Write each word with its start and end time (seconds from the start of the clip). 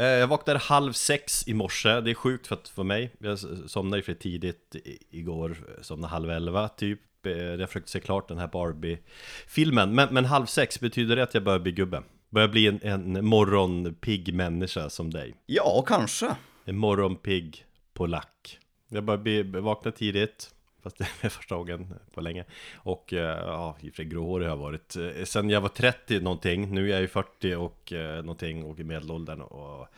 Eh, 0.00 0.06
Jag 0.06 0.26
vaknade 0.26 0.58
halv 0.58 0.92
sex 0.92 1.48
i 1.48 1.54
morse, 1.54 2.00
det 2.00 2.10
är 2.10 2.14
sjukt 2.14 2.46
för, 2.46 2.54
att, 2.54 2.68
för 2.68 2.82
mig 2.82 3.10
Jag 3.18 3.38
somnade 3.66 3.96
ju 3.96 4.02
för 4.02 4.14
tidigt 4.14 4.76
igår, 5.10 5.56
somnade 5.82 6.10
halv 6.10 6.30
elva 6.30 6.68
typ 6.68 7.00
Eh, 7.26 7.32
Jag 7.32 7.68
försökte 7.68 7.90
se 7.90 8.00
klart 8.00 8.28
den 8.28 8.38
här 8.38 8.46
Barbie-filmen 8.48 9.94
men, 9.94 10.14
men 10.14 10.24
halv 10.24 10.46
sex, 10.46 10.80
betyder 10.80 11.16
det 11.16 11.22
att 11.22 11.34
jag 11.34 11.42
börjar 11.44 11.58
bli 11.58 11.72
gubbe? 11.72 12.02
Börjar 12.30 12.48
bli 12.48 12.66
en, 12.66 12.80
en 12.82 13.24
morgonpigg 13.24 14.34
människa 14.34 14.90
som 14.90 15.10
dig? 15.10 15.34
Ja, 15.46 15.84
kanske. 15.86 16.36
En 16.64 16.78
morgonpigg 16.78 17.64
polack 17.94 18.58
Jag 18.88 19.04
börjar 19.04 19.18
bli, 19.18 19.42
vakna 19.42 19.90
tidigt 19.90 20.50
Fast 20.82 20.98
det 20.98 21.04
är 21.20 21.28
första 21.28 21.54
gången 21.54 21.94
på 22.14 22.20
länge. 22.20 22.44
Och 22.76 23.12
eh, 23.12 23.38
ja, 23.38 23.76
i 23.80 23.88
och 23.88 23.92
för 23.92 23.96
sig 23.96 24.04
gråhårig 24.04 24.46
har 24.46 24.50
jag 24.50 24.56
varit. 24.56 24.96
Eh, 24.96 25.24
sen 25.24 25.50
jag 25.50 25.60
var 25.60 25.68
30 25.68 26.20
någonting 26.20 26.74
Nu 26.74 26.86
är 26.86 26.92
jag 26.92 27.00
ju 27.00 27.08
40 27.08 27.54
och 27.54 27.92
eh, 27.92 28.22
någonting 28.22 28.64
och 28.64 28.80
i 28.80 28.84
medelåldern 28.84 29.40
och 29.40 29.88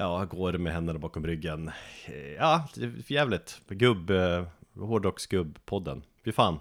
Ja, 0.00 0.24
går 0.24 0.52
med 0.52 0.72
händerna 0.72 0.98
bakom 0.98 1.26
ryggen. 1.26 1.70
Ja, 2.36 2.68
det 2.74 2.84
är 2.84 3.02
för 3.02 3.14
jävligt. 3.14 3.60
Gubb, 3.68 4.10
hårdrocksgubb-podden. 4.74 6.02
Fy 6.24 6.32
fan. 6.32 6.60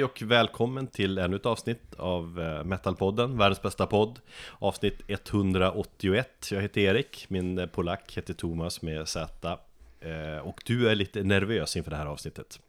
Hej 0.00 0.04
och 0.04 0.22
välkommen 0.22 0.86
till 0.86 1.18
ännu 1.18 1.36
ett 1.36 1.46
avsnitt 1.46 1.94
av 1.94 2.40
eh, 2.40 2.64
Metalpodden, 2.64 3.38
världens 3.38 3.62
bästa 3.62 3.86
podd 3.86 4.20
Avsnitt 4.58 5.00
181 5.08 6.48
Jag 6.50 6.62
heter 6.62 6.80
Erik, 6.80 7.26
min 7.28 7.58
eh, 7.58 7.66
polack 7.66 8.16
heter 8.16 8.34
Thomas 8.34 8.82
med 8.82 9.08
Z 9.08 9.58
Eh, 10.00 10.38
Och 10.38 10.62
du 10.66 10.88
är 10.88 10.94
lite 10.94 11.22
nervös 11.22 11.76
inför 11.76 11.90
det 11.90 11.96
här 11.96 12.06
avsnittet 12.06 12.60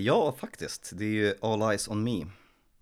ja, 0.00 0.34
faktiskt. 0.38 0.92
Det 0.94 1.04
är 1.04 1.08
ju 1.08 1.34
all 1.42 1.62
eyes 1.62 1.88
on 1.88 2.04
me. 2.04 2.26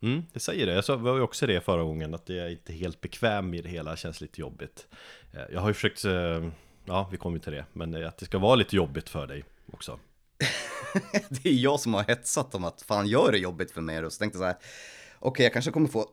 Mm, 0.00 0.22
det 0.32 0.40
säger 0.40 0.66
det. 0.66 0.72
Jag 0.72 0.84
sa, 0.84 0.96
var 0.96 1.16
ju 1.16 1.22
också 1.22 1.46
det 1.46 1.60
förra 1.60 1.82
gången 1.82 2.14
att 2.14 2.28
jag 2.28 2.38
är 2.38 2.50
inte 2.50 2.72
helt 2.72 3.00
bekväm 3.00 3.54
i 3.54 3.62
det 3.62 3.68
hela, 3.68 3.96
känns 3.96 4.20
lite 4.20 4.40
jobbigt. 4.40 4.86
Jag 5.52 5.60
har 5.60 5.68
ju 5.68 5.74
försökt, 5.74 6.04
ja 6.84 7.08
vi 7.12 7.16
kommer 7.16 7.36
ju 7.36 7.42
till 7.42 7.52
det, 7.52 7.64
men 7.72 8.06
att 8.06 8.18
det 8.18 8.26
ska 8.26 8.38
vara 8.38 8.54
lite 8.54 8.76
jobbigt 8.76 9.08
för 9.08 9.26
dig 9.26 9.44
också. 9.72 9.98
Det 11.28 11.48
är 11.48 11.52
jag 11.52 11.80
som 11.80 11.94
har 11.94 12.02
hetsat 12.02 12.54
om 12.54 12.64
att 12.64 12.82
fan 12.82 13.06
gör 13.06 13.32
det 13.32 13.38
jobbigt 13.38 13.70
för 13.70 13.80
mig. 13.80 14.04
Och 14.04 14.12
så 14.12 14.18
tänkte 14.18 14.38
jag 14.38 14.42
så 14.42 14.46
här, 14.46 14.56
okej 15.18 15.44
jag 15.44 15.52
kanske 15.52 15.70
kommer 15.70 15.88
få 15.88 16.06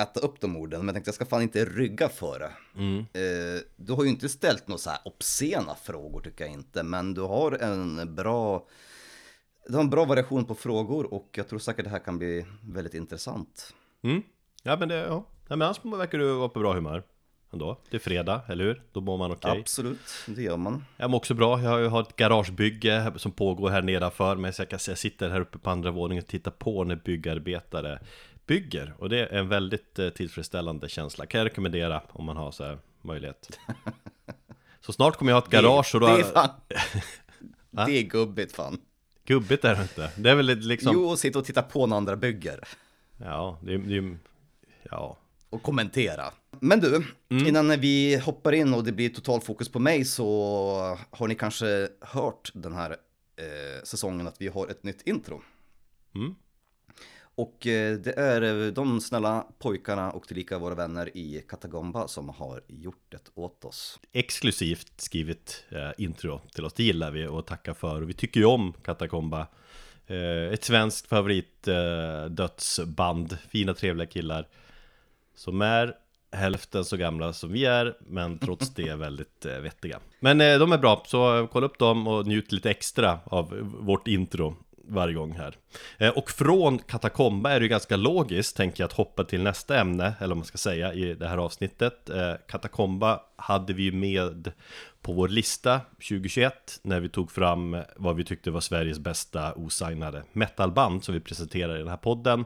äta 0.00 0.20
upp 0.20 0.40
de 0.40 0.56
orden, 0.56 0.80
men 0.80 0.86
jag 0.86 0.94
tänkte 0.94 1.08
jag 1.08 1.14
ska 1.14 1.24
fan 1.24 1.42
inte 1.42 1.64
rygga 1.64 2.08
för 2.08 2.38
det. 2.38 2.52
Eh, 3.20 3.60
du 3.76 3.92
har 3.92 4.04
ju 4.04 4.10
inte 4.10 4.28
ställt 4.28 4.68
några 4.68 4.78
så 4.78 4.90
här 4.90 5.00
obscena 5.04 5.74
frågor 5.74 6.20
tycker 6.20 6.44
jag 6.44 6.52
inte, 6.52 6.82
men 6.82 7.14
du 7.14 7.20
har 7.20 7.52
en 7.52 8.14
bra, 8.14 8.66
du 9.66 9.74
har 9.74 9.80
en 9.80 9.90
bra 9.90 10.04
variation 10.04 10.44
på 10.44 10.54
frågor 10.54 11.14
och 11.14 11.28
jag 11.32 11.48
tror 11.48 11.58
säkert 11.58 11.84
det 11.84 11.90
här 11.90 11.98
kan 11.98 12.18
bli 12.18 12.46
väldigt 12.62 12.94
intressant. 12.94 13.74
Mm. 14.02 14.22
Ja 14.62 14.76
men 14.76 14.88
det, 14.88 14.96
ja. 14.96 15.24
ja 15.48 15.56
men 15.56 15.62
annars 15.62 15.84
verkar 15.84 16.18
du 16.18 16.32
vara 16.32 16.48
på 16.48 16.60
bra 16.60 16.74
humör 16.74 17.02
ändå. 17.52 17.78
Det 17.90 17.96
är 17.96 18.00
fredag, 18.00 18.40
eller 18.46 18.64
hur? 18.64 18.82
Då 18.92 19.00
mår 19.00 19.18
man 19.18 19.32
okej. 19.32 19.60
Absolut, 19.60 19.98
det 20.26 20.42
gör 20.42 20.56
man. 20.56 20.84
Jag 20.96 21.10
mår 21.10 21.18
också 21.18 21.34
bra, 21.34 21.62
jag 21.62 21.70
har 21.70 21.78
ju 21.78 22.00
ett 22.00 22.16
garagebygge 22.16 23.12
som 23.16 23.32
pågår 23.32 23.70
här 23.70 23.82
nedanför 23.82 24.36
jag, 24.58 24.68
kan, 24.68 24.78
säga- 24.78 24.92
jag 24.92 24.98
sitter 24.98 25.30
här 25.30 25.40
uppe 25.40 25.58
på 25.58 25.70
andra 25.70 25.90
våningen 25.90 26.22
och 26.24 26.28
tittar 26.28 26.50
på 26.50 26.84
när 26.84 26.96
byggarbetare 26.96 27.98
bygger 28.46 28.94
Och 28.98 29.08
det 29.08 29.18
är 29.26 29.38
en 29.38 29.48
väldigt 29.48 29.98
eh, 29.98 30.08
tillfredsställande 30.08 30.88
känsla 30.88 31.26
Kan 31.26 31.38
jag 31.38 31.46
rekommendera 31.46 32.02
om 32.08 32.24
man 32.24 32.36
har 32.36 32.50
så 32.50 32.64
här 32.64 32.78
möjlighet 33.02 33.58
Så 34.80 34.92
snart 34.92 35.16
kommer 35.16 35.32
jag 35.32 35.36
ha 35.40 35.44
ett 35.46 35.50
garage 35.52 35.94
och 35.94 36.00
då 36.00 36.06
det, 36.06 36.12
är 36.12 36.22
fan, 36.22 36.50
det 37.86 37.98
är 37.98 38.02
gubbigt 38.02 38.56
fan. 38.56 38.80
Gubbigt 39.24 39.64
är 39.64 39.74
det 39.76 39.82
inte 39.82 40.10
Det 40.16 40.30
är 40.30 40.34
väl 40.34 40.46
liksom 40.46 40.92
Jo, 40.94 41.04
och 41.04 41.18
sitta 41.18 41.38
och 41.38 41.44
titta 41.44 41.62
på 41.62 41.86
när 41.86 41.96
andra 41.96 42.16
bygger. 42.16 42.60
Ja, 43.16 43.58
det 43.62 43.74
är, 43.74 43.92
är 43.92 44.18
Ja, 44.90 45.18
och 45.50 45.62
kommentera. 45.62 46.32
Men 46.60 46.80
du, 46.80 47.04
innan 47.28 47.80
vi 47.80 48.16
hoppar 48.16 48.52
in 48.52 48.74
och 48.74 48.84
det 48.84 48.92
blir 48.92 49.08
total 49.08 49.40
fokus 49.40 49.68
på 49.68 49.78
mig 49.78 50.04
så 50.04 50.98
har 51.10 51.28
ni 51.28 51.34
kanske 51.34 51.88
hört 52.00 52.50
den 52.54 52.72
här 52.72 52.90
eh, 52.90 53.82
säsongen 53.84 54.26
att 54.26 54.40
vi 54.40 54.48
har 54.48 54.68
ett 54.68 54.84
nytt 54.84 55.02
intro. 55.02 55.42
Mm. 56.14 56.34
Och 57.38 57.66
eh, 57.66 57.98
det 57.98 58.12
är 58.12 58.42
eh, 58.42 58.72
de 58.72 59.00
snälla 59.00 59.46
pojkarna 59.58 60.10
och 60.10 60.28
tillika 60.28 60.58
våra 60.58 60.74
vänner 60.74 61.16
i 61.16 61.44
Katagomba 61.48 62.08
som 62.08 62.28
har 62.28 62.62
gjort 62.66 63.04
det 63.08 63.30
åt 63.34 63.64
oss. 63.64 64.00
exklusivt 64.12 64.92
skrivit 65.00 65.64
eh, 65.68 65.90
intro 65.98 66.40
till 66.54 66.64
oss. 66.64 66.72
Det 66.72 66.82
gillar 66.82 67.10
vi 67.10 67.26
och 67.26 67.46
tackar 67.46 67.74
för. 67.74 68.02
Och 68.02 68.08
vi 68.08 68.14
tycker 68.14 68.40
ju 68.40 68.46
om 68.46 68.72
Katakomba. 68.72 69.46
Eh, 70.06 70.52
ett 70.52 70.64
svenskt 70.64 71.06
favorit 71.06 71.68
eh, 71.68 72.24
dödsband. 72.24 73.38
Fina 73.48 73.74
trevliga 73.74 74.06
killar. 74.06 74.48
Som 75.38 75.62
är 75.62 75.94
hälften 76.32 76.84
så 76.84 76.96
gamla 76.96 77.32
som 77.32 77.52
vi 77.52 77.64
är, 77.64 77.96
men 78.00 78.38
trots 78.38 78.74
det 78.74 78.94
väldigt 78.98 79.46
eh, 79.46 79.58
vettiga. 79.58 80.00
Men 80.20 80.40
eh, 80.40 80.58
de 80.58 80.72
är 80.72 80.78
bra, 80.78 81.02
så 81.06 81.48
kolla 81.52 81.66
upp 81.66 81.78
dem 81.78 82.06
och 82.06 82.26
njut 82.26 82.52
lite 82.52 82.70
extra 82.70 83.18
av 83.24 83.72
vårt 83.80 84.08
intro 84.08 84.56
varje 84.88 85.14
gång 85.14 85.32
här. 85.32 85.56
Eh, 85.98 86.08
och 86.08 86.30
från 86.30 86.78
Katakomba 86.78 87.50
är 87.50 87.60
det 87.60 87.64
ju 87.64 87.68
ganska 87.68 87.96
logiskt, 87.96 88.56
tänker 88.56 88.82
jag, 88.82 88.88
att 88.88 88.96
hoppa 88.96 89.24
till 89.24 89.42
nästa 89.42 89.80
ämne, 89.80 90.14
eller 90.18 90.28
vad 90.28 90.36
man 90.36 90.44
ska 90.44 90.58
säga, 90.58 90.94
i 90.94 91.14
det 91.14 91.28
här 91.28 91.38
avsnittet. 91.38 92.10
Eh, 92.10 92.34
Katakomba 92.48 93.20
hade 93.36 93.72
vi 93.72 93.82
ju 93.82 93.92
med 93.92 94.52
på 95.02 95.12
vår 95.12 95.28
lista 95.28 95.80
2021, 95.80 96.80
när 96.82 97.00
vi 97.00 97.08
tog 97.08 97.30
fram 97.30 97.76
vad 97.96 98.16
vi 98.16 98.24
tyckte 98.24 98.50
var 98.50 98.60
Sveriges 98.60 98.98
bästa 98.98 99.54
osignade 99.54 100.24
metalband, 100.32 101.04
som 101.04 101.14
vi 101.14 101.20
presenterade 101.20 101.74
i 101.74 101.78
den 101.78 101.88
här 101.88 101.96
podden. 101.96 102.44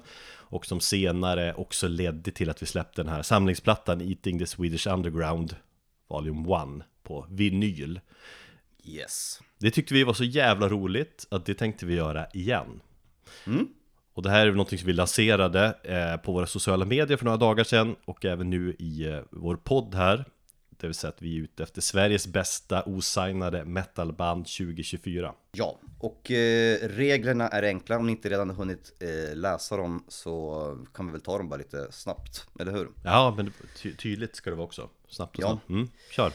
Och 0.53 0.67
som 0.67 0.81
senare 0.81 1.55
också 1.55 1.89
ledde 1.89 2.31
till 2.31 2.51
att 2.51 2.62
vi 2.62 2.67
släppte 2.67 3.03
den 3.03 3.12
här 3.12 3.23
samlingsplattan 3.23 4.01
Eating 4.01 4.39
the 4.39 4.47
Swedish 4.47 4.87
Underground 4.87 5.57
Volume 6.09 6.81
1 6.81 6.87
på 7.03 7.27
vinyl. 7.31 8.01
Yes. 8.85 9.41
Det 9.59 9.71
tyckte 9.71 9.95
vi 9.95 10.05
var 10.05 10.15
så 10.15 10.25
jävla 10.25 10.69
roligt 10.69 11.27
att 11.31 11.47
det 11.47 11.55
tänkte 11.55 11.87
vi 11.87 11.95
göra 11.95 12.27
igen. 12.33 12.81
Mm. 13.47 13.69
Och 14.15 14.23
det 14.23 14.31
här 14.31 14.47
är 14.47 14.51
någonting 14.51 14.79
som 14.79 14.87
vi 14.87 14.93
lanserade 14.93 15.77
eh, 15.85 16.17
på 16.17 16.33
våra 16.33 16.47
sociala 16.47 16.85
medier 16.85 17.17
för 17.17 17.25
några 17.25 17.37
dagar 17.37 17.65
sedan 17.65 17.97
och 18.05 18.25
även 18.25 18.51
nu 18.51 18.77
i 18.79 19.05
eh, 19.09 19.21
vår 19.31 19.57
podd 19.57 19.95
här. 19.95 20.25
Det 20.82 20.88
vill 20.88 20.94
säga 20.94 21.09
att 21.09 21.22
vi 21.22 21.37
är 21.38 21.41
ute 21.43 21.62
efter 21.62 21.81
Sveriges 21.81 22.26
bästa 22.26 22.82
osignade 22.87 23.65
metalband 23.65 24.44
2024. 24.47 25.34
Ja, 25.53 25.78
och 25.98 26.31
eh, 26.31 26.78
reglerna 26.88 27.48
är 27.48 27.62
enkla. 27.62 27.97
Om 27.98 28.06
ni 28.06 28.12
inte 28.12 28.28
redan 28.31 28.48
har 28.50 28.56
hunnit 28.56 28.93
eh, 29.03 29.37
läsa 29.37 29.76
dem 29.76 30.04
så 30.09 30.87
kan 30.94 31.06
vi 31.06 31.12
väl 31.12 31.20
ta 31.20 31.38
dem 31.38 31.48
bara 31.48 31.56
lite 31.56 31.93
snabbt, 31.93 32.47
eller 32.60 32.72
hur? 32.72 32.88
Ja, 33.04 33.34
men 33.37 33.53
ty- 33.76 33.94
tydligt 33.94 34.37
ska 34.37 34.50
det 34.50 34.56
vara 34.56 34.66
också. 34.66 34.88
Snabbt 35.09 35.37
och 35.38 35.43
Ja. 35.44 35.48
snabbt. 35.48 35.69
Mm, 35.69 35.88
kör. 36.10 36.32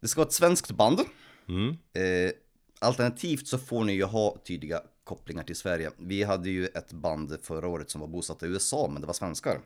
Det 0.00 0.08
ska 0.08 0.20
vara 0.20 0.26
ett 0.28 0.32
svenskt 0.34 0.70
band. 0.70 1.00
Mm. 1.48 1.68
Eh, 1.92 2.32
alternativt 2.78 3.46
så 3.46 3.58
får 3.58 3.84
ni 3.84 3.92
ju 3.92 4.04
ha 4.04 4.36
tydliga 4.46 4.80
kopplingar 5.04 5.42
till 5.44 5.56
Sverige. 5.56 5.90
Vi 5.98 6.22
hade 6.22 6.50
ju 6.50 6.66
ett 6.66 6.92
band 6.92 7.38
förra 7.42 7.68
året 7.68 7.90
som 7.90 8.00
var 8.00 8.08
bosatt 8.08 8.42
i 8.42 8.46
USA, 8.46 8.88
men 8.92 9.00
det 9.00 9.06
var 9.06 9.14
svenskar 9.14 9.60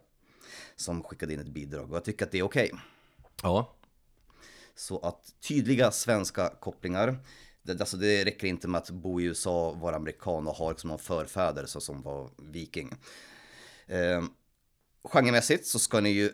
som 0.77 1.03
skickade 1.03 1.35
in 1.35 1.41
ett 1.41 1.47
bidrag 1.49 1.91
och 1.91 1.97
jag 1.97 2.05
tycker 2.05 2.25
att 2.27 2.33
det 2.33 2.39
är 2.39 2.43
okej. 2.43 2.71
Ja, 3.43 3.76
Så 4.77 4.99
att 4.99 5.35
tydliga 5.49 5.91
svenska 5.91 6.49
kopplingar. 6.49 7.19
Det, 7.63 7.81
alltså 7.81 7.97
det 7.97 8.25
räcker 8.25 8.47
inte 8.47 8.69
med 8.69 8.79
att 8.79 8.91
bo 8.91 9.21
i 9.21 9.25
USA, 9.25 9.73
vara 9.73 9.97
amerikan 9.97 10.47
och 10.47 10.55
ha 10.55 10.71
liksom 10.71 10.89
någon 10.89 10.99
förfäder 10.99 11.67
så 11.67 11.81
som 11.81 12.03
var 12.03 12.31
viking. 12.39 12.93
Eh, 13.87 14.25
genremässigt 15.05 15.67
så 15.67 15.79
ska 15.79 16.01
ni 16.01 16.11
ju 16.11 16.31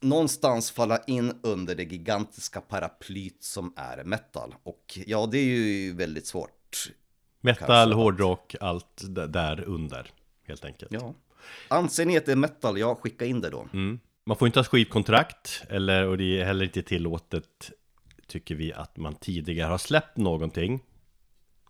någonstans 0.00 0.70
falla 0.70 0.98
in 1.06 1.40
under 1.42 1.74
det 1.74 1.82
gigantiska 1.82 2.60
paraplyt 2.60 3.44
som 3.44 3.72
är 3.76 4.04
metal. 4.04 4.54
Och 4.62 4.98
ja, 5.06 5.26
det 5.26 5.38
är 5.38 5.44
ju 5.44 5.92
väldigt 5.92 6.26
svårt. 6.26 6.90
metal, 7.40 7.66
Kanske. 7.66 7.94
hårdrock, 7.94 8.54
allt 8.60 9.02
där 9.28 9.64
under 9.64 10.10
helt 10.46 10.64
enkelt. 10.64 10.92
Ja. 10.92 11.14
Anser 11.68 12.06
ni 12.06 12.16
att 12.16 12.26
det 12.26 12.32
är 12.32 12.36
metal, 12.36 12.78
ja, 12.78 12.94
skicka 12.94 13.24
in 13.24 13.40
det 13.40 13.50
då. 13.50 13.68
Mm. 13.72 14.00
Man 14.24 14.36
får 14.36 14.46
inte 14.46 14.58
ha 14.58 14.64
skivkontrakt, 14.64 15.62
eller, 15.68 16.06
och 16.06 16.18
det 16.18 16.40
är 16.40 16.44
heller 16.44 16.64
inte 16.64 16.82
tillåtet, 16.82 17.70
tycker 18.32 18.54
vi, 18.54 18.72
att 18.72 18.96
man 18.96 19.14
tidigare 19.14 19.70
har 19.70 19.78
släppt 19.78 20.16
någonting 20.16 20.84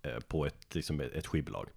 eh, 0.02 0.20
på 0.20 0.46
ett, 0.46 0.74
liksom 0.74 1.00
ett 1.00 1.26
skivbolag. 1.26 1.68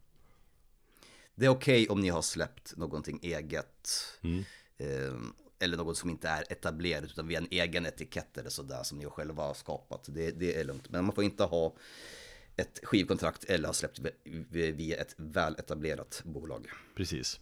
Det 1.35 1.45
är 1.45 1.49
okej 1.49 1.87
om 1.89 2.01
ni 2.01 2.09
har 2.09 2.21
släppt 2.21 2.77
någonting 2.77 3.19
eget. 3.21 3.89
Mm. 4.21 4.43
Eh, 4.77 5.13
eller 5.59 5.77
något 5.77 5.97
som 5.97 6.09
inte 6.09 6.29
är 6.29 6.51
etablerat 6.51 7.03
utan 7.03 7.27
via 7.27 7.37
en 7.37 7.47
egen 7.51 7.85
etikett 7.85 8.37
eller 8.37 8.49
sådär 8.49 8.83
som 8.83 8.97
ni 8.97 9.05
själva 9.05 9.43
har 9.43 9.53
skapat. 9.53 10.05
Det, 10.07 10.31
det 10.31 10.59
är 10.59 10.63
lugnt. 10.63 10.89
Men 10.89 11.05
man 11.05 11.15
får 11.15 11.23
inte 11.23 11.43
ha 11.43 11.75
ett 12.55 12.79
skivkontrakt 12.83 13.43
eller 13.43 13.67
har 13.67 13.73
släppt 13.73 13.99
via 14.49 14.97
ett 14.97 15.15
väletablerat 15.17 16.21
bolag. 16.25 16.67
Precis. 16.95 17.39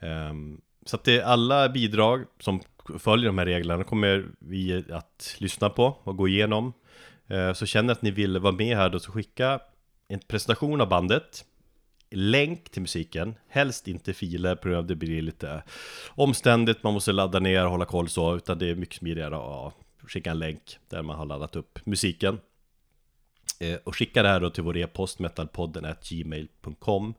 Um, 0.00 0.60
så 0.86 0.96
att 0.96 1.04
det 1.04 1.20
är 1.20 1.22
alla 1.22 1.68
bidrag 1.68 2.24
som 2.40 2.60
följer 2.98 3.26
de 3.26 3.38
här 3.38 3.46
reglerna 3.46 3.84
kommer 3.84 4.28
vi 4.38 4.84
att 4.92 5.36
lyssna 5.38 5.70
på 5.70 5.84
och 6.04 6.16
gå 6.16 6.28
igenom. 6.28 6.72
Eh, 7.32 7.52
så 7.52 7.66
känner 7.66 7.92
att 7.92 8.02
ni 8.02 8.10
vill 8.10 8.38
vara 8.38 8.54
med 8.54 8.76
här 8.76 8.88
då 8.88 8.98
så 8.98 9.12
skicka 9.12 9.60
en 10.08 10.20
presentation 10.20 10.80
av 10.80 10.88
bandet 10.88 11.44
länk 12.10 12.70
till 12.70 12.82
musiken, 12.82 13.34
helst 13.48 13.88
inte 13.88 14.14
filer 14.14 14.54
på 14.54 14.68
grund 14.68 14.78
av 14.78 14.86
det 14.86 14.96
blir 14.96 15.22
lite 15.22 15.62
omständigt, 16.08 16.82
man 16.82 16.94
måste 16.94 17.12
ladda 17.12 17.38
ner 17.38 17.64
och 17.64 17.70
hålla 17.70 17.84
koll 17.84 18.08
så, 18.08 18.36
utan 18.36 18.58
det 18.58 18.66
är 18.66 18.74
mycket 18.74 18.96
smidigare 18.96 19.36
att 19.36 19.74
skicka 20.10 20.30
en 20.30 20.38
länk 20.38 20.78
där 20.88 21.02
man 21.02 21.16
har 21.16 21.26
laddat 21.26 21.56
upp 21.56 21.86
musiken. 21.86 22.40
Eh, 23.60 23.78
och 23.84 23.96
skicka 23.96 24.22
det 24.22 24.28
här 24.28 24.40
då 24.40 24.50
till 24.50 24.62
vår 24.62 24.76
e-post 24.76 25.18
metalpodden 25.18 25.94
gmail.com 26.10 27.14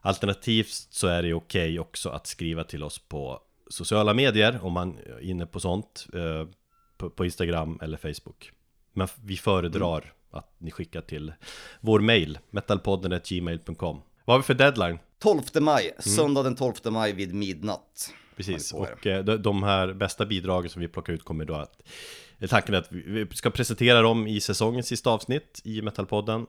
Alternativt 0.00 0.86
så 0.90 1.06
är 1.06 1.22
det 1.22 1.34
okej 1.34 1.62
okay 1.62 1.78
också 1.78 2.08
att 2.10 2.26
skriva 2.26 2.64
till 2.64 2.82
oss 2.82 2.98
på 2.98 3.40
sociala 3.68 4.14
medier 4.14 4.58
om 4.62 4.72
man 4.72 4.98
är 4.98 5.20
inne 5.20 5.46
på 5.46 5.60
sånt 5.60 6.06
eh, 6.14 6.48
på, 6.96 7.24
Instagram 7.24 7.78
eller 7.82 7.96
Facebook. 7.96 8.52
Men 8.92 9.08
vi 9.24 9.36
föredrar 9.36 10.00
mm. 10.00 10.14
att 10.30 10.54
ni 10.58 10.70
skickar 10.70 11.00
till 11.00 11.32
vår 11.80 12.00
mail 12.00 12.38
metalpodden 12.50 13.20
gmail.com 13.24 14.02
vad 14.24 14.34
har 14.34 14.38
vi 14.38 14.44
för 14.44 14.54
deadline? 14.54 14.98
12 15.18 15.42
maj, 15.60 15.88
mm. 15.88 16.02
söndag 16.02 16.42
den 16.42 16.54
12 16.54 16.74
maj 16.84 17.12
vid 17.12 17.34
midnatt. 17.34 18.12
Precis, 18.36 18.72
och 18.72 19.06
eh, 19.06 19.24
de 19.24 19.62
här 19.62 19.92
bästa 19.92 20.26
bidragen 20.26 20.70
som 20.70 20.82
vi 20.82 20.88
plockar 20.88 21.12
ut 21.12 21.24
kommer 21.24 21.44
då 21.44 21.54
att 21.54 21.82
Tanken 22.48 22.74
är 22.74 22.78
att 22.78 22.92
vi 22.92 23.28
ska 23.32 23.50
presentera 23.50 24.02
dem 24.02 24.26
i 24.26 24.40
säsongens 24.40 24.86
sista 24.86 25.10
avsnitt 25.10 25.60
i 25.64 25.82
Metalpodden 25.82 26.46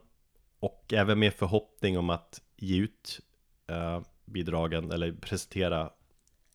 Och 0.60 0.92
även 0.92 1.18
med 1.18 1.34
förhoppning 1.34 1.98
om 1.98 2.10
att 2.10 2.40
ge 2.56 2.78
ut 2.78 3.20
eh, 3.66 4.00
bidragen 4.24 4.90
eller 4.92 5.12
presentera 5.12 5.90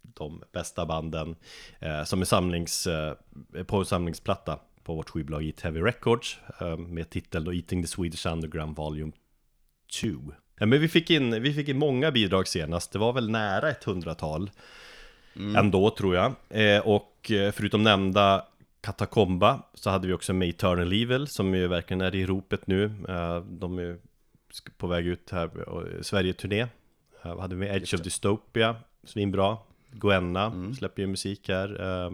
de 0.01 0.43
bästa 0.51 0.85
banden 0.85 1.35
eh, 1.79 2.03
som 2.03 2.21
är 2.21 2.25
samlings, 2.25 2.87
eh, 2.87 3.13
på 3.67 3.85
samlingsplatta 3.85 4.59
på 4.89 4.95
vårt 4.95 5.09
skivbolag 5.09 5.43
Eat 5.43 5.61
Heavy 5.61 5.81
Records 5.81 6.37
eh, 6.61 6.77
med 6.77 7.09
titeln 7.09 7.45
då 7.45 7.53
Eating 7.53 7.81
the 7.81 7.87
Swedish 7.87 8.27
Underground 8.27 8.75
Volume 8.75 9.11
2 10.01 10.07
Ja, 10.59 10.65
men 10.65 10.81
vi 10.81 10.87
fick, 10.87 11.09
in, 11.09 11.41
vi 11.41 11.53
fick 11.53 11.67
in 11.67 11.77
många 11.77 12.11
bidrag 12.11 12.47
senast, 12.47 12.91
det 12.91 12.99
var 12.99 13.13
väl 13.13 13.29
nära 13.29 13.69
ett 13.69 13.83
hundratal 13.83 14.51
mm. 15.35 15.55
Ändå 15.55 15.89
tror 15.89 16.15
jag. 16.15 16.33
Eh, 16.49 16.81
Och 16.87 17.31
eh, 17.31 17.51
förutom 17.51 17.83
nämnda 17.83 18.45
Katakomba 18.81 19.61
så 19.73 19.89
hade 19.89 20.07
vi 20.07 20.13
också 20.13 20.33
med 20.33 20.49
Eternal 20.49 20.93
Evil 20.93 21.27
som 21.27 21.55
ju 21.55 21.67
verkligen 21.67 22.01
är 22.01 22.15
i 22.15 22.25
ropet 22.25 22.67
nu. 22.67 22.91
De 23.49 23.79
är 23.79 23.97
på 24.77 24.87
väg 24.87 25.07
ut 25.07 25.29
här, 25.31 25.49
Sverige-turné. 26.01 26.67
Hade 27.21 27.55
vi 27.55 27.59
med 27.59 27.75
Edge 27.75 27.93
of 27.93 28.01
Dystopia, 28.01 28.75
svinbra. 29.03 29.57
Goenna 29.91 30.45
mm. 30.45 30.73
släpper 30.73 31.01
ju 31.01 31.07
musik 31.07 31.49
här. 31.49 31.81
Uh, 31.81 32.11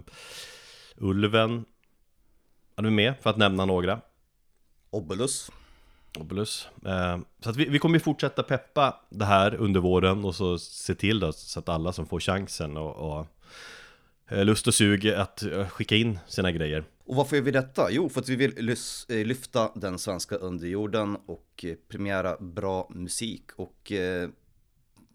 Ulven 0.98 1.66
Hade 2.76 2.90
vi 2.90 2.96
med, 2.96 3.14
för 3.22 3.30
att 3.30 3.38
nämna 3.38 3.66
några 3.66 4.02
Obelus 4.90 5.52
Obelus. 6.20 6.68
Eh, 6.86 7.18
så 7.40 7.50
att 7.50 7.56
vi, 7.56 7.66
vi 7.66 7.80
kommer 7.80 7.96
ju 7.96 8.00
fortsätta 8.00 8.44
peppa 8.44 9.00
det 9.10 9.26
här 9.26 9.56
under 9.56 9.80
våren 9.80 10.26
och 10.26 10.36
så 10.36 10.60
se 10.60 10.96
till 10.96 11.20
då 11.20 11.32
så 11.32 11.60
att 11.60 11.70
alla 11.70 11.94
som 11.94 12.06
får 12.06 12.20
chansen 12.20 12.78
och, 12.78 12.96
och 12.96 13.28
eh, 14.30 14.46
lust 14.46 14.68
och 14.68 14.74
sug 14.74 15.08
att 15.08 15.44
eh, 15.44 15.68
skicka 15.68 15.96
in 15.96 16.20
sina 16.28 16.52
grejer. 16.52 16.84
Och 17.06 17.16
varför 17.16 17.36
gör 17.36 17.44
vi 17.44 17.52
detta? 17.52 17.92
Jo, 17.92 18.10
för 18.10 18.22
att 18.22 18.30
vi 18.30 18.36
vill 18.36 18.78
lyfta 19.08 19.72
den 19.76 20.00
svenska 20.00 20.36
underjorden 20.36 21.18
och 21.26 21.66
premiera 21.88 22.38
bra 22.38 22.88
musik 22.90 23.52
och 23.56 23.92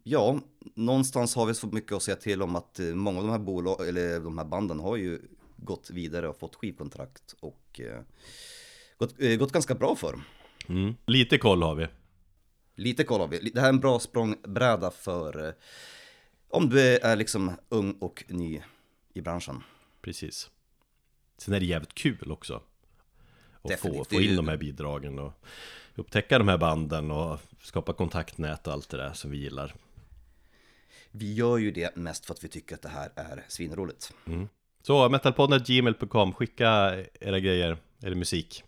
ja, 0.02 0.38
någonstans 0.74 1.34
har 1.34 1.46
vi 1.46 1.54
så 1.54 1.66
mycket 1.66 1.92
att 1.92 2.02
säga 2.02 2.16
till 2.16 2.42
om 2.42 2.56
att 2.56 2.80
många 2.94 3.18
av 3.18 3.24
de 3.24 3.30
här 3.30 3.38
bolag, 3.38 3.88
eller 3.88 4.20
de 4.20 4.38
här 4.38 4.44
banden 4.44 4.80
har 4.80 4.96
ju 4.96 5.20
gått 5.62 5.90
vidare 5.90 6.28
och 6.28 6.38
fått 6.38 6.56
skivkontrakt 6.56 7.34
och 7.40 7.80
gått, 8.98 9.16
gått 9.38 9.52
ganska 9.52 9.74
bra 9.74 9.96
för. 9.96 10.20
Mm. 10.68 10.94
Lite 11.06 11.38
koll 11.38 11.62
har 11.62 11.74
vi. 11.74 11.86
Lite 12.74 13.04
koll 13.04 13.20
har 13.20 13.28
vi. 13.28 13.50
Det 13.50 13.60
här 13.60 13.68
är 13.68 13.72
en 13.72 13.80
bra 13.80 13.98
språngbräda 13.98 14.90
för 14.90 15.46
eh, 15.46 15.52
om 16.48 16.68
du 16.68 16.80
är 16.98 17.16
liksom 17.16 17.52
ung 17.68 17.92
och 17.92 18.24
ny 18.28 18.62
i 19.14 19.20
branschen. 19.20 19.62
Precis. 20.00 20.50
Sen 21.38 21.54
är 21.54 21.60
det 21.60 21.66
jävligt 21.66 21.94
kul 21.94 22.32
också. 22.32 22.62
Att 23.62 23.80
få, 23.80 24.04
få 24.04 24.20
in 24.20 24.36
de 24.36 24.48
här 24.48 24.56
bidragen 24.56 25.18
och 25.18 25.32
upptäcka 25.94 26.38
de 26.38 26.48
här 26.48 26.58
banden 26.58 27.10
och 27.10 27.40
skapa 27.62 27.92
kontaktnät 27.92 28.66
och 28.66 28.72
allt 28.72 28.88
det 28.88 28.96
där 28.96 29.12
som 29.12 29.30
vi 29.30 29.38
gillar. 29.38 29.74
Vi 31.10 31.34
gör 31.34 31.58
ju 31.58 31.70
det 31.70 31.96
mest 31.96 32.26
för 32.26 32.34
att 32.34 32.44
vi 32.44 32.48
tycker 32.48 32.74
att 32.74 32.82
det 32.82 32.88
här 32.88 33.12
är 33.16 33.44
svinroligt. 33.48 34.12
Mm. 34.26 34.48
Så 34.82 35.08
metalpodden 35.08 35.60
gmail.com, 35.66 36.32
skicka 36.32 36.70
era 37.20 37.40
grejer, 37.40 37.76
eller 38.02 38.16
musik. 38.16 38.62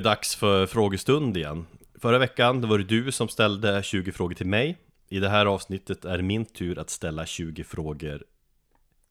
Det 0.00 0.08
dags 0.08 0.34
för 0.36 0.66
frågestund 0.66 1.36
igen. 1.36 1.66
Förra 1.98 2.18
veckan 2.18 2.68
var 2.68 2.78
det 2.78 2.84
du 2.84 3.12
som 3.12 3.28
ställde 3.28 3.82
20 3.82 4.12
frågor 4.12 4.34
till 4.34 4.46
mig. 4.46 4.76
I 5.08 5.18
det 5.18 5.28
här 5.28 5.46
avsnittet 5.46 6.04
är 6.04 6.16
det 6.16 6.22
min 6.22 6.44
tur 6.44 6.78
att 6.78 6.90
ställa 6.90 7.26
20 7.26 7.64
frågor 7.64 8.24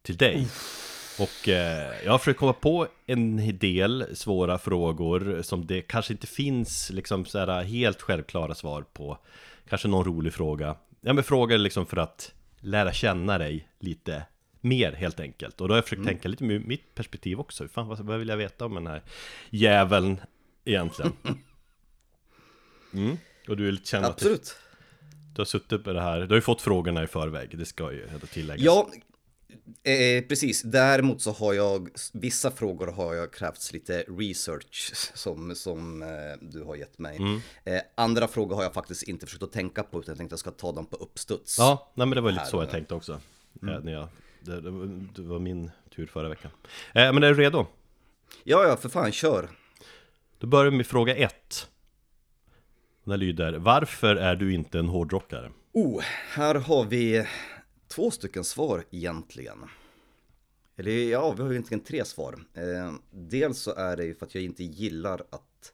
till 0.01 0.17
dig. 0.17 0.47
Och 1.19 1.49
eh, 1.49 1.91
jag 2.05 2.11
har 2.11 2.17
försökt 2.17 2.39
komma 2.39 2.53
på 2.53 2.87
en 3.05 3.57
del 3.59 4.05
svåra 4.13 4.57
frågor 4.57 5.41
som 5.41 5.65
det 5.65 5.81
kanske 5.81 6.13
inte 6.13 6.27
finns 6.27 6.89
liksom 6.89 7.25
så 7.25 7.39
här 7.39 7.63
helt 7.63 8.01
självklara 8.01 8.55
svar 8.55 8.85
på. 8.93 9.17
Kanske 9.69 9.87
någon 9.87 10.05
rolig 10.05 10.33
fråga. 10.33 10.75
Ja 11.01 11.13
men 11.13 11.23
frågor 11.23 11.57
liksom 11.57 11.85
för 11.85 11.97
att 11.97 12.33
lära 12.59 12.93
känna 12.93 13.37
dig 13.37 13.67
lite 13.79 14.23
mer 14.61 14.91
helt 14.91 15.19
enkelt. 15.19 15.61
Och 15.61 15.67
då 15.67 15.71
har 15.73 15.77
jag 15.77 15.83
försökt 15.85 15.99
Mm. 15.99 16.13
tänka 16.13 16.27
lite 16.27 16.45
ur 16.45 16.59
mitt 16.59 16.95
perspektiv 16.95 17.39
också. 17.39 17.67
Fan, 17.67 17.87
vad, 17.87 17.99
vad 17.99 18.19
vill 18.19 18.29
jag 18.29 18.37
veta 18.37 18.65
om 18.65 18.73
den 18.75 18.87
här 18.87 19.01
jäveln 19.49 20.19
egentligen? 20.69 21.13
Mm. 22.93 23.17
Och 23.47 23.57
du 23.57 23.67
är 23.67 23.71
lite 23.71 23.87
känd 23.87 24.05
att 24.05 24.17
du, 24.17 24.25
Absolut. 24.25 24.55
har 25.37 25.45
suttit 25.45 25.85
med 25.85 25.95
det 25.95 26.01
här. 26.01 26.19
Du 26.19 26.27
har 26.27 26.35
ju 26.35 26.41
fått 26.41 26.61
frågorna 26.61 27.03
i 27.03 27.07
förväg, 27.07 27.57
det 27.57 27.65
ska 27.65 27.91
ju 27.91 28.07
tilläggas. 28.31 28.63
Ja, 28.65 28.89
eh, 29.91 30.23
precis. 30.23 30.61
Däremot 30.61 31.21
så 31.21 31.31
har 31.31 31.53
jag, 31.53 31.89
vissa 32.13 32.51
frågor 32.51 32.87
har 32.87 33.13
jag 33.13 33.33
krävts 33.33 33.73
lite 33.73 34.03
research 34.07 34.91
som, 35.13 35.55
som 35.55 36.01
eh, 36.01 36.07
du 36.41 36.63
har 36.63 36.75
gett 36.75 36.99
mig. 36.99 37.17
Mm. 37.17 37.41
Eh, 37.63 37.81
andra 37.95 38.27
frågor 38.27 38.55
har 38.55 38.63
jag 38.63 38.73
faktiskt 38.73 39.03
inte 39.03 39.25
försökt 39.25 39.43
att 39.43 39.51
tänka 39.51 39.83
på 39.83 39.99
utan 39.99 40.11
jag 40.11 40.17
tänkte 40.17 40.33
att 40.35 40.45
jag 40.45 40.53
ska 40.53 40.67
ta 40.67 40.71
dem 40.71 40.85
på 40.85 40.95
uppstuds. 40.95 41.57
Ja, 41.57 41.91
nej 41.93 42.07
men 42.07 42.15
det 42.15 42.21
var 42.21 42.31
lite 42.31 42.43
Här 42.43 42.49
så 42.49 42.61
jag 42.61 42.69
tänkte 42.69 42.95
också. 42.95 43.13
Eh, 43.13 43.19
när 43.61 43.91
jag, 43.91 44.07
det, 44.41 44.61
det, 44.61 44.69
var, 44.69 44.85
det 45.15 45.21
var 45.21 45.39
min 45.39 45.71
tur 45.95 46.07
förra 46.07 46.29
veckan. 46.29 46.51
Eh, 46.93 47.13
men 47.13 47.23
är 47.23 47.27
du 47.27 47.33
redo? 47.33 47.67
ja, 48.43 48.67
ja, 48.67 48.77
för 48.77 48.89
fan, 48.89 49.11
kör. 49.11 49.49
Då 50.39 50.47
börjar 50.47 50.71
vi 50.71 50.77
med 50.77 50.87
fråga 50.87 51.15
ett. 51.15 51.67
Den 53.03 53.19
lyder, 53.19 53.53
varför 53.53 54.15
är 54.15 54.35
du 54.35 54.53
inte 54.53 54.79
en 54.79 54.87
hårdrockare? 54.87 55.51
Oh, 55.71 56.01
här 56.29 56.55
har 56.55 56.85
vi 56.85 57.27
två 57.87 58.11
stycken 58.11 58.43
svar 58.43 58.83
egentligen. 58.91 59.65
Eller 60.77 60.91
ja, 60.91 61.31
vi 61.31 61.41
har 61.41 61.49
ju 61.49 61.55
egentligen 61.55 61.83
tre 61.83 62.05
svar. 62.05 62.39
Eh, 62.53 62.93
dels 63.11 63.59
så 63.59 63.75
är 63.75 63.97
det 63.97 64.05
ju 64.05 64.15
för 64.15 64.25
att 64.25 64.35
jag 64.35 64.43
inte 64.43 64.63
gillar 64.63 65.21
att 65.29 65.73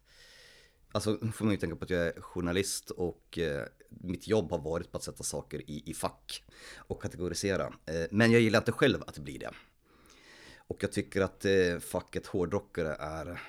Alltså 0.92 1.18
nu 1.22 1.32
får 1.32 1.46
man 1.46 1.54
ju 1.54 1.60
tänka 1.60 1.76
på 1.76 1.84
att 1.84 1.90
jag 1.90 2.08
är 2.08 2.22
journalist 2.22 2.90
och 2.90 3.40
eh, 3.40 3.66
mitt 3.90 4.28
jobb 4.28 4.52
har 4.52 4.60
varit 4.60 4.92
på 4.92 4.98
att 4.98 5.04
sätta 5.04 5.24
saker 5.24 5.70
i, 5.70 5.84
i 5.86 5.94
fack 5.94 6.44
och 6.78 7.02
kategorisera. 7.02 7.74
Eh, 7.86 8.06
men 8.12 8.32
jag 8.32 8.42
gillar 8.42 8.60
inte 8.60 8.72
själv 8.72 9.04
att 9.08 9.16
det 9.16 9.22
blir 9.22 9.40
det. 9.40 9.52
Och 10.58 10.84
jag 10.84 10.92
tycker 10.92 11.22
att 11.22 11.46
eh, 11.46 11.80
facket 11.80 12.28
hårdrockare 12.28 12.96
är 13.00 13.42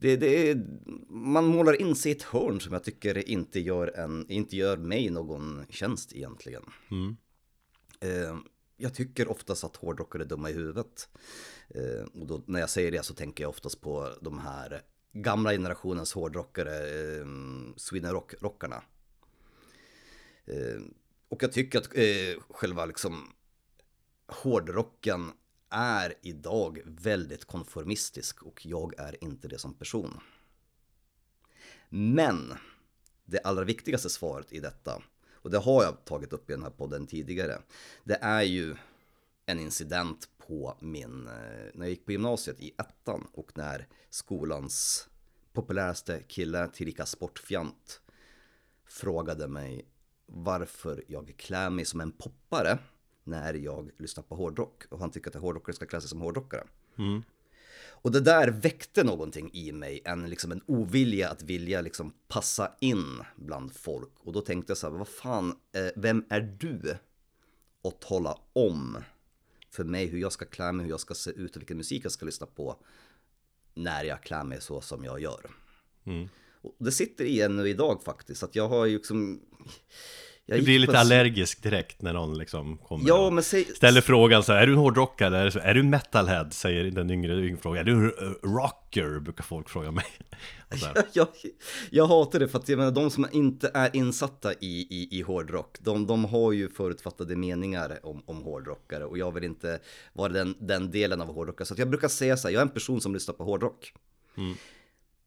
det, 0.00 0.16
det 0.16 0.50
är, 0.50 0.66
man 1.08 1.46
målar 1.46 1.80
in 1.80 1.96
sig 1.96 2.12
i 2.12 2.14
ett 2.14 2.22
hörn 2.22 2.60
som 2.60 2.72
jag 2.72 2.84
tycker 2.84 3.28
inte 3.28 3.60
gör, 3.60 3.98
en, 3.98 4.30
inte 4.30 4.56
gör 4.56 4.76
mig 4.76 5.10
någon 5.10 5.66
tjänst 5.68 6.12
egentligen. 6.12 6.62
Mm. 6.90 7.16
Eh, 8.00 8.36
jag 8.76 8.94
tycker 8.94 9.28
oftast 9.28 9.64
att 9.64 9.76
hårdrockare 9.76 10.22
är 10.22 10.26
dumma 10.26 10.50
i 10.50 10.52
huvudet. 10.52 11.08
Eh, 11.68 12.20
och 12.20 12.26
då, 12.26 12.42
när 12.46 12.60
jag 12.60 12.70
säger 12.70 12.92
det 12.92 13.04
så 13.04 13.14
tänker 13.14 13.44
jag 13.44 13.48
oftast 13.48 13.80
på 13.80 14.08
de 14.20 14.38
här 14.38 14.82
gamla 15.12 15.50
generationens 15.50 16.12
hårdrockare, 16.12 16.76
eh, 16.76 17.26
Sweden 17.76 18.12
Rock-rockarna. 18.12 18.82
Eh, 20.46 20.80
och 21.28 21.42
jag 21.42 21.52
tycker 21.52 21.78
att 21.78 21.96
eh, 21.96 22.42
själva 22.50 22.86
liksom 22.86 23.32
hårdrocken 24.26 25.32
är 25.70 26.14
idag 26.22 26.80
väldigt 26.84 27.44
konformistisk 27.44 28.42
och 28.42 28.66
jag 28.66 28.98
är 28.98 29.24
inte 29.24 29.48
det 29.48 29.58
som 29.58 29.74
person. 29.74 30.20
Men 31.88 32.54
det 33.24 33.38
allra 33.38 33.64
viktigaste 33.64 34.10
svaret 34.10 34.52
i 34.52 34.60
detta, 34.60 35.02
och 35.32 35.50
det 35.50 35.58
har 35.58 35.84
jag 35.84 36.04
tagit 36.04 36.32
upp 36.32 36.50
i 36.50 36.52
den 36.52 36.62
här 36.62 36.70
podden 36.70 37.06
tidigare, 37.06 37.58
det 38.04 38.18
är 38.20 38.42
ju 38.42 38.76
en 39.46 39.60
incident 39.60 40.28
på 40.38 40.76
min, 40.80 41.26
eh, 41.26 41.70
när 41.74 41.86
jag 41.86 41.88
gick 41.88 42.04
på 42.04 42.12
gymnasiet 42.12 42.60
i 42.60 42.74
ettan 42.78 43.26
och 43.32 43.50
när 43.54 43.86
skolans 44.10 45.08
populäraste 45.52 46.22
kille, 46.22 46.68
tillika 46.68 47.06
sportfjant, 47.06 48.00
frågade 48.84 49.48
mig 49.48 49.88
varför 50.26 51.04
jag 51.08 51.34
klär 51.36 51.70
mig 51.70 51.84
som 51.84 52.00
en 52.00 52.12
poppare 52.12 52.78
när 53.28 53.54
jag 53.54 53.90
lyssnar 53.98 54.22
på 54.22 54.34
hårdrock. 54.34 54.84
Och 54.88 54.98
han 54.98 55.10
tycker 55.10 55.30
att 55.30 55.42
hårdrockare 55.42 55.76
ska 55.76 55.86
klä 55.86 56.00
sig 56.00 56.10
som 56.10 56.20
hårdrockare. 56.20 56.64
Mm. 56.98 57.22
Och 58.00 58.12
det 58.12 58.20
där 58.20 58.48
väckte 58.48 59.04
någonting 59.04 59.50
i 59.52 59.72
mig, 59.72 60.00
en, 60.04 60.30
liksom 60.30 60.52
en 60.52 60.62
ovilja 60.66 61.30
att 61.30 61.42
vilja 61.42 61.80
liksom 61.80 62.12
passa 62.28 62.72
in 62.80 63.22
bland 63.36 63.72
folk. 63.72 64.12
Och 64.18 64.32
då 64.32 64.40
tänkte 64.40 64.70
jag 64.70 64.78
så 64.78 64.90
här, 64.90 64.98
vad 64.98 65.08
fan, 65.08 65.56
eh, 65.72 65.88
vem 65.96 66.24
är 66.28 66.40
du 66.40 66.96
att 67.84 68.00
tala 68.00 68.38
om 68.52 68.98
för 69.70 69.84
mig 69.84 70.06
hur 70.06 70.18
jag 70.18 70.32
ska 70.32 70.44
klä 70.44 70.72
mig, 70.72 70.84
hur 70.84 70.90
jag 70.90 71.00
ska 71.00 71.14
se 71.14 71.30
ut 71.30 71.56
och 71.56 71.62
vilken 71.62 71.76
musik 71.76 72.04
jag 72.04 72.12
ska 72.12 72.26
lyssna 72.26 72.46
på 72.46 72.76
när 73.74 74.04
jag 74.04 74.22
klär 74.22 74.44
mig 74.44 74.60
så 74.60 74.80
som 74.80 75.04
jag 75.04 75.20
gör. 75.20 75.50
Mm. 76.04 76.28
Och 76.62 76.74
det 76.78 76.92
sitter 76.92 77.24
i 77.24 77.40
ännu 77.40 77.68
idag 77.68 78.02
faktiskt, 78.02 78.42
att 78.42 78.56
jag 78.56 78.68
har 78.68 78.86
ju 78.86 78.96
liksom... 78.96 79.40
Jag 80.50 80.58
Du 80.58 80.64
blir 80.64 80.78
lite 80.78 80.98
allergisk 80.98 81.62
direkt 81.62 82.02
när 82.02 82.12
någon 82.12 82.38
liksom 82.38 82.76
kommer 82.78 83.08
Ja, 83.08 83.30
men 83.30 83.44
säg... 83.44 83.64
ställer 83.64 84.00
frågan 84.00 84.42
så 84.42 84.52
här, 84.52 84.62
är 84.62 84.66
du 84.66 84.72
en 84.72 84.78
hårdrockare? 84.78 85.38
Eller 85.40 85.50
så, 85.50 85.58
Är 85.58 85.74
du 85.74 85.80
en 85.80 85.90
metalhead? 85.90 86.50
Säger 86.50 86.84
den 86.84 87.10
yngre, 87.10 87.32
yngre 87.34 87.56
frågan. 87.56 87.80
Är 87.80 87.84
du 87.84 87.92
en 87.92 88.26
eh, 88.26 88.48
rocker? 88.48 89.20
Brukar 89.20 89.44
folk 89.44 89.68
fråga 89.68 89.90
mig. 89.90 90.04
Här. 90.70 91.04
jag, 91.12 91.28
jag 91.90 92.06
hatar 92.06 92.38
det 92.38 92.48
för 92.48 92.58
att 92.58 92.68
jag 92.68 92.78
menar, 92.78 92.90
de 92.90 93.10
som 93.10 93.26
inte 93.32 93.70
är 93.74 93.96
insatta 93.96 94.52
i, 94.52 94.86
i, 94.90 95.18
i 95.18 95.22
hårdrock, 95.22 95.76
de, 95.80 96.06
de 96.06 96.24
har 96.24 96.52
ju 96.52 96.68
förutfattade 96.68 97.36
meningar 97.36 97.98
om, 98.02 98.22
om 98.26 98.42
hårdrockare 98.42 99.04
och 99.04 99.18
jag 99.18 99.34
vill 99.34 99.44
inte 99.44 99.80
vara 100.12 100.28
den, 100.28 100.54
den 100.58 100.90
delen 100.90 101.20
av 101.20 101.34
hårdrockare. 101.34 101.66
Så 101.66 101.74
jag 101.76 101.88
brukar 101.88 102.08
säga 102.08 102.36
så 102.36 102.48
här, 102.48 102.54
jag 102.54 102.60
är 102.60 102.66
en 102.66 102.72
person 102.72 103.00
som 103.00 103.14
lyssnar 103.14 103.34
på 103.34 103.44
hårdrock. 103.44 103.92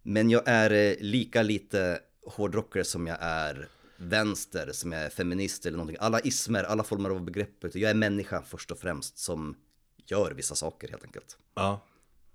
Men 0.03 0.29
jag 0.29 0.43
är 0.45 0.71
eh, 0.71 0.95
lika 0.99 1.43
lite 1.43 1.99
hårdrockare 2.25 2.83
som 2.83 3.07
jag 3.07 3.17
är 3.21 3.67
vänster, 4.01 4.69
som 4.73 4.93
är 4.93 5.09
feminist 5.09 5.65
eller 5.65 5.77
någonting. 5.77 5.97
Alla 5.99 6.19
ismer, 6.19 6.63
alla 6.63 6.83
former 6.83 7.09
av 7.09 7.21
begreppet. 7.25 7.75
Jag 7.75 7.91
är 7.91 7.95
människa 7.95 8.41
först 8.47 8.71
och 8.71 8.79
främst 8.79 9.17
som 9.17 9.55
gör 10.05 10.31
vissa 10.31 10.55
saker 10.55 10.87
helt 10.89 11.03
enkelt. 11.05 11.37
Ja. 11.55 11.85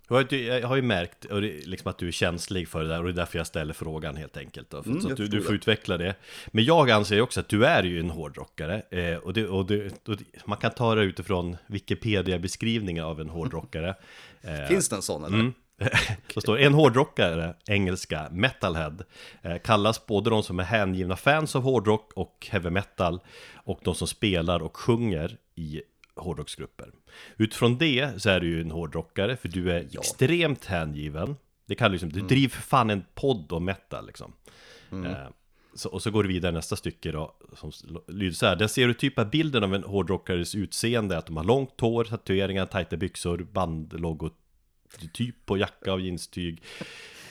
Jag 0.08 0.66
har 0.68 0.76
ju- 0.76 0.82
märkt 0.82 1.26
liksom 1.64 1.90
att 1.90 1.98
du 1.98 2.08
är 2.08 2.12
känslig 2.12 2.68
för 2.68 2.82
det 2.82 2.88
där 2.88 2.98
och 2.98 3.04
det 3.04 3.10
är 3.10 3.12
därför 3.12 3.38
jag 3.38 3.46
ställer 3.46 3.74
frågan 3.74 4.16
helt 4.16 4.36
enkelt. 4.36 4.70
Då, 4.70 4.82
Mm, 4.86 5.00
så 5.00 5.10
att 5.10 5.16
du, 5.16 5.26
du 5.26 5.42
får 5.42 5.50
det. 5.50 5.56
utveckla 5.56 5.96
det. 5.96 6.14
Men 6.46 6.64
jag 6.64 6.90
anser 6.90 7.20
också 7.20 7.40
att 7.40 7.48
du 7.48 7.66
är 7.66 7.82
ju 7.82 8.00
en 8.00 8.10
hårdrockare. 8.10 8.82
Eh, 8.90 9.16
och 9.16 9.32
det, 9.32 9.46
och 9.48 9.66
det, 9.66 10.08
och 10.08 10.16
man 10.44 10.58
kan 10.58 10.70
ta 10.70 10.94
det 10.94 11.02
utifrån 11.02 11.56
Wikipedia-beskrivningen 11.66 13.04
av 13.04 13.20
en 13.20 13.28
hårdrockare. 13.28 13.94
Eh, 14.42 14.68
Finns 14.68 14.88
det 14.88 14.96
en 14.96 15.02
sån 15.02 15.24
eller? 15.24 15.34
Mm. 15.38 15.52
Så 16.34 16.40
står 16.40 16.58
en 16.58 16.74
hårdrockare, 16.74 17.54
engelska, 17.68 18.28
metalhead, 18.30 18.96
eh, 19.42 19.56
kallas 19.58 20.06
både 20.06 20.30
de 20.30 20.42
som 20.42 20.58
är 20.60 20.64
hängivna 20.64 21.16
fans 21.16 21.56
av 21.56 21.62
hårdrock 21.62 22.12
och 22.12 22.48
heavy 22.50 22.70
metal 22.70 23.20
och 23.54 23.80
de 23.84 23.94
som 23.94 24.08
spelar 24.08 24.62
och 24.62 24.76
sjunger 24.76 25.36
i 25.54 25.82
hårdrocksgrupper. 26.16 26.90
Utifrån 27.36 27.78
det 27.78 28.22
så 28.22 28.30
är 28.30 28.40
du 28.40 28.46
ju 28.48 28.60
en 28.60 28.70
hårdrockare, 28.70 29.36
för 29.36 29.48
du 29.48 29.70
är 29.70 29.74
Ja. 29.74 29.80
Mm. 29.80 29.90
extremt 29.98 30.64
hängiven. 30.64 31.36
Det 31.66 31.74
kan 31.74 31.92
liksom, 31.92 32.08
du 32.12 32.20
driver 32.20 32.48
för 32.54 32.62
fan 32.62 32.90
en 32.90 33.04
podd 33.14 33.52
om 33.52 33.64
metal 33.64 34.06
liksom. 34.06 34.32
Eh, 34.92 35.28
så, 35.74 35.88
och 35.88 36.02
så 36.02 36.10
går 36.10 36.22
det 36.22 36.28
vidare 36.28 36.52
nästa 36.52 36.76
stycke 36.76 37.12
då, 37.12 37.34
som 37.56 37.72
lyder 38.08 38.34
så 38.34 38.46
här. 38.46 38.56
Den 38.56 38.68
stereotypa 38.68 39.24
bilden 39.24 39.64
av 39.64 39.74
en 39.74 39.84
hårdrockares 39.84 40.54
utseende 40.54 41.14
är 41.14 41.18
att 41.18 41.26
de 41.26 41.36
har 41.36 41.44
långt 41.44 41.80
hår, 41.80 42.04
tatueringar, 42.04 42.66
tajta 42.66 42.96
byxor, 42.96 43.38
bandlogo 43.52 44.30
Typ, 44.98 45.12
typ 45.12 45.46
på 45.46 45.56
jacka 45.56 45.92
av 45.92 46.00
jeanstyg. 46.00 46.62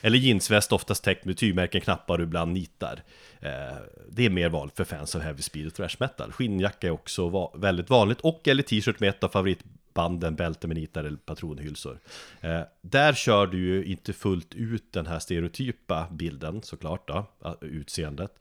Eller 0.02 0.18
jeansväst 0.18 0.72
oftast 0.72 1.04
täckt 1.04 1.26
med 1.26 1.38
tygmärken, 1.38 1.82
knappar 1.82 2.18
och 2.18 2.24
ibland 2.24 2.54
nitar. 2.54 3.04
Eh, 3.40 3.78
det 4.10 4.26
är 4.26 4.30
mer 4.30 4.50
vanligt 4.50 4.76
för 4.78 4.84
fans 4.84 5.16
av 5.16 5.22
heavy 5.22 5.42
speed 5.42 5.68
och 5.68 5.74
thrash 5.74 5.96
metal. 6.00 6.32
Skinnjacka 6.32 6.88
är 6.88 6.92
också 6.92 7.52
väldigt 7.56 7.90
vanligt. 7.90 8.22
Och 8.22 8.48
eller 8.48 8.64
t-shirt 8.64 9.00
med 9.00 9.10
ett 9.10 9.24
av 9.24 9.30
favoritbanden, 9.30 10.36
bälte 10.36 10.68
med 10.68 10.78
nitar 10.78 11.04
eller 11.04 11.18
patronhylsor. 11.18 12.00
Eh, 12.42 12.62
Där 12.82 13.14
kör 13.14 13.48
du 13.48 13.58
ju 13.58 13.86
inte 13.86 14.14
fullt 14.14 14.54
ut 14.54 14.94
den 14.94 15.06
här 15.08 15.20
stereotypa 15.20 16.08
bilden 16.12 16.62
såklart 16.64 17.08
då, 17.08 17.26
utseendet. 17.62 18.32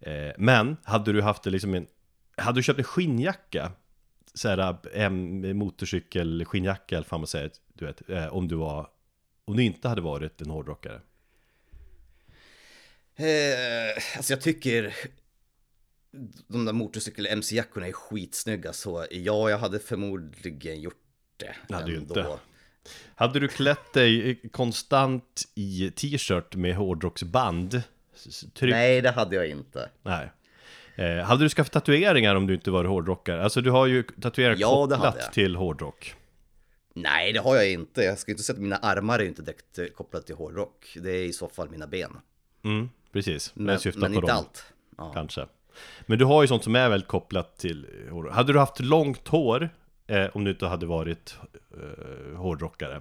Eh, 0.00 0.32
Men 0.38 0.76
hade 0.84 1.12
du 1.12 1.22
haft 1.22 1.42
det 1.42 1.50
liksom 1.50 1.74
en 1.74 1.86
Hade 2.36 2.58
du 2.58 2.62
köpt 2.62 2.78
en 2.78 2.84
skinnjacka 2.84 3.72
såhär, 4.34 4.58
eh, 4.58 5.04
en 5.04 5.56
motorcykel, 5.56 6.44
skinnjacka 6.44 6.96
eller 6.96 7.06
fan 7.06 7.20
man 7.20 7.26
säger, 7.26 7.50
du 7.78 7.86
vet, 7.86 8.10
eh, 8.10 8.26
om 8.26 8.48
du 8.48 8.56
var 8.56 8.90
Om 9.44 9.56
du 9.56 9.62
inte 9.62 9.88
hade 9.88 10.00
varit 10.00 10.40
en 10.40 10.50
hårdrockare 10.50 11.00
Eh, 13.16 14.16
alltså 14.16 14.32
jag 14.32 14.40
tycker 14.40 14.94
de 16.46 16.64
där 16.64 16.72
motorcykel-MC-jackorna 16.72 17.88
är 17.88 17.92
skitsnygga 17.92 18.72
så 18.72 19.06
ja, 19.10 19.50
jag 19.50 19.58
hade 19.58 19.78
förmodligen 19.78 20.80
gjort 20.80 21.02
det. 21.36 21.74
Hade 21.74 21.90
ju 21.90 21.96
ändå. 21.96 22.20
inte. 22.20 22.38
Hade 23.14 23.40
du 23.40 23.48
klätt 23.48 23.92
dig 23.92 24.40
konstant 24.52 25.48
i 25.54 25.90
t-shirt 25.90 26.54
med 26.54 26.76
hårdrocksband? 26.76 27.82
Tryck... 28.54 28.74
Nej, 28.74 29.00
det 29.00 29.10
hade 29.10 29.36
jag 29.36 29.48
inte. 29.48 29.90
Nej. 30.02 30.30
Eh, 30.96 31.24
hade 31.24 31.44
du 31.44 31.48
skaffat 31.48 31.72
tatueringar 31.72 32.34
om 32.34 32.46
du 32.46 32.54
inte 32.54 32.70
var 32.70 32.84
hårdrockare? 32.84 33.44
Alltså 33.44 33.60
du 33.60 33.70
har 33.70 33.86
ju 33.86 34.02
tatueringar 34.02 34.60
Ja, 34.60 34.86
kopplat 34.86 35.32
till 35.32 35.56
hårdrock. 35.56 36.14
Nej, 37.02 37.32
det 37.32 37.40
har 37.40 37.56
jag 37.56 37.70
inte. 37.70 38.02
Jag 38.02 38.18
ska 38.18 38.30
inte 38.32 38.42
säga 38.42 38.54
att 38.54 38.62
mina 38.62 38.76
armar 38.76 39.18
är 39.18 39.24
inte 39.24 39.42
direkt 39.42 39.78
eh, 39.78 39.86
kopplade 39.86 40.26
till 40.26 40.34
hårdrock. 40.34 40.96
Det 41.02 41.10
är 41.10 41.24
i 41.24 41.32
så 41.32 41.48
fall 41.48 41.70
mina 41.70 41.86
ben. 41.86 42.16
Mm, 42.64 42.88
precis. 43.12 43.52
Men, 43.54 43.66
jag 43.72 43.80
syftar 43.80 44.00
men 44.00 44.12
på 44.12 44.16
inte 44.16 44.26
dem, 44.32 44.36
allt. 44.38 44.64
Ja. 44.96 45.12
kanske. 45.12 45.46
Men 46.06 46.18
du 46.18 46.24
har 46.24 46.42
ju 46.42 46.48
sånt 46.48 46.64
som 46.64 46.76
är 46.76 46.88
väldigt 46.88 47.08
kopplat 47.08 47.58
till 47.58 47.86
hårdrock. 48.10 48.34
Hade 48.34 48.52
du 48.52 48.58
haft 48.58 48.80
långt 48.80 49.28
hår 49.28 49.70
eh, 50.06 50.26
om 50.26 50.44
du 50.44 50.50
inte 50.50 50.66
hade 50.66 50.86
varit 50.86 51.36
eh, 51.70 52.36
hårdrockare? 52.36 53.00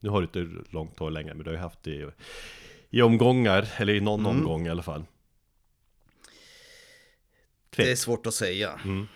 Nu 0.00 0.08
har 0.10 0.20
du 0.20 0.24
inte 0.42 0.62
långt 0.70 0.98
hår 0.98 1.10
längre, 1.10 1.34
men 1.34 1.44
du 1.44 1.50
har 1.50 1.56
ju 1.56 1.62
haft 1.62 1.82
det 1.82 1.90
i, 1.90 2.06
i 2.90 3.02
omgångar, 3.02 3.68
eller 3.76 3.94
i 3.94 4.00
någon 4.00 4.20
Mm. 4.26 4.36
omgång 4.36 4.66
i 4.66 4.70
alla 4.70 4.82
fall. 4.82 5.04
Det 7.76 7.90
är 7.90 7.96
svårt 7.96 8.26
att 8.26 8.34
säga. 8.34 8.80
Mm. 8.84 9.06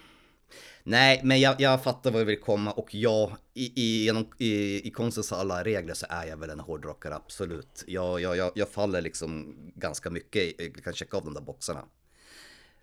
Nej, 0.82 1.20
men 1.24 1.40
jag, 1.40 1.60
jag 1.60 1.82
fattar 1.82 2.10
vad 2.10 2.20
jag 2.20 2.26
vill 2.26 2.40
komma 2.40 2.72
och 2.72 2.94
ja, 2.94 3.38
i, 3.54 3.82
i, 3.82 4.04
genom, 4.04 4.26
i, 4.38 4.88
i 4.88 4.90
konstens 4.90 5.32
alla 5.32 5.64
regler 5.64 5.94
så 5.94 6.06
är 6.08 6.26
jag 6.26 6.36
väl 6.36 6.50
en 6.50 6.60
hårdrockare, 6.60 7.14
absolut. 7.14 7.84
Jag, 7.86 8.20
jag, 8.20 8.36
jag, 8.36 8.52
jag 8.54 8.68
faller 8.68 9.00
liksom 9.00 9.56
ganska 9.74 10.10
mycket, 10.10 10.60
jag 10.60 10.84
kan 10.84 10.92
checka 10.92 11.16
av 11.16 11.24
de 11.24 11.34
där 11.34 11.40
boxarna. 11.40 11.84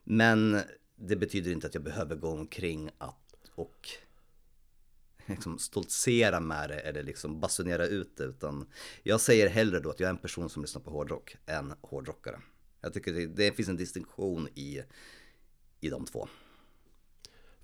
Men 0.04 0.62
det 0.96 1.16
betyder 1.16 1.52
inte 1.52 1.68
att 1.68 1.74
jag 1.74 1.84
behöver 1.84 2.16
gå 2.16 2.30
omkring 2.30 2.90
att, 2.98 3.36
och 3.56 3.90
liksom 5.26 5.60
stoltsera 5.60 6.40
med 6.40 6.70
det 6.70 6.80
eller 6.80 7.04
liksom 7.04 7.40
basunera 7.40 7.88
ut 7.88 8.18
det, 8.18 8.24
utan 8.24 8.68
jag 9.04 9.22
säger 9.22 9.50
hellre 9.50 9.80
då 9.80 9.90
att 9.90 10.00
jag 10.00 10.08
är 10.08 10.14
en 10.14 10.18
person 10.18 10.50
som 10.50 10.62
lyssnar 10.62 10.82
på 10.82 10.92
hårdrock 10.92 11.38
än 11.46 11.74
hårdrockare. 11.82 12.42
Jag 12.82 12.94
tycker 12.94 13.14
det, 13.14 13.26
det 13.26 13.52
finns 13.52 13.70
en 13.70 13.78
distinktion 13.78 14.48
i, 14.56 14.82
i 15.80 15.90
de 15.90 16.06
två. 16.06 16.28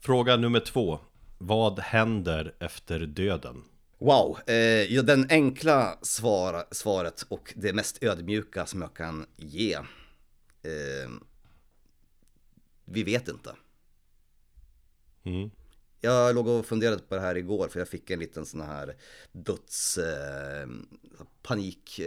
Fråga 0.05 0.37
nummer 0.37 0.59
två. 0.59 0.99
Vad 1.37 1.79
händer 1.79 2.55
efter 2.59 2.99
döden? 2.99 3.63
Wow, 3.97 4.37
eh, 4.47 4.55
ja, 4.93 5.01
den 5.01 5.27
enkla 5.29 5.97
svar, 6.01 6.65
svaret 6.71 7.25
och 7.29 7.53
det 7.55 7.73
mest 7.73 8.03
ödmjuka 8.03 8.65
som 8.65 8.81
jag 8.81 8.93
kan 8.93 9.25
ge. 9.35 9.73
Eh, 9.73 11.09
vi 12.85 13.03
vet 13.03 13.27
inte. 13.27 13.55
Mm. 15.23 15.51
Jag 16.01 16.35
låg 16.35 16.47
och 16.47 16.65
funderade 16.65 17.01
på 17.01 17.15
det 17.15 17.21
här 17.21 17.37
igår 17.37 17.67
för 17.67 17.79
jag 17.79 17.89
fick 17.89 18.09
en 18.09 18.19
liten 18.19 18.45
sån 18.45 18.61
här 18.61 18.95
döds 19.31 19.97
eh, 19.97 20.67
panik, 21.41 21.99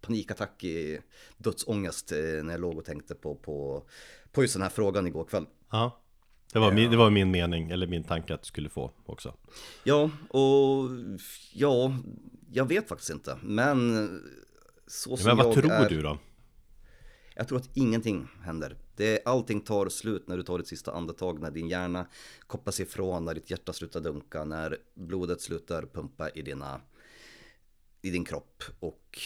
panikattack 0.00 0.64
i 0.64 1.00
dödsångest 1.38 2.12
eh, 2.12 2.18
när 2.18 2.50
jag 2.50 2.60
låg 2.60 2.78
och 2.78 2.84
tänkte 2.84 3.14
på, 3.14 3.34
på, 3.34 3.86
på 4.32 4.42
just 4.42 4.54
den 4.54 4.62
här 4.62 4.70
frågan 4.70 5.06
igår 5.06 5.24
kväll. 5.24 5.46
Ja, 5.70 6.02
det 6.52 6.58
var, 6.58 6.72
min, 6.72 6.90
det 6.90 6.96
var 6.96 7.10
min 7.10 7.30
mening, 7.30 7.70
eller 7.70 7.86
min 7.86 8.04
tanke 8.04 8.34
att 8.34 8.42
du 8.42 8.46
skulle 8.46 8.68
få 8.68 8.92
också. 9.06 9.34
Ja, 9.84 10.10
och 10.28 10.90
ja, 11.52 11.92
jag 12.52 12.68
vet 12.68 12.88
faktiskt 12.88 13.10
inte. 13.10 13.38
Men 13.42 14.08
så 14.86 15.16
som 15.16 15.26
Men 15.26 15.36
vad 15.36 15.46
jag 15.46 15.54
tror 15.54 15.72
är, 15.72 15.88
du 15.88 16.02
då? 16.02 16.18
Jag 17.34 17.48
tror 17.48 17.58
att 17.58 17.76
ingenting 17.76 18.28
händer. 18.42 18.76
Det, 18.96 19.26
allting 19.26 19.60
tar 19.60 19.88
slut 19.88 20.28
när 20.28 20.36
du 20.36 20.42
tar 20.42 20.58
ditt 20.58 20.68
sista 20.68 20.92
andetag, 20.92 21.40
när 21.40 21.50
din 21.50 21.68
hjärna 21.68 22.06
kopplas 22.46 22.80
ifrån, 22.80 23.24
när 23.24 23.34
ditt 23.34 23.50
hjärta 23.50 23.72
slutar 23.72 24.00
dunka, 24.00 24.44
när 24.44 24.78
blodet 24.94 25.40
slutar 25.40 25.82
pumpa 25.82 26.30
i, 26.30 26.42
dina, 26.42 26.80
i 28.02 28.10
din 28.10 28.24
kropp 28.24 28.62
och 28.80 29.18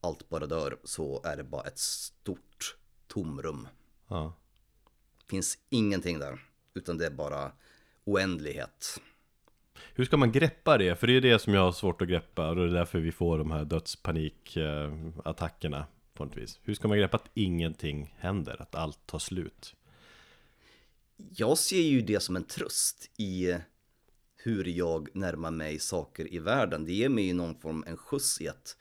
allt 0.00 0.28
bara 0.28 0.46
dör 0.46 0.78
så 0.84 1.22
är 1.24 1.36
det 1.36 1.44
bara 1.44 1.62
ett 1.62 1.78
stort 1.78 2.76
tomrum. 3.06 3.68
Ja. 4.08 4.34
Finns 5.30 5.58
ingenting 5.70 6.18
där, 6.18 6.38
utan 6.74 6.98
det 6.98 7.06
är 7.06 7.10
bara 7.10 7.52
oändlighet. 8.04 9.00
Hur 9.94 10.04
ska 10.04 10.16
man 10.16 10.32
greppa 10.32 10.78
det? 10.78 10.96
För 10.96 11.06
det 11.06 11.16
är 11.16 11.20
det 11.20 11.38
som 11.38 11.54
jag 11.54 11.60
har 11.60 11.72
svårt 11.72 12.02
att 12.02 12.08
greppa 12.08 12.48
och 12.48 12.56
det 12.56 12.62
är 12.62 12.66
därför 12.66 12.98
vi 12.98 13.12
får 13.12 13.38
de 13.38 13.50
här 13.50 13.64
dödspanikattackerna 13.64 15.86
på 16.14 16.24
något 16.24 16.36
vis. 16.36 16.60
Hur 16.62 16.74
ska 16.74 16.88
man 16.88 16.98
greppa 16.98 17.16
att 17.16 17.30
ingenting 17.34 18.14
händer? 18.18 18.62
Att 18.62 18.74
allt 18.74 19.06
tar 19.06 19.18
slut? 19.18 19.74
Jag 21.16 21.58
ser 21.58 21.82
ju 21.82 22.00
det 22.00 22.20
som 22.20 22.36
en 22.36 22.44
tröst 22.44 23.10
i 23.16 23.56
hur 24.36 24.64
jag 24.64 25.16
närmar 25.16 25.50
mig 25.50 25.78
saker 25.78 26.34
i 26.34 26.38
världen. 26.38 26.84
Det 26.84 26.92
ger 26.92 27.08
mig 27.08 27.24
ju 27.24 27.34
någon 27.34 27.54
form 27.54 27.84
en 27.86 27.96
skjuts 27.96 28.40
i 28.40 28.48
att 28.48 28.76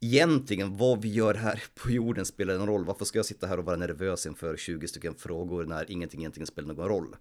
egentligen 0.00 0.76
vad 0.76 1.02
vi 1.02 1.08
gör 1.08 1.34
här 1.34 1.62
på 1.74 1.90
jorden 1.90 2.26
spelar 2.26 2.54
en 2.54 2.66
roll. 2.66 2.84
Varför 2.84 3.04
ska 3.04 3.18
jag 3.18 3.26
sitta 3.26 3.46
här 3.46 3.58
och 3.58 3.64
vara 3.64 3.76
nervös 3.76 4.26
inför 4.26 4.56
20 4.56 4.88
stycken 4.88 5.14
frågor 5.14 5.64
när 5.64 5.90
ingenting 5.90 6.20
egentligen 6.20 6.46
spelar 6.46 6.68
någon 6.74 6.88
roll? 6.88 7.16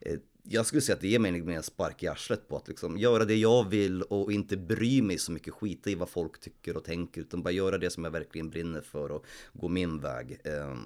Eh, 0.00 0.18
Jag 0.42 0.66
skulle 0.66 0.82
säga 0.82 0.94
att 0.96 1.00
det 1.02 1.08
ger 1.08 1.18
mig 1.18 1.54
en 1.54 1.62
spark 1.62 2.02
i 2.02 2.06
arslet 2.08 2.48
på 2.48 2.56
att 2.56 2.68
liksom 2.68 2.98
göra 2.98 3.24
det 3.24 3.34
jag 3.36 3.68
vill 3.68 4.02
och 4.02 4.32
inte 4.32 4.56
bry 4.56 5.02
mig 5.02 5.18
så 5.18 5.32
mycket, 5.32 5.54
skita 5.54 5.90
i 5.90 5.94
vad 5.94 6.08
folk 6.08 6.40
tycker 6.40 6.76
och 6.76 6.84
tänker, 6.84 7.20
utan 7.20 7.42
bara 7.42 7.50
göra 7.50 7.78
det 7.78 7.90
som 7.90 8.04
jag 8.04 8.10
verkligen 8.10 8.50
brinner 8.50 8.80
för 8.80 9.10
och 9.12 9.26
gå 9.52 9.68
min 9.68 10.00
väg. 10.00 10.38
Eh, 10.44 10.76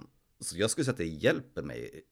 Så 0.40 0.58
jag 0.58 0.70
skulle 0.70 0.84
säga 0.84 0.92
att 0.92 0.98
det 0.98 1.04
hjälper 1.06 1.62
mig 1.62 2.02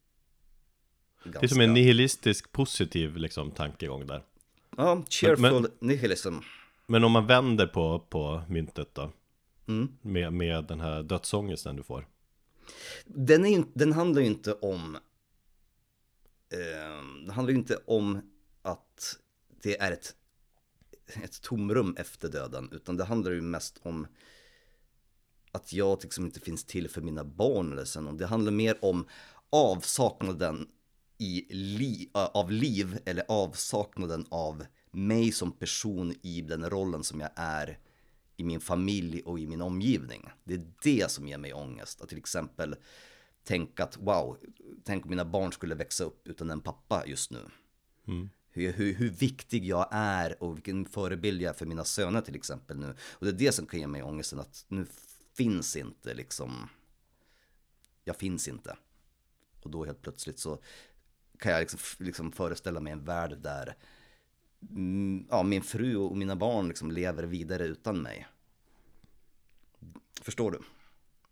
Det 1.25 1.43
är 1.43 1.47
som 1.49 1.61
en 1.61 1.75
nihilistisk 1.75 2.53
positiv 2.53 3.17
liksom, 3.17 3.51
tankegång 3.51 4.07
där. 4.07 4.23
Ja, 4.77 5.05
cheerful 5.09 5.41
Men- 5.61 5.67
nihilism. 5.81 6.35
Men 6.87 7.05
om 7.05 7.13
man 7.13 7.27
vänder 7.27 7.67
på, 7.67 7.99
på 7.99 8.43
myntet 8.49 8.95
då? 8.95 9.13
Mm. 9.69 9.97
Med, 10.03 10.33
med 10.33 10.65
den 10.65 10.81
här 10.81 11.03
dödsångesten 11.03 11.77
du 11.77 11.83
får. 11.83 12.09
Den, 13.05 13.47
är, 13.47 13.65
den 13.75 13.93
handlar 13.93 14.23
ju 14.23 14.27
inte 14.27 14.53
om... 14.53 14.95
Eh, 16.53 17.25
det 17.27 17.33
handlar 17.33 17.53
ju 17.53 17.59
inte 17.59 17.79
om 17.87 18.21
att 18.63 19.19
det 19.63 19.81
är 19.81 19.93
ett, 19.93 20.15
ett 21.23 21.43
tomrum 21.43 21.97
efter 21.99 22.29
döden, 22.29 22.69
utan 22.73 22.97
det 22.97 23.05
handlar 23.05 23.33
ju 23.33 23.41
mest 23.41 23.81
om 23.83 24.07
att 25.53 25.73
jag 25.73 26.03
liksom 26.03 26.25
inte 26.25 26.41
finns 26.41 26.65
till 26.65 26.89
för 26.89 27.01
mina 27.01 27.25
barn 27.25 27.73
eller. 27.73 28.09
Och 28.09 28.15
Det 28.15 28.27
handlar 28.27 28.53
mer 28.53 28.85
om 28.85 29.07
avsaknaden 29.51 30.69
i 31.19 31.55
li, 31.55 32.11
av 32.15 32.51
liv 32.51 32.99
eller 33.05 33.25
avsaknaden 33.29 34.27
av 34.29 34.65
mig 34.95 35.33
som 35.33 35.53
person 35.53 36.15
i 36.23 36.41
den 36.41 36.71
rollen 36.71 37.05
som 37.05 37.21
jag 37.21 37.31
är 37.35 37.79
i 38.37 38.45
min 38.45 38.61
familj 38.61 39.23
och 39.23 39.39
i 39.39 39.47
min 39.47 39.61
omgivning. 39.61 40.31
Det 40.45 40.55
är 40.55 40.67
det 40.83 41.11
som 41.11 41.29
ger 41.29 41.39
mig 41.39 41.55
ångest. 41.55 42.01
Att 42.01 42.09
till 42.09 42.19
exempel 42.19 42.77
tänka 43.45 43.85
att 43.85 43.97
wow, 43.97 44.39
tänk 44.85 45.05
om 45.05 45.11
mina 45.11 45.25
barn 45.25 45.53
skulle 45.53 45.75
växa 45.75 46.05
upp 46.05 46.29
utan 46.29 46.51
en 46.51 46.61
pappa 46.61 47.07
just 47.07 47.31
nu. 47.31 47.41
Hur, 48.51 48.73
hur, 48.73 48.95
hur 48.95 49.11
viktig 49.11 49.65
jag 49.65 49.89
är 49.91 50.43
och 50.43 50.57
vilken 50.57 50.85
förebild 50.85 51.43
jag 51.43 51.51
är 51.51 51.59
för 51.59 51.67
mina 51.67 51.85
söner 51.85 52.21
till 52.21 52.37
exempel 52.37 52.79
nu. 52.79 52.95
Och 53.13 53.27
det 53.27 53.31
är 53.31 53.47
det 53.47 53.53
som 53.53 53.67
kan 53.67 53.81
ge 53.81 53.87
mig 53.87 54.03
ångesten 54.03 54.41
att 54.41 54.65
nu 54.69 54.87
finns 55.35 55.77
inte 55.77 56.15
liksom, 56.15 56.69
jag 58.05 58.17
finns 58.17 58.49
inte. 58.49 58.77
Och 59.63 59.71
då 59.71 59.85
helt 59.85 60.03
plötsligt 60.03 60.39
så 60.39 60.59
kan 61.39 61.53
jag 61.53 61.61
liksom, 61.61 61.81
liksom 61.99 62.33
föreställa 62.33 62.81
mig 62.81 62.93
en 62.93 63.05
värld 63.05 63.39
där 63.39 63.67
mm, 63.67 63.77
ja, 65.31 65.43
min 65.43 65.63
fru 65.63 65.97
och 65.97 66.17
mina 66.17 66.37
barn 66.37 66.69
liksom 66.69 66.91
lever 66.91 67.23
vidare 67.23 67.65
utan 67.67 68.03
mig. 68.03 68.27
Förstår 70.23 70.51
du? 70.51 70.59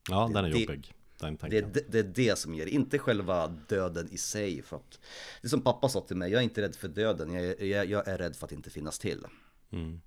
Ja, 0.08 0.30
den 0.34 0.44
är 0.44 0.50
det- 0.50 0.58
jobbig. 0.60 0.94
Den 1.20 1.38
Det 1.40 1.60
det, 1.60 1.92
det 1.92 1.98
är 1.98 2.02
det 2.02 2.38
som 2.38 2.54
ger, 2.54 2.66
inte 2.66 2.98
själva 2.98 3.46
döden 3.48 4.08
i 4.10 4.18
sig. 4.18 4.62
För 4.62 4.76
att, 4.76 5.00
det 5.40 5.46
är 5.46 5.48
som 5.48 5.60
pappa 5.60 5.88
sa 5.88 6.00
till 6.00 6.16
mig, 6.16 6.32
jag 6.32 6.38
är 6.38 6.44
inte 6.44 6.62
rädd 6.62 6.76
för 6.76 6.88
döden, 6.88 7.32
jag 7.32 7.44
är, 7.44 7.64
jag, 7.64 7.86
jag 7.86 8.08
är 8.08 8.18
rädd 8.18 8.36
för 8.36 8.46
att 8.46 8.52
inte 8.52 8.70
finnas 8.70 8.98
till. 8.98 9.26
Mm. 9.70 10.00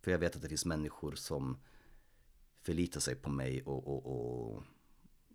För 0.00 0.10
jag 0.10 0.18
vet 0.18 0.36
att 0.36 0.42
det 0.42 0.48
finns 0.48 0.64
människor 0.64 1.12
som 1.14 1.58
förlitar 2.62 3.00
sig 3.00 3.14
på 3.14 3.30
mig 3.30 3.62
och, 3.62 3.86
och, 3.86 4.06
och, 4.06 4.62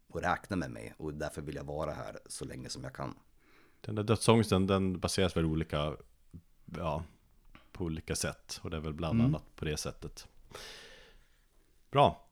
och 0.07 0.21
räknar 0.21 0.57
med 0.57 0.71
mig. 0.71 0.93
Och 0.97 1.13
därför 1.13 1.41
vill 1.41 1.55
jag 1.55 1.63
vara 1.63 1.91
här 1.91 2.19
så 2.25 2.45
länge 2.45 2.69
som 2.69 2.83
jag 2.83 2.93
kan. 2.93 3.15
Den 3.81 3.95
där 3.95 4.03
dödsångesten, 4.03 4.67
den 4.67 4.99
baseras 4.99 5.37
väl 5.37 5.45
olika, 5.45 5.97
ja, 6.77 7.03
på 7.71 7.83
olika 7.83 8.15
sätt. 8.15 8.59
Och 8.63 8.69
det 8.69 8.77
är 8.77 8.81
väl 8.81 8.93
bland 8.93 9.19
Mm. 9.19 9.25
annat 9.25 9.55
på 9.55 9.65
det 9.65 9.77
sättet. 9.77 10.27
Bra. 11.91 12.27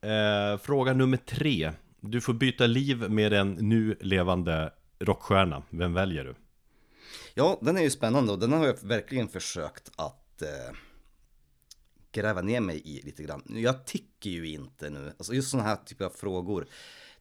Eh, 0.00 0.58
fråga 0.58 0.92
nummer 0.92 1.16
tre. 1.16 1.72
Du 2.00 2.20
får 2.20 2.34
byta 2.34 2.66
liv 2.66 3.10
med 3.10 3.32
en 3.32 3.52
nu 3.52 3.96
levande 4.00 4.72
rockstjärna. 4.98 5.62
Vem 5.70 5.94
väljer 5.94 6.24
du? 6.24 6.34
Ja, 7.34 7.58
den 7.62 7.76
är 7.76 7.82
ju 7.82 7.90
spännande 7.90 8.32
och 8.32 8.38
den 8.38 8.52
har 8.52 8.66
jag 8.66 8.82
verkligen 8.82 9.28
försökt 9.28 9.90
att 9.96 10.42
eh, 10.42 10.76
gräva 12.12 12.42
ner 12.42 12.60
mig 12.60 12.82
i 12.84 13.02
lite 13.02 13.22
grann. 13.22 13.42
Jag 13.48 13.84
tycker 13.86 14.30
ju 14.30 14.48
inte 14.48 14.90
nu, 14.90 15.12
alltså 15.18 15.34
just 15.34 15.50
sådana 15.50 15.68
här 15.68 15.76
typer 15.76 16.04
av 16.04 16.10
frågor 16.10 16.66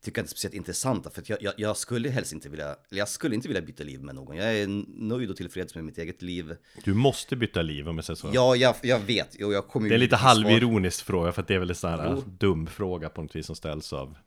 tycker 0.05 0.19
jag 0.19 0.23
inte 0.23 0.29
är 0.29 0.31
speciellt 0.31 0.55
intressanta 0.55 1.09
för 1.09 1.23
jag, 1.25 1.41
jag, 1.41 1.53
jag 1.57 1.77
skulle 1.77 2.09
helst 2.09 2.33
inte 2.33 2.49
vilja, 2.49 2.65
eller 2.65 2.99
jag 2.99 3.09
skulle 3.09 3.35
inte 3.35 3.47
vilja 3.47 3.61
byta 3.61 3.83
liv 3.83 4.01
med 4.03 4.15
någon. 4.15 4.37
Jag 4.37 4.57
är 4.59 4.67
nöjd 5.03 5.29
och 5.29 5.37
tillfreds 5.37 5.75
med 5.75 5.83
mitt 5.83 5.97
eget 5.97 6.21
liv. 6.21 6.55
Du 6.83 6.93
måste 6.93 7.35
byta 7.35 7.61
liv 7.61 7.89
om 7.89 7.95
jag 7.95 8.05
säger 8.05 8.17
så. 8.17 8.29
Ja, 8.33 8.55
jag, 8.55 8.75
jag 8.81 8.99
vet 8.99 9.41
och 9.43 9.53
jag 9.53 9.67
kommer 9.67 9.89
Det 9.89 9.95
är 9.95 9.99
lite 9.99 10.09
till 10.15 10.19
svar- 10.19 10.27
halvironisk 10.27 11.05
fråga 11.05 11.31
för 11.31 11.41
att 11.41 11.47
det 11.47 11.55
är 11.55 11.59
väl 11.59 11.69
en 11.69 11.75
sån 11.75 11.89
här 11.89 12.11
Jo. 12.15 12.23
dum 12.37 12.67
fråga 12.67 13.09
på 13.09 13.21
något 13.21 13.35
vis 13.35 13.45
som 13.45 13.55
ställs 13.55 13.93
av 13.93 14.17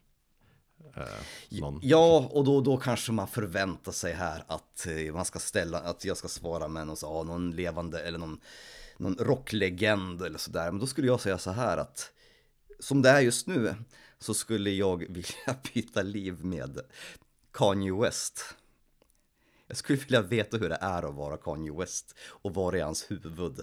eh, 0.96 1.02
någon. 1.48 1.80
Ja, 1.82 2.28
och 2.32 2.44
då, 2.44 2.60
då 2.60 2.76
kanske 2.76 3.12
man 3.12 3.28
förväntar 3.28 3.92
sig 3.92 4.12
här 4.12 4.44
att 4.46 4.86
eh, 4.86 5.14
man 5.14 5.24
ska 5.24 5.38
ställa, 5.38 5.78
att 5.78 6.04
jag 6.04 6.16
ska 6.16 6.28
svara 6.28 6.68
med 6.68 6.86
någon, 6.86 6.96
så, 6.96 7.24
någon 7.24 7.50
levande 7.50 8.00
eller 8.00 8.18
någon, 8.18 8.40
någon 8.96 9.16
rocklegend 9.20 10.22
eller 10.22 10.38
sådär. 10.38 10.70
Men 10.70 10.80
då 10.80 10.86
skulle 10.86 11.06
jag 11.06 11.20
säga 11.20 11.38
så 11.38 11.50
här 11.50 11.76
att 11.78 12.10
som 12.80 13.02
det 13.02 13.08
är 13.10 13.20
just 13.20 13.46
nu 13.46 13.74
så 14.18 14.34
skulle 14.34 14.70
jag 14.70 14.98
vilja 15.12 15.56
byta 15.74 16.02
liv 16.02 16.44
med 16.44 16.80
Kanye 17.52 17.92
West. 17.94 18.54
Jag 19.66 19.76
skulle 19.76 19.98
vilja 19.98 20.22
veta 20.22 20.56
hur 20.56 20.68
det 20.68 20.78
är 20.80 21.02
att 21.02 21.14
vara 21.14 21.36
Kanye 21.36 21.72
West 21.72 22.14
och 22.28 22.54
vara 22.54 22.78
i 22.78 22.80
hans 22.80 23.10
huvud. 23.10 23.60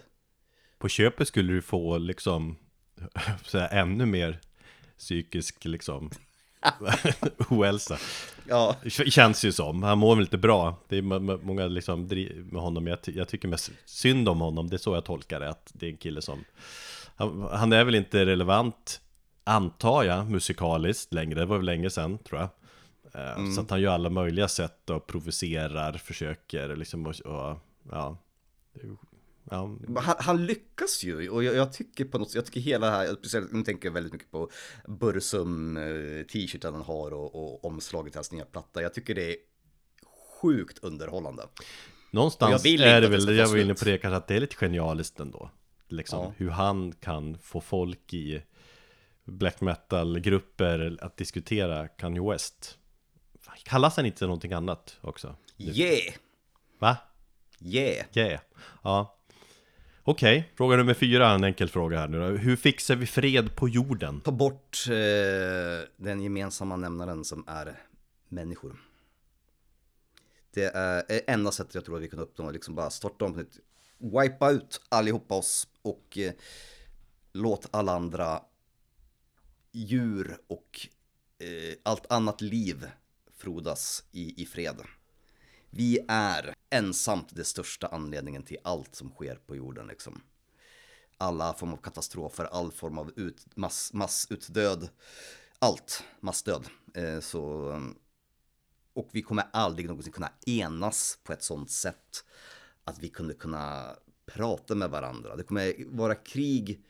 På 0.78 0.90
köpet 0.90 1.28
skulle 1.28 1.54
du 1.54 1.62
få 1.62 1.98
liksom 1.98 2.56
så 3.46 3.60
här, 3.60 3.70
ännu 3.82 4.06
mer 4.06 4.40
psykisk 4.98 5.66
liksom 5.66 6.10
ohälsa. 7.50 7.98
Ja, 8.48 8.76
Känns 8.90 9.46
ju 9.46 9.52
som, 9.52 9.84
han 9.84 9.98
mår 9.98 10.16
väl 10.16 10.24
lite 10.24 10.38
bra 10.38 10.84
Det 10.90 10.98
är 10.98 11.02
må- 11.02 11.20
må- 11.20 11.38
många 11.38 11.68
liksom 11.68 12.02
med 12.52 12.62
honom 12.62 12.88
jag, 12.88 13.00
jag 13.06 13.28
tycker 13.28 13.48
mest 13.48 13.72
synd 13.86 14.30
om 14.30 14.40
honom, 14.42 14.70
det 14.70 14.76
är 14.76 14.78
så 14.78 14.96
jag 14.96 15.06
tolkar 15.06 15.40
det 15.40 15.50
Att 15.50 15.72
det 15.74 15.86
är 15.86 15.90
en 15.90 15.98
kille 15.98 16.22
som 16.22 16.44
Han, 17.16 17.42
han 17.42 17.74
är 17.74 17.84
väl 17.84 17.96
inte 17.96 18.26
relevant 18.26 19.02
Antar 19.48 20.04
jag, 20.04 20.32
musikaliskt 20.32 21.14
längre, 21.14 21.40
det 21.40 21.46
var 21.46 21.58
väl 21.58 21.66
länge 21.66 21.90
sedan 21.90 22.18
tror 22.18 22.40
jag 22.40 22.50
Eh, 23.14 23.52
Så 23.52 23.62
att 23.62 23.70
han 23.70 23.82
gör 23.82 23.92
alla 23.92 24.10
möjliga 24.10 24.48
sätt 24.48 24.90
och 24.90 25.08
provocerar, 25.08 25.94
försöker 25.94 26.76
liksom 26.76 27.06
och, 27.06 27.20
och 27.22 27.58
ja 27.92 28.18
Ja, 29.52 29.78
han, 29.96 30.16
han 30.20 30.46
lyckas 30.46 31.04
ju 31.04 31.30
och 31.30 31.44
jag, 31.44 31.56
jag 31.56 31.74
tycker 31.74 32.06
på 32.06 32.18
något 32.18 32.30
sätt, 32.30 32.36
jag 32.36 32.46
tycker 32.46 32.60
hela 32.60 32.86
det 32.86 32.92
här, 32.92 33.16
speciellt 33.16 33.52
nu 33.52 33.64
tänker 33.64 33.88
jag 33.88 33.94
väldigt 33.94 34.14
mycket 34.14 34.32
på 34.32 34.50
Bursum 34.88 35.78
eh, 35.78 36.26
t-shirten 36.26 36.74
han 36.74 36.84
har 36.84 37.14
och, 37.14 37.36
och 37.36 37.66
omslaget 37.66 38.14
till 38.14 38.18
hans 38.18 38.32
nya 38.32 38.46
platta. 38.46 38.82
Jag 38.82 38.94
tycker 38.94 39.16
det 39.16 39.32
är 39.32 39.38
sjukt 40.42 40.78
underhållande. 40.84 41.44
Någonstans 42.12 42.66
är 42.66 42.78
det 42.78 43.00
det 43.00 43.08
väl, 43.08 43.26
ta 43.26 43.32
jag 43.32 43.48
var 43.48 43.58
inne 43.58 43.74
på 43.74 43.86
det 43.86 43.98
kanske 43.98 44.16
att 44.18 44.28
det 44.28 44.36
är 44.36 44.40
lite 44.40 44.56
genialiskt 44.56 45.20
ändå 45.20 45.50
Liksom 45.88 46.20
Ja. 46.20 46.34
hur 46.38 46.50
han 46.50 46.92
kan 46.92 47.38
få 47.38 47.62
folk 47.62 48.14
i 48.14 48.44
black 49.26 49.62
metal-grupper 49.62 50.98
att 51.02 51.18
diskutera 51.18 51.88
Kanye 51.88 52.32
West 52.32 52.78
Kallas 53.64 53.98
han 53.98 54.06
inte 54.06 54.26
någonting 54.26 54.54
annat 54.54 54.98
också? 55.02 55.36
Yeah! 55.58 56.16
Va? 56.80 56.98
Yeah! 57.60 58.06
Yeah 58.14 58.42
Ja 58.84 59.16
Okej, 60.08 60.52
fråga 60.58 60.78
nummer 60.78 60.94
fyra, 60.94 61.32
en 61.32 61.44
enkel 61.44 61.70
fråga 61.70 62.00
här 62.00 62.08
nu 62.08 62.20
då. 62.20 62.26
Hur 62.26 62.56
fixar 62.56 62.96
vi 62.96 63.06
fred 63.06 63.56
på 63.56 63.70
jorden? 63.70 64.22
Ta 64.22 64.32
bort 64.32 64.86
eh, 64.90 65.88
den 65.98 66.22
gemensamma 66.22 66.76
nämnaren 66.76 67.24
som 67.24 67.44
är 67.48 67.80
människor. 68.30 68.82
Det 70.54 70.64
är 70.64 71.04
är 71.08 71.22
enda 71.28 71.52
sättet 71.52 71.76
jag 71.76 71.86
tror 71.86 71.96
att 71.96 72.04
vi 72.04 72.10
kan 72.10 72.20
uppnå, 72.20 72.52
liksom 72.52 72.76
bara 72.76 72.90
starta 72.90 73.26
om 73.26 73.34
på 73.34 73.40
nytt. 73.40 73.60
Wipa 73.98 74.52
ut 74.52 74.82
allihopa 74.90 75.36
oss 75.36 75.68
och 75.82 76.18
eh, 76.18 76.34
låt 77.34 77.68
alla 77.72 77.92
andra 77.92 78.42
djur 79.76 80.38
och 80.48 80.88
eh, 81.40 81.78
allt 81.84 82.12
annat 82.12 82.42
liv 82.42 82.88
frodas 83.38 84.04
i, 84.12 84.42
i 84.42 84.46
fred. 84.46 84.82
Vi 85.70 86.00
är 86.08 86.56
ensamt 86.70 87.36
det 87.36 87.44
största 87.44 87.88
anledningen 87.88 88.44
till 88.44 88.58
allt 88.64 88.96
som 88.96 89.10
sker 89.10 89.36
på 89.36 89.56
jorden 89.56 89.88
liksom 89.88 90.22
alla 91.18 91.54
former 91.54 91.74
av 91.74 91.78
katastrofer, 91.82 92.46
all 92.46 92.72
form 92.72 92.98
av 92.98 93.12
ut, 93.16 93.46
mass, 93.56 93.94
massutdöd, 93.94 94.90
allt, 95.60 96.04
massdöd. 96.20 96.68
Eh, 96.94 97.20
så, 97.20 97.74
och 98.94 99.10
vi 99.12 99.22
kommer 99.22 99.46
aldrig 99.54 99.88
någonsin 99.88 100.14
kunna 100.14 100.32
enas 100.46 101.20
på 101.24 101.34
ett 101.34 101.44
sånt 101.44 101.72
sätt 101.72 102.26
att 102.84 103.00
vi 103.00 103.10
kunde 103.10 103.34
kunna 103.34 103.96
prata 104.26 104.76
med 104.76 104.90
varandra. 104.90 105.36
Det 105.36 105.44
kommer 105.44 105.96
vara 105.98 106.16
krig 106.16 106.84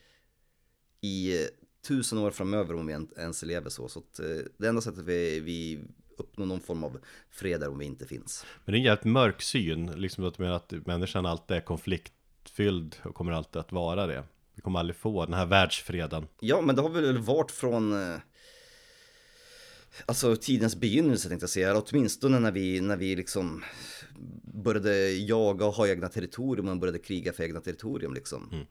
i 1.01 1.47
tusen 1.87 2.17
år 2.17 2.31
framöver 2.31 2.73
om 2.75 2.87
vi 2.87 2.93
en- 2.93 3.09
ens 3.17 3.43
lever 3.43 3.69
så. 3.69 3.87
Så 3.87 3.99
att, 3.99 4.19
eh, 4.19 4.25
det 4.57 4.67
enda 4.67 4.81
sättet 4.81 5.03
vi, 5.03 5.39
vi 5.39 5.79
uppnår 6.17 6.45
någon 6.45 6.59
form 6.59 6.83
av 6.83 6.97
fred 7.31 7.63
är 7.63 7.69
om 7.69 7.77
vi 7.79 7.85
inte 7.85 8.05
finns. 8.07 8.45
Men 8.65 8.71
det 8.73 8.77
är 8.77 8.79
en 8.79 8.85
jävligt 8.85 9.05
mörk 9.05 9.41
syn, 9.41 9.85
liksom 9.85 10.23
att, 10.25 10.39
att 10.39 10.85
människan 10.85 11.25
alltid 11.25 11.57
är 11.57 11.61
konfliktfylld 11.61 12.95
och 13.03 13.15
kommer 13.15 13.31
alltid 13.31 13.59
att 13.59 13.71
vara 13.71 14.07
det 14.07 14.23
Vi 14.55 14.61
kommer 14.61 14.79
aldrig 14.79 14.95
få 14.95 15.25
den 15.25 15.33
här 15.33 15.45
världsfreden 15.45 16.27
Ja, 16.39 16.61
men 16.61 16.75
det 16.75 16.81
har 16.81 16.89
väl 16.89 17.17
varit 17.17 17.51
från 17.51 17.93
eh, 18.13 18.17
Alltså 20.05 20.35
tidens 20.35 20.75
begynnelse 20.75 21.29
tänkte 21.29 21.43
jag 21.43 21.49
säga, 21.49 21.77
åtminstone 21.85 22.39
när 22.39 22.51
vi, 22.51 22.81
när 22.81 22.97
vi 22.97 23.15
liksom 23.15 23.63
började 24.63 25.11
jaga 25.11 25.65
och 25.65 25.73
ha 25.73 25.87
egna 25.87 26.07
territorium 26.09 26.67
och 26.67 26.77
började 26.77 26.99
kriga 26.99 27.33
för 27.33 27.43
egna 27.43 27.59
territorium 27.61 28.13
liksom. 28.13 28.65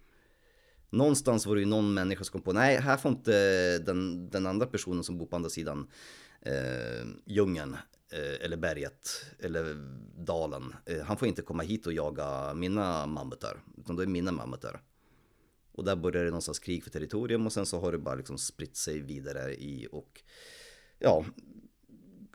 Någonstans 0.97 1.47
var 1.47 1.55
det 1.55 1.61
ju 1.61 1.67
någon 1.67 1.95
människa 1.95 2.25
som 2.25 2.33
kom 2.33 2.43
på, 2.43 2.53
nej 2.53 2.81
här 2.81 2.97
får 2.97 3.11
inte 3.11 3.79
den, 3.79 4.31
den 4.31 4.47
andra 4.47 4.67
personen 4.67 5.05
som 5.05 5.19
bor 5.19 5.27
på 5.27 5.37
andra 5.37 5.51
sidan 5.51 5.91
eh, 6.41 7.07
djungeln 7.25 7.77
eh, 8.13 8.45
eller 8.45 8.57
berget 8.57 9.27
eller 9.39 9.75
dalen, 10.25 10.75
eh, 10.87 11.03
han 11.03 11.17
får 11.17 11.29
inte 11.29 11.43
komma 11.43 11.63
hit 11.63 11.87
och 11.87 11.93
jaga 11.93 12.55
mina 12.55 13.07
mammutar, 13.07 13.63
utan 13.79 13.97
då 13.97 14.03
är 14.03 14.07
mina 14.07 14.33
mammutar. 14.33 14.81
Och 15.73 15.85
där 15.85 15.97
började 15.97 16.25
det 16.25 16.31
någonstans 16.31 16.59
krig 16.59 16.85
för 16.85 16.91
territorium 16.91 17.47
och 17.47 17.53
sen 17.53 17.67
så 17.67 17.81
har 17.81 17.93
det 17.93 17.99
bara 17.99 18.15
liksom 18.15 18.39
spritt 18.39 18.77
sig 18.77 19.01
vidare 19.01 19.55
i 19.55 19.89
och 19.93 20.23
ja, 20.99 21.25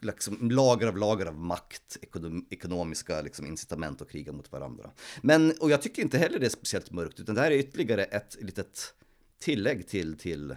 liksom 0.01 0.51
lager 0.51 0.87
av 0.87 0.97
lager 0.97 1.25
av 1.25 1.37
makt, 1.37 1.97
ekonom, 2.01 2.47
ekonomiska 2.49 3.21
liksom 3.21 3.45
incitament 3.45 4.01
att 4.01 4.11
kriga 4.11 4.31
mot 4.31 4.51
varandra. 4.51 4.91
Men, 5.21 5.53
och 5.59 5.71
jag 5.71 5.81
tycker 5.81 6.01
inte 6.01 6.17
heller 6.17 6.39
det 6.39 6.45
är 6.45 6.49
speciellt 6.49 6.91
mörkt, 6.91 7.19
utan 7.19 7.35
det 7.35 7.41
här 7.41 7.51
är 7.51 7.55
ytterligare 7.55 8.03
ett 8.03 8.37
litet 8.41 8.93
tillägg 9.39 9.87
till, 9.87 10.17
till 10.17 10.55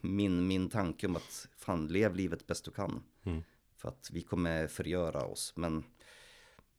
min, 0.00 0.46
min 0.46 0.70
tanke 0.70 1.06
om 1.06 1.16
att 1.16 1.48
fan, 1.58 1.88
lev 1.88 2.14
livet 2.14 2.46
bäst 2.46 2.64
du 2.64 2.70
kan. 2.70 3.02
För 3.76 3.88
att 3.88 4.10
vi 4.12 4.22
kommer 4.22 4.66
förgöra 4.66 5.24
oss, 5.24 5.52
men 5.56 5.84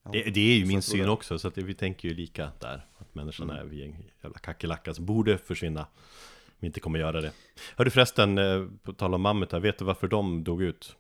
ja, 0.04 0.12
Det, 0.12 0.24
det 0.24 0.40
är 0.40 0.58
ju 0.58 0.66
min 0.66 0.82
syn 0.82 1.00
jag. 1.00 1.14
också, 1.14 1.40
så 1.40 1.48
att 1.48 1.58
vi 1.58 1.74
tänker 1.74 2.08
ju 2.08 2.14
lika 2.14 2.52
där 2.60 2.88
Att 2.98 3.16
människan 3.16 3.50
är 3.50 3.64
vi 3.64 3.84
en 3.84 3.96
jävla 4.24 4.40
kackerlacka 4.40 4.94
som 4.94 5.06
borde 5.06 5.38
försvinna 5.38 5.88
Vi 6.60 6.68
inte 6.68 6.80
kommer 6.80 7.00
göra 7.00 7.22
det 7.22 7.32
Hörru 7.76 7.90
förresten, 7.90 8.38
eh, 8.38 8.66
på 8.84 8.94
tal 8.94 9.14
om 9.14 9.22
mammutar, 9.22 9.60
vet 9.60 9.80
du 9.80 9.86
varför 9.86 10.08
de 10.08 10.44
dog 10.44 10.62
ut? 10.62 10.96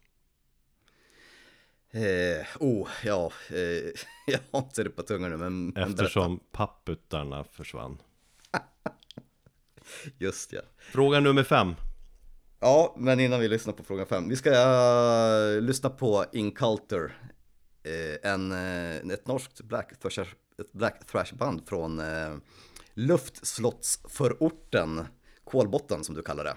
Eh, 1.94 2.46
oh, 2.60 2.90
ja, 3.04 3.32
eh, 3.50 3.56
jag 4.28 4.40
har 4.52 4.60
inte 4.60 4.84
det 4.84 4.90
på 4.90 5.02
tungan 5.02 5.32
nu, 5.32 5.38
men, 5.38 5.66
men 5.66 5.74
berätta. 5.74 5.92
Eftersom 5.92 6.40
papputarna 6.52 7.44
försvann 7.44 7.98
Just 10.18 10.54
ja. 10.54 10.62
Fråga 10.78 11.20
nummer 11.20 11.44
fem 11.44 11.76
Ja, 12.60 12.96
men 12.98 13.20
innan 13.20 13.40
vi 13.40 13.48
lyssnar 13.48 13.74
på 13.74 13.84
fråga 13.84 14.06
fem. 14.06 14.30
Vi 14.30 14.36
ska 14.36 14.52
eh, 14.52 15.62
lyssna 15.62 15.90
på 15.90 16.26
Inculture. 16.34 17.12
Uh, 17.88 18.32
en, 18.32 18.52
eh, 18.52 18.96
ett 18.96 19.28
norskt 19.28 19.62
black 19.62 20.00
thrash, 20.00 20.20
ett 20.60 20.74
black 20.74 21.08
thrash 21.08 21.34
band 21.34 21.68
från 21.68 22.00
uh, 22.00 22.38
luftslottsförorten 22.94 25.06
Kolbotten 25.44 26.04
som 26.04 26.16
du 26.16 26.22
kallar 26.22 26.44
det. 26.44 26.56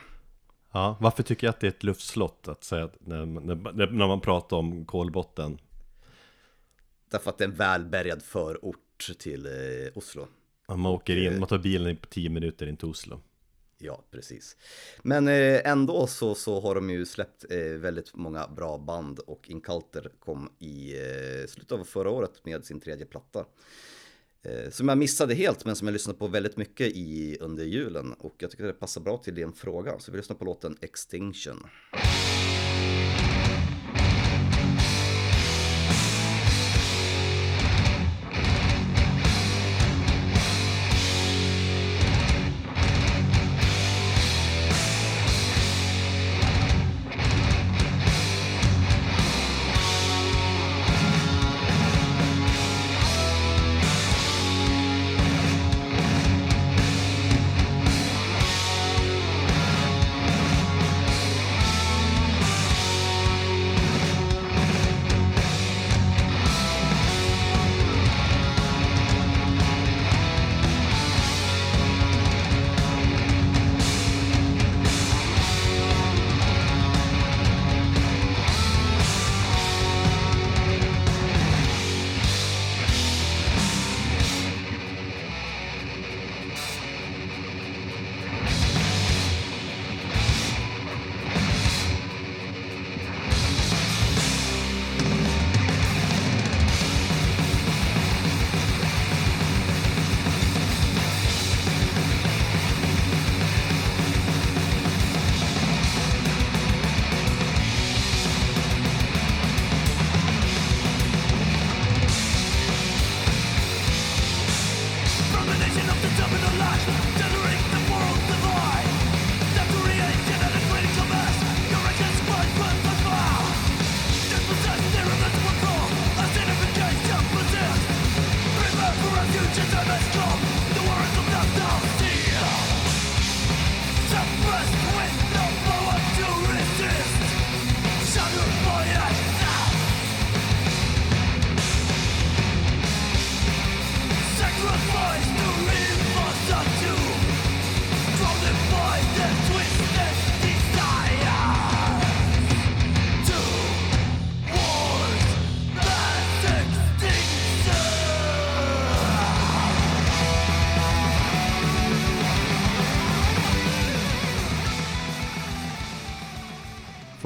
Ja, 0.75 0.97
varför 1.01 1.23
tycker 1.23 1.47
jag 1.47 1.53
att 1.53 1.61
det 1.61 1.67
är 1.67 1.71
ett 1.71 1.83
luftslott 1.83 2.49
att 2.49 2.65
säga 2.65 2.85
att 2.85 2.97
när, 3.01 3.27
när, 3.27 3.87
när 3.87 4.07
man 4.07 4.21
pratar 4.21 4.57
om 4.57 4.85
kolbotten? 4.85 5.59
Därför 7.11 7.31
att 7.31 7.39
det 7.39 7.45
är 7.45 7.49
en 7.49 7.55
välbärgad 7.55 8.23
förort 8.23 9.11
till 9.19 9.47
eh, 9.47 9.53
Oslo. 9.99 10.27
Om 10.67 10.81
man 10.81 10.93
åker 10.93 11.17
in, 11.17 11.39
man 11.39 11.49
tar 11.49 11.59
bilen 11.59 11.97
på 11.97 12.07
10 12.07 12.29
minuter 12.29 12.67
in 12.67 12.77
till 12.77 12.89
Oslo 12.89 13.21
Ja, 13.79 14.05
precis. 14.11 14.57
Men 15.03 15.29
eh, 15.29 15.61
ändå 15.65 16.07
så, 16.07 16.35
så 16.35 16.61
har 16.61 16.75
de 16.75 16.91
ju 16.91 17.07
släppt 17.07 17.45
eh, 17.51 17.59
väldigt 17.59 18.15
många 18.15 18.49
bra 18.49 18.79
band 18.79 19.19
och 19.19 19.51
Inculter 19.51 20.11
kom 20.19 20.53
i 20.59 20.93
eh, 20.93 21.47
slutet 21.49 21.73
av 21.73 21.85
förra 21.85 22.11
året 22.11 22.45
med 22.45 22.65
sin 22.65 22.81
tredje 22.81 23.07
platta. 23.07 23.45
Eh, 24.45 24.71
som 24.71 24.89
jag 24.89 24.99
missade 24.99 25.35
helt 25.35 25.65
men 25.65 25.77
som 25.77 25.89
jag 25.89 25.93
lyssnade 25.93 26.19
på 26.19 26.27
väldigt 26.27 26.57
mycket 26.57 26.87
i 26.87 27.37
under 27.41 27.65
julen 27.65 28.13
och 28.13 28.35
jag 28.39 28.51
tycker 28.51 28.65
det 28.65 28.73
passar 28.73 29.01
bra 29.01 29.19
till 29.19 29.35
din 29.35 29.53
fråga. 29.53 29.99
Så 29.99 30.13
vi 30.13 30.17
lyssnar 30.17 30.37
på 30.37 30.45
låten 30.45 30.77
Extinction. 30.81 31.67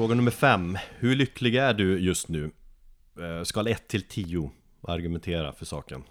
Fråga 0.09 0.17
nummer 0.17 0.31
fem. 0.31 0.77
Hur 0.97 1.15
lycklig 1.15 1.55
är 1.55 1.73
du 1.73 1.99
just 1.99 2.27
nu? 2.27 2.51
Eh, 3.19 3.43
Skal 3.43 3.67
1 3.67 3.87
till 3.87 4.03
10. 4.03 4.51
Argumentera 4.81 5.53
för 5.53 5.65
saken. 5.65 6.03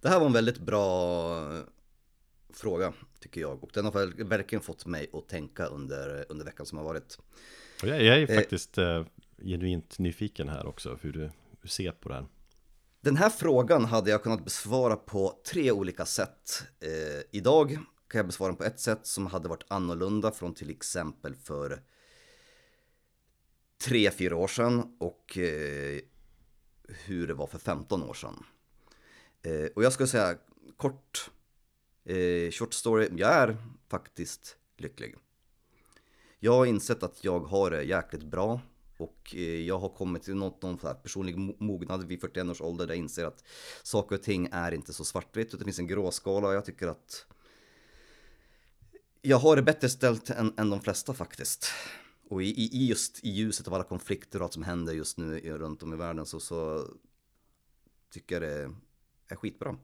Det 0.00 0.08
här 0.08 0.18
var 0.20 0.26
en 0.26 0.32
väldigt 0.32 0.58
bra 0.58 1.36
eh, 1.52 1.60
fråga, 2.54 2.92
tycker 3.20 3.40
jag. 3.40 3.64
Och 3.64 3.70
den 3.74 3.84
har 3.84 4.24
verkligen 4.24 4.62
fått 4.62 4.86
mig 4.86 5.10
att 5.12 5.28
tänka 5.28 5.66
under, 5.66 6.24
under 6.28 6.44
veckan 6.44 6.66
som 6.66 6.78
har 6.78 6.84
varit. 6.84 7.18
Och 7.82 7.88
jag, 7.88 8.02
jag 8.02 8.16
är 8.22 8.30
Eh. 8.30 8.36
faktiskt 8.36 8.78
eh, 8.78 9.04
genuint 9.42 9.98
nyfiken 9.98 10.48
här 10.48 10.66
också, 10.66 10.98
hur 11.00 11.12
du, 11.12 11.20
hur 11.20 11.30
du 11.62 11.68
ser 11.68 11.92
på 11.92 12.08
det 12.08 12.14
här. 12.14 12.26
Den 13.00 13.16
här 13.16 13.30
frågan 13.30 13.84
hade 13.84 14.10
jag 14.10 14.22
kunnat 14.22 14.44
besvara 14.44 14.96
på 14.96 15.40
tre 15.52 15.72
olika 15.72 16.06
sätt. 16.06 16.62
Eh, 16.80 17.22
idag 17.30 17.78
kan 18.08 18.18
jag 18.18 18.26
besvara 18.26 18.48
den 18.50 18.56
på 18.56 18.64
ett 18.64 18.80
sätt 18.80 19.06
som 19.06 19.26
hade 19.26 19.48
varit 19.48 19.64
annorlunda 19.68 20.30
från 20.30 20.54
till 20.54 20.70
exempel 20.70 21.34
för 21.34 21.80
tre, 23.78 24.10
fyra 24.10 24.36
år 24.36 24.48
sedan 24.48 24.96
och 24.98 25.38
eh, 25.38 26.00
hur 26.88 27.26
det 27.26 27.34
var 27.34 27.46
för 27.46 27.58
15 27.58 28.02
år 28.02 28.14
sedan. 28.14 28.44
Eh, 29.42 29.66
och 29.74 29.84
jag 29.84 29.92
skulle 29.92 30.06
säga 30.06 30.38
kort, 30.76 31.30
eh, 32.04 32.50
short 32.50 32.74
story, 32.74 33.08
jag 33.16 33.30
är 33.30 33.56
faktiskt 33.88 34.56
lycklig. 34.76 35.16
Jag 36.38 36.52
har 36.52 36.66
insett 36.66 37.02
att 37.02 37.24
jag 37.24 37.40
har 37.40 37.70
det 37.70 37.82
jäkligt 37.82 38.24
bra 38.24 38.60
och 38.96 39.34
eh, 39.34 39.60
jag 39.60 39.78
har 39.78 39.88
kommit 39.88 40.22
till 40.22 40.34
något, 40.34 40.62
någon 40.62 40.78
personlig 40.78 41.38
mognad 41.38 42.04
vid 42.04 42.20
41 42.20 42.46
års 42.46 42.60
ålder 42.60 42.86
där 42.86 42.94
jag 42.94 42.98
inser 42.98 43.24
att 43.24 43.44
saker 43.82 44.16
och 44.16 44.22
ting 44.22 44.48
är 44.52 44.72
inte 44.72 44.92
så 44.92 45.04
svartvitt 45.04 45.46
utan 45.46 45.58
det 45.58 45.64
finns 45.64 45.78
en 45.78 45.86
gråskala 45.86 46.48
och 46.48 46.54
jag 46.54 46.64
tycker 46.64 46.86
att 46.86 47.26
jag 49.22 49.36
har 49.36 49.56
det 49.56 49.62
bättre 49.62 49.88
ställt 49.88 50.30
än, 50.30 50.54
än 50.56 50.70
de 50.70 50.80
flesta 50.80 51.14
faktiskt. 51.14 51.66
Och 52.34 52.42
i, 52.42 52.46
i 52.46 52.86
just 52.86 53.24
i 53.24 53.30
ljuset 53.30 53.68
av 53.68 53.74
alla 53.74 53.84
konflikter 53.84 54.38
och 54.38 54.44
allt 54.44 54.52
som 54.52 54.62
händer 54.62 54.92
just 54.92 55.18
nu 55.18 55.40
runt 55.40 55.82
om 55.82 55.92
i 55.92 55.96
världen 55.96 56.26
så, 56.26 56.40
så 56.40 56.86
tycker 58.12 58.40
jag 58.40 58.42
det 58.42 58.74
är 59.28 59.36
skitbra. 59.36 59.76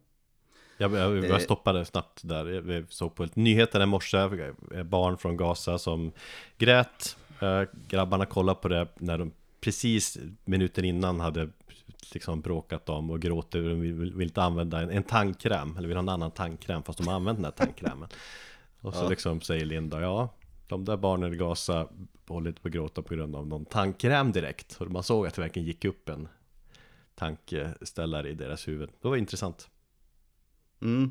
Jag, 0.79 0.95
jag, 0.95 1.19
Eh. 1.19 1.31
jag 1.31 1.43
stoppade 1.43 1.85
snabbt 1.85 2.21
där, 2.25 2.45
vi 2.45 2.85
såg 2.89 3.15
på 3.15 3.29
nyheterna 3.35 3.85
i 3.85 3.87
morse, 3.87 4.19
eh, 4.75 4.83
barn 4.83 5.19
från 5.19 5.37
Gaza 5.37 5.79
som 5.79 6.13
grät 6.59 7.17
Eh, 7.43 7.63
Grabbarna 7.89 8.27
kollade 8.27 8.61
på 8.61 8.69
det 8.69 8.89
när 8.99 9.19
de 9.19 9.33
precis 9.61 10.19
minuten 10.45 10.85
innan 10.85 11.21
hade 11.21 11.49
liksom 12.13 12.41
bråkat 12.41 12.89
om 12.89 13.11
och 13.11 13.21
gråter, 13.21 13.63
de 13.63 13.81
vill, 13.81 13.95
vill 14.15 14.29
inte 14.29 14.43
använda 14.43 14.81
en, 14.81 14.91
en 14.91 15.03
tandkräm, 15.03 15.77
eller 15.77 15.89
vill 15.89 15.97
ha 15.97 16.03
en 16.03 16.09
annan 16.09 16.31
tandkräm 16.31 16.83
fast 16.83 16.99
de 16.99 17.09
har 17.09 17.15
använt 17.15 17.39
den 17.39 17.45
här 17.45 17.53
tandkrämen 17.53 18.09
Och 18.81 18.95
så 18.95 19.05
Ja. 19.05 19.09
liksom 19.09 19.41
säger 19.41 19.65
Linda, 19.65 20.01
ja 20.01 20.29
de 20.71 20.85
där 20.85 20.97
barnen 20.97 21.35
i 21.35 21.37
Gaza 21.37 21.89
håller 22.27 22.49
inte 22.49 22.63
på 22.63 22.69
att 22.69 22.75
gråta 22.75 23.03
på 23.03 23.15
grund 23.15 23.37
av 23.37 23.47
någon 23.47 23.65
tandkräm 23.65 24.33
direkt 24.33 24.77
Och 24.81 24.91
man 24.91 25.03
såg 25.03 25.27
att 25.27 25.35
det 25.35 25.43
verkligen 25.43 25.67
gick 25.67 25.85
upp 25.85 26.09
en 26.09 26.29
tankeställare 27.15 28.31
i 28.31 28.35
deras 28.35 28.69
huvud 28.69 28.91
Det 29.03 29.09
var 29.09 29.17
intressant 29.17 29.69
Mm. 30.83 31.11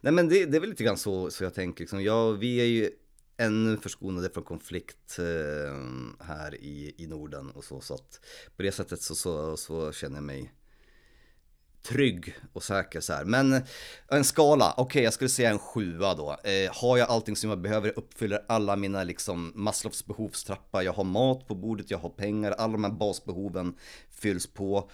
Nej 0.00 0.12
men 0.12 0.28
det, 0.28 0.46
det 0.46 0.56
är 0.56 0.60
väl 0.60 0.70
lite 0.70 0.84
grann 0.84 0.96
så, 0.96 1.30
så 1.30 1.44
jag 1.44 1.54
tänker. 1.54 1.80
Liksom. 1.80 2.02
Ja, 2.02 2.30
vi 2.30 2.60
är 2.60 2.64
ju 2.64 2.90
ännu 3.36 3.76
förskonade 3.76 4.30
från 4.30 4.44
konflikt 4.44 5.18
eh, 5.18 6.24
här 6.26 6.54
i, 6.54 6.94
i 6.96 7.06
Norden 7.06 7.50
och 7.50 7.64
så. 7.64 7.80
Så 7.80 7.94
att 7.94 8.20
på 8.56 8.62
det 8.62 8.72
sättet 8.72 9.02
så, 9.02 9.14
så, 9.14 9.56
så 9.56 9.92
känner 9.92 10.16
jag 10.16 10.24
mig 10.24 10.52
trygg 11.88 12.34
och 12.52 12.62
säker 12.62 13.00
så 13.00 13.12
här. 13.12 13.24
Men 13.24 13.62
en 14.08 14.24
skala, 14.24 14.74
okej 14.76 15.02
jag 15.02 15.12
skulle 15.12 15.30
säga 15.30 15.50
en 15.50 15.58
sjua 15.58 16.14
då. 16.14 16.36
Eh, 16.44 16.72
har 16.72 16.96
jag 16.96 17.10
allting 17.10 17.36
som 17.36 17.50
jag 17.50 17.60
behöver, 17.60 17.92
uppfyller 17.98 18.44
alla 18.48 18.76
mina 18.76 19.04
liksom 19.04 19.52
Maslows 19.54 20.06
behovstrappa. 20.06 20.82
Jag 20.82 20.92
har 20.92 21.04
mat 21.04 21.48
på 21.48 21.54
bordet, 21.54 21.90
jag 21.90 21.98
har 21.98 22.10
pengar, 22.10 22.52
alla 22.52 22.72
de 22.72 22.84
här 22.84 22.90
basbehoven 22.90 23.74
fylls 24.10 24.46
på. 24.46 24.90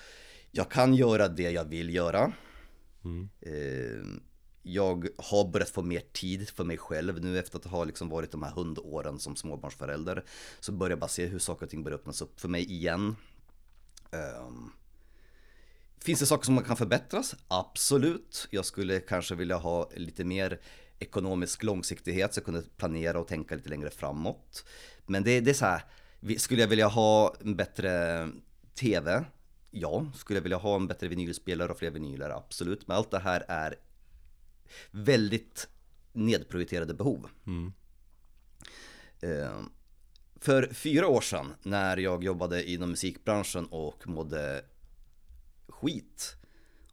Jag 0.50 0.70
kan 0.70 0.94
göra 0.94 1.28
det 1.28 1.50
jag 1.50 1.64
vill 1.64 1.94
göra. 1.94 2.32
Eh, 3.40 4.20
jag 4.62 5.08
har 5.18 5.50
börjat 5.52 5.70
få 5.70 5.82
mer 5.82 6.02
tid 6.12 6.48
för 6.48 6.64
mig 6.64 6.78
själv 6.78 7.20
nu 7.20 7.38
efter 7.38 7.58
att 7.58 7.64
ha 7.64 7.84
liksom 7.84 8.08
varit 8.08 8.30
de 8.30 8.42
här 8.42 8.50
hundåren 8.50 9.18
som 9.18 9.36
småbarnsförälder. 9.36 10.24
Så 10.60 10.72
börjar 10.72 10.90
jag 10.90 10.98
bara 10.98 11.08
se 11.08 11.26
hur 11.26 11.38
saker 11.38 11.66
och 11.66 11.70
ting 11.70 11.82
börjar 11.82 11.98
öppnas 11.98 12.22
upp 12.22 12.40
för 12.40 12.48
mig 12.48 12.72
igen. 12.72 13.16
Ehm, 14.10 14.70
Finns 16.02 16.20
det 16.20 16.26
saker 16.26 16.44
som 16.44 16.54
man 16.54 16.64
kan 16.64 16.76
förbättras? 16.76 17.34
Absolut. 17.48 18.48
Jag 18.50 18.64
skulle 18.64 19.00
kanske 19.00 19.34
vilja 19.34 19.56
ha 19.56 19.90
lite 19.96 20.24
mer 20.24 20.60
ekonomisk 20.98 21.62
långsiktighet 21.62 22.34
så 22.34 22.38
jag 22.38 22.44
kunde 22.44 22.62
planera 22.76 23.20
och 23.20 23.28
tänka 23.28 23.54
lite 23.54 23.68
längre 23.68 23.90
framåt. 23.90 24.64
Men 25.06 25.24
det, 25.24 25.40
det 25.40 25.50
är 25.50 25.54
så 25.54 25.64
här, 25.64 25.82
skulle 26.38 26.60
jag 26.60 26.68
vilja 26.68 26.86
ha 26.86 27.34
en 27.40 27.56
bättre 27.56 28.28
TV? 28.74 29.24
Ja. 29.70 30.06
Skulle 30.14 30.36
jag 30.36 30.42
vilja 30.42 30.58
ha 30.58 30.76
en 30.76 30.86
bättre 30.86 31.08
vinylspelare 31.08 31.72
och 31.72 31.78
fler 31.78 31.90
vinyler? 31.90 32.30
Absolut. 32.30 32.88
Men 32.88 32.96
allt 32.96 33.10
det 33.10 33.18
här 33.18 33.44
är 33.48 33.74
väldigt 34.90 35.68
nedprioriterade 36.12 36.94
behov. 36.94 37.28
Eh, 39.20 39.60
För 40.40 40.72
fyra 40.72 41.06
år 41.06 41.20
sedan 41.20 41.54
när 41.62 41.96
jag 41.96 42.24
jobbade 42.24 42.70
inom 42.70 42.90
musikbranschen 42.90 43.66
och 43.66 44.08
mådde 44.08 44.64
skit 45.68 46.36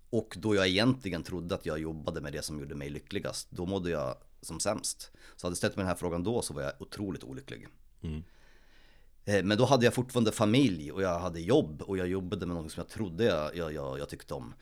och 0.10 0.36
då 0.40 0.56
jag 0.56 0.68
egentligen 0.68 1.24
trodde 1.24 1.56
att 1.56 1.66
jag 1.66 1.80
jobbade 1.80 2.22
med 2.22 2.34
det 2.34 2.42
som 2.42 2.60
gjorde 2.60 2.76
mig 2.76 2.90
lyckligast, 2.90 3.48
då 3.52 3.66
mådde 3.66 3.90
jag 3.90 4.16
som 4.42 4.60
sämst. 4.60 5.12
Så 5.36 5.48
hade 5.48 5.52
jag 5.52 5.58
ställt 5.58 5.76
mig 5.76 5.84
den 5.84 5.88
här 5.90 5.96
frågan 5.96 6.24
då 6.24 6.42
så 6.42 6.54
var 6.54 6.62
jag 6.62 6.72
otroligt 6.80 7.24
olycklig. 7.24 7.68
Eh, 9.26 9.44
Men 9.44 9.58
då 9.58 9.66
hade 9.66 9.86
jag 9.86 9.94
fortfarande 9.94 10.32
familj 10.32 10.92
och 10.92 11.02
jag 11.02 11.20
hade 11.20 11.40
jobb 11.42 11.82
och 11.82 11.98
jag 11.98 12.08
jobbade 12.08 12.46
med 12.46 12.56
något 12.56 12.72
som 12.72 12.82
jag 12.82 12.90
trodde 12.90 13.24
jag, 13.24 13.56
jag, 13.56 13.74
jag, 13.74 14.00
jag 14.00 14.10
tyckte 14.10 14.34
om. 14.34 14.54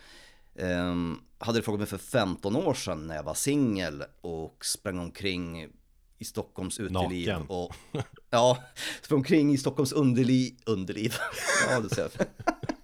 Um, 0.56 1.22
hade 1.38 1.60
du 1.60 1.64
frågat 1.64 1.80
mig 1.80 1.88
för 1.88 1.98
15 1.98 2.56
år 2.56 2.74
sedan 2.74 3.08
när 3.08 3.16
jag 3.16 3.24
var 3.24 3.34
singel 3.34 4.04
och 4.22 4.66
sprang 4.66 5.00
omkring 5.00 5.68
i 6.18 6.26
Stockholms 6.26 6.80
uteliv 6.80 7.28
Naken. 7.28 7.46
och 7.48 7.76
Ja, 8.30 8.64
sprang 9.02 9.18
omkring 9.18 9.54
i 9.54 9.58
Stockholms 9.58 9.92
underliv, 9.92 10.56
underliv, 10.66 11.14
ja 11.70 11.80
det 11.80 11.90
ser 11.96 12.02
jag. 12.02 12.12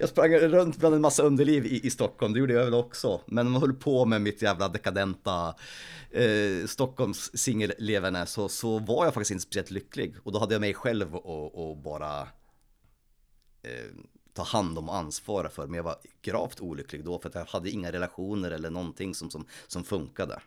Jag 0.00 0.08
sprang 0.08 0.34
runt 0.34 0.76
bland 0.76 0.94
en 0.94 1.00
massa 1.00 1.22
underliv 1.22 1.66
i, 1.66 1.86
i 1.86 1.90
Stockholm, 1.90 2.32
det 2.32 2.40
gjorde 2.40 2.52
jag 2.52 2.64
väl 2.64 2.74
också. 2.74 3.20
Men 3.26 3.50
man 3.50 3.60
höll 3.60 3.72
på 3.72 4.04
med 4.04 4.22
mitt 4.22 4.42
jävla 4.42 4.68
dekadenta 4.68 5.54
eh, 6.10 6.66
Stockholms 6.66 7.30
singelleverne 7.34 8.26
så, 8.26 8.48
så 8.48 8.78
var 8.78 9.04
jag 9.04 9.14
faktiskt 9.14 9.30
inte 9.30 9.42
speciellt 9.42 9.70
lycklig. 9.70 10.14
Och 10.22 10.32
då 10.32 10.38
hade 10.38 10.54
jag 10.54 10.60
mig 10.60 10.74
själv 10.74 11.16
och, 11.16 11.70
och 11.70 11.76
bara 11.76 12.20
eh, 13.62 13.92
ta 14.32 14.42
hand 14.42 14.78
om 14.78 14.88
och 14.88 14.96
ansvara 14.96 15.48
för. 15.48 15.66
Men 15.66 15.74
jag 15.74 15.84
var 15.84 15.96
gravt 16.22 16.60
olycklig 16.60 17.04
då 17.04 17.18
för 17.18 17.28
att 17.28 17.34
jag 17.34 17.44
hade 17.44 17.70
inga 17.70 17.92
relationer 17.92 18.50
eller 18.50 18.70
någonting 18.70 19.14
som, 19.14 19.30
som, 19.30 19.46
som 19.66 19.84
funkade. 19.84 20.40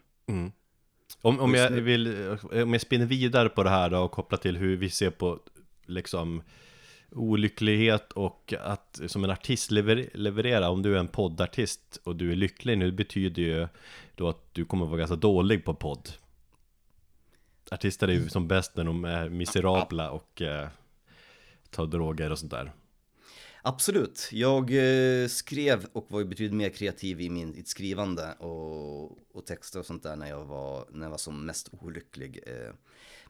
Om, 1.22 1.40
om, 1.40 1.54
Just 1.54 1.70
jag 1.70 1.82
vill, 1.82 2.38
om 2.52 2.74
jag 2.74 2.82
spinner 2.82 3.06
vidare 3.06 3.50
på 3.50 3.64
det 3.64 3.70
här 3.70 3.90
då 3.90 4.00
och 4.00 4.12
kopplar 4.12 4.40
till 4.40 4.58
hur 4.58 4.78
vi 4.78 4.90
ser 4.90 5.10
på 5.10 5.40
liksom 5.86 6.44
olycklighet 7.12 8.12
och 8.12 8.54
att 8.60 9.00
som 9.08 9.24
en 9.24 9.30
artist 9.30 9.72
lever, 9.72 10.10
leverera 10.14 10.70
om 10.70 10.82
du 10.82 10.96
är 10.96 11.00
en 11.00 11.08
poddartist 11.08 12.00
och 12.04 12.16
du 12.16 12.32
är 12.32 12.36
lycklig 12.36 12.78
nu 12.78 12.92
betyder 12.92 13.42
ju 13.42 13.68
då 14.16 14.30
att 14.30 14.54
du 14.54 14.66
kommer 14.66 14.86
vara 14.86 14.98
ganska 14.98 15.16
dålig 15.16 15.66
på 15.66 15.74
podd 15.74 16.10
Artister 17.72 18.08
är 18.08 18.14
ju 18.14 18.30
som 18.30 18.48
bäst 18.48 18.76
när 18.76 18.84
de 18.84 19.06
är 19.06 19.30
miserabla 19.30 20.12
och 20.12 20.42
eh, 20.42 20.68
tar 21.70 21.86
droger 21.86 22.32
och 22.32 22.40
sånt 22.40 22.52
där 22.52 22.74
Absolut. 23.62 24.30
Jag 24.32 24.72
eh, 24.72 25.28
skrev 25.28 25.86
och 25.94 26.06
var 26.10 26.20
ju 26.20 26.26
betydligt 26.26 26.54
mer 26.58 26.70
kreativ 26.70 27.22
i 27.22 27.30
min, 27.30 27.50
mitt 27.50 27.68
skrivande 27.68 28.34
och, 28.34 29.36
och 29.36 29.46
texter 29.46 29.80
och 29.80 29.86
sånt 29.86 30.04
där 30.04 30.16
när 30.16 30.30
jag 30.30 30.46
var, 30.46 30.86
när 30.92 31.06
jag 31.06 31.10
var 31.12 31.18
som 31.18 31.46
mest 31.46 31.70
olycklig. 31.72 32.40
Eh, 32.48 32.74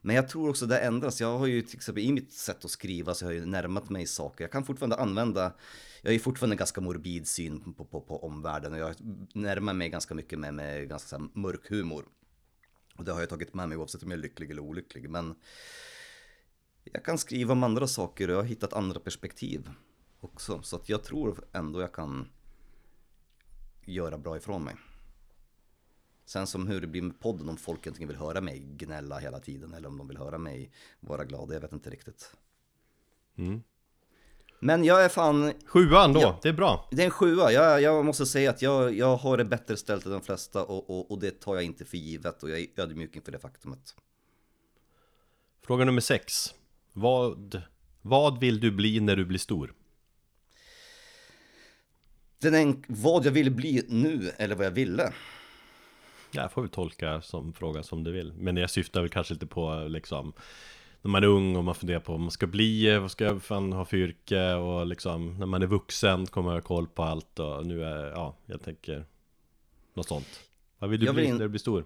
men 0.01 0.15
jag 0.15 0.29
tror 0.29 0.49
också 0.49 0.65
det 0.65 0.79
ändras. 0.79 1.21
Jag 1.21 1.37
har 1.37 1.47
ju 1.47 1.61
till 1.61 1.75
exempel 1.75 2.03
i 2.03 2.11
mitt 2.11 2.33
sätt 2.33 2.65
att 2.65 2.71
skriva 2.71 3.13
så 3.13 3.25
har 3.25 3.31
jag 3.31 3.39
ju 3.39 3.45
närmat 3.45 3.89
mig 3.89 4.05
saker. 4.07 4.43
Jag 4.43 4.51
kan 4.51 4.65
fortfarande 4.65 4.95
använda, 4.95 5.53
jag 6.01 6.09
har 6.09 6.13
ju 6.13 6.19
fortfarande 6.19 6.53
en 6.53 6.57
ganska 6.57 6.81
morbid 6.81 7.27
syn 7.27 7.73
på, 7.73 7.85
på, 7.85 8.01
på 8.01 8.25
omvärlden 8.25 8.73
och 8.73 8.79
jag 8.79 8.95
närmar 9.33 9.73
mig 9.73 9.89
ganska 9.89 10.15
mycket 10.15 10.39
med, 10.39 10.53
med 10.53 10.89
ganska 10.89 11.17
så 11.17 11.29
mörk 11.33 11.69
humor. 11.69 12.05
Och 12.97 13.03
det 13.03 13.11
har 13.11 13.19
jag 13.19 13.29
tagit 13.29 13.53
med 13.53 13.69
mig 13.69 13.77
oavsett 13.77 14.03
om 14.03 14.11
jag 14.11 14.17
är 14.17 14.21
lycklig 14.21 14.51
eller 14.51 14.61
olycklig. 14.61 15.09
Men 15.09 15.35
jag 16.83 17.05
kan 17.05 17.17
skriva 17.17 17.51
om 17.51 17.63
andra 17.63 17.87
saker 17.87 18.27
och 18.27 18.33
jag 18.33 18.39
har 18.39 18.47
hittat 18.47 18.73
andra 18.73 18.99
perspektiv 18.99 19.69
också. 20.19 20.61
Så 20.61 20.75
att 20.75 20.89
jag 20.89 21.03
tror 21.03 21.45
ändå 21.53 21.81
jag 21.81 21.93
kan 21.93 22.29
göra 23.85 24.17
bra 24.17 24.37
ifrån 24.37 24.63
mig. 24.63 24.75
Sen 26.27 26.47
som 26.47 26.67
hur 26.67 26.81
det 26.81 26.87
blir 26.87 27.01
med 27.01 27.19
podden, 27.19 27.49
om 27.49 27.57
folk 27.57 27.79
egentligen 27.79 28.07
vill 28.07 28.17
höra 28.17 28.41
mig 28.41 28.59
gnälla 28.59 29.17
hela 29.19 29.39
tiden 29.39 29.73
eller 29.73 29.87
om 29.87 29.97
de 29.97 30.07
vill 30.07 30.17
höra 30.17 30.37
mig 30.37 30.71
vara 30.99 31.25
glada, 31.25 31.53
jag 31.53 31.61
vet 31.61 31.71
inte 31.71 31.89
riktigt. 31.89 32.31
Mm. 33.37 33.63
Men 34.59 34.83
jag 34.83 35.03
är 35.05 35.09
fan, 35.09 35.53
Sjuan 35.65 36.13
då, 36.13 36.19
Ja. 36.21 36.39
det 36.43 36.49
är 36.49 36.53
bra 36.53 36.87
det 36.91 37.01
är 37.01 37.05
en 37.05 37.11
sjua. 37.11 37.51
Jag, 37.51 37.81
jag 37.81 38.05
måste 38.05 38.25
säga 38.25 38.49
att 38.49 38.61
jag, 38.61 38.93
jag 38.93 39.17
har 39.17 39.37
det 39.37 39.45
bättre 39.45 39.77
ställt 39.77 40.05
än 40.05 40.11
de 40.11 40.21
flesta 40.21 40.63
och, 40.63 40.89
och, 40.89 41.11
och 41.11 41.19
det 41.19 41.39
tar 41.39 41.55
jag 41.55 41.63
inte 41.63 41.85
för 41.85 41.97
givet 41.97 42.43
och 42.43 42.49
jag 42.49 42.59
är 42.59 42.67
ödmjuk 42.75 43.15
inför 43.15 43.31
det 43.31 43.39
faktumet. 43.39 43.95
Fråga 45.61 45.85
nummer 45.85 46.01
sex 46.01 46.53
Vad, 46.93 47.61
vad 48.01 48.39
vill 48.39 48.59
du 48.59 48.71
bli 48.71 48.99
när 48.99 49.15
du 49.15 49.25
blir 49.25 49.39
stor? 49.39 49.73
Den 52.39 52.53
en, 52.55 52.83
vad 52.87 53.25
jag 53.25 53.31
vill 53.31 53.51
bli 53.51 53.85
nu 53.87 54.31
eller 54.37 54.55
vad 54.55 54.65
jag 54.65 54.71
ville. 54.71 55.13
Jag 56.31 56.51
får 56.51 56.61
väl 56.61 56.71
tolka 56.71 57.21
som 57.21 57.53
fråga 57.53 57.83
som 57.83 58.03
du 58.03 58.11
vill. 58.11 58.33
Men 58.33 58.57
jag 58.57 58.69
syftar 58.69 59.01
väl 59.01 59.09
kanske 59.09 59.33
lite 59.33 59.45
på 59.45 59.85
liksom 59.89 60.33
När 61.01 61.09
man 61.11 61.23
är 61.23 61.27
ung 61.27 61.55
och 61.55 61.63
man 61.63 61.75
funderar 61.75 61.99
på 61.99 62.11
vad 62.11 62.21
man 62.21 62.31
ska 62.31 62.47
bli 62.47 62.97
Vad 62.99 63.11
ska 63.11 63.25
jag 63.25 63.43
fan 63.43 63.73
ha 63.73 63.85
för 63.85 63.97
yrke? 63.97 64.53
Och 64.53 64.87
liksom 64.87 65.37
när 65.39 65.45
man 65.45 65.61
är 65.63 65.67
vuxen 65.67 66.25
kommer 66.25 66.45
man 66.45 66.55
ha 66.55 66.61
koll 66.61 66.87
på 66.87 67.03
allt 67.03 67.39
Och 67.39 67.65
nu 67.65 67.83
är, 67.83 68.05
ja, 68.09 68.35
jag 68.45 68.61
tänker 68.61 69.05
Något 69.93 70.07
sånt. 70.07 70.39
Vad 70.79 70.89
vill 70.89 70.99
du 70.99 71.05
Jag 71.05 71.15
bli 71.15 71.21
vill 71.23 71.29
in- 71.31 71.37
när 71.37 71.43
du 71.45 71.49
blir 71.49 71.59
stor? 71.59 71.85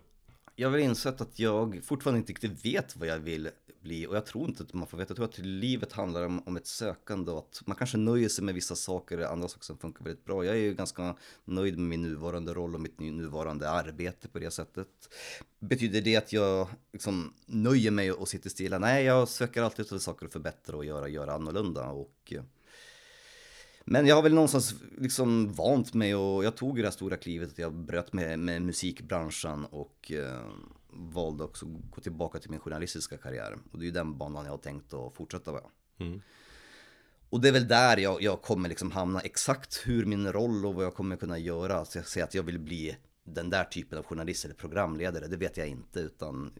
Jag 0.56 0.68
har 0.70 0.72
väl 0.78 0.82
insett 0.86 1.22
att 1.22 1.40
jag 1.40 1.80
fortfarande 1.84 2.18
inte 2.20 2.32
riktigt 2.32 2.66
vet 2.66 2.96
vad 2.96 3.08
jag 3.08 3.20
vill 3.20 3.50
bli 3.82 4.08
och 4.08 4.16
jag 4.16 4.26
tror 4.26 4.50
inte 4.50 4.64
att 4.64 4.74
man 4.74 4.88
får 4.88 4.98
veta. 4.98 5.10
Jag 5.10 5.16
tror 5.16 5.26
att 5.26 5.38
livet 5.38 5.92
handlar 5.92 6.24
om, 6.24 6.44
om 6.46 6.58
ett 6.58 6.68
sökande 6.68 7.32
och 7.32 7.38
att 7.38 7.62
man 7.66 7.76
kanske 7.76 7.98
nöjer 7.98 8.30
sig 8.30 8.44
med 8.44 8.56
vissa 8.56 8.76
saker, 8.76 9.20
andra 9.20 9.48
saker 9.48 9.66
som 9.66 9.78
funkar 9.78 10.06
väldigt 10.06 10.26
bra. 10.26 10.46
Jag 10.46 10.56
är 10.56 10.60
ju 10.60 10.74
ganska 10.74 11.16
nöjd 11.46 11.78
med 11.78 11.90
min 11.90 12.02
nuvarande 12.02 12.54
roll 12.54 12.76
och 12.76 12.82
mitt 12.82 13.00
nuvarande 13.00 13.70
arbete 13.70 14.28
på 14.28 14.40
det 14.40 14.52
sättet. 14.52 14.88
Betyder 15.60 16.02
det 16.02 16.16
att 16.16 16.34
jag 16.34 16.68
liksom 16.94 17.34
nöjer 17.46 17.92
mig 17.92 18.12
och 18.12 18.28
sitter 18.28 18.50
stilla? 18.50 18.80
Nej, 18.80 19.06
jag 19.06 19.28
söker 19.28 19.62
alltid 19.62 19.84
efter 19.84 19.98
saker 19.98 20.26
att 20.26 20.34
förbättra 20.34 20.78
och 20.78 20.86
göra, 20.86 21.08
göra 21.08 21.34
annorlunda 21.34 21.88
och 21.88 22.34
men 23.86 24.08
jag 24.08 24.16
har 24.16 24.24
väl 24.24 24.34
någonstans 24.34 24.76
liksom 24.98 25.54
vant 25.54 25.94
mig 25.94 26.16
och 26.16 26.44
jag 26.44 26.56
tog 26.56 26.78
det 26.78 26.84
här 26.84 26.92
stora 26.92 27.18
klivet 27.18 27.50
att 27.50 27.58
jag 27.58 27.74
bröt 27.74 28.14
med, 28.14 28.40
med 28.40 28.62
musikbranschen 28.62 29.66
och 29.66 30.12
eh, 30.12 30.52
valde 30.94 31.44
också 31.44 31.66
att 31.66 31.92
gå 31.92 32.02
tillbaka 32.02 32.40
till 32.40 32.52
min 32.52 32.60
journalistiska 32.60 33.18
karriär. 33.18 33.58
Och 33.72 33.80
det 33.80 33.84
är 33.84 33.86
ju 33.86 33.92
den 33.92 34.18
banan 34.18 34.46
jag 34.46 34.52
har 34.52 34.58
tänkt 34.58 34.94
att 34.94 35.16
fortsätta 35.16 35.52
med. 35.52 35.64
Mm. 35.98 36.22
Och 37.30 37.42
det 37.42 37.48
är 37.48 37.52
väl 37.52 37.68
där 37.68 37.98
jag, 37.98 38.22
jag 38.22 38.42
kommer 38.42 38.70
liksom 38.70 38.92
hamna 38.92 39.20
exakt 39.20 39.82
hur 39.86 40.06
min 40.06 40.32
roll 40.32 40.66
och 40.66 40.76
vad 40.76 40.86
jag 40.86 40.96
kommer 40.96 41.16
kunna 41.16 41.38
göra. 41.38 41.86
Så 41.86 41.98
jag 41.98 42.08
säger 42.08 42.28
att 42.28 42.34
jag 42.34 42.44
vill 42.44 42.60
bli 42.60 42.98
den 43.24 43.50
där 43.50 43.64
typen 43.64 43.98
av 43.98 44.06
journalist 44.06 44.46
eller 44.46 44.56
programledare, 44.56 45.28
det 45.28 45.38
vet 45.38 45.58
jag 45.58 45.68
inte. 45.68 46.00
Utan 46.00 46.54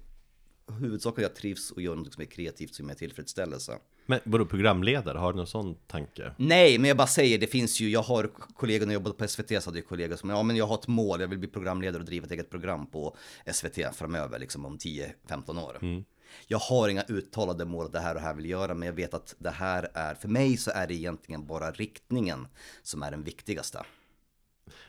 huvudsaken 0.80 1.24
är 1.24 1.26
att 1.26 1.32
jag 1.32 1.42
trivs 1.42 1.72
och 1.72 1.82
gör 1.82 1.96
något 1.96 2.14
som 2.14 2.22
är 2.22 2.26
kreativt 2.26 2.76
som 2.76 2.90
är 2.90 2.94
tillfredsställelse. 2.94 3.80
Men 4.06 4.20
vadå 4.24 4.46
programledare? 4.46 5.18
Har 5.18 5.34
du 5.34 5.38
någon 5.38 5.48
sån 5.48 5.76
tanke? 5.88 6.34
Nej, 6.38 6.78
men 6.78 6.88
jag 6.88 6.98
bara 6.98 7.08
säger, 7.08 7.38
det 7.38 7.48
finns 7.48 7.80
ju, 7.80 7.90
jag 7.90 8.04
har 8.04 8.30
kollegor 8.56 8.86
när 8.86 8.94
jag 8.94 9.00
jobbade 9.00 9.16
på 9.16 9.28
SVT 9.28 9.64
så 9.64 9.70
hade 9.70 9.80
jag 9.80 9.88
kollegor 9.88 10.16
som, 10.16 10.30
ja 10.30 10.44
men 10.44 10.56
jag 10.56 10.68
har 10.68 10.76
ett 10.76 10.88
mål, 10.88 11.22
jag 11.22 11.28
vill 11.28 11.40
bli 11.40 11.48
programledare 11.48 12.00
och 12.00 12.06
driva 12.06 12.26
ett 12.26 12.32
eget 12.32 12.50
program 12.50 12.88
på 12.88 13.16
SVT 13.54 13.96
framöver, 13.96 14.40
liksom 14.40 14.66
om 14.66 14.78
10-15 14.78 15.64
år. 15.64 16.04
Jag 16.48 16.60
har 16.60 16.90
inga 16.90 17.04
uttalade 17.04 17.66
mål 17.66 17.86
att 17.86 17.92
det 17.92 18.00
här 18.00 18.16
och 18.16 18.22
det 18.22 18.28
här 18.28 18.34
vill 18.34 18.50
göra, 18.50 18.74
men 18.74 18.86
jag 18.86 18.94
vet 18.94 19.14
att 19.14 19.36
det 19.38 19.50
här 19.50 19.90
är, 19.94 20.16
för 20.16 20.28
mig 20.28 20.58
så 20.58 20.72
är 20.72 20.88
det 20.88 20.94
egentligen 20.94 21.46
bara 21.46 21.72
riktningen 21.72 22.48
som 22.82 23.04
är 23.04 23.12
den 23.12 23.24
viktigaste. 23.24 23.84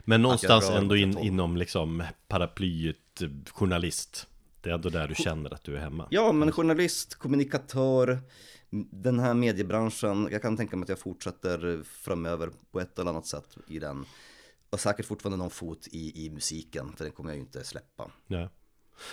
Men 0.00 0.22
någonstans 0.22 0.70
ändå 0.70 0.96
in, 0.96 1.18
inom 1.18 1.56
liksom 1.56 2.02
paraplyet 2.28 2.96
journalist 3.50 4.26
Det 4.60 4.70
är 4.70 4.74
ändå 4.74 4.88
där 4.88 5.08
du 5.08 5.14
känner 5.14 5.54
att 5.54 5.64
du 5.64 5.76
är 5.76 5.80
hemma 5.80 6.08
Ja, 6.10 6.32
men 6.32 6.52
journalist, 6.52 7.14
kommunikatör, 7.14 8.20
den 8.90 9.18
här 9.18 9.34
mediebranschen, 9.34 10.28
jag 10.32 10.42
kan 10.42 10.56
tänka 10.56 10.76
mig 10.76 10.82
att 10.82 10.88
jag 10.88 10.98
fortsätter 10.98 11.82
framöver 11.82 12.50
på 12.70 12.80
ett 12.80 12.98
eller 12.98 13.10
annat 13.10 13.26
sätt 13.26 13.56
i 13.68 13.78
den. 13.78 14.04
Och 14.70 14.80
säkert 14.80 15.06
fortfarande 15.06 15.36
någon 15.38 15.50
fot 15.50 15.86
i, 15.90 16.26
i 16.26 16.30
musiken, 16.30 16.92
för 16.96 17.04
den 17.04 17.12
kommer 17.12 17.30
jag 17.30 17.36
ju 17.36 17.40
inte 17.42 17.64
släppa. 17.64 18.10
Ja. 18.26 18.48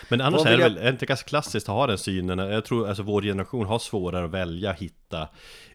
Men 0.09 0.21
annars 0.21 0.41
är 0.41 0.45
det 0.45 0.51
jag- 0.51 0.57
väl, 0.59 0.77
är 0.77 0.91
inte 0.91 1.05
ganska 1.05 1.27
klassiskt 1.27 1.69
att 1.69 1.75
ha 1.75 1.87
den 1.87 1.97
synen? 1.97 2.39
Jag 2.39 2.65
tror 2.65 2.87
alltså 2.87 3.03
vår 3.03 3.21
generation 3.21 3.65
har 3.65 3.79
svårare 3.79 4.25
att 4.25 4.31
välja, 4.31 4.73
hitta 4.73 5.29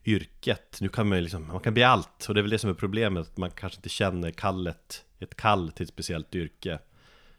yrket 0.05 0.79
Nu 0.81 0.88
kan 0.88 1.09
man 1.09 1.18
ju 1.18 1.23
liksom, 1.23 1.47
man 1.47 1.61
kan 1.61 1.75
bli 1.75 1.83
allt 1.83 2.27
Och 2.29 2.35
det 2.35 2.40
är 2.40 2.42
väl 2.42 2.51
det 2.51 2.59
som 2.59 2.70
är 2.70 2.75
problemet, 2.75 3.29
att 3.29 3.37
man 3.37 3.51
kanske 3.51 3.79
inte 3.79 3.88
känner 3.88 4.31
kallet 4.31 5.05
Ett 5.18 5.35
kall 5.35 5.73
till 5.73 5.83
ett 5.83 5.88
speciellt 5.88 6.35
yrke 6.35 6.79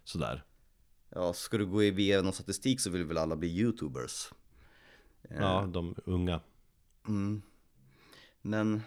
Sådär 0.03 0.43
Ja, 1.10 1.34
ska 1.34 1.58
du 1.58 1.65
gå 1.65 1.77
via 1.77 2.21
någon 2.21 2.34
statistik 2.34 2.79
så 2.79 2.89
vill 2.89 3.03
väl 3.03 3.17
alla 3.17 3.36
bli 3.36 3.47
YouTubers. 3.60 4.29
Ja, 5.29 5.69
de 5.73 5.95
unga. 6.05 6.39
Men 8.41 8.81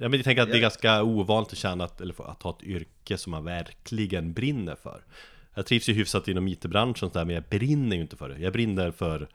Ja 0.00 0.08
men 0.08 0.18
jag 0.18 0.24
tänker 0.24 0.42
att 0.42 0.48
det 0.48 0.56
är 0.56 0.60
ganska 0.60 1.02
ovanligt 1.02 1.52
att 1.52 1.58
känna 1.58 1.84
att, 1.84 2.00
eller 2.00 2.30
att 2.30 2.42
ha 2.42 2.50
ett 2.50 2.62
yrke 2.62 3.18
som 3.18 3.30
man 3.30 3.44
verkligen 3.44 4.32
brinner 4.32 4.76
för. 4.82 5.04
Jag 5.54 5.66
trivs 5.66 5.88
ju 5.88 5.92
hyfsat 5.92 6.28
inom 6.28 6.48
IT-branschen 6.48 7.10
där, 7.12 7.24
men 7.24 7.34
jag 7.34 7.44
brinner 7.44 7.96
ju 7.96 8.02
inte 8.02 8.16
för 8.16 8.28
det. 8.28 8.38
Jag 8.38 8.52
brinner 8.52 8.90
för 8.90 9.28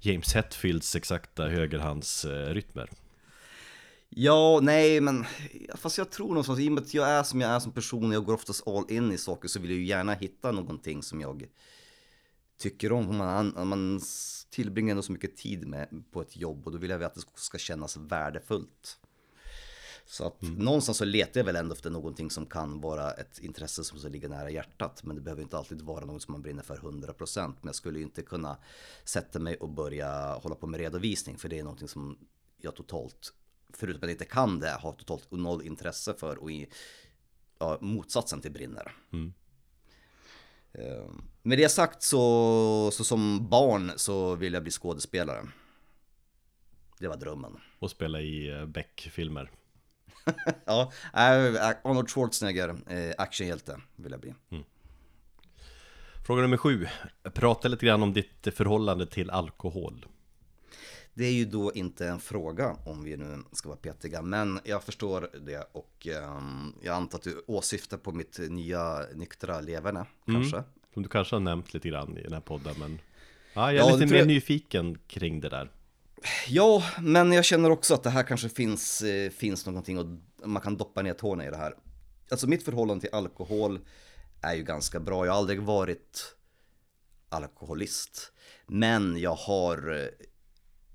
James 0.00 0.34
Hetfields 0.34 0.96
exakta 0.96 1.48
högerhandsrytmer. 1.48 2.90
Ja, 4.08 4.60
nej, 4.62 5.00
men 5.00 5.24
fast 5.74 5.98
jag 5.98 6.10
tror 6.10 6.28
någonstans, 6.28 6.60
i 6.60 6.68
och 6.68 6.72
med 6.72 6.82
att 6.82 6.94
jag 6.94 7.08
är 7.08 7.22
som 7.22 7.40
jag 7.40 7.50
är 7.50 7.60
som 7.60 7.72
person 7.72 8.08
och 8.08 8.14
jag 8.14 8.24
går 8.24 8.34
oftast 8.34 8.68
all 8.68 8.84
in 8.88 9.12
i 9.12 9.18
saker 9.18 9.48
så 9.48 9.60
vill 9.60 9.70
jag 9.70 9.78
ju 9.78 9.86
gärna 9.86 10.14
hitta 10.14 10.52
någonting 10.52 11.02
som 11.02 11.20
jag 11.20 11.46
tycker 12.58 12.92
om. 12.92 13.08
Om 13.08 13.16
Man, 13.16 13.56
om 13.56 13.68
man 13.68 14.00
tillbringar 14.52 14.90
ändå 14.90 15.02
så 15.02 15.12
mycket 15.12 15.36
tid 15.36 15.66
med 15.66 16.04
på 16.10 16.22
ett 16.22 16.36
jobb 16.36 16.66
och 16.66 16.72
då 16.72 16.78
vill 16.78 16.90
jag 16.90 17.04
att 17.04 17.14
det 17.14 17.22
ska 17.34 17.58
kännas 17.58 17.96
värdefullt. 17.96 18.98
Så 20.06 20.26
att 20.26 20.42
någonstans 20.42 20.98
så 20.98 21.04
letar 21.04 21.40
jag 21.40 21.44
väl 21.44 21.56
ändå 21.56 21.74
efter 21.74 21.90
någonting 21.90 22.30
som 22.30 22.46
kan 22.46 22.80
vara 22.80 23.12
ett 23.12 23.38
intresse 23.38 23.84
som 23.84 23.98
så 23.98 24.08
ligger 24.08 24.28
nära 24.28 24.50
hjärtat. 24.50 25.02
Men 25.04 25.16
det 25.16 25.22
behöver 25.22 25.42
inte 25.42 25.58
alltid 25.58 25.82
vara 25.82 26.04
något 26.04 26.22
som 26.22 26.32
man 26.32 26.42
brinner 26.42 26.62
för 26.62 26.76
100%. 26.76 27.46
Men 27.46 27.56
jag 27.62 27.74
skulle 27.74 27.98
ju 27.98 28.04
inte 28.04 28.22
kunna 28.22 28.56
sätta 29.04 29.38
mig 29.38 29.56
och 29.56 29.68
börja 29.68 30.34
hålla 30.34 30.54
på 30.54 30.66
med 30.66 30.80
redovisning. 30.80 31.38
För 31.38 31.48
det 31.48 31.58
är 31.58 31.64
någonting 31.64 31.88
som 31.88 32.18
jag 32.56 32.76
totalt, 32.76 33.32
förutom 33.74 33.98
att 33.98 34.02
jag 34.02 34.10
inte 34.10 34.24
kan 34.24 34.58
det, 34.58 34.70
har 34.70 34.92
totalt 34.92 35.30
noll 35.30 35.62
intresse 35.62 36.14
för. 36.14 36.38
Och 36.38 36.50
i, 36.50 36.68
ja, 37.58 37.78
motsatsen 37.80 38.40
till 38.40 38.52
brinner. 38.52 38.96
Eh, 39.12 39.41
Med 41.42 41.58
det 41.58 41.68
sagt 41.68 42.02
så, 42.02 42.90
så 42.92 43.04
som 43.04 43.48
barn 43.48 43.92
så 43.96 44.34
vill 44.34 44.52
jag 44.52 44.62
bli 44.62 44.72
skådespelare. 44.72 45.48
Det 46.98 47.08
var 47.08 47.16
drömmen. 47.16 47.56
Och 47.78 47.90
spela 47.90 48.20
i 48.20 48.50
eh, 48.50 48.66
Beck-filmer 48.66 49.50
Ja, 50.64 50.92
äh, 51.14 51.70
Arnold 51.84 52.10
Schwarzenegger, 52.10 52.68
eh, 52.88 53.14
actionhjälte 53.18 53.80
vill 53.96 54.12
jag 54.12 54.20
bli. 54.20 54.34
Fråga 56.26 56.42
nummer 56.42 56.56
sju 56.56 56.86
Prata 57.34 57.68
lite 57.68 57.86
grann 57.86 58.02
om 58.02 58.12
ditt 58.12 58.48
förhållande 58.54 59.06
till 59.06 59.30
alkohol 59.30 60.06
Det 61.14 61.24
är 61.24 61.32
ju 61.32 61.44
då 61.44 61.72
inte 61.72 62.08
en 62.08 62.20
fråga 62.20 62.76
om 62.86 63.04
vi 63.04 63.16
nu 63.16 63.38
ska 63.52 63.68
vara 63.68 63.78
petiga, 63.78 64.22
men 64.22 64.60
jag 64.64 64.82
förstår 64.84 65.28
det 65.46 65.68
och 65.72 66.06
ehm, 66.06 66.72
jag 66.82 66.94
antar 66.94 67.18
att 67.18 67.24
du 67.24 67.42
åsyftar 67.46 67.96
på 67.96 68.12
mitt 68.12 68.38
nya 68.38 69.06
nyktra 69.14 69.60
leverne, 69.60 70.06
kanske. 70.26 70.62
Som 70.94 71.02
du 71.02 71.08
kanske 71.08 71.34
har 71.36 71.40
nämnt 71.40 71.74
lite 71.74 71.88
grann 71.88 72.18
i 72.18 72.22
den 72.22 72.32
här 72.32 72.40
podden 72.40 72.74
men 72.78 72.98
Ja, 73.54 73.72
jag 73.72 73.86
är 73.86 73.90
Ja, 73.90 73.96
lite 73.96 74.12
mer 74.12 74.18
jag- 74.18 74.26
nyfiken 74.26 74.98
kring 75.06 75.40
det 75.40 75.48
där 75.48 75.70
Ja, 76.48 76.82
men 77.00 77.32
jag 77.32 77.44
känner 77.44 77.70
också 77.70 77.94
att 77.94 78.02
det 78.02 78.10
här 78.10 78.22
kanske 78.22 78.48
finns, 78.48 79.02
eh, 79.02 79.30
finns 79.30 79.66
någonting 79.66 79.98
och 79.98 80.06
man 80.48 80.62
kan 80.62 80.76
doppa 80.76 81.02
ner 81.02 81.14
tårna 81.14 81.46
i 81.46 81.50
det 81.50 81.56
här. 81.56 81.74
Alltså 82.30 82.46
mitt 82.48 82.62
förhållande 82.64 83.00
till 83.00 83.14
alkohol 83.14 83.80
är 84.42 84.54
ju 84.54 84.62
ganska 84.62 85.00
bra. 85.00 85.26
Jag 85.26 85.32
har 85.32 85.38
aldrig 85.38 85.62
varit 85.62 86.34
alkoholist. 87.28 88.32
Men 88.66 89.16
jag 89.20 89.34
har 89.34 90.00
eh, 90.00 90.06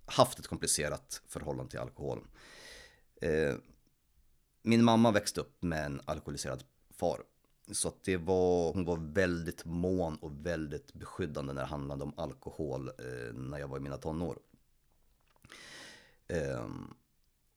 haft 0.08 0.40
ett 0.40 0.48
komplicerat 0.48 1.22
förhållande 1.28 1.72
till 1.72 1.80
alkohol. 1.80 2.20
Eh, 3.22 3.56
Min 4.62 4.84
mamma 4.84 5.12
växte 5.12 5.42
upp 5.42 5.64
med 5.64 5.86
en 5.86 6.02
alkoholiserad 6.06 6.64
far. 6.90 7.24
Så 7.72 7.88
att 7.88 8.04
det 8.04 8.18
var, 8.18 8.74
hon 8.74 8.86
var 8.86 8.98
väldigt 8.98 9.66
mån 9.66 10.16
och 10.16 10.46
väldigt 10.46 10.94
beskyddande 10.94 11.54
när 11.54 11.62
det 11.62 11.68
handlade 11.68 12.04
om 12.04 12.14
alkohol 12.18 12.88
eh, 12.88 13.34
när 13.34 13.58
jag 13.58 13.68
var 13.68 13.78
i 13.78 13.82
mina 13.82 13.98
tonår. 13.98 14.40
Eh, 16.28 16.68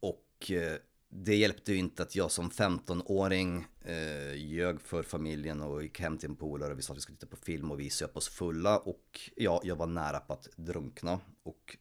och 0.01 0.51
eh, 0.51 0.76
det 1.09 1.36
hjälpte 1.36 1.72
ju 1.72 1.78
inte 1.78 2.03
att 2.03 2.16
jag 2.16 2.30
som 2.30 2.51
15-åring 2.51 3.66
eh, 3.84 4.34
ljög 4.34 4.80
för 4.80 5.03
familjen 5.03 5.61
och 5.61 5.82
gick 5.82 6.01
hem 6.01 6.18
till 6.18 6.28
en 6.30 6.36
polare 6.36 6.72
och 6.72 6.78
vi 6.78 6.82
sa 6.82 6.92
att 6.92 6.96
vi 6.96 7.01
skulle 7.01 7.18
titta 7.18 7.36
på 7.36 7.36
film 7.36 7.70
och 7.70 7.80
vi 7.80 7.90
söp 7.90 8.16
oss 8.16 8.28
fulla 8.28 8.78
och 8.78 9.20
ja, 9.36 9.61
jag 9.64 9.76
var 9.76 9.86
nära 9.86 10.20
på 10.20 10.32
att 10.32 10.48
drunkna 10.57 11.20
och 11.42 11.76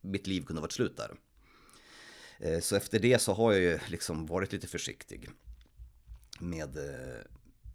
mitt 0.00 0.26
liv 0.26 0.40
kunde 0.40 0.60
ha 0.60 0.64
varit 0.64 0.72
slut 0.72 0.96
där. 0.96 1.14
Eh, 2.38 2.60
så 2.60 2.76
efter 2.76 2.98
det 2.98 3.18
så 3.18 3.32
har 3.32 3.52
jag 3.52 3.62
ju 3.62 3.78
liksom 3.88 4.26
varit 4.26 4.52
lite 4.52 4.66
försiktig 4.66 5.30
med, 6.40 6.76
eh, 6.76 7.24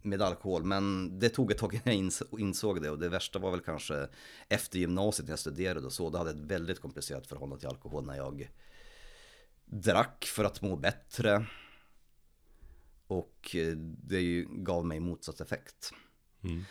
med 0.02 0.22
alkohol. 0.22 0.64
Men 0.64 1.18
det 1.18 1.28
tog 1.28 1.50
ett 1.50 1.58
tag 1.58 1.74
innan 1.74 2.10
jag 2.30 2.40
insåg 2.40 2.82
det 2.82 2.90
och 2.90 2.98
det 2.98 3.08
värsta 3.08 3.38
var 3.38 3.50
väl 3.50 3.60
kanske 3.60 4.08
efter 4.48 4.78
gymnasiet 4.78 5.26
när 5.26 5.32
jag 5.32 5.38
studerade 5.38 5.86
och 5.86 5.92
så. 5.92 6.10
Då 6.10 6.18
hade 6.18 6.30
jag 6.30 6.38
ett 6.38 6.50
väldigt 6.50 6.80
komplicerat 6.80 7.26
förhållande 7.26 7.60
till 7.60 7.68
alkohol 7.68 8.06
när 8.06 8.16
jag 8.16 8.50
drack 9.64 10.24
för 10.24 10.44
att 10.44 10.62
må 10.62 10.76
bättre. 10.76 11.46
Och 13.06 13.56
eh, 13.56 13.76
det 13.76 14.42
gav 14.42 14.86
mig 14.86 15.00
motsatt 15.00 15.40
effekt. 15.40 15.92
Mm. 16.42 16.64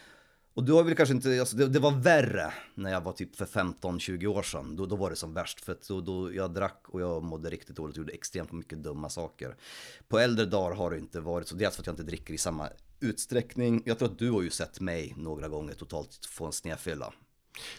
Och 0.54 0.64
du 0.64 0.74
har 0.74 0.84
väl 0.84 0.96
kanske 0.96 1.16
inte, 1.16 1.40
alltså 1.40 1.58
det, 1.58 1.68
det, 1.68 1.80
var 1.80 1.92
värre 1.92 2.54
när 2.76 2.92
jag 2.92 3.02
var 3.02 3.12
typ 3.12 3.36
för 3.36 3.46
15-20 3.46 4.26
år 4.26 4.44
sedan. 4.44 4.76
Då, 4.76 4.86
då 4.86 4.96
var 4.96 5.10
det 5.10 5.16
som 5.16 5.34
värst 5.34 5.62
för 5.62 5.72
att 5.72 5.88
då, 5.88 6.02
då 6.02 6.34
jag 6.34 6.54
drack 6.54 6.82
och 6.88 7.02
jag 7.02 7.24
mådde 7.24 7.50
riktigt 7.50 7.76
dåligt 7.76 7.96
och 7.96 7.98
gjorde 7.98 8.14
extremt 8.14 8.52
mycket 8.52 8.84
dumma 8.84 9.10
saker. 9.10 9.56
På 10.08 10.20
äldre 10.20 10.46
dagar 10.46 10.76
har 10.76 10.92
det 10.92 10.98
inte 10.98 11.22
varit 11.22 11.48
så, 11.48 11.56
dels 11.56 11.76
för 11.76 11.82
att 11.82 11.88
jag 11.88 11.94
inte 11.94 12.04
dricker 12.04 12.34
i 12.34 12.38
samma 12.38 12.70
utsträckning. 13.00 13.84
Jag 13.86 14.00
tror 14.00 14.10
att 14.10 14.20
du 14.20 14.32
har 14.32 14.42
ju 14.42 14.50
sett 14.50 14.80
mig 14.80 15.14
några 15.18 15.48
gånger 15.48 15.74
totalt 15.74 16.26
få 16.26 16.46
en 16.46 16.52
snedfylla. 16.52 17.14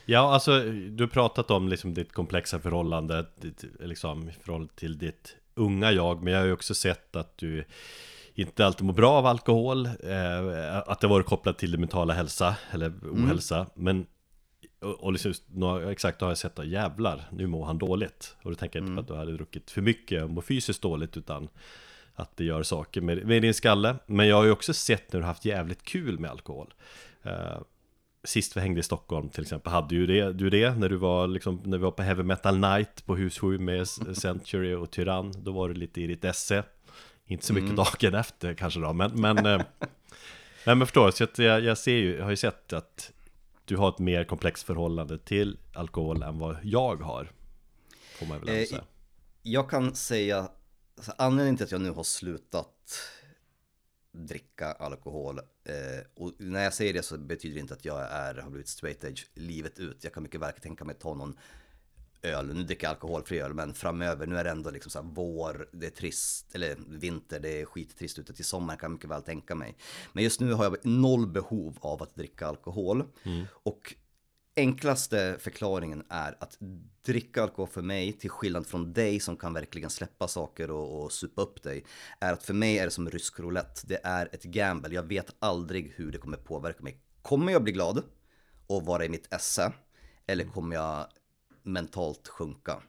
Ja, 0.05 0.35
alltså 0.35 0.61
du 0.71 1.03
har 1.05 1.09
pratat 1.09 1.51
om 1.51 1.69
liksom 1.69 1.95
ditt 1.95 2.13
komplexa 2.13 2.61
förhållande, 2.61 3.27
ditt, 3.41 3.65
liksom, 3.81 4.31
förhållande 4.43 4.75
till 4.75 4.99
ditt 4.99 5.37
unga 5.55 5.93
jag, 5.93 6.23
men 6.23 6.33
jag 6.33 6.41
har 6.41 6.47
ju 6.47 6.53
också 6.53 6.75
sett 6.75 7.17
att 7.17 7.39
du 7.39 7.65
inte 8.35 8.67
alltid 8.67 8.87
mår 8.87 8.95
bra 8.95 9.13
av 9.13 9.27
alkohol, 9.27 9.87
eh, 9.87 10.79
att 10.87 11.01
det 11.01 11.07
varit 11.07 11.27
kopplat 11.27 11.59
till 11.59 11.71
det 11.71 11.79
mentala 11.79 12.15
hälsa 12.15 12.57
eller 12.71 12.93
ohälsa. 13.03 13.57
Mm. 13.57 13.69
Men 13.75 14.07
och, 14.81 15.05
och 15.05 15.13
liksom, 15.13 15.33
exakt 15.91 16.19
då 16.19 16.27
har 16.27 16.31
jag 16.31 16.39
sett 16.39 16.59
att 16.59 16.67
jävlar, 16.67 17.25
nu 17.33 17.47
mår 17.47 17.65
han 17.65 17.79
dåligt. 17.79 18.37
Och 18.43 18.51
då 18.51 18.57
tänker 18.57 18.79
jag 18.79 18.83
inte 18.83 18.93
mm. 18.93 18.97
på 18.97 19.13
att 19.13 19.17
du 19.17 19.21
hade 19.21 19.33
druckit 19.33 19.71
för 19.71 19.83
mycket 19.83 20.23
och 20.23 20.31
mår 20.31 20.43
fysiskt 20.43 20.83
dåligt 20.83 21.17
utan 21.17 21.49
att 22.15 22.37
det 22.37 22.45
gör 22.45 22.63
saker 22.63 23.01
med, 23.01 23.27
med 23.27 23.43
din 23.43 23.55
skalle. 23.55 23.97
Men 24.07 24.29
jag 24.29 24.37
har 24.37 24.45
ju 24.45 24.51
också 24.51 24.75
sett 24.75 25.13
när 25.13 25.21
du 25.21 25.25
har 25.25 25.29
haft 25.29 25.45
jävligt 25.45 25.83
kul 25.83 26.19
med 26.19 26.31
alkohol. 26.31 26.75
Eh, 27.23 27.59
sist 28.25 28.57
vi 28.57 28.61
hängde 28.61 28.81
i 28.81 28.83
Stockholm 28.83 29.29
till 29.29 29.43
exempel, 29.43 29.73
hade 29.73 29.95
ju 29.95 30.07
det, 30.07 30.33
du 30.33 30.51
det 30.51 30.79
när 30.79 30.89
du 30.89 30.97
var 30.97 31.27
liksom, 31.27 31.61
när 31.65 31.79
vi 31.79 31.85
var 31.85 31.91
på 31.91 32.03
Heavy 32.03 32.23
Metal 32.23 32.59
Night 32.59 33.07
på 33.07 33.17
Hus 33.17 33.39
7 33.39 33.59
med 33.59 33.89
Century 33.89 34.75
och 34.75 34.91
Tyrann, 34.91 35.33
då 35.39 35.53
var 35.53 35.69
det 35.69 35.75
lite 35.75 36.01
i 36.01 36.07
ditt 36.07 36.25
esse 36.25 36.63
inte 37.27 37.47
så 37.47 37.53
mycket 37.53 37.71
mm. 37.71 37.77
dagen 37.77 38.15
efter 38.15 38.55
kanske 38.55 38.81
då, 38.81 38.93
men, 38.93 39.21
men 39.21 39.47
eh, 39.47 39.63
Nej 40.67 40.77
men 40.77 40.87
förstår, 40.87 41.11
så 41.11 41.43
jag, 41.43 41.61
jag 41.65 41.79
ser 41.79 41.97
ju, 41.97 42.17
jag 42.17 42.25
har 42.25 42.31
ju 42.31 42.37
sett 42.37 42.73
att 42.73 43.13
du 43.65 43.77
har 43.77 43.89
ett 43.89 43.99
mer 43.99 44.25
komplext 44.25 44.63
förhållande 44.63 45.19
till 45.19 45.59
alkohol 45.75 46.23
än 46.23 46.39
vad 46.39 46.57
jag 46.63 47.03
har 47.03 47.33
Får 48.19 48.27
man 48.27 48.41
väl 48.41 48.49
eh, 48.49 48.67
säga 48.67 48.85
Jag 49.43 49.71
kan 49.71 49.95
säga, 49.95 50.49
alltså, 50.97 51.13
anledningen 51.19 51.57
till 51.57 51.65
att 51.65 51.73
jag 51.73 51.81
nu 51.81 51.91
har 51.91 52.05
slutat 52.05 53.01
dricka 54.13 54.73
alkohol 54.73 55.39
eh, 55.39 56.07
och 56.15 56.33
när 56.39 56.65
jag 56.65 56.75
säger 56.75 56.93
det 56.93 57.03
så 57.03 57.19
betyder 57.19 57.55
det 57.55 57.61
inte 57.61 57.75
att 57.75 57.85
jag 57.85 58.01
är, 58.11 58.35
har 58.35 58.51
blivit 58.51 58.69
straight 58.69 59.05
edge 59.05 59.25
livet 59.35 59.79
ut. 59.79 60.05
Jag 60.05 60.13
kan 60.13 60.23
mycket 60.23 60.41
väl 60.41 60.53
tänka 60.53 60.85
mig 60.85 60.95
ta 60.95 61.15
någon 61.15 61.39
öl, 62.25 62.55
nu 62.55 62.63
dricker 62.63 62.87
jag 62.87 62.91
alkoholfri 62.91 63.41
öl, 63.41 63.55
men 63.55 63.75
framöver, 63.75 64.27
nu 64.27 64.39
är 64.39 64.45
det 64.45 64.51
ändå 64.51 64.71
liksom 64.71 64.91
så 64.91 65.03
här 65.03 65.09
vår, 65.13 65.69
det 65.73 65.87
är 65.87 65.91
trist, 65.91 66.55
eller 66.55 66.77
vinter, 66.89 67.41
det 67.41 67.61
är 67.61 67.65
skittrist 67.65 68.19
ute 68.19 68.35
till 68.35 68.45
sommaren 68.45 68.79
kan 68.79 68.87
jag 68.87 68.93
mycket 68.93 69.11
väl 69.11 69.23
tänka 69.23 69.55
mig. 69.55 69.77
Men 70.13 70.25
just 70.25 70.41
nu 70.41 70.53
har 70.53 70.65
jag 70.65 70.87
noll 70.87 71.27
behov 71.27 71.79
av 71.81 72.03
att 72.03 72.15
dricka 72.15 72.47
alkohol. 72.47 73.05
Mm. 73.25 73.47
Och 73.53 73.95
enklaste 74.57 75.37
förklaringen 75.41 76.05
är 76.09 76.37
att 76.41 76.59
dricka 77.03 77.43
alkohol 77.43 77.69
för 77.69 77.83
mig, 77.83 78.13
till 78.13 78.31
skillnad 78.31 78.67
från 78.67 78.93
dig 78.93 79.21
som 79.21 79.37
kan 79.37 79.53
verkligen 79.53 79.91
släppa 79.91 80.29
saker 80.29 80.71
och, 80.71 81.03
och 81.03 81.13
supa 81.13 81.43
upp 81.43 81.63
dig, 81.63 81.85
är 82.21 82.33
att 82.33 82.43
för 82.43 82.55
mig 82.55 82.79
är 82.79 82.85
det 82.85 82.91
som 82.91 83.11
rysk 83.11 83.41
roulette. 83.41 83.81
Det 83.85 84.01
är 84.05 84.29
ett 84.33 84.45
gamble. 84.45 84.95
Jag 84.95 85.03
vet 85.03 85.35
aldrig 85.39 85.93
hur 85.97 86.13
det 86.13 86.19
kommer 86.19 86.37
påverka 86.37 86.83
mig. 86.83 87.01
Kommer 87.23 87.53
jag 87.53 87.63
bli 87.63 87.73
glad 87.73 88.03
och 88.67 88.85
vara 88.85 89.05
i 89.05 89.09
mitt 89.09 89.35
esse? 89.35 89.73
Eller 90.27 90.45
kommer 90.45 90.77
jag 90.77 91.07
mentalt 91.65 92.29
sjunka. 92.29 92.83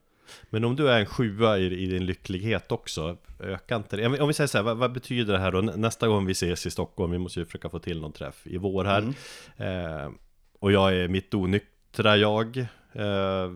Men 0.50 0.64
om 0.64 0.76
du 0.76 0.90
är 0.90 1.00
en 1.00 1.06
sjua 1.06 1.58
i, 1.58 1.84
i 1.84 1.86
din 1.86 2.06
lycklighet 2.06 2.72
också, 2.72 3.18
ökar 3.40 3.76
inte 3.76 3.98
det? 3.98 4.20
Om 4.22 4.28
vi 4.28 4.34
säger 4.34 4.48
så 4.48 4.58
här, 4.58 4.64
vad, 4.64 4.78
vad, 4.78 4.94
betyder 4.94 5.34
det 5.34 5.40
här 5.40 5.52
då? 5.52 5.62
Nästa 5.62 6.08
gång 6.08 6.26
vi 6.26 6.32
ses 6.32 6.66
i 6.66 6.72
Stockholm, 6.72 7.12
vi 7.12 7.18
måste 7.18 7.40
ju 7.40 7.46
försöka 7.46 7.70
få 7.70 7.80
till 7.80 8.02
någon 8.02 8.12
träff 8.12 8.48
i 8.48 8.58
vår 8.58 8.86
här. 8.86 9.14
Mm. 9.58 10.04
Eh, 10.04 10.12
och 10.60 10.72
jag 10.72 10.96
är 10.96 11.08
mitt 11.08 11.34
onyktra 11.34 12.18
jag, 12.18 12.58
eh, 12.94 13.52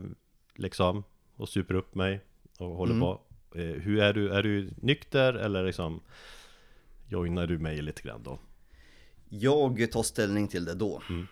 liksom, 0.56 1.04
och 1.36 1.50
super 1.50 1.74
upp 1.74 1.96
mig 1.96 2.22
och 2.60 2.76
håller 2.76 2.94
mm. 2.94 3.02
på. 3.02 3.22
Eh, 3.56 3.64
hur 3.64 4.00
är 4.00 4.14
du? 4.14 4.34
Är 4.34 4.44
du 4.44 4.70
nykter 4.78 5.34
eller 5.34 5.66
liksom 5.66 6.02
joinar 7.08 7.48
du 7.48 7.58
mig 7.60 7.82
lite 7.82 8.02
grann 8.02 8.24
då? 8.24 8.40
Jag 9.30 9.92
tar 9.92 10.04
ställning 10.04 10.48
till 10.48 10.66
det 10.66 10.74
då. 10.74 11.02
Mm. 11.10 11.28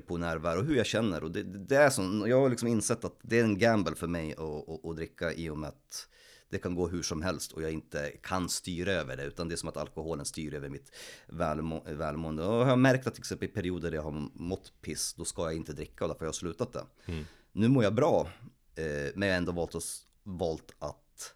På 0.00 0.16
närvaro 0.16 0.58
och 0.58 0.64
hur 0.64 0.76
jag 0.76 0.86
känner. 0.86 1.24
Och 1.24 1.30
det, 1.30 1.42
det 1.42 1.76
är 1.76 1.90
som, 1.90 2.24
jag 2.28 2.40
har 2.40 2.50
liksom 2.50 2.68
insett 2.68 3.04
att 3.04 3.18
det 3.22 3.38
är 3.38 3.44
en 3.44 3.58
gamble 3.58 3.94
för 3.94 4.06
mig 4.06 4.32
att, 4.32 4.68
att, 4.68 4.84
att 4.84 4.96
dricka 4.96 5.32
i 5.32 5.50
och 5.50 5.58
med 5.58 5.68
att 5.68 6.08
det 6.52 6.58
kan 6.58 6.74
gå 6.74 6.88
hur 6.88 7.02
som 7.02 7.22
helst 7.22 7.52
och 7.52 7.62
jag 7.62 7.72
inte 7.72 8.10
kan 8.22 8.48
styra 8.48 8.92
över 8.92 9.16
det 9.16 9.24
utan 9.24 9.48
det 9.48 9.54
är 9.54 9.56
som 9.56 9.68
att 9.68 9.76
alkoholen 9.76 10.24
styr 10.24 10.54
över 10.54 10.68
mitt 10.68 10.92
välmå 11.26 11.82
välmående. 11.86 12.44
Och 12.44 12.60
jag 12.60 12.64
har 12.64 12.76
märkt 12.76 13.06
att 13.06 13.14
till 13.14 13.20
exempel 13.20 13.48
i 13.48 13.52
perioder 13.52 13.90
där 13.90 13.96
jag 13.96 14.02
har 14.02 14.28
mått 14.34 14.72
piss, 14.80 15.14
då 15.14 15.24
ska 15.24 15.42
jag 15.42 15.54
inte 15.54 15.72
dricka 15.72 16.04
och 16.04 16.08
därför 16.08 16.20
har 16.20 16.26
jag 16.26 16.34
slutat 16.34 16.72
det. 16.72 16.84
Mm. 17.06 17.24
Nu 17.52 17.68
mår 17.68 17.84
jag 17.84 17.94
bra, 17.94 18.28
eh, 18.74 18.84
men 19.14 19.28
jag 19.28 19.34
har 19.34 19.38
ändå 19.38 19.52
valt 19.52 19.74
att, 19.74 20.06
valt 20.22 20.74
att 20.78 21.34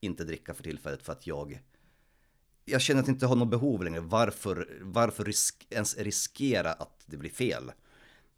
inte 0.00 0.24
dricka 0.24 0.54
för 0.54 0.62
tillfället 0.62 1.02
för 1.02 1.12
att 1.12 1.26
jag 1.26 1.60
jag 2.70 2.80
känner 2.80 3.00
att 3.00 3.06
jag 3.06 3.14
inte 3.14 3.26
har 3.26 3.36
något 3.36 3.48
behov 3.48 3.84
längre. 3.84 4.00
Varför, 4.00 4.68
varför 4.80 5.24
risk, 5.24 5.66
ens 5.70 5.96
riskera 5.96 6.72
att 6.72 7.04
det 7.06 7.16
blir 7.16 7.30
fel? 7.30 7.72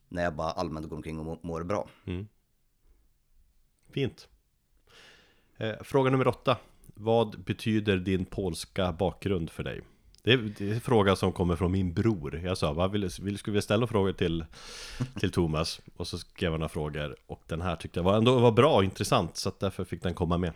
När 0.08 0.22
jag 0.22 0.34
bara 0.34 0.50
allmänt 0.50 0.88
går 0.88 0.96
omkring 0.96 1.18
och 1.18 1.44
mår 1.44 1.62
bra. 1.62 1.88
Mm. 2.06 2.28
Fint. 3.90 4.28
Eh, 5.56 5.82
fråga 5.82 6.10
nummer 6.10 6.28
åtta. 6.28 6.56
Vad 6.94 7.40
betyder 7.40 7.96
din 7.96 8.24
polska 8.24 8.92
bakgrund 8.92 9.50
för 9.50 9.62
dig? 9.62 9.82
Det 10.22 10.32
är, 10.32 10.54
det 10.58 10.70
är 10.70 10.74
en 10.74 10.80
fråga 10.80 11.16
som 11.16 11.32
kommer 11.32 11.56
från 11.56 11.72
min 11.72 11.92
bror. 11.92 12.40
Jag 12.44 12.58
sa, 12.58 12.72
vad 12.72 12.90
vill, 12.90 13.10
vill, 13.20 13.38
skulle 13.38 13.54
vi 13.54 13.62
ställa 13.62 13.86
frågor 13.86 14.12
till, 14.12 14.44
till 15.20 15.32
Thomas? 15.32 15.80
Och 15.96 16.06
så 16.06 16.18
skrev 16.18 16.50
han 16.50 16.60
några 16.60 16.68
frågor. 16.68 17.16
Och 17.26 17.42
den 17.46 17.60
här 17.60 17.76
tyckte 17.76 17.98
jag 17.98 18.04
var, 18.04 18.16
ändå 18.16 18.38
var 18.38 18.52
bra 18.52 18.76
och 18.76 18.84
intressant. 18.84 19.36
Så 19.36 19.48
att 19.48 19.60
därför 19.60 19.84
fick 19.84 20.02
den 20.02 20.14
komma 20.14 20.38
med. 20.38 20.52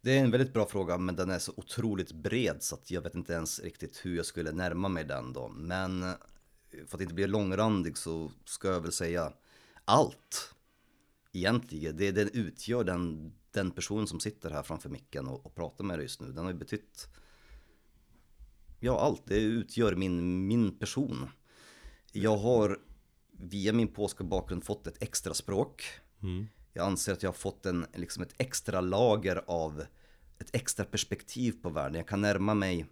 Det 0.00 0.18
är 0.18 0.24
en 0.24 0.30
väldigt 0.30 0.52
bra 0.52 0.66
fråga, 0.66 0.98
men 0.98 1.16
den 1.16 1.30
är 1.30 1.38
så 1.38 1.52
otroligt 1.56 2.12
bred 2.12 2.62
så 2.62 2.74
att 2.74 2.90
jag 2.90 3.02
vet 3.02 3.14
inte 3.14 3.32
ens 3.32 3.60
riktigt 3.60 4.00
hur 4.04 4.16
jag 4.16 4.26
skulle 4.26 4.52
närma 4.52 4.88
mig 4.88 5.04
den 5.04 5.32
då. 5.32 5.48
Men 5.48 6.02
eh, 6.02 6.14
för 6.86 6.96
att 6.96 7.00
inte 7.00 7.14
bli 7.14 7.26
långrandig 7.26 7.98
så 7.98 8.32
ska 8.44 8.68
jag 8.68 8.80
väl 8.80 8.92
säga 8.92 9.32
allt. 9.84 10.54
Egentligen, 11.32 11.96
det 11.96 12.12
den 12.12 12.30
utgör 12.32 12.84
den, 12.84 13.32
den 13.50 13.70
person 13.70 14.06
som 14.06 14.20
sitter 14.20 14.50
här 14.50 14.62
framför 14.62 14.88
micken 14.88 15.26
och, 15.26 15.46
och 15.46 15.54
pratar 15.54 15.84
med 15.84 15.98
dig 15.98 16.04
just 16.04 16.20
nu. 16.20 16.32
Den 16.32 16.44
har 16.44 16.52
ju 16.52 16.58
betytt, 16.58 17.08
ja 18.80 19.00
allt, 19.00 19.22
det 19.24 19.40
utgör 19.40 19.94
min, 19.94 20.46
min 20.46 20.78
person. 20.78 21.28
Jag 22.12 22.36
har 22.36 22.80
via 23.30 23.72
min 23.72 23.88
polska 23.88 24.24
bakgrund 24.24 24.64
fått 24.64 24.86
ett 24.86 25.02
extra 25.02 25.34
språk. 25.34 25.84
Mm. 26.22 26.46
Jag 26.76 26.86
anser 26.86 27.12
att 27.12 27.22
jag 27.22 27.30
har 27.30 27.34
fått 27.34 27.66
en, 27.66 27.86
liksom 27.94 28.22
ett 28.22 28.34
extra 28.38 28.80
lager 28.80 29.44
av 29.46 29.84
ett 30.38 30.54
extra 30.54 30.84
perspektiv 30.84 31.62
på 31.62 31.68
världen. 31.70 31.94
Jag 31.94 32.08
kan 32.08 32.20
närma 32.20 32.54
mig 32.54 32.86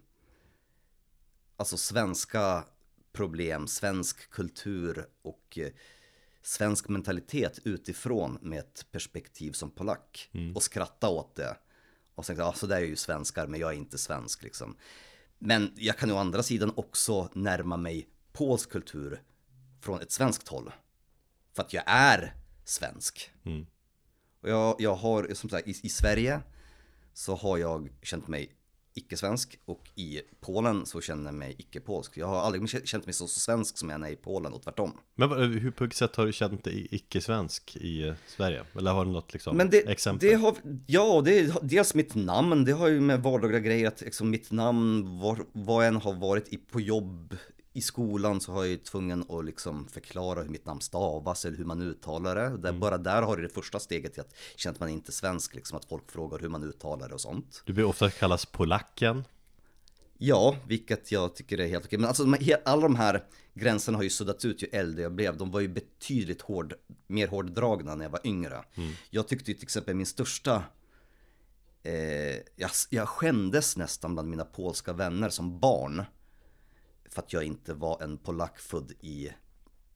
alltså 1.57 1.77
svenska 1.77 2.65
problem, 3.13 3.67
svensk 3.67 4.29
kultur 4.29 5.05
och 5.21 5.57
eh, 5.57 5.71
svensk 6.41 6.89
mentalitet 6.89 7.59
utifrån 7.63 8.37
med 8.41 8.59
ett 8.59 8.85
perspektiv 8.91 9.51
som 9.51 9.71
polack 9.71 10.29
mm. 10.33 10.55
och 10.55 10.63
skratta 10.63 11.09
åt 11.09 11.35
det. 11.35 11.57
Och 12.15 12.25
säga, 12.25 12.39
ja 12.39 12.53
så 12.53 12.67
där 12.67 12.77
är 12.77 12.85
ju 12.85 12.95
svenskar 12.95 13.47
men 13.47 13.59
jag 13.59 13.73
är 13.73 13.77
inte 13.77 13.97
svensk 13.97 14.43
liksom. 14.43 14.77
Men 15.39 15.73
jag 15.75 15.97
kan 15.97 16.11
å 16.11 16.17
andra 16.17 16.43
sidan 16.43 16.73
också 16.75 17.29
närma 17.33 17.77
mig 17.77 18.09
polsk 18.31 18.69
kultur 18.69 19.21
från 19.81 20.01
ett 20.01 20.11
svenskt 20.11 20.47
håll. 20.47 20.71
För 21.53 21.63
att 21.63 21.73
jag 21.73 21.83
är 21.87 22.35
svensk. 22.63 23.31
Mm. 23.43 23.65
Och 24.45 24.51
jag, 24.51 24.75
jag 24.79 24.95
har, 24.95 25.33
som 25.33 25.49
sagt, 25.49 25.67
i, 25.67 25.75
i 25.83 25.89
Sverige 25.89 26.39
så 27.13 27.35
har 27.35 27.57
jag 27.57 27.89
känt 28.01 28.27
mig 28.27 28.51
icke-svensk 28.93 29.59
och 29.65 29.89
i 29.95 30.21
Polen 30.39 30.85
så 30.85 31.01
känner 31.01 31.25
jag 31.25 31.33
mig 31.33 31.55
icke-polsk. 31.57 32.17
Jag 32.17 32.27
har 32.27 32.39
aldrig 32.39 32.87
känt 32.87 33.05
mig 33.05 33.13
så, 33.13 33.27
svensk 33.27 33.77
som 33.77 33.89
jag 33.89 34.07
är 34.07 34.11
i 34.11 34.15
Polen 34.15 34.53
och 34.53 34.63
tvärtom. 34.63 34.97
Men 35.15 35.29
hur 35.31 35.71
på 35.71 35.83
vilket 35.83 35.97
sätt 35.97 36.15
har 36.15 36.25
du 36.25 36.33
känt 36.33 36.63
dig 36.63 36.87
icke-svensk 36.91 37.75
i 37.75 38.13
Sverige? 38.27 38.63
Eller 38.77 38.91
har 38.91 39.05
du 39.05 39.11
något 39.11 39.33
liksom, 39.33 39.57
Men 39.57 39.69
det, 39.69 39.89
exempel? 39.89 40.29
Det 40.29 40.35
har, 40.35 40.55
ja, 40.87 41.21
det 41.25 41.39
är 41.39 41.53
dels 41.61 41.93
mitt 41.95 42.15
namn. 42.15 42.65
Det 42.65 42.71
har 42.71 42.87
ju 42.87 43.01
med 43.01 43.23
vardagliga 43.23 43.59
grejer 43.59 43.87
att 43.87 44.01
liksom 44.01 44.29
mitt 44.29 44.51
namn, 44.51 45.19
var, 45.19 45.39
vad 45.51 45.85
jag 45.85 45.87
än 45.87 46.01
har 46.01 46.13
varit 46.13 46.53
i, 46.53 46.57
på 46.57 46.79
jobb 46.79 47.37
i 47.75 47.81
skolan 47.81 48.41
så 48.41 48.51
har 48.51 48.63
jag 48.63 48.69
ju 48.69 48.77
tvungen 48.77 49.25
att 49.29 49.45
liksom 49.45 49.87
förklara 49.87 50.41
hur 50.41 50.49
mitt 50.49 50.65
namn 50.65 50.81
stavas 50.81 51.45
eller 51.45 51.57
hur 51.57 51.65
man 51.65 51.81
uttalar 51.81 52.35
det. 52.35 52.57
Där, 52.57 52.69
mm. 52.69 52.79
Bara 52.79 52.97
där 52.97 53.21
har 53.21 53.37
du 53.37 53.43
det 53.43 53.49
första 53.49 53.79
steget 53.79 54.13
till 54.13 54.21
att 54.21 54.35
känna 54.55 54.73
att 54.73 54.79
man 54.79 54.89
inte 54.89 55.09
är 55.09 55.13
svensk, 55.13 55.55
liksom 55.55 55.77
att 55.77 55.85
folk 55.85 56.11
frågar 56.11 56.39
hur 56.39 56.49
man 56.49 56.63
uttalar 56.63 57.07
det 57.07 57.13
och 57.13 57.21
sånt. 57.21 57.63
Du 57.65 57.73
blir 57.73 57.85
ofta 57.85 58.09
kallas 58.09 58.45
polacken. 58.45 59.23
Ja, 60.17 60.55
vilket 60.67 61.11
jag 61.11 61.35
tycker 61.35 61.59
är 61.59 61.67
helt 61.67 61.85
okej. 61.85 61.99
Men 61.99 62.07
alltså 62.07 62.25
alla 62.65 62.81
de 62.81 62.95
här 62.95 63.23
gränserna 63.53 63.97
har 63.97 64.03
ju 64.03 64.09
suddats 64.09 64.45
ut 64.45 64.63
ju 64.63 64.67
äldre 64.71 65.01
jag 65.01 65.11
blev. 65.11 65.37
De 65.37 65.51
var 65.51 65.59
ju 65.59 65.67
betydligt 65.67 66.41
hård, 66.41 66.73
mer 67.07 67.27
hårddragna 67.27 67.95
när 67.95 68.05
jag 68.05 68.09
var 68.09 68.27
yngre. 68.27 68.63
Mm. 68.75 68.93
Jag 69.09 69.27
tyckte 69.27 69.51
ju 69.51 69.55
till 69.55 69.63
exempel 69.63 69.95
min 69.95 70.05
största 70.05 70.63
eh, 71.83 72.35
jag, 72.55 72.71
jag 72.89 73.09
skämdes 73.09 73.77
nästan 73.77 74.13
bland 74.13 74.29
mina 74.29 74.45
polska 74.45 74.93
vänner 74.93 75.29
som 75.29 75.59
barn 75.59 76.03
för 77.15 77.21
att 77.21 77.33
jag 77.33 77.43
inte 77.43 77.73
var 77.73 78.03
en 78.03 78.17
polack 78.17 78.59
född 78.59 78.91
i 79.01 79.29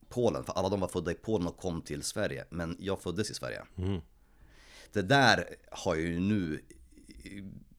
Polen. 0.09 0.43
För 0.43 0.53
alla 0.53 0.69
de 0.69 0.79
var 0.79 0.87
födda 0.87 1.11
i 1.11 1.15
Polen 1.15 1.47
och 1.47 1.57
kom 1.57 1.81
till 1.81 2.03
Sverige. 2.03 2.45
Men 2.49 2.77
jag 2.79 3.01
föddes 3.01 3.31
i 3.31 3.33
Sverige. 3.33 3.63
Mm. 3.77 4.01
Det 4.93 5.01
där 5.01 5.55
har 5.71 5.95
jag 5.95 6.05
ju 6.05 6.19
nu 6.19 6.61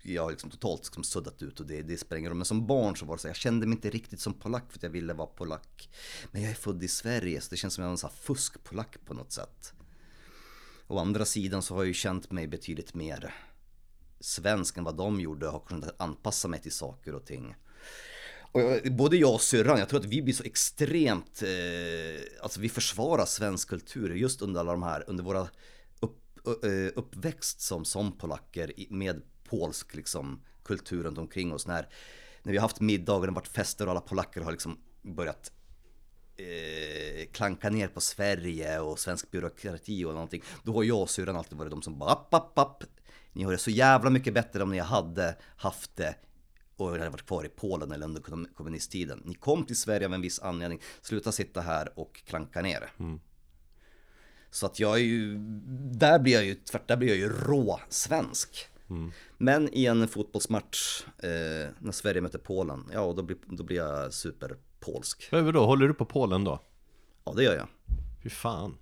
jag 0.02 0.22
har 0.22 0.30
liksom 0.30 0.50
totalt 0.50 0.82
liksom 0.82 1.04
suddat 1.04 1.42
ut 1.42 1.60
och 1.60 1.66
det, 1.66 1.82
det 1.82 2.12
roll. 2.12 2.34
Men 2.34 2.44
som 2.44 2.66
barn 2.66 2.96
så 2.96 3.06
var 3.06 3.16
det 3.16 3.20
så 3.22 3.28
jag 3.28 3.36
kände 3.36 3.66
mig 3.66 3.76
inte 3.76 3.90
riktigt 3.90 4.20
som 4.20 4.34
polack 4.34 4.64
för 4.68 4.78
att 4.78 4.82
jag 4.82 4.90
ville 4.90 5.12
vara 5.12 5.26
polack. 5.26 5.90
Men 6.30 6.42
jag 6.42 6.50
är 6.50 6.54
född 6.54 6.82
i 6.82 6.88
Sverige 6.88 7.40
så 7.40 7.50
det 7.50 7.56
känns 7.56 7.74
som 7.74 7.84
jag 7.84 7.92
är 7.92 8.04
en 8.04 8.10
fuskpolack 8.10 8.96
på 9.04 9.14
något 9.14 9.32
sätt. 9.32 9.72
Å 10.86 10.98
andra 10.98 11.24
sidan 11.24 11.62
så 11.62 11.74
har 11.74 11.82
jag 11.82 11.88
ju 11.88 11.94
känt 11.94 12.30
mig 12.30 12.46
betydligt 12.46 12.94
mer 12.94 13.34
svensk 14.20 14.76
än 14.76 14.84
vad 14.84 14.96
de 14.96 15.20
gjorde 15.20 15.46
och 15.46 15.52
har 15.52 15.60
kunnat 15.60 16.00
anpassa 16.00 16.48
mig 16.48 16.60
till 16.60 16.72
saker 16.72 17.14
och 17.14 17.24
ting. 17.24 17.54
Och 18.52 18.60
jag, 18.60 18.96
både 18.96 19.16
jag 19.16 19.34
och 19.34 19.40
syrran, 19.40 19.78
jag 19.78 19.88
tror 19.88 20.00
att 20.00 20.06
vi 20.06 20.22
blir 20.22 20.34
så 20.34 20.44
extremt, 20.44 21.42
eh, 21.42 22.42
alltså 22.42 22.60
vi 22.60 22.68
försvarar 22.68 23.24
svensk 23.24 23.68
kultur 23.68 24.14
just 24.14 24.42
under 24.42 24.60
alla 24.60 24.72
de 24.72 24.82
här, 24.82 25.04
under 25.06 25.24
våra 25.24 25.48
upp, 26.00 26.38
uppväxt 26.94 27.60
som, 27.60 27.84
som 27.84 28.18
polacker 28.18 28.72
med 28.90 29.22
polsk 29.44 29.94
liksom, 29.94 30.40
kultur 30.64 31.02
runt 31.02 31.18
omkring 31.18 31.52
oss. 31.52 31.66
När, 31.66 31.88
när 32.42 32.52
vi 32.52 32.58
har 32.58 32.62
haft 32.62 32.80
middagar, 32.80 33.20
det 33.26 33.30
har 33.30 33.34
varit 33.34 33.48
fester 33.48 33.84
och 33.84 33.90
alla 33.90 34.00
polacker 34.00 34.40
har 34.40 34.52
liksom 34.52 34.78
börjat 35.02 35.52
eh, 36.36 37.26
klanka 37.32 37.70
ner 37.70 37.88
på 37.88 38.00
Sverige 38.00 38.80
och 38.80 38.98
svensk 38.98 39.30
byråkrati 39.30 40.04
och 40.04 40.12
någonting. 40.12 40.42
Då 40.62 40.74
har 40.74 40.84
jag 40.84 41.00
och 41.00 41.10
syrran 41.10 41.36
alltid 41.36 41.58
varit 41.58 41.70
de 41.70 41.82
som 41.82 41.98
bara 41.98 42.10
app, 42.10 42.34
app, 42.34 42.58
app. 42.58 42.84
Ni 43.32 43.44
har 43.44 43.52
det 43.52 43.58
så 43.58 43.70
jävla 43.70 44.10
mycket 44.10 44.34
bättre 44.34 44.62
om 44.62 44.70
ni 44.70 44.78
hade 44.78 45.36
haft 45.56 45.96
det 45.96 46.14
och 46.80 46.90
hade 46.90 47.10
varit 47.10 47.26
kvar 47.26 47.44
i 47.44 47.48
Polen 47.48 47.92
eller 47.92 48.06
under 48.06 48.22
kommunisttiden. 48.54 49.22
Ni 49.24 49.34
kom 49.34 49.66
till 49.66 49.76
Sverige 49.76 50.06
av 50.06 50.14
en 50.14 50.20
viss 50.20 50.40
anledning. 50.40 50.80
Sluta 51.02 51.32
sitta 51.32 51.60
här 51.60 51.98
och 51.98 52.22
klanka 52.26 52.62
ner. 52.62 52.92
Mm. 52.98 53.20
Så 54.50 54.66
att 54.66 54.80
jag 54.80 54.94
är 54.94 55.02
ju, 55.02 55.38
där 55.92 56.18
blir 56.18 56.32
jag 56.32 56.44
ju, 56.44 56.54
tvärt, 56.54 56.88
där 56.88 56.96
blir 56.96 57.08
jag 57.08 57.16
ju 57.16 57.28
rå 57.28 57.80
svensk. 57.88 58.66
Mm. 58.90 59.12
Men 59.38 59.74
i 59.74 59.86
en 59.86 60.08
fotbollsmatch, 60.08 61.04
eh, 61.18 61.68
när 61.78 61.92
Sverige 61.92 62.20
möter 62.20 62.38
Polen, 62.38 62.90
ja 62.92 63.12
då 63.16 63.22
blir, 63.22 63.36
då 63.46 63.64
blir 63.64 63.76
jag 63.76 64.14
superpolsk. 64.14 65.28
Men 65.30 65.52
då 65.52 65.66
håller 65.66 65.88
du 65.88 65.94
på 65.94 66.04
Polen 66.04 66.44
då? 66.44 66.62
Ja 67.24 67.32
det 67.36 67.42
gör 67.42 67.56
jag. 67.56 67.68
Fy 68.22 68.30
fan. 68.30 68.78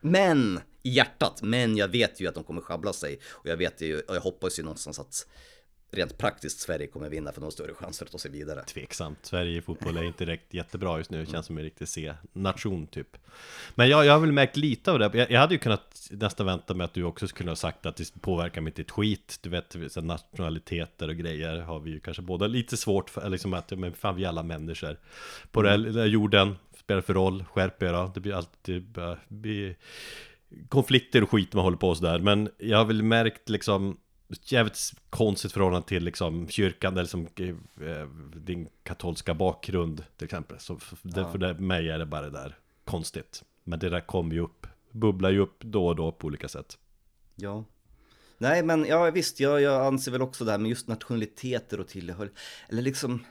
Men 0.00 0.60
i 0.82 0.90
hjärtat, 0.90 1.42
men 1.42 1.76
jag 1.76 1.88
vet 1.88 2.20
ju 2.20 2.28
att 2.28 2.34
de 2.34 2.44
kommer 2.44 2.60
schabbla 2.60 2.92
sig. 2.92 3.20
Och 3.30 3.46
jag 3.46 3.56
vet 3.56 3.80
ju, 3.80 4.00
och 4.00 4.16
jag 4.16 4.20
hoppas 4.20 4.58
ju 4.58 4.62
någonstans 4.62 4.98
att 4.98 5.26
rent 5.92 6.18
praktiskt 6.18 6.60
Sverige 6.60 6.86
kommer 6.86 7.08
vinna 7.08 7.32
för 7.32 7.40
de 7.40 7.44
har 7.44 7.50
större 7.50 7.74
chanser 7.74 8.06
att 8.06 8.12
ta 8.12 8.18
sig 8.18 8.30
vidare. 8.30 8.64
Tveksamt. 8.64 9.18
Sverige 9.22 9.58
i 9.58 9.62
fotboll 9.62 9.96
är 9.96 10.02
inte 10.02 10.24
direkt 10.24 10.54
jättebra 10.54 10.98
just 10.98 11.10
nu. 11.10 11.24
Det 11.24 11.30
känns 11.30 11.46
som 11.46 11.58
en 11.58 11.64
riktig 11.64 11.88
C-nation 11.88 12.86
typ. 12.86 13.16
Men 13.74 13.88
jag, 13.88 14.06
jag 14.06 14.12
har 14.12 14.20
väl 14.20 14.32
märkt 14.32 14.56
lite 14.56 14.92
av 14.92 14.98
det. 14.98 15.10
Jag, 15.14 15.30
jag 15.30 15.40
hade 15.40 15.54
ju 15.54 15.58
kunnat 15.58 16.08
nästan 16.10 16.46
vänta 16.46 16.74
mig 16.74 16.84
att 16.84 16.94
du 16.94 17.04
också 17.04 17.28
skulle 17.28 17.50
ha 17.50 17.56
sagt 17.56 17.86
att 17.86 17.96
det 17.96 18.20
påverkar 18.20 18.60
mig 18.60 18.70
inte 18.70 18.82
ett 18.82 18.90
skit. 18.90 19.38
Du 19.42 19.50
vet, 19.50 19.76
så 19.88 20.00
nationaliteter 20.00 21.08
och 21.08 21.16
grejer 21.16 21.60
har 21.60 21.80
vi 21.80 21.90
ju 21.90 22.00
kanske 22.00 22.22
båda 22.22 22.46
lite 22.46 22.76
svårt 22.76 23.10
för. 23.10 23.28
Liksom 23.28 23.54
att, 23.54 23.70
men 23.70 23.92
fan 23.92 24.16
vi 24.16 24.24
är 24.24 24.28
alla 24.28 24.42
människor. 24.42 24.98
På 25.50 25.60
mm. 25.60 25.82
den 25.82 25.94
här 25.94 26.06
jorden, 26.06 26.56
spelar 26.76 27.00
för 27.00 27.14
roll, 27.14 27.44
skärp 27.44 27.82
er 27.82 27.92
då. 27.92 28.12
Det 28.14 28.20
blir 28.20 28.34
alltid, 28.34 28.82
det 28.82 29.18
blir 29.28 29.76
konflikter 30.68 31.22
och 31.22 31.30
skit 31.30 31.54
man 31.54 31.64
håller 31.64 31.76
på 31.76 31.94
sådär. 31.94 32.18
Men 32.18 32.50
jag 32.58 32.78
har 32.78 32.84
väl 32.84 33.02
märkt 33.02 33.48
liksom 33.48 33.96
jävligt 34.52 34.92
konstigt 35.10 35.52
förhållande 35.52 35.88
till 35.88 36.04
liksom 36.04 36.48
kyrkan 36.48 36.92
eller 36.92 37.04
som 37.04 37.28
eh, 37.36 38.06
din 38.34 38.68
katolska 38.82 39.34
bakgrund 39.34 40.04
till 40.16 40.24
exempel. 40.24 40.58
Så 40.58 40.78
för, 40.78 40.98
ja. 41.02 41.32
för 41.32 41.54
mig 41.54 41.90
är 41.90 41.98
det 41.98 42.06
bara 42.06 42.22
det 42.22 42.30
där 42.30 42.58
konstigt. 42.84 43.42
Men 43.64 43.78
det 43.78 43.88
där 43.88 44.00
kommer 44.00 44.34
ju 44.34 44.40
upp, 44.40 44.66
bubblar 44.90 45.30
ju 45.30 45.38
upp 45.38 45.60
då 45.60 45.86
och 45.86 45.96
då 45.96 46.12
på 46.12 46.26
olika 46.26 46.48
sätt. 46.48 46.78
Ja. 47.34 47.64
Nej 48.38 48.62
men 48.62 48.86
ja 48.86 49.10
visst, 49.10 49.40
jag, 49.40 49.62
jag 49.62 49.86
anser 49.86 50.12
väl 50.12 50.22
också 50.22 50.44
det 50.44 50.50
här 50.50 50.58
med 50.58 50.68
just 50.68 50.88
nationaliteter 50.88 51.80
och 51.80 51.88
tillhör, 51.88 52.30
eller 52.68 52.82
liksom 52.82 53.24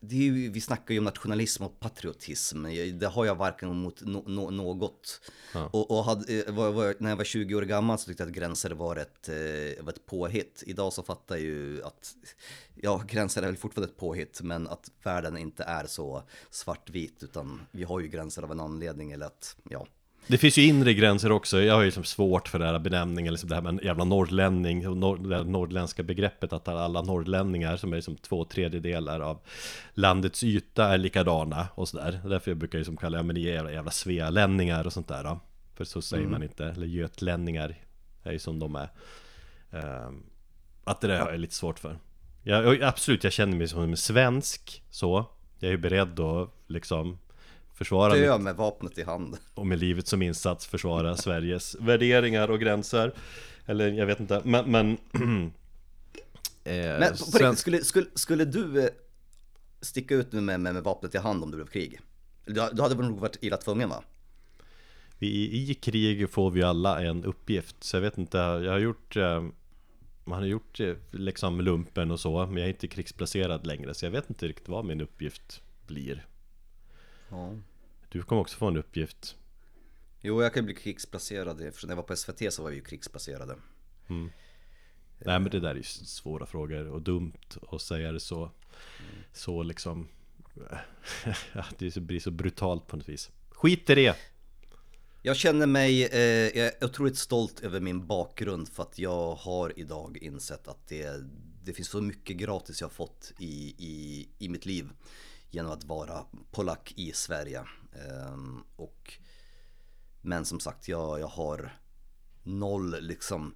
det 0.00 0.16
ju, 0.16 0.50
vi 0.50 0.60
snackar 0.60 0.94
ju 0.94 0.98
om 0.98 1.04
nationalism 1.04 1.64
och 1.64 1.80
patriotism. 1.80 2.62
Det 2.98 3.06
har 3.06 3.24
jag 3.24 3.34
varken 3.34 3.76
mot 3.76 4.00
no, 4.00 4.24
no, 4.26 4.50
något. 4.50 5.20
Ja. 5.54 5.70
Och, 5.72 5.90
och 5.90 6.04
hade, 6.04 6.42
eh, 6.42 6.54
var, 6.54 6.70
var, 6.70 6.94
när 6.98 7.10
jag 7.10 7.16
var 7.16 7.24
20 7.24 7.54
år 7.54 7.62
gammal 7.62 7.98
så 7.98 8.06
tyckte 8.06 8.22
jag 8.22 8.30
att 8.30 8.36
gränser 8.36 8.70
var 8.70 8.96
ett, 8.96 9.28
eh, 9.28 9.84
var 9.84 9.92
ett 9.92 10.06
påhitt. 10.06 10.62
Idag 10.66 10.92
så 10.92 11.02
fattar 11.02 11.36
jag 11.36 11.44
ju 11.44 11.84
att, 11.84 12.14
ja, 12.74 13.02
gränser 13.06 13.42
är 13.42 13.46
väl 13.46 13.56
fortfarande 13.56 13.92
ett 13.92 13.98
påhitt, 13.98 14.40
men 14.42 14.68
att 14.68 14.90
världen 15.02 15.36
inte 15.36 15.64
är 15.64 15.86
så 15.86 16.22
svartvit, 16.50 17.22
utan 17.22 17.60
vi 17.70 17.84
har 17.84 18.00
ju 18.00 18.08
gränser 18.08 18.42
av 18.42 18.52
en 18.52 18.60
anledning, 18.60 19.12
eller 19.12 19.26
att, 19.26 19.56
ja, 19.70 19.86
det 20.26 20.38
finns 20.38 20.58
ju 20.58 20.62
inre 20.62 20.94
gränser 20.94 21.32
också, 21.32 21.62
jag 21.62 21.74
har 21.74 21.80
ju 21.80 21.86
liksom 21.86 22.04
svårt 22.04 22.48
för 22.48 22.58
det 22.58 22.66
här 22.66 22.78
benämningen, 22.78 23.32
liksom 23.32 23.48
det 23.48 23.54
här 23.54 23.62
med 23.62 23.70
en 23.70 23.80
jävla 23.82 24.04
norrlänning, 24.04 25.00
norr, 25.00 25.16
det 25.16 25.44
norrländska 25.44 26.02
begreppet 26.02 26.52
att 26.52 26.68
alla 26.68 27.02
norrlänningar 27.02 27.76
som 27.76 27.92
är 27.92 27.96
liksom 27.96 28.16
två 28.16 28.44
tredjedelar 28.44 29.20
av 29.20 29.40
landets 29.94 30.44
yta 30.44 30.88
är 30.88 30.98
likadana 30.98 31.68
och 31.74 31.88
sådär. 31.88 32.20
Därför 32.24 32.50
jag 32.50 32.58
brukar 32.58 32.78
jag 32.78 32.80
liksom 32.80 32.96
kalla, 32.96 33.18
ja 33.18 33.22
men 33.22 33.34
ni 33.34 33.46
är 33.46 33.54
jävla, 33.54 33.72
jävla 33.72 33.90
svealänningar 33.90 34.86
och 34.86 34.92
sånt 34.92 35.08
där 35.08 35.24
då. 35.24 35.40
För 35.74 35.84
så 35.84 36.02
säger 36.02 36.22
mm. 36.22 36.32
man 36.32 36.42
inte, 36.42 36.64
eller 36.64 36.86
götlänningar 36.86 37.74
är 38.22 38.32
ju 38.32 38.38
som 38.38 38.58
de 38.58 38.76
är. 38.76 38.88
Um, 39.70 40.22
att 40.84 41.00
det 41.00 41.08
där 41.08 41.20
har 41.20 41.30
jag 41.30 41.40
lite 41.40 41.54
svårt 41.54 41.78
för. 41.78 41.98
Jag, 42.42 42.82
absolut, 42.82 43.24
jag 43.24 43.32
känner 43.32 43.56
mig 43.56 43.68
som 43.68 43.82
en 43.82 43.96
svensk, 43.96 44.82
så. 44.90 45.26
Jag 45.58 45.68
är 45.68 45.72
ju 45.72 45.78
beredd 45.78 46.20
att 46.20 46.50
liksom 46.66 47.18
försvara 47.80 48.14
Dö 48.14 48.38
med 48.38 48.56
vapnet 48.56 48.98
i 48.98 49.02
hand 49.02 49.36
Och 49.54 49.66
med 49.66 49.78
livet 49.78 50.06
som 50.06 50.22
insats 50.22 50.66
försvara 50.66 51.16
Sveriges 51.16 51.76
värderingar 51.80 52.48
och 52.48 52.60
gränser 52.60 53.12
Eller 53.66 53.92
jag 53.92 54.06
vet 54.06 54.20
inte, 54.20 54.42
men, 54.44 54.70
men 54.70 54.90
eh, 56.64 56.98
Men 56.98 57.16
sen... 57.16 57.56
skulle, 57.56 57.84
skulle, 57.84 58.06
skulle 58.14 58.44
du 58.44 58.84
eh, 58.84 58.88
sticka 59.80 60.14
ut 60.14 60.32
med, 60.32 60.42
med, 60.42 60.74
med 60.74 60.82
vapnet 60.82 61.14
i 61.14 61.18
hand 61.18 61.42
om 61.42 61.50
det 61.50 61.56
blev 61.56 61.66
krig? 61.66 62.00
Du, 62.44 62.68
du 62.72 62.82
hade 62.82 62.94
väl 62.94 63.08
nog 63.08 63.20
varit 63.20 63.36
illa 63.40 63.56
tvungen 63.56 63.88
va? 63.88 64.02
I, 65.18 65.70
I 65.70 65.74
krig 65.74 66.30
får 66.30 66.50
vi 66.50 66.62
alla 66.62 67.02
en 67.02 67.24
uppgift, 67.24 67.84
så 67.84 67.96
jag 67.96 68.00
vet 68.00 68.18
inte, 68.18 68.38
jag 68.38 68.72
har 68.72 68.78
gjort 68.78 69.16
eh, 69.16 69.42
man 70.24 70.38
har 70.38 70.46
gjort 70.46 70.80
eh, 70.80 70.94
liksom 71.10 71.60
lumpen 71.60 72.10
och 72.10 72.20
så, 72.20 72.46
men 72.46 72.56
jag 72.56 72.64
är 72.64 72.68
inte 72.68 72.88
krigsplacerad 72.88 73.66
längre 73.66 73.94
så 73.94 74.06
jag 74.06 74.10
vet 74.10 74.30
inte 74.30 74.48
riktigt 74.48 74.68
vad 74.68 74.84
min 74.84 75.00
uppgift 75.00 75.62
blir. 75.86 76.26
Ja. 77.28 77.54
Du 78.12 78.22
kommer 78.22 78.42
också 78.42 78.56
få 78.56 78.66
en 78.66 78.76
uppgift. 78.76 79.36
Jo, 80.20 80.42
jag 80.42 80.54
kan 80.54 80.64
bli 80.64 80.74
krigsplacerad. 80.74 81.60
Eftersom 81.60 81.88
när 81.88 81.92
jag 81.92 82.02
var 82.02 82.08
på 82.08 82.16
SVT 82.16 82.52
så 82.52 82.62
var 82.62 82.70
vi 82.70 82.76
ju 82.76 82.82
krigsplacerade. 82.82 83.56
Mm. 84.08 84.30
Nej 85.18 85.40
men 85.40 85.50
det 85.50 85.60
där 85.60 85.70
är 85.70 85.74
ju 85.74 85.82
svåra 85.82 86.46
frågor 86.46 86.88
och 86.88 87.02
dumt 87.02 87.32
att 87.72 87.82
säga 87.82 88.12
det 88.12 88.20
så. 88.20 88.42
Mm. 88.42 88.52
Så 89.32 89.62
liksom. 89.62 90.08
det 91.78 91.96
blir 91.96 92.20
så 92.20 92.30
brutalt 92.30 92.86
på 92.86 92.96
något 92.96 93.08
vis. 93.08 93.30
Skit 93.50 93.90
i 93.90 93.94
det! 93.94 94.16
Jag 95.22 95.36
känner 95.36 95.66
mig 95.66 96.04
eh, 96.04 96.58
jag 96.58 96.66
är 96.66 96.84
otroligt 96.84 97.18
stolt 97.18 97.60
över 97.60 97.80
min 97.80 98.06
bakgrund 98.06 98.68
för 98.68 98.82
att 98.82 98.98
jag 98.98 99.34
har 99.34 99.78
idag 99.78 100.18
insett 100.20 100.68
att 100.68 100.88
det, 100.88 101.24
det 101.64 101.72
finns 101.72 101.88
så 101.88 102.00
mycket 102.00 102.36
gratis 102.36 102.80
jag 102.80 102.88
har 102.88 102.92
fått 102.92 103.32
i, 103.38 103.74
i, 103.78 104.28
i 104.38 104.48
mitt 104.48 104.66
liv 104.66 104.90
genom 105.50 105.72
att 105.72 105.84
vara 105.84 106.24
polack 106.50 106.94
i 106.96 107.12
Sverige. 107.12 107.64
Ehm, 107.92 108.64
och, 108.76 109.14
men 110.20 110.44
som 110.44 110.60
sagt, 110.60 110.88
jag, 110.88 111.20
jag 111.20 111.28
har 111.28 111.78
noll 112.42 112.96
liksom 113.00 113.54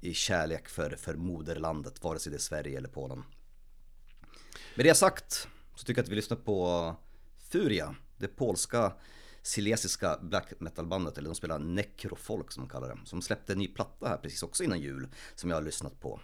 i 0.00 0.14
kärlek 0.14 0.68
för, 0.68 0.90
för 0.90 1.14
moderlandet, 1.14 2.04
vare 2.04 2.18
sig 2.18 2.30
det 2.30 2.36
är 2.36 2.40
Sverige 2.40 2.78
eller 2.78 2.88
Polen. 2.88 3.24
Med 4.74 4.86
det 4.86 4.94
sagt 4.94 5.48
så 5.74 5.84
tycker 5.84 6.00
jag 6.00 6.04
att 6.04 6.12
vi 6.12 6.16
lyssnar 6.16 6.36
på 6.36 6.94
Furia, 7.38 7.94
det 8.16 8.28
polska 8.28 8.92
silesiska 9.42 10.18
black 10.22 10.52
metal-bandet, 10.60 11.18
eller 11.18 11.28
de 11.28 11.34
spelar 11.34 11.58
necrofolk 11.58 12.52
som 12.52 12.62
de 12.62 12.70
kallar 12.70 12.88
det, 12.88 12.98
som 13.04 13.22
släppte 13.22 13.52
en 13.52 13.58
ny 13.58 13.68
platta 13.68 14.08
här 14.08 14.16
precis 14.16 14.42
också 14.42 14.64
innan 14.64 14.80
jul, 14.80 15.08
som 15.34 15.50
jag 15.50 15.56
har 15.56 15.62
lyssnat 15.62 16.00
på. 16.00 16.20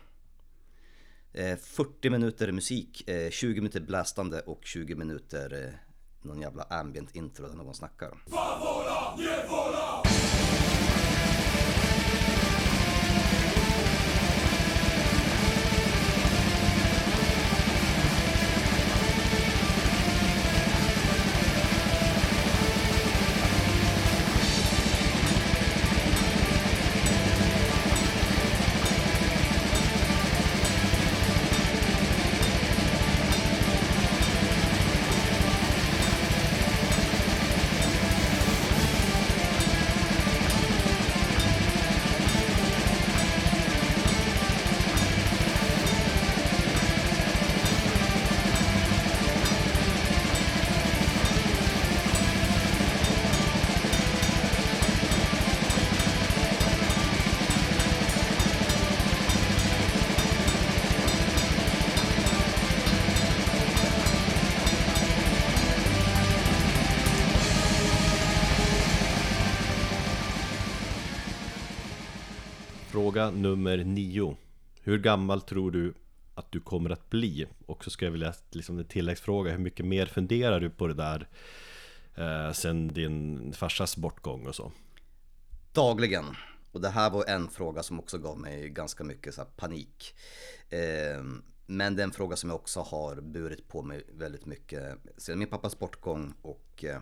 Eh, 1.34 1.56
40 1.56 2.10
minuter 2.10 2.52
musik, 2.52 3.08
eh, 3.08 3.30
20 3.30 3.60
minuter 3.60 3.80
blästande 3.80 4.40
och 4.40 4.64
20 4.64 4.94
minuter 4.94 5.64
eh, 5.64 5.74
någon 6.22 6.40
jävla 6.40 6.62
ambient 6.62 7.16
intro 7.16 7.46
där 7.48 7.54
någon 7.54 7.74
snackar. 7.74 8.18
Fråga 73.12 73.30
nummer 73.30 73.76
nio. 73.76 74.36
Hur 74.80 74.98
gammal 74.98 75.40
tror 75.40 75.70
du 75.70 75.94
att 76.34 76.52
du 76.52 76.60
kommer 76.60 76.90
att 76.90 77.10
bli? 77.10 77.46
Och 77.66 77.84
så 77.84 77.90
ska 77.90 78.04
jag 78.04 78.12
vilja 78.12 78.34
liksom 78.50 78.78
en 78.78 78.84
tilläggsfråga. 78.84 79.50
Hur 79.50 79.58
mycket 79.58 79.86
mer 79.86 80.06
funderar 80.06 80.60
du 80.60 80.70
på 80.70 80.86
det 80.86 80.94
där 80.94 81.28
eh, 82.14 82.52
sen 82.52 82.88
din 82.88 83.52
farsas 83.52 83.96
bortgång 83.96 84.46
och 84.46 84.54
så? 84.54 84.72
Dagligen. 85.72 86.24
Och 86.72 86.80
det 86.80 86.88
här 86.88 87.10
var 87.10 87.24
en 87.24 87.48
fråga 87.48 87.82
som 87.82 87.98
också 87.98 88.18
gav 88.18 88.38
mig 88.38 88.68
ganska 88.68 89.04
mycket 89.04 89.34
så 89.34 89.40
här 89.40 89.48
panik. 89.56 90.14
Eh, 90.68 91.24
men 91.66 91.96
det 91.96 92.02
är 92.02 92.04
en 92.04 92.12
fråga 92.12 92.36
som 92.36 92.50
jag 92.50 92.56
också 92.56 92.80
har 92.80 93.20
burit 93.20 93.68
på 93.68 93.82
mig 93.82 94.02
väldigt 94.12 94.46
mycket 94.46 94.98
sedan 95.16 95.38
min 95.38 95.48
pappas 95.48 95.78
bortgång 95.78 96.34
och 96.42 96.84
eh, 96.84 97.00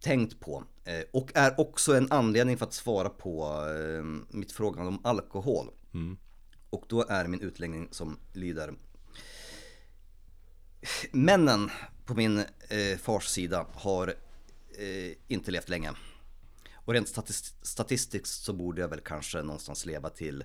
tänkt 0.00 0.40
på. 0.40 0.64
Eh, 0.84 1.02
och 1.12 1.30
är 1.34 1.60
också 1.60 1.96
en 1.96 2.12
anledning 2.12 2.56
för 2.58 2.66
att 2.66 2.74
svara 2.74 3.08
på 3.08 3.44
eh, 3.68 4.36
mitt 4.36 4.52
frågande 4.52 4.88
om 4.88 5.00
alkohol. 5.04 5.70
Mm. 5.94 6.18
Och 6.70 6.84
då 6.88 7.06
är 7.08 7.26
min 7.26 7.40
utläggning 7.40 7.88
som 7.90 8.18
lyder. 8.32 8.74
Männen 11.12 11.70
på 12.04 12.14
min 12.14 12.38
eh, 12.68 12.98
fars 12.98 13.26
sida 13.26 13.66
har 13.72 14.08
eh, 14.78 15.12
inte 15.28 15.50
levt 15.50 15.68
länge. 15.68 15.92
Och 16.72 16.92
rent 16.94 17.08
statist 17.08 17.66
statistiskt 17.66 18.44
så 18.44 18.52
borde 18.52 18.80
jag 18.80 18.88
väl 18.88 19.00
kanske 19.00 19.42
någonstans 19.42 19.86
leva 19.86 20.10
till 20.10 20.44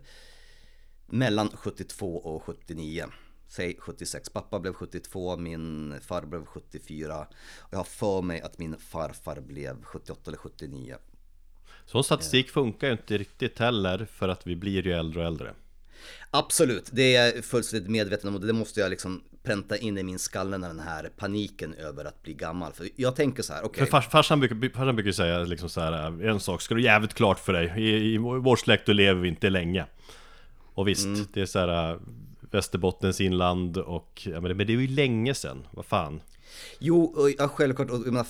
mellan 1.05 1.49
72 1.49 2.17
och 2.17 2.43
79. 2.43 3.05
Säg 3.55 3.75
76. 3.79 4.29
Pappa 4.29 4.59
blev 4.59 4.73
72, 4.73 5.37
min 5.37 5.95
far 6.01 6.21
blev 6.21 6.45
74. 6.45 7.27
Och 7.59 7.67
jag 7.71 7.79
har 7.79 7.83
för 7.83 8.21
mig 8.21 8.41
att 8.41 8.59
min 8.59 8.77
farfar 8.77 9.41
blev 9.41 9.83
78 9.83 10.21
eller 10.27 10.37
79. 10.37 10.95
Sån 11.85 12.03
statistik 12.03 12.49
funkar 12.49 12.87
ju 12.87 12.93
inte 12.93 13.17
riktigt 13.17 13.59
heller 13.59 14.07
för 14.11 14.29
att 14.29 14.47
vi 14.47 14.55
blir 14.55 14.87
ju 14.87 14.93
äldre 14.93 15.19
och 15.19 15.25
äldre. 15.25 15.53
Absolut, 16.31 16.89
det 16.91 17.15
är 17.15 17.35
jag 17.35 17.45
fullständigt 17.45 17.89
medveten 17.89 18.29
om 18.29 18.35
och 18.35 18.41
det 18.41 18.53
måste 18.53 18.79
jag 18.79 18.89
liksom 18.89 19.23
pränta 19.43 19.77
in 19.77 19.97
i 19.97 20.03
min 20.03 20.19
skalle 20.19 20.57
när 20.57 20.67
den 20.67 20.79
här 20.79 21.09
paniken 21.17 21.73
över 21.73 22.05
att 22.05 22.23
bli 22.23 22.33
gammal. 22.33 22.73
För 22.73 22.87
jag 22.95 23.15
tänker 23.15 23.43
så 23.43 23.53
här, 23.53 23.59
okej. 23.59 23.69
Okay. 23.69 23.85
För 23.85 23.91
fars, 23.91 24.07
farsan, 24.07 24.39
brukar, 24.39 24.69
farsan 24.69 24.95
brukar 24.95 25.11
säga 25.11 25.39
liksom 25.39 25.69
så 25.69 25.81
här, 25.81 26.23
en 26.23 26.39
sak 26.39 26.61
ska 26.61 26.75
du 26.75 26.81
jävligt 26.81 27.13
klart 27.13 27.39
för 27.39 27.53
dig. 27.53 27.73
I, 27.77 28.13
i 28.13 28.17
vår 28.17 28.55
släkt 28.55 28.85
då 28.85 28.93
lever 28.93 29.21
vi 29.21 29.27
inte 29.27 29.49
länge. 29.49 29.85
Och 30.73 30.87
visst, 30.87 31.05
mm. 31.05 31.27
det 31.33 31.41
är 31.41 31.45
så 31.45 31.59
här 31.59 31.99
Västerbottens 32.53 33.21
inland 33.21 33.77
och, 33.77 34.21
ja, 34.25 34.41
men, 34.41 34.57
det, 34.57 34.63
är 34.63 34.77
ju 34.77 34.87
länge 34.87 35.33
sedan, 35.33 35.67
vad 35.71 35.85
fan. 35.85 36.21
Jo, 36.79 37.29
ja, 37.37 37.47
självklart. 37.47 37.89
Och, 37.89 37.99
menar, 37.99 38.27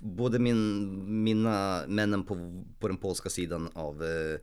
både 0.00 0.38
min, 0.38 1.22
mina 1.22 1.84
männen 1.86 2.24
på, 2.24 2.64
på 2.78 2.88
den 2.88 2.96
polska 2.96 3.28
sidan 3.28 3.70
av, 3.74 4.04
eh, 4.04 4.38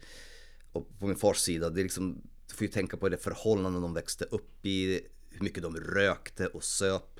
och 0.71 0.99
på 0.99 1.07
min 1.07 1.15
fars 1.15 1.37
sida, 1.37 1.69
det 1.69 1.81
är 1.81 1.83
liksom, 1.83 2.21
du 2.47 2.53
får 2.53 2.67
ju 2.67 2.73
tänka 2.73 2.97
på 2.97 3.09
det 3.09 3.17
förhållanden 3.17 3.81
de 3.81 3.93
växte 3.93 4.25
upp 4.25 4.65
i, 4.65 5.01
hur 5.29 5.43
mycket 5.43 5.63
de 5.63 5.75
rökte 5.75 6.47
och 6.47 6.63
söp. 6.63 7.19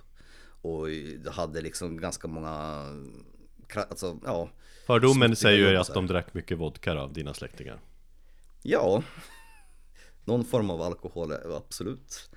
Och 0.61 0.87
hade 1.31 1.61
liksom 1.61 1.97
ganska 1.97 2.27
många, 2.27 2.85
alltså 3.73 4.19
ja. 4.25 4.49
Fördomen 4.85 5.35
säger 5.35 5.71
ju 5.71 5.77
att 5.77 5.93
de 5.93 6.07
drack 6.07 6.33
mycket 6.33 6.57
vodka 6.57 6.93
av 6.93 7.13
dina 7.13 7.33
släktingar. 7.33 7.79
Ja, 8.63 9.03
någon 10.27 10.45
form 10.45 10.69
av 10.69 10.81
alkohol, 10.81 11.33
absolut. 11.33 12.29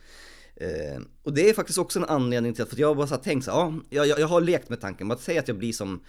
Eh, 0.57 1.01
och 1.22 1.34
det 1.34 1.51
är 1.51 1.55
faktiskt 1.55 1.78
också 1.78 1.99
en 1.99 2.05
anledning 2.05 2.55
till 2.55 2.62
att, 2.62 2.68
för 2.68 2.80
jag 2.80 2.88
har 2.88 2.95
bara 2.95 3.07
så 3.07 3.14
här 3.14 3.22
tänkt 3.22 3.45
så 3.45 3.51
ja, 3.91 4.05
jag, 4.07 4.20
jag 4.20 4.26
har 4.26 4.41
lekt 4.41 4.68
med 4.68 4.80
tanken, 4.80 5.11
att 5.11 5.20
säga 5.20 5.41
att 5.41 5.49
jag 5.49 5.59
blir 5.59 5.72
som, 5.72 6.05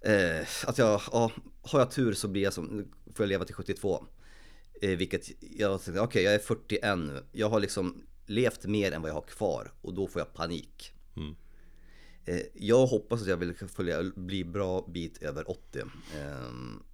eh, 0.00 0.40
att 0.66 0.78
jag, 0.78 1.00
ja, 1.12 1.32
har 1.62 1.78
jag 1.78 1.90
tur 1.90 2.12
så 2.12 2.28
blir 2.28 2.42
jag 2.42 2.52
som, 2.52 2.84
får 3.14 3.24
jag 3.24 3.28
leva 3.28 3.44
till 3.44 3.54
72. 3.54 4.04
Eh, 4.82 4.90
vilket 4.90 5.30
jag 5.40 5.82
tänkte, 5.82 5.90
okej 5.90 6.00
okay, 6.00 6.22
jag 6.22 6.34
är 6.34 6.38
41 6.38 6.98
nu, 6.98 7.22
jag 7.32 7.50
har 7.50 7.60
liksom 7.60 8.02
levt 8.26 8.66
mer 8.66 8.92
än 8.92 9.02
vad 9.02 9.10
jag 9.10 9.14
har 9.14 9.22
kvar 9.22 9.72
och 9.80 9.94
då 9.94 10.06
får 10.06 10.20
jag 10.20 10.34
panik. 10.34 10.92
Mm. 11.16 11.34
Eh, 12.24 12.42
jag 12.54 12.86
hoppas 12.86 13.22
att 13.22 13.28
jag 13.28 13.36
vill 13.36 13.54
följa, 13.54 14.02
bli 14.02 14.44
bra 14.44 14.86
bit 14.88 15.22
över 15.22 15.50
80. 15.50 15.78
Eh, 15.78 15.86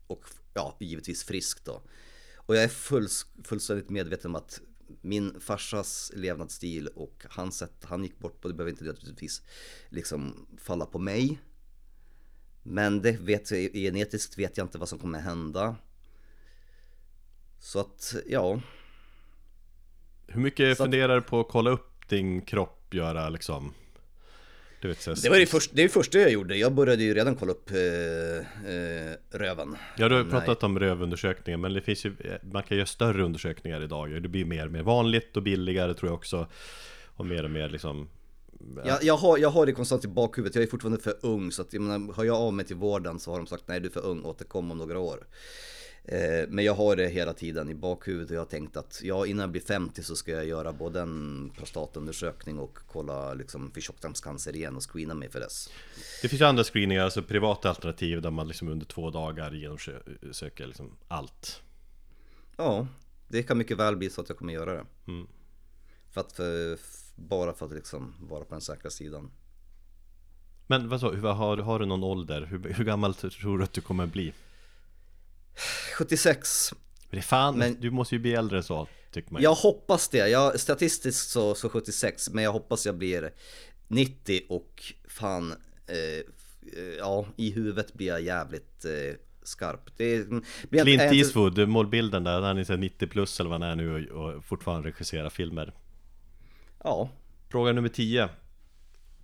och 0.07 0.25
ja, 0.55 0.77
givetvis 0.81 1.25
frisk 1.25 1.65
då. 1.65 1.83
Och 2.49 2.57
jag 2.57 2.65
är 2.65 2.69
full, 2.69 3.09
fullständigt 3.45 3.91
medveten 3.91 4.31
om 4.31 4.35
att 4.35 4.61
min 5.01 5.41
farsas 5.41 6.13
levnadsstil 6.15 6.89
och 6.89 7.27
hans 7.31 7.59
sätt 7.59 7.85
han 7.85 8.03
gick 8.03 8.19
bort 8.19 8.41
på, 8.41 8.49
det 8.49 8.55
behöver 8.55 8.71
inte 8.71 8.85
nödvändigtvis 8.85 9.43
liksom 9.89 10.47
falla 10.59 10.87
på 10.87 10.99
mig. 10.99 11.39
Men 12.63 13.03
det 13.03 13.13
vet 13.13 13.51
jag, 13.51 13.73
genetiskt 13.73 14.39
vet 14.39 14.57
jag 14.57 14.65
inte 14.65 14.79
vad 14.79 14.89
som 14.89 14.99
kommer 14.99 15.21
hända. 15.21 15.77
Så 17.59 17.81
att, 17.81 18.15
ja. 18.27 18.61
Hur 20.27 20.41
mycket 20.41 20.77
så 20.77 20.85
funderar 20.85 21.15
du 21.15 21.23
på 21.23 21.41
att 21.41 21.49
kolla 21.49 21.71
upp 21.71 22.09
din 22.09 22.43
kropp, 22.43 22.95
göra 22.95 23.29
liksom? 23.29 23.75
Du 24.81 24.89
vet, 24.89 25.01
så 25.01 25.15
det 25.15 25.29
var 25.29 25.39
det, 25.39 25.47
först, 25.47 25.71
det 25.75 25.89
första 25.89 26.19
jag 26.19 26.31
gjorde, 26.31 26.57
jag 26.57 26.73
började 26.73 27.03
ju 27.03 27.15
redan 27.15 27.37
kolla 27.37 27.53
upp 27.53 27.71
eh, 27.71 27.79
eh, 28.73 29.15
röven. 29.31 29.77
Ja 29.97 30.09
du 30.09 30.15
har 30.15 30.25
pratat 30.25 30.63
om 30.63 30.79
rövundersökningar 30.79 31.59
men 31.59 31.73
det 31.73 31.81
finns 31.81 32.05
ju, 32.05 32.17
man 32.53 32.63
kan 32.63 32.77
göra 32.77 32.87
större 32.87 33.23
undersökningar 33.23 33.83
idag 33.83 34.23
Det 34.23 34.29
blir 34.29 34.45
mer 34.45 34.67
och 34.67 34.73
mer 34.73 34.83
vanligt 34.83 35.37
och 35.37 35.43
billigare 35.43 35.95
tror 35.95 36.09
jag 36.09 36.17
också. 36.17 36.47
Och 37.07 37.27
mer 37.27 37.45
och 37.45 37.51
mer 37.51 37.69
liksom 37.69 38.09
ja. 38.77 38.83
jag, 38.87 39.05
jag, 39.05 39.17
har, 39.17 39.39
jag 39.39 39.51
har 39.51 39.67
det 39.67 39.73
konstant 39.73 40.05
i 40.05 40.09
bakhuvudet, 40.09 40.55
jag 40.55 40.65
är 40.65 40.69
fortfarande 40.69 41.01
för 41.01 41.15
ung 41.23 41.53
så 41.53 41.63
att 41.63 41.73
jag 41.73 41.83
menar, 41.83 42.13
har 42.13 42.25
jag 42.25 42.37
av 42.37 42.55
mig 42.55 42.65
till 42.65 42.77
vården 42.77 43.19
så 43.19 43.31
har 43.31 43.39
de 43.39 43.47
sagt 43.47 43.65
nej 43.67 43.81
du 43.81 43.87
är 43.87 43.93
för 43.93 44.07
ung, 44.07 44.25
återkom 44.25 44.71
om 44.71 44.79
några 44.79 44.99
år. 44.99 45.17
Eh, 45.17 45.27
men 46.49 46.65
jag 46.65 46.75
har 46.75 46.97
det 46.97 47.09
hela 47.09 47.33
tiden 47.33 47.71
i 47.71 47.75
bakhuvudet 47.75 48.31
och 48.31 48.37
jag 48.37 48.41
har 48.41 48.47
tänkt 48.47 48.77
att 48.77 49.01
ja, 49.03 49.27
innan 49.27 49.41
jag 49.41 49.51
blir 49.51 49.63
50 49.63 50.03
så 50.03 50.17
ska 50.17 50.31
jag 50.31 50.47
göra 50.47 50.73
både 50.73 51.01
en 51.01 51.51
prostatundersökning 51.57 52.59
och 52.59 52.79
kolla 52.87 53.35
liksom 53.35 53.71
för 53.71 53.81
tjocktarmscancer 53.81 54.57
igen 54.57 54.77
och 54.77 54.93
screena 54.93 55.15
mig 55.15 55.31
för 55.31 55.41
dess. 55.41 55.69
Det 56.23 56.29
finns 56.29 56.43
ju 56.43 56.47
andra 56.47 56.65
screeningar, 56.65 57.05
alltså 57.05 57.23
privata 57.23 57.69
alternativ 57.69 58.23
där 58.23 58.31
man 58.31 58.49
liksom 58.49 58.69
under 58.69 58.87
två 58.87 59.11
dagar 59.11 59.53
genomsöker 59.53 60.67
liksom 60.67 60.97
allt. 61.09 61.63
Ja, 62.57 62.87
det 63.29 63.43
kan 63.43 63.59
mycket 63.59 63.79
väl 63.79 63.97
bli 63.97 64.11
så 64.11 64.21
att 64.21 64.29
jag 64.29 64.39
kommer 64.39 64.53
göra 64.53 64.73
det. 64.73 64.85
Mm. 65.07 65.27
För 66.11 66.21
att, 66.21 66.33
för, 66.33 66.79
bara 67.17 67.53
för 67.53 67.67
att 67.67 67.73
liksom 67.73 68.15
vara 68.21 68.45
på 68.45 68.55
den 68.55 68.61
säkra 68.61 68.91
sidan. 68.91 69.31
Men 70.67 70.89
vad 70.89 71.01
så, 71.01 71.17
har, 71.17 71.57
har 71.57 71.79
du 71.79 71.87
någon 71.87 72.05
ålder? 72.05 72.43
Hur, 72.43 72.75
hur 72.75 72.85
gammal 72.85 73.15
tror 73.15 73.59
du 73.59 73.65
att 73.65 73.73
du 73.73 73.81
kommer 73.81 74.07
bli? 74.07 74.33
76 75.97 76.75
Det 77.11 77.17
är 77.17 77.23
fan, 77.23 77.59
men, 77.59 77.81
du 77.81 77.91
måste 77.91 78.15
ju 78.15 78.19
bli 78.19 78.35
äldre 78.35 78.63
så 78.63 78.89
tycker 79.13 79.33
man 79.33 79.43
Jag 79.43 79.55
hoppas 79.55 80.09
det, 80.09 80.29
jag, 80.29 80.61
statistiskt 80.61 81.31
så, 81.31 81.55
så 81.55 81.69
76 81.69 82.31
Men 82.31 82.45
jag 82.45 82.53
hoppas 82.53 82.87
jag 82.87 82.95
blir 82.95 83.31
90 83.89 84.41
och 84.49 84.93
fan 85.09 85.53
eh, 85.87 86.25
Ja, 86.99 87.27
i 87.37 87.51
huvudet 87.51 87.95
blir 87.95 88.07
jag 88.07 88.23
jävligt 88.23 88.85
eh, 88.85 89.17
skarp. 89.43 89.91
Det 89.97 90.15
är, 90.15 90.25
Clint 90.83 91.03
Eastwood, 91.03 91.69
målbilden 91.69 92.25
där, 92.25 92.41
han 92.41 92.59
är 92.59 92.77
90 92.77 93.07
plus 93.07 93.41
eller 93.41 93.51
vad 93.51 93.61
han 93.61 93.71
är 93.71 93.77
nu 93.77 94.11
och 94.11 94.45
fortfarande 94.45 94.89
regisserar 94.89 95.31
filmer. 95.31 95.73
Ja. 96.85 97.11
Fråga 97.49 97.73
nummer 97.73 97.89
10 97.89 98.29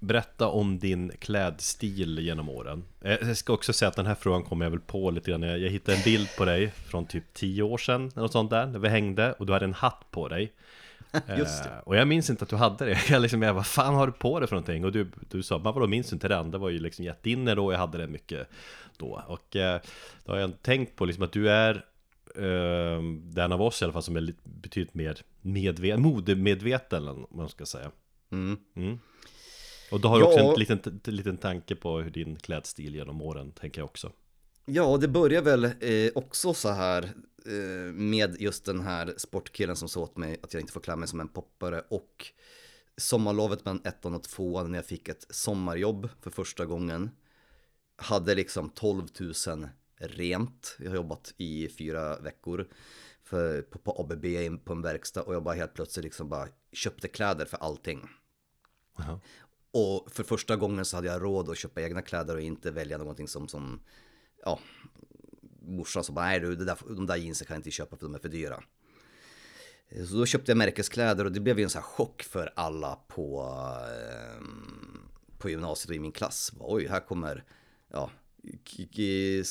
Berätta 0.05 0.49
om 0.49 0.79
din 0.79 1.13
klädstil 1.19 2.19
genom 2.19 2.49
åren 2.49 2.85
eh, 3.01 3.17
Jag 3.21 3.37
ska 3.37 3.53
också 3.53 3.73
säga 3.73 3.89
att 3.89 3.97
den 3.97 4.07
här 4.07 4.15
frågan 4.15 4.43
kommer 4.43 4.67
jag 4.67 4.71
väl 4.71 4.81
på 4.81 5.11
lite 5.11 5.31
grann 5.31 5.43
Jag 5.43 5.71
hittade 5.71 5.99
en 5.99 6.05
bild 6.05 6.29
på 6.39 6.45
dig 6.45 6.71
från 6.71 7.07
typ 7.07 7.25
10 7.35 7.63
år 7.63 7.79
sedan 7.79 8.11
Något 8.15 8.33
sånt 8.33 8.51
där, 8.51 8.67
när 8.67 8.79
vi 8.79 8.89
hängde 8.89 9.33
och 9.33 9.47
du 9.47 9.53
hade 9.53 9.65
en 9.65 9.75
hatt 9.75 10.11
på 10.11 10.29
dig 10.29 10.53
Just 11.39 11.65
det. 11.65 11.71
Eh, 11.71 11.79
och 11.79 11.97
jag 11.97 12.09
minns 12.09 12.31
inte 12.31 12.43
att 12.45 12.51
du 12.51 12.57
hade 12.57 12.85
det 12.85 12.99
Jag 13.11 13.23
liksom, 13.23 13.43
jag, 13.43 13.55
vad 13.55 13.67
fan 13.67 13.95
har 13.95 14.07
du 14.07 14.13
på 14.13 14.41
dig 14.41 14.49
för 14.49 14.57
någonting? 14.57 14.85
Och 14.85 14.93
du, 14.93 15.11
du 15.31 15.43
sa, 15.43 15.59
men 15.59 15.73
vadå 15.73 15.87
minns 15.87 16.13
inte 16.13 16.29
den? 16.29 16.51
Det 16.51 16.59
var 16.59 16.71
ju 16.71 16.79
liksom 16.79 17.05
jätteinne 17.05 17.55
då, 17.55 17.73
jag 17.73 17.79
hade 17.79 17.99
det 17.99 18.07
mycket 18.07 18.49
då 18.97 19.23
Och 19.27 19.57
eh, 19.57 19.81
då 20.25 20.33
har 20.33 20.39
jag 20.39 20.63
tänkt 20.63 20.97
på 20.97 21.05
liksom 21.05 21.25
att 21.25 21.33
du 21.33 21.51
är 21.51 21.85
eh, 22.37 23.03
den 23.23 23.53
av 23.53 23.63
oss 23.63 23.83
i 23.83 23.85
alla 23.85 23.93
fall 23.93 24.03
som 24.03 24.17
är 24.17 24.21
lite, 24.21 24.41
betydligt 24.45 24.95
mer 24.95 25.19
medveten, 25.41 26.03
modemedveten 26.03 27.09
om 27.09 27.27
man 27.31 27.49
ska 27.49 27.67
säga 27.67 27.91
mm. 28.33 28.57
Mm. 28.77 28.99
Och 29.91 30.01
då 30.01 30.09
har 30.09 30.19
du 30.19 30.25
ja. 30.25 30.29
också 30.29 30.39
en 30.39 30.59
liten, 30.59 31.01
liten 31.05 31.37
tanke 31.37 31.77
på 31.77 31.99
hur 31.99 32.11
din 32.11 32.37
klädstil 32.37 32.95
genom 32.95 33.23
åren, 33.23 33.53
tänker 33.53 33.81
jag 33.81 33.87
också. 33.87 34.13
Ja, 34.67 34.97
det 34.97 35.09
börjar 35.09 35.43
väl 35.43 35.65
eh, 35.65 36.11
också 36.15 36.55
så 36.55 36.69
här 36.69 37.03
eh, 37.47 37.93
med 37.93 38.41
just 38.41 38.65
den 38.65 38.81
här 38.81 39.15
sportkillen 39.17 39.77
som 39.77 39.89
sa 39.89 40.01
åt 40.01 40.17
mig 40.17 40.37
att 40.43 40.55
jag 40.55 40.61
inte 40.61 40.73
får 40.73 40.81
klä 40.81 40.97
mig 40.97 41.09
som 41.09 41.21
en 41.21 41.29
poppare 41.29 41.83
och 41.91 42.27
sommarlovet 42.97 43.65
mellan 43.65 43.81
ettan 43.85 44.15
och 44.15 44.23
tvåan 44.23 44.71
när 44.71 44.79
jag 44.79 44.87
fick 44.87 45.09
ett 45.09 45.27
sommarjobb 45.31 46.09
för 46.21 46.31
första 46.31 46.67
gången 46.67 47.11
hade 47.97 48.35
liksom 48.35 48.71
12 48.71 49.07
000 49.21 49.69
rent. 49.97 50.77
Jag 50.79 50.91
har 50.91 50.97
jobbat 50.97 51.35
i 51.37 51.69
fyra 51.69 52.19
veckor 52.19 52.69
för, 53.23 53.63
på, 53.63 53.79
på 53.79 54.01
ABB 54.01 54.25
på 54.65 54.73
en 54.73 54.83
verkstad 54.83 55.23
och 55.23 55.35
jag 55.35 55.43
bara 55.43 55.55
helt 55.55 55.75
plötsligt 55.75 56.05
liksom 56.05 56.29
bara 56.29 56.49
köpte 56.73 57.09
kläder 57.09 57.45
för 57.45 57.57
allting. 57.57 58.09
Aha. 58.99 59.21
Och 59.75 60.13
för 60.13 60.23
första 60.23 60.57
gången 60.57 60.85
så 60.85 60.97
hade 60.97 61.09
jag 61.09 61.23
råd 61.23 61.51
att 61.51 61.59
köpa 61.59 61.83
egna 61.83 62.03
kläder 62.03 62.35
och 62.35 62.43
inte 62.43 62.71
välja 62.71 62.99
någonting 62.99 63.29
som, 63.29 63.49
som 63.49 63.81
ja, 64.45 64.59
morsan 65.61 66.05
sa 66.05 66.13
bara, 66.13 66.25
nej 66.25 66.41
du, 66.41 66.57
det 66.57 66.65
där, 66.65 66.79
de 66.89 67.07
där 67.07 67.17
jeansen 67.17 67.47
kan 67.47 67.55
jag 67.55 67.59
inte 67.59 67.71
köpa 67.71 67.97
för 67.97 68.07
de 68.07 68.15
är 68.15 68.19
för 68.19 68.29
dyra. 68.29 68.63
Så 70.09 70.15
då 70.17 70.27
köpte 70.27 70.51
jag 70.51 70.57
märkeskläder 70.57 71.25
och 71.25 71.33
det 71.33 71.41
blev 71.41 71.59
ju 71.59 71.65
en 71.65 71.71
sån 71.71 71.83
här 71.83 71.89
chock 71.89 72.23
för 72.23 72.53
alla 72.57 72.99
på, 73.09 73.51
eh, 73.89 74.43
på 75.39 75.51
gymnasiet 75.51 75.91
och 75.91 75.97
i 75.97 75.99
min 75.99 76.13
klass. 76.13 76.53
Oj, 76.61 76.87
här 76.87 77.01
kommer, 77.01 77.45
ja, 77.89 78.11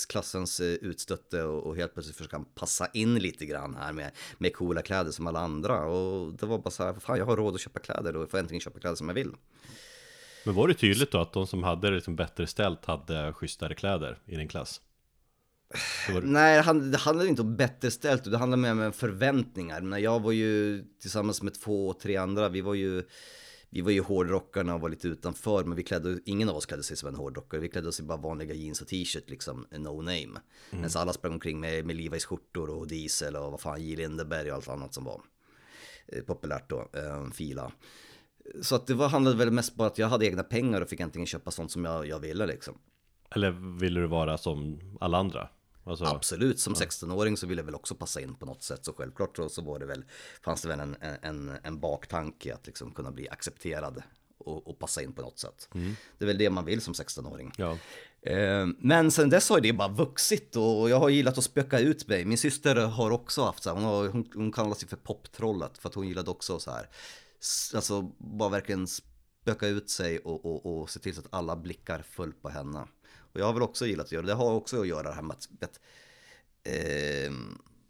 klassens 0.09 0.59
eh, 0.59 0.73
utstötte 0.73 1.43
och 1.43 1.75
helt 1.75 1.93
plötsligt 1.93 2.17
försöka 2.17 2.45
passa 2.55 2.87
in 2.93 3.15
lite 3.15 3.45
grann 3.45 3.75
här 3.75 3.93
med, 3.93 4.11
med 4.37 4.55
coola 4.55 4.81
kläder 4.81 5.11
som 5.11 5.27
alla 5.27 5.39
andra. 5.39 5.85
Och 5.85 6.33
det 6.33 6.45
var 6.45 6.57
bara 6.57 6.71
så 6.71 6.83
här, 6.83 6.93
fan 6.93 7.17
jag 7.17 7.25
har 7.25 7.37
råd 7.37 7.55
att 7.55 7.61
köpa 7.61 7.79
kläder 7.79 8.15
och 8.15 8.31
får 8.31 8.37
äntligen 8.37 8.61
köpa 8.61 8.79
kläder 8.79 8.95
som 8.95 9.07
jag 9.07 9.15
vill. 9.15 9.35
Men 10.45 10.55
var 10.55 10.67
det 10.67 10.73
tydligt 10.73 11.11
då 11.11 11.19
att 11.19 11.33
de 11.33 11.47
som 11.47 11.63
hade 11.63 11.89
det 11.89 11.95
liksom 11.95 12.15
bättre 12.15 12.47
ställt 12.47 12.85
hade 12.85 13.33
schysstare 13.33 13.75
kläder 13.75 14.19
i 14.25 14.35
din 14.35 14.47
klass? 14.47 14.81
Var... 16.13 16.21
Nej, 16.21 16.55
det 16.91 16.97
handlade 16.97 17.29
inte 17.29 17.41
om 17.41 17.55
bättre 17.55 17.91
ställt, 17.91 18.23
det 18.23 18.37
handlade 18.37 18.75
mer 18.75 18.85
om 18.85 18.93
förväntningar. 18.93 19.81
Men 19.81 20.01
jag 20.01 20.19
var 20.19 20.31
ju 20.31 20.83
tillsammans 21.01 21.41
med 21.41 21.53
två, 21.53 21.93
tre 21.93 22.15
andra, 22.15 22.49
vi 22.49 22.61
var 22.61 22.73
ju 22.73 23.03
vi 23.73 23.81
var 23.81 23.91
ju 23.91 24.01
hårdrockarna 24.01 24.75
och 24.75 24.81
var 24.81 24.89
lite 24.89 25.07
utanför, 25.07 25.63
men 25.63 25.75
vi 25.75 25.83
klädde, 25.83 26.19
ingen 26.25 26.49
av 26.49 26.55
oss 26.55 26.65
klädde 26.65 26.83
sig 26.83 26.97
som 26.97 27.09
en 27.09 27.15
hårdrockare. 27.15 27.61
Vi 27.61 27.69
klädde 27.69 27.87
oss 27.87 27.99
i 27.99 28.03
bara 28.03 28.17
vanliga 28.17 28.53
jeans 28.53 28.81
och 28.81 28.87
t-shirt, 28.87 29.29
liksom, 29.29 29.67
no 29.71 30.01
name. 30.01 30.23
Mm. 30.23 30.41
Men 30.69 30.89
så 30.89 30.99
alla 30.99 31.13
sprang 31.13 31.33
omkring 31.33 31.59
med, 31.59 31.85
med 31.85 31.95
Levi's 31.95 32.25
skjortor 32.25 32.69
och 32.69 32.87
diesel 32.87 33.35
och 33.35 33.51
vad 33.51 33.61
fan, 33.61 33.81
J. 33.81 33.95
Lindeberg 33.95 34.51
och 34.51 34.55
allt 34.55 34.67
annat 34.67 34.93
som 34.93 35.03
var 35.03 35.21
eh, 36.07 36.23
populärt 36.23 36.69
då, 36.69 36.89
eh, 36.93 37.31
fila. 37.33 37.71
Så 38.61 38.75
att 38.75 38.87
det 38.87 38.93
var, 38.93 39.09
handlade 39.09 39.37
väl 39.37 39.51
mest 39.51 39.75
bara 39.75 39.87
att 39.87 39.97
jag 39.97 40.07
hade 40.07 40.25
egna 40.25 40.43
pengar 40.43 40.81
och 40.81 40.89
fick 40.89 40.99
äntligen 40.99 41.25
köpa 41.25 41.51
sånt 41.51 41.71
som 41.71 41.85
jag, 41.85 42.07
jag 42.07 42.19
ville 42.19 42.45
liksom. 42.45 42.77
Eller 43.35 43.51
ville 43.79 43.99
du 43.99 44.07
vara 44.07 44.37
som 44.37 44.79
alla 45.01 45.17
andra? 45.17 45.49
Alltså, 45.85 46.05
Absolut, 46.05 46.59
som 46.59 46.73
ja. 46.79 46.85
16-åring 46.85 47.37
så 47.37 47.47
ville 47.47 47.61
jag 47.61 47.65
väl 47.65 47.75
också 47.75 47.95
passa 47.95 48.21
in 48.21 48.35
på 48.35 48.45
något 48.45 48.63
sätt. 48.63 48.85
Så 48.85 48.93
självklart 48.93 49.37
så, 49.37 49.49
så 49.49 49.61
var 49.61 49.79
det 49.79 49.85
väl, 49.85 50.03
fanns 50.41 50.61
det 50.61 50.67
väl 50.67 50.79
en, 50.79 50.95
en, 51.21 51.51
en 51.63 51.79
baktanke 51.79 52.53
att 52.53 52.67
liksom 52.67 52.91
kunna 52.91 53.11
bli 53.11 53.29
accepterad 53.29 54.03
och, 54.37 54.67
och 54.67 54.79
passa 54.79 55.01
in 55.01 55.13
på 55.13 55.21
något 55.21 55.39
sätt. 55.39 55.69
Mm. 55.75 55.95
Det 56.17 56.25
är 56.25 56.27
väl 56.27 56.37
det 56.37 56.49
man 56.49 56.65
vill 56.65 56.81
som 56.81 56.93
16-åring. 56.93 57.51
Ja. 57.57 57.77
Eh, 58.21 58.67
men 58.79 59.11
sen 59.11 59.29
dess 59.29 59.49
har 59.49 59.61
det 59.61 59.73
bara 59.73 59.87
vuxit 59.87 60.55
och 60.55 60.89
jag 60.89 60.99
har 60.99 61.09
gillat 61.09 61.37
att 61.37 61.43
spöka 61.43 61.79
ut 61.79 62.07
mig. 62.07 62.25
Min 62.25 62.37
syster 62.37 62.75
har 62.75 63.11
också 63.11 63.43
haft 63.43 63.63
så 63.63 63.69
här, 63.69 63.75
hon, 63.75 63.85
har, 63.85 64.07
hon, 64.07 64.29
hon 64.33 64.51
kallar 64.51 64.73
sig 64.73 64.87
för 64.87 64.97
poptrollet 64.97 65.77
för 65.77 65.89
att 65.89 65.95
hon 65.95 66.07
gillade 66.07 66.31
också 66.31 66.59
så 66.59 66.71
här, 66.71 66.89
alltså 67.75 68.01
bara 68.17 68.49
verkligen 68.49 68.87
spöka 68.87 69.67
ut 69.67 69.89
sig 69.89 70.19
och, 70.19 70.45
och, 70.45 70.81
och 70.81 70.89
se 70.89 70.99
till 70.99 71.15
så 71.15 71.21
att 71.21 71.33
alla 71.33 71.55
blickar 71.55 72.01
föll 72.01 72.33
på 72.33 72.49
henne. 72.49 72.87
Och 73.33 73.39
jag 73.39 73.45
har 73.45 73.53
väl 73.53 73.63
också 73.63 73.85
gillat 73.85 74.05
att 74.05 74.11
göra 74.11 74.21
det. 74.21 74.31
Det 74.31 74.35
har 74.35 74.53
också 74.53 74.81
att 74.81 74.87
göra 74.87 75.03
det 75.03 75.15
här 75.15 75.21
med 75.21 75.35
att, 75.37 75.63
att 75.63 75.79
eh, 76.63 77.33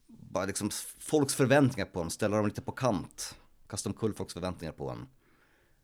bara 0.07 0.45
liksom 0.45 0.69
folks 0.99 1.35
förväntningar 1.35 1.85
på 1.85 2.01
en, 2.01 2.09
ställa 2.09 2.37
dem 2.37 2.47
lite 2.47 2.61
på 2.61 2.71
kant. 2.71 3.35
Kasta 3.67 3.89
omkull 3.89 4.13
folks 4.13 4.33
förväntningar 4.33 4.73
på 4.73 4.89
en. 4.89 5.07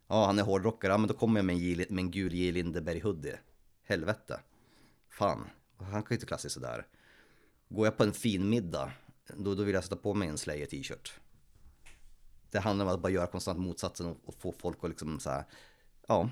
Ja, 0.08 0.26
han 0.26 0.40
är 0.40 0.44
hårdrockare, 0.44 0.92
ja 0.92 0.98
men 0.98 1.08
då 1.08 1.14
kommer 1.14 1.40
jag 1.40 1.46
med 1.46 1.56
en, 1.56 1.96
med 1.96 2.04
en 2.04 2.12
gul 2.12 2.34
J. 2.34 2.52
Lindeberg 2.52 3.00
hoodie. 3.00 3.40
Helvete. 3.84 4.40
Fan, 5.10 5.50
han 5.78 6.04
kan 6.04 6.10
ju 6.10 6.16
inte 6.16 6.26
klassa 6.26 6.42
sig 6.42 6.50
sådär. 6.50 6.88
Går 7.70 7.86
jag 7.88 7.98
på 7.98 8.04
en 8.04 8.14
fin 8.14 8.50
middag, 8.50 8.92
då, 9.38 9.56
då 9.56 9.64
vill 9.64 9.76
jag 9.76 9.84
sätta 9.84 9.96
på 9.96 10.14
mig 10.14 10.28
en 10.28 10.38
Slayer 10.38 10.66
t-shirt. 10.66 11.20
Det 12.52 12.60
handlar 12.60 12.86
om 12.86 12.92
att 12.92 13.02
bara 13.02 13.12
göra 13.12 13.28
konstant 13.28 13.60
motsatsen 13.60 14.06
och, 14.06 14.18
och 14.26 14.34
få 14.40 14.54
folk 14.60 14.78
att 14.82 14.90
liksom 14.90 15.20
så 15.20 15.30
här, 15.30 15.44
ja, 16.08 16.30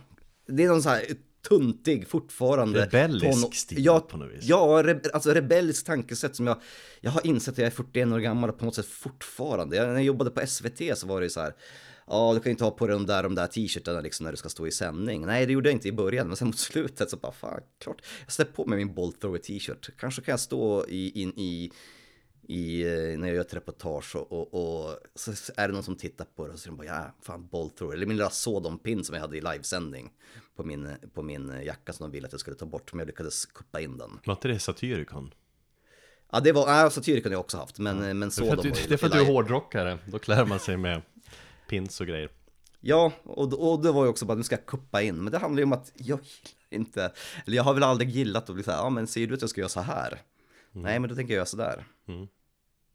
det 0.47 0.63
är 0.63 0.67
någon 0.67 0.83
så 0.83 0.89
här 0.89 1.05
tuntig 1.49 2.07
fortfarande. 2.07 2.85
Rebellisk 2.85 3.41
ton... 3.41 3.51
stil 3.51 3.85
ja, 3.85 3.99
på 3.99 4.17
något 4.17 4.31
vis. 4.31 4.43
Ja, 4.43 4.81
re... 4.85 4.99
alltså 5.13 5.33
rebelliskt 5.33 5.87
tankesätt 5.87 6.35
som 6.35 6.47
jag, 6.47 6.61
jag 7.01 7.11
har 7.11 7.27
insett 7.27 7.51
att 7.51 7.57
jag 7.57 7.67
är 7.67 7.71
41 7.71 8.07
år 8.07 8.19
gammal 8.19 8.49
och 8.49 8.59
på 8.59 8.65
något 8.65 8.75
sätt 8.75 8.85
fortfarande. 8.85 9.75
Jag, 9.75 9.87
när 9.87 9.93
jag 9.93 10.03
jobbade 10.03 10.29
på 10.29 10.47
SVT 10.47 10.97
så 10.97 11.07
var 11.07 11.19
det 11.19 11.25
ju 11.25 11.29
så 11.29 11.41
här, 11.41 11.53
ja 12.07 12.33
du 12.33 12.39
kan 12.39 12.49
ju 12.49 12.51
inte 12.51 12.63
ha 12.63 12.71
på 12.71 12.87
dig 12.87 12.93
de 12.93 13.05
där, 13.05 13.23
de 13.23 13.35
där 13.35 13.47
t-shirtarna 13.47 14.01
liksom 14.01 14.23
när 14.23 14.31
du 14.31 14.37
ska 14.37 14.49
stå 14.49 14.67
i 14.67 14.71
sändning. 14.71 15.25
Nej, 15.25 15.45
det 15.45 15.53
gjorde 15.53 15.69
jag 15.69 15.75
inte 15.75 15.87
i 15.87 15.91
början, 15.91 16.27
men 16.27 16.37
sen 16.37 16.47
mot 16.47 16.59
slutet 16.59 17.09
så 17.09 17.17
bara 17.17 17.31
fan, 17.31 17.61
klart, 17.79 18.01
jag 18.25 18.31
släpper 18.31 18.53
på 18.53 18.65
mig 18.65 18.77
min 18.77 18.93
Bolt 18.93 19.21
Thrower 19.21 19.39
t-shirt. 19.39 19.89
Kanske 19.97 20.21
kan 20.21 20.31
jag 20.31 20.39
stå 20.39 20.85
i, 20.87 21.21
in 21.21 21.33
i 21.35 21.71
i, 22.47 22.81
eh, 22.81 23.19
när 23.19 23.27
jag 23.27 23.35
gör 23.35 23.41
ett 23.41 23.53
reportage 23.53 24.15
och, 24.15 24.31
och, 24.31 24.53
och, 24.53 24.97
så 25.15 25.31
är 25.57 25.67
det 25.67 25.73
någon 25.73 25.83
som 25.83 25.95
tittar 25.95 26.25
på 26.35 26.47
det 26.47 26.53
och 26.53 26.59
så 26.59 26.69
de 26.69 26.77
bara 26.77 26.87
ja, 26.87 27.15
fan 27.21 27.47
bollthrower. 27.47 27.93
Eller 27.93 28.05
min 28.05 28.17
lilla 28.17 28.29
Sodom-pin 28.29 29.03
som 29.03 29.15
jag 29.15 29.21
hade 29.21 29.37
i 29.37 29.41
livesändning 29.41 30.13
på 30.55 30.63
min, 30.63 30.89
på 31.13 31.21
min 31.23 31.53
jacka 31.63 31.93
som 31.93 32.03
de 32.03 32.11
ville 32.11 32.25
att 32.25 32.33
jag 32.33 32.39
skulle 32.39 32.55
ta 32.55 32.65
bort. 32.65 32.93
Men 32.93 32.99
jag 32.99 33.07
lyckades 33.07 33.45
kuppa 33.45 33.81
in 33.81 33.97
den. 33.97 34.19
Var 34.25 34.33
inte 34.33 34.47
det 34.47 34.59
Satyricon? 34.59 35.33
Ja, 36.31 36.39
det 36.39 36.51
var, 36.51 36.69
ja, 36.69 36.89
Satyricon 36.89 37.31
har 37.31 37.33
jag 37.33 37.39
också 37.39 37.57
haft, 37.57 37.79
men, 37.79 38.03
ja. 38.03 38.13
men 38.13 38.31
Sodom 38.31 38.55
det 38.63 38.69
är 38.69 38.73
för 38.73 38.81
att, 38.81 38.89
det 38.89 38.95
är 38.95 38.97
för 38.97 39.07
att 39.07 39.13
du 39.13 39.21
är 39.21 39.25
hårdrockare, 39.25 39.99
då 40.05 40.19
klär 40.19 40.45
man 40.45 40.59
sig 40.59 40.77
med 40.77 41.01
pins 41.69 42.01
och 42.01 42.07
grejer. 42.07 42.29
Ja, 42.79 43.11
och, 43.23 43.71
och 43.71 43.81
det 43.83 43.91
var 43.91 44.03
ju 44.03 44.09
också 44.09 44.25
bara, 44.25 44.37
nu 44.37 44.43
ska 44.43 44.55
jag 44.55 44.65
kuppa 44.65 45.01
in. 45.01 45.15
Men 45.15 45.31
det 45.31 45.37
handlar 45.37 45.59
ju 45.59 45.63
om 45.63 45.73
att 45.73 45.91
jag 45.95 46.19
gillar 46.19 46.57
inte, 46.69 47.11
eller 47.45 47.57
jag 47.57 47.63
har 47.63 47.73
väl 47.73 47.83
aldrig 47.83 48.09
gillat 48.09 48.49
att 48.49 48.55
bli 48.55 48.63
så 48.63 48.71
här, 48.71 48.77
ja 48.77 48.89
men 48.89 49.07
säger 49.07 49.27
du 49.27 49.33
att 49.33 49.41
jag 49.41 49.49
ska 49.49 49.61
göra 49.61 49.69
så 49.69 49.81
här? 49.81 50.07
Mm. 50.07 50.83
Nej, 50.83 50.99
men 50.99 51.09
då 51.09 51.15
tänker 51.15 51.33
jag 51.33 51.37
göra 51.37 51.45
så 51.45 51.57
där. 51.57 51.85
Mm. 52.07 52.27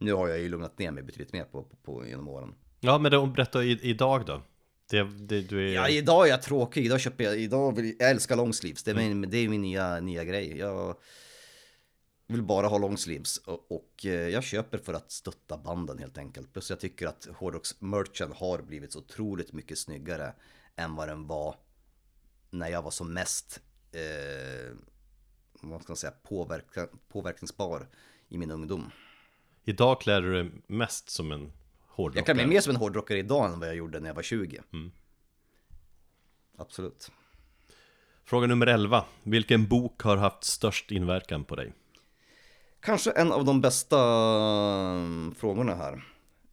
Nu 0.05 0.13
har 0.13 0.29
jag 0.29 0.39
ju 0.39 0.49
lugnat 0.49 0.79
ner 0.79 0.91
mig 0.91 1.03
betydligt 1.03 1.33
mer 1.33 1.45
på, 1.45 1.63
på, 1.63 1.77
på 1.77 2.07
genom 2.07 2.29
åren. 2.29 2.55
Ja, 2.81 2.99
men 2.99 3.13
då, 3.13 3.27
berätta 3.27 3.65
i, 3.65 3.79
idag 3.83 4.27
då. 4.27 4.43
Det, 4.91 5.03
det, 5.03 5.41
du 5.41 5.69
är... 5.69 5.75
Ja, 5.75 5.89
idag 5.89 6.27
är 6.27 6.31
jag 6.31 6.43
tråkig. 6.43 6.87
Idag 6.87 7.01
köper 7.01 7.25
jag, 7.25 7.39
idag 7.39 7.77
vill, 7.77 7.97
jag 7.99 8.11
älskar 8.11 8.37
longsleeves. 8.37 8.83
Det 8.83 8.91
är, 8.91 8.95
mm. 8.95 9.21
min, 9.21 9.31
det 9.31 9.39
är 9.39 9.49
min 9.49 9.63
nya, 9.63 10.01
nya 10.01 10.25
grej. 10.25 10.59
Jag 10.59 10.97
vill 12.27 12.43
bara 12.43 12.67
ha 12.67 12.79
longsleeves 12.79 13.37
och, 13.37 13.73
och 13.73 14.07
eh, 14.07 14.29
jag 14.29 14.45
köper 14.45 14.79
för 14.79 14.95
att 14.95 15.11
stötta 15.11 15.57
banden 15.59 15.99
helt 15.99 16.19
enkelt. 16.19 16.53
Plus 16.53 16.71
jag 16.71 16.81
tycker 16.81 17.07
att 17.07 17.29
hårdrocks-merchen 17.39 18.33
har 18.37 18.63
blivit 18.63 18.93
så 18.93 18.99
otroligt 18.99 19.53
mycket 19.53 19.79
snyggare 19.79 20.33
än 20.77 20.95
vad 20.95 21.09
den 21.09 21.27
var 21.27 21.57
när 22.51 22.69
jag 22.69 22.83
var 22.83 22.91
som 22.91 23.13
mest 23.15 23.61
eh, 23.93 24.77
vad 25.63 25.83
ska 25.83 25.91
man 25.93 25.97
säga, 25.97 26.13
påverka, 26.23 26.89
påverkningsbar 27.09 27.89
i 28.29 28.39
min 28.39 28.51
ungdom. 28.51 28.91
Idag 29.65 30.01
klär 30.01 30.23
du 30.23 30.33
dig 30.33 30.51
mest 30.67 31.11
som 31.11 31.33
en 31.33 31.53
hårdrockare. 31.89 32.19
Jag 32.19 32.25
klär 32.25 32.35
mig 32.35 32.47
mer 32.47 32.61
som 32.61 32.71
en 32.71 32.77
hårdrockare 32.77 33.19
idag 33.19 33.53
än 33.53 33.61
vad 33.61 33.69
jag 33.69 33.77
gjorde 33.77 34.01
när 34.01 34.09
jag 34.09 34.15
var 34.15 34.23
20. 34.23 34.61
Mm. 34.73 34.93
Absolut. 36.59 37.11
Fråga 38.25 38.47
nummer 38.47 38.67
11. 38.67 39.05
Vilken 39.23 39.69
bok 39.69 40.03
har 40.03 40.17
haft 40.17 40.45
störst 40.45 40.91
inverkan 40.91 41.45
på 41.45 41.57
dig? 41.57 41.73
Kanske 42.81 43.11
en 43.11 43.33
av 43.33 43.45
de 43.45 43.61
bästa 43.61 43.99
mm, 44.91 45.35
frågorna 45.35 45.75
här. 45.75 46.05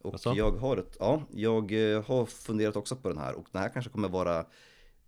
Och 0.02 0.14
alltså? 0.14 0.34
jag 0.34 0.52
har 0.52 0.78
ett, 0.78 0.98
ja, 1.00 1.24
jag 1.32 1.94
eh, 1.94 2.04
har 2.06 2.26
funderat 2.26 2.76
också 2.76 2.96
på 2.96 3.10
den 3.10 3.18
här 3.18 3.34
och 3.34 3.46
den 3.52 3.62
här 3.62 3.70
kanske 3.70 3.92
kommer 3.92 4.10
vara 4.10 4.46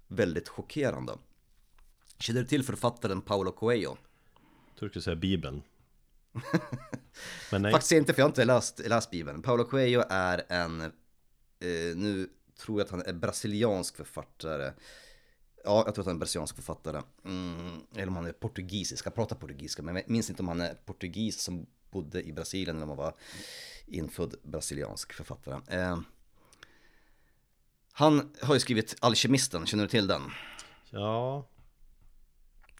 väldigt 0.08 0.50
chockerande. 0.50 1.14
Känner 2.20 2.42
du 2.42 2.48
till 2.48 2.64
författaren 2.64 3.22
Paulo 3.22 3.52
Coelho? 3.52 3.98
Jag 4.68 4.78
tror 4.80 4.88
du 4.88 4.90
skulle 4.90 5.04
säga 5.04 5.16
Bibeln. 5.16 5.62
Faktiskt 7.72 7.92
inte, 7.92 8.14
för 8.14 8.20
jag 8.20 8.26
har 8.26 8.30
inte 8.30 8.46
läst, 8.46 8.80
läst 8.80 9.12
Bibeln. 9.12 9.42
Paulo 9.42 9.64
Coelho 9.64 10.04
är 10.10 10.44
en, 10.50 10.82
eh, 10.82 11.96
nu 11.96 12.30
tror 12.60 12.80
jag 12.80 12.86
att 12.86 12.92
han 12.92 13.06
är 13.06 13.14
brasiliansk 13.14 13.98
författare. 13.98 14.74
Ja, 15.64 15.84
jag 15.86 15.96
tror 15.96 16.04
att 16.04 16.06
han 16.06 16.16
är 16.16 16.20
brasiliansk 16.20 16.56
författare. 16.56 17.02
Mm, 17.26 17.80
eller 17.96 18.08
om 18.08 18.16
han 18.16 18.26
är 18.26 18.32
portugisisk, 18.32 19.06
jag 19.06 19.16
pratar 19.16 19.36
portugisiska, 19.36 19.82
men 19.82 19.96
jag 19.96 20.10
minns 20.10 20.30
inte 20.30 20.42
om 20.42 20.48
han 20.48 20.62
är 20.62 20.74
portugis 20.74 21.42
som 21.42 21.66
bodde 21.92 22.24
i 22.24 22.34
Brasilien 22.34 22.76
eller 22.76 22.84
om 22.84 22.90
han 22.90 22.98
var 22.98 23.16
infödd 23.86 24.36
brasiliansk 24.44 25.14
författare. 25.14 25.78
Eh, 25.78 26.00
han 27.94 28.34
har 28.42 28.54
ju 28.54 28.60
skrivit 28.60 28.96
Alkemisten, 29.00 29.66
känner 29.66 29.84
du 29.84 29.90
till 29.90 30.08
den? 30.08 30.22
Ja, 30.90 31.48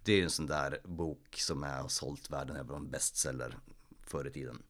det 0.04 0.14
är 0.14 0.24
en 0.24 0.30
sån 0.30 0.48
där 0.48 0.80
bok 0.84 1.36
som 1.38 1.64
är, 1.64 1.82
har 1.82 1.88
sålt 1.88 2.30
världen 2.30 2.56
över 2.56 2.76
en 2.76 2.90
bestseller 2.90 3.58
förr 4.02 4.28
i 4.28 4.32
tiden. 4.32 4.64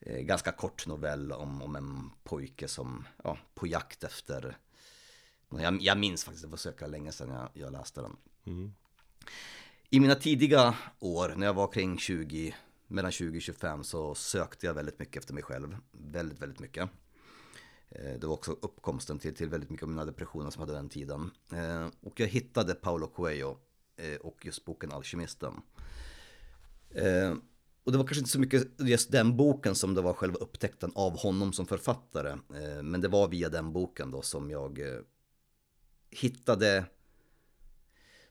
Eh, 0.00 0.20
ganska 0.20 0.52
kort 0.52 0.86
novell 0.86 1.32
om, 1.32 1.62
om 1.62 1.76
en 1.76 2.10
pojke 2.24 2.68
som, 2.68 3.06
ja, 3.24 3.38
på 3.54 3.66
jakt 3.66 4.04
efter 4.04 4.58
jag, 5.60 5.82
jag 5.82 5.98
minns 5.98 6.24
faktiskt, 6.24 6.44
det 6.44 6.50
var 6.50 6.56
så 6.56 6.86
länge 6.86 7.12
sedan 7.12 7.30
jag, 7.30 7.48
jag 7.52 7.72
läste 7.72 8.00
den. 8.00 8.16
Mm. 8.44 8.72
I 9.90 10.00
mina 10.00 10.14
tidiga 10.14 10.74
år, 10.98 11.34
när 11.36 11.46
jag 11.46 11.54
var 11.54 11.72
kring 11.72 11.98
20, 11.98 12.54
mellan 12.86 13.12
20 13.12 13.38
och 13.38 13.42
25, 13.42 13.84
så 13.84 14.14
sökte 14.14 14.66
jag 14.66 14.74
väldigt 14.74 14.98
mycket 14.98 15.16
efter 15.16 15.34
mig 15.34 15.42
själv. 15.42 15.76
Väldigt, 15.92 16.38
väldigt 16.38 16.60
mycket. 16.60 16.90
Eh, 17.88 18.18
det 18.20 18.26
var 18.26 18.34
också 18.34 18.52
uppkomsten 18.52 19.18
till, 19.18 19.34
till 19.34 19.48
väldigt 19.48 19.70
mycket 19.70 19.82
av 19.82 19.88
mina 19.88 20.04
depressioner 20.04 20.50
som 20.50 20.60
hade 20.60 20.72
den 20.72 20.88
tiden. 20.88 21.30
Eh, 21.52 21.88
och 22.00 22.20
jag 22.20 22.26
hittade 22.26 22.74
Paolo 22.74 23.06
Coelho 23.06 23.56
Eh, 24.02 24.16
och 24.16 24.46
just 24.46 24.64
boken 24.64 24.92
Alkemisten. 24.92 25.54
Eh, 26.90 27.34
och 27.84 27.92
det 27.92 27.98
var 27.98 28.04
kanske 28.04 28.18
inte 28.18 28.30
så 28.30 28.40
mycket 28.40 28.68
just 28.78 29.12
den 29.12 29.36
boken 29.36 29.74
som 29.74 29.94
det 29.94 30.02
var 30.02 30.14
själva 30.14 30.36
upptäckten 30.36 30.92
av 30.94 31.18
honom 31.18 31.52
som 31.52 31.66
författare. 31.66 32.30
Eh, 32.30 32.82
men 32.82 33.00
det 33.00 33.08
var 33.08 33.28
via 33.28 33.48
den 33.48 33.72
boken 33.72 34.10
då 34.10 34.22
som 34.22 34.50
jag 34.50 34.80
hittade 36.10 36.84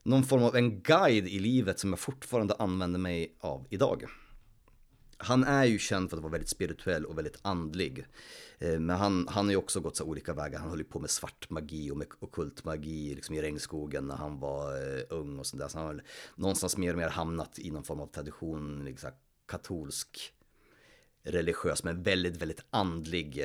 någon 0.03 0.23
form 0.23 0.43
av 0.43 0.55
en 0.55 0.81
guide 0.81 1.27
i 1.27 1.39
livet 1.39 1.79
som 1.79 1.89
jag 1.89 1.99
fortfarande 1.99 2.55
använder 2.59 2.99
mig 2.99 3.35
av 3.39 3.67
idag 3.69 4.05
han 5.23 5.43
är 5.43 5.65
ju 5.65 5.79
känd 5.79 6.09
för 6.09 6.17
att 6.17 6.23
vara 6.23 6.31
väldigt 6.31 6.49
spirituell 6.49 7.05
och 7.05 7.17
väldigt 7.17 7.39
andlig. 7.41 8.05
Eh, 8.59 8.79
men 8.79 8.97
han, 8.97 9.27
han 9.27 9.45
har 9.45 9.51
ju 9.51 9.57
också 9.57 9.79
gått 9.79 9.95
så 9.95 10.03
olika 10.03 10.33
vägar. 10.33 10.59
Han 10.59 10.69
höll 10.69 10.79
ju 10.79 10.85
på 10.85 10.99
med 10.99 11.09
svart 11.09 11.49
magi 11.49 11.91
och 11.91 11.97
med 11.97 12.07
okult 12.19 12.63
magi 12.63 13.15
liksom 13.15 13.35
i 13.35 13.41
regnskogen 13.41 14.07
när 14.07 14.15
han 14.15 14.39
var 14.39 14.97
eh, 14.97 15.03
ung 15.09 15.39
och 15.39 15.47
sådär. 15.47 15.67
Så 15.67 15.77
han 15.77 15.87
har 15.87 16.03
någonstans 16.35 16.77
mer 16.77 16.91
och 16.91 16.97
mer 16.97 17.09
hamnat 17.09 17.59
i 17.59 17.71
någon 17.71 17.83
form 17.83 17.99
av 17.99 18.07
tradition, 18.07 18.85
liksom 18.85 19.11
katolsk, 19.47 20.33
religiös, 21.23 21.83
men 21.83 22.03
väldigt, 22.03 22.37
väldigt 22.37 22.63
andlig 22.69 23.43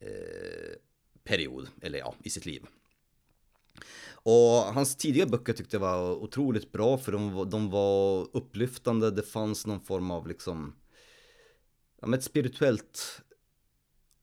eh, 0.00 0.76
period, 1.24 1.68
eller 1.80 1.98
ja, 1.98 2.14
i 2.22 2.30
sitt 2.30 2.46
liv. 2.46 2.66
Och 4.12 4.74
hans 4.74 4.96
tidiga 4.96 5.26
böcker 5.26 5.52
tyckte 5.52 5.76
jag 5.76 5.80
var 5.80 6.10
otroligt 6.12 6.72
bra 6.72 6.98
för 6.98 7.12
de, 7.12 7.50
de 7.50 7.70
var 7.70 8.28
upplyftande, 8.32 9.10
det 9.10 9.22
fanns 9.22 9.66
någon 9.66 9.80
form 9.80 10.10
av 10.10 10.26
liksom, 10.26 10.74
ja 12.00 12.06
men 12.06 12.18
ett 12.18 12.24
spirituellt, 12.24 13.22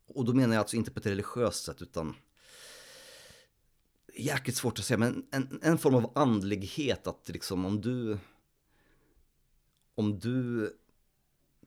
och 0.08 0.26
då 0.26 0.34
menar 0.34 0.54
jag 0.54 0.62
alltså 0.62 0.78
inte 0.78 0.92
på 0.92 1.00
ett 1.00 1.06
religiöst 1.06 1.66
sätt 1.66 1.82
utan 1.82 2.16
jäkligt 4.16 4.56
svårt 4.56 4.80
att 4.80 4.86
säga, 4.86 4.98
men 4.98 5.28
en, 5.32 5.60
en 5.64 5.78
form 5.78 5.96
av 5.96 6.12
andlighet 6.16 7.08
att 7.08 7.30
liksom 7.30 7.66
om 7.66 7.82
du 7.82 8.18
om 9.96 10.20
du 10.20 10.72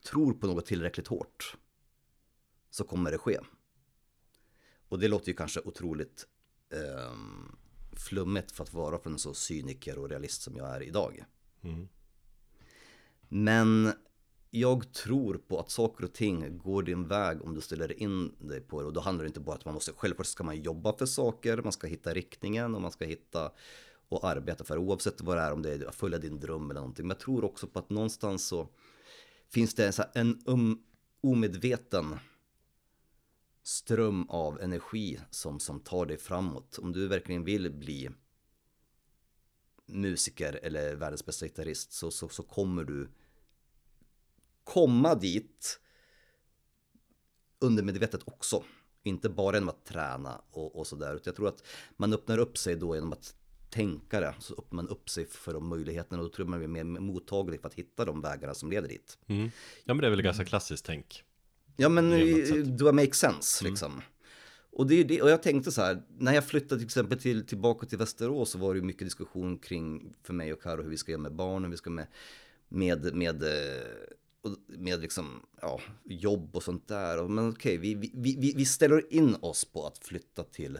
tror 0.04 0.32
på 0.32 0.46
något 0.46 0.66
tillräckligt 0.66 1.08
hårt 1.08 1.56
så 2.70 2.84
kommer 2.84 3.10
det 3.10 3.18
ske. 3.18 3.38
Och 4.88 4.98
det 4.98 5.08
låter 5.08 5.28
ju 5.28 5.34
kanske 5.34 5.60
otroligt 5.60 6.26
eh, 6.70 7.12
flummigt 7.92 8.52
för 8.52 8.64
att 8.64 8.72
vara 8.72 8.98
från 8.98 9.12
en 9.12 9.18
så 9.18 9.34
cyniker 9.34 9.98
och 9.98 10.08
realist 10.08 10.42
som 10.42 10.56
jag 10.56 10.76
är 10.76 10.82
idag. 10.82 11.24
Mm. 11.62 11.88
Men 13.28 13.92
jag 14.50 14.92
tror 14.92 15.34
på 15.34 15.60
att 15.60 15.70
saker 15.70 16.04
och 16.04 16.12
ting 16.12 16.58
går 16.58 16.82
din 16.82 17.08
väg 17.08 17.42
om 17.42 17.54
du 17.54 17.60
ställer 17.60 18.02
in 18.02 18.34
dig 18.38 18.60
på 18.60 18.80
det. 18.80 18.86
Och 18.86 18.92
då 18.92 19.00
handlar 19.00 19.24
det 19.24 19.28
inte 19.28 19.40
bara 19.40 19.52
om 19.52 19.58
att 19.58 19.64
man 19.64 19.74
måste, 19.74 19.92
självklart 19.92 20.26
ska 20.26 20.44
man 20.44 20.62
jobba 20.62 20.96
för 20.96 21.06
saker, 21.06 21.62
man 21.62 21.72
ska 21.72 21.86
hitta 21.86 22.14
riktningen 22.14 22.74
och 22.74 22.82
man 22.82 22.92
ska 22.92 23.04
hitta 23.04 23.52
och 24.08 24.24
arbeta 24.24 24.64
för 24.64 24.78
oavsett 24.78 25.20
vad 25.20 25.36
det 25.36 25.42
är, 25.42 25.52
om 25.52 25.62
det 25.62 25.72
är 25.72 25.88
att 25.88 25.94
följa 25.94 26.18
din 26.18 26.40
dröm 26.40 26.70
eller 26.70 26.80
någonting. 26.80 27.06
Men 27.06 27.14
jag 27.14 27.20
tror 27.20 27.44
också 27.44 27.66
på 27.66 27.78
att 27.78 27.90
någonstans 27.90 28.46
så 28.46 28.68
finns 29.48 29.74
det 29.74 30.00
en 30.14 30.42
um, 30.46 30.82
omedveten 31.20 32.18
ström 33.62 34.26
av 34.28 34.60
energi 34.60 35.20
som, 35.30 35.60
som 35.60 35.80
tar 35.80 36.06
dig 36.06 36.18
framåt. 36.18 36.78
Om 36.78 36.92
du 36.92 37.08
verkligen 37.08 37.44
vill 37.44 37.70
bli 37.70 38.10
musiker 39.86 40.60
eller 40.62 40.94
världens 40.94 41.26
bästa 41.26 41.46
gitarrist 41.46 41.92
så, 41.92 42.10
så, 42.10 42.28
så 42.28 42.42
kommer 42.42 42.84
du 42.84 43.10
komma 44.64 45.14
dit 45.14 45.80
undermedvetet 47.58 48.20
också. 48.24 48.64
Inte 49.02 49.28
bara 49.28 49.56
genom 49.56 49.68
att 49.68 49.84
träna 49.84 50.42
och, 50.50 50.78
och 50.78 50.86
sådär. 50.86 51.20
Jag 51.24 51.36
tror 51.36 51.48
att 51.48 51.64
man 51.96 52.12
öppnar 52.12 52.38
upp 52.38 52.58
sig 52.58 52.76
då 52.76 52.94
genom 52.94 53.12
att 53.12 53.34
tänka 53.70 54.20
det. 54.20 54.34
Så 54.38 54.54
öppnar 54.54 54.76
man 54.76 54.88
upp 54.88 55.10
sig 55.10 55.26
för 55.26 55.52
de 55.52 55.68
möjligheterna 55.68 56.18
och 56.18 56.28
då 56.28 56.34
tror 56.34 56.46
jag 56.46 56.50
man 56.50 56.58
blir 56.58 56.84
mer 56.84 57.00
mottaglig 57.00 57.60
för 57.60 57.68
att 57.68 57.74
hitta 57.74 58.04
de 58.04 58.20
vägarna 58.20 58.54
som 58.54 58.70
leder 58.70 58.88
dit. 58.88 59.18
Mm. 59.26 59.50
Ja 59.84 59.94
men 59.94 59.98
det 59.98 60.06
är 60.06 60.10
väl 60.10 60.22
ganska 60.22 60.44
klassiskt 60.44 60.84
tänk. 60.84 61.24
Ja 61.76 61.88
men 61.88 62.10
det 62.76 62.92
make 62.92 63.14
sense 63.14 63.64
mm. 63.64 63.72
liksom. 63.72 64.02
Och, 64.72 64.86
det, 64.86 65.04
det, 65.04 65.22
och 65.22 65.30
jag 65.30 65.42
tänkte 65.42 65.72
så 65.72 65.82
här, 65.82 66.02
när 66.18 66.32
jag 66.32 66.46
flyttade 66.46 66.78
till 66.78 66.86
exempel 66.86 67.18
till, 67.18 67.46
tillbaka 67.46 67.86
till 67.86 67.98
Västerås 67.98 68.50
så 68.50 68.58
var 68.58 68.74
det 68.74 68.82
mycket 68.82 69.06
diskussion 69.06 69.58
kring 69.58 70.14
för 70.22 70.32
mig 70.32 70.52
och 70.52 70.62
Karo 70.62 70.82
hur 70.82 70.90
vi 70.90 70.96
ska 70.96 71.12
göra 71.12 71.22
med 71.22 71.34
barnen, 71.34 71.70
vi 71.70 71.76
ska 71.76 71.90
med, 71.90 72.06
med, 72.68 73.14
med, 73.14 73.42
eh, 73.42 74.52
med 74.66 75.00
liksom, 75.00 75.42
ja, 75.60 75.80
jobb 76.04 76.56
och 76.56 76.62
sånt 76.62 76.88
där. 76.88 77.28
Men 77.28 77.50
okej, 77.50 77.76
vi, 77.76 77.94
vi, 77.94 78.10
vi, 78.14 78.52
vi 78.56 78.64
ställer 78.64 79.12
in 79.12 79.36
oss 79.40 79.64
på 79.64 79.86
att 79.86 79.98
flytta 79.98 80.44
till 80.44 80.78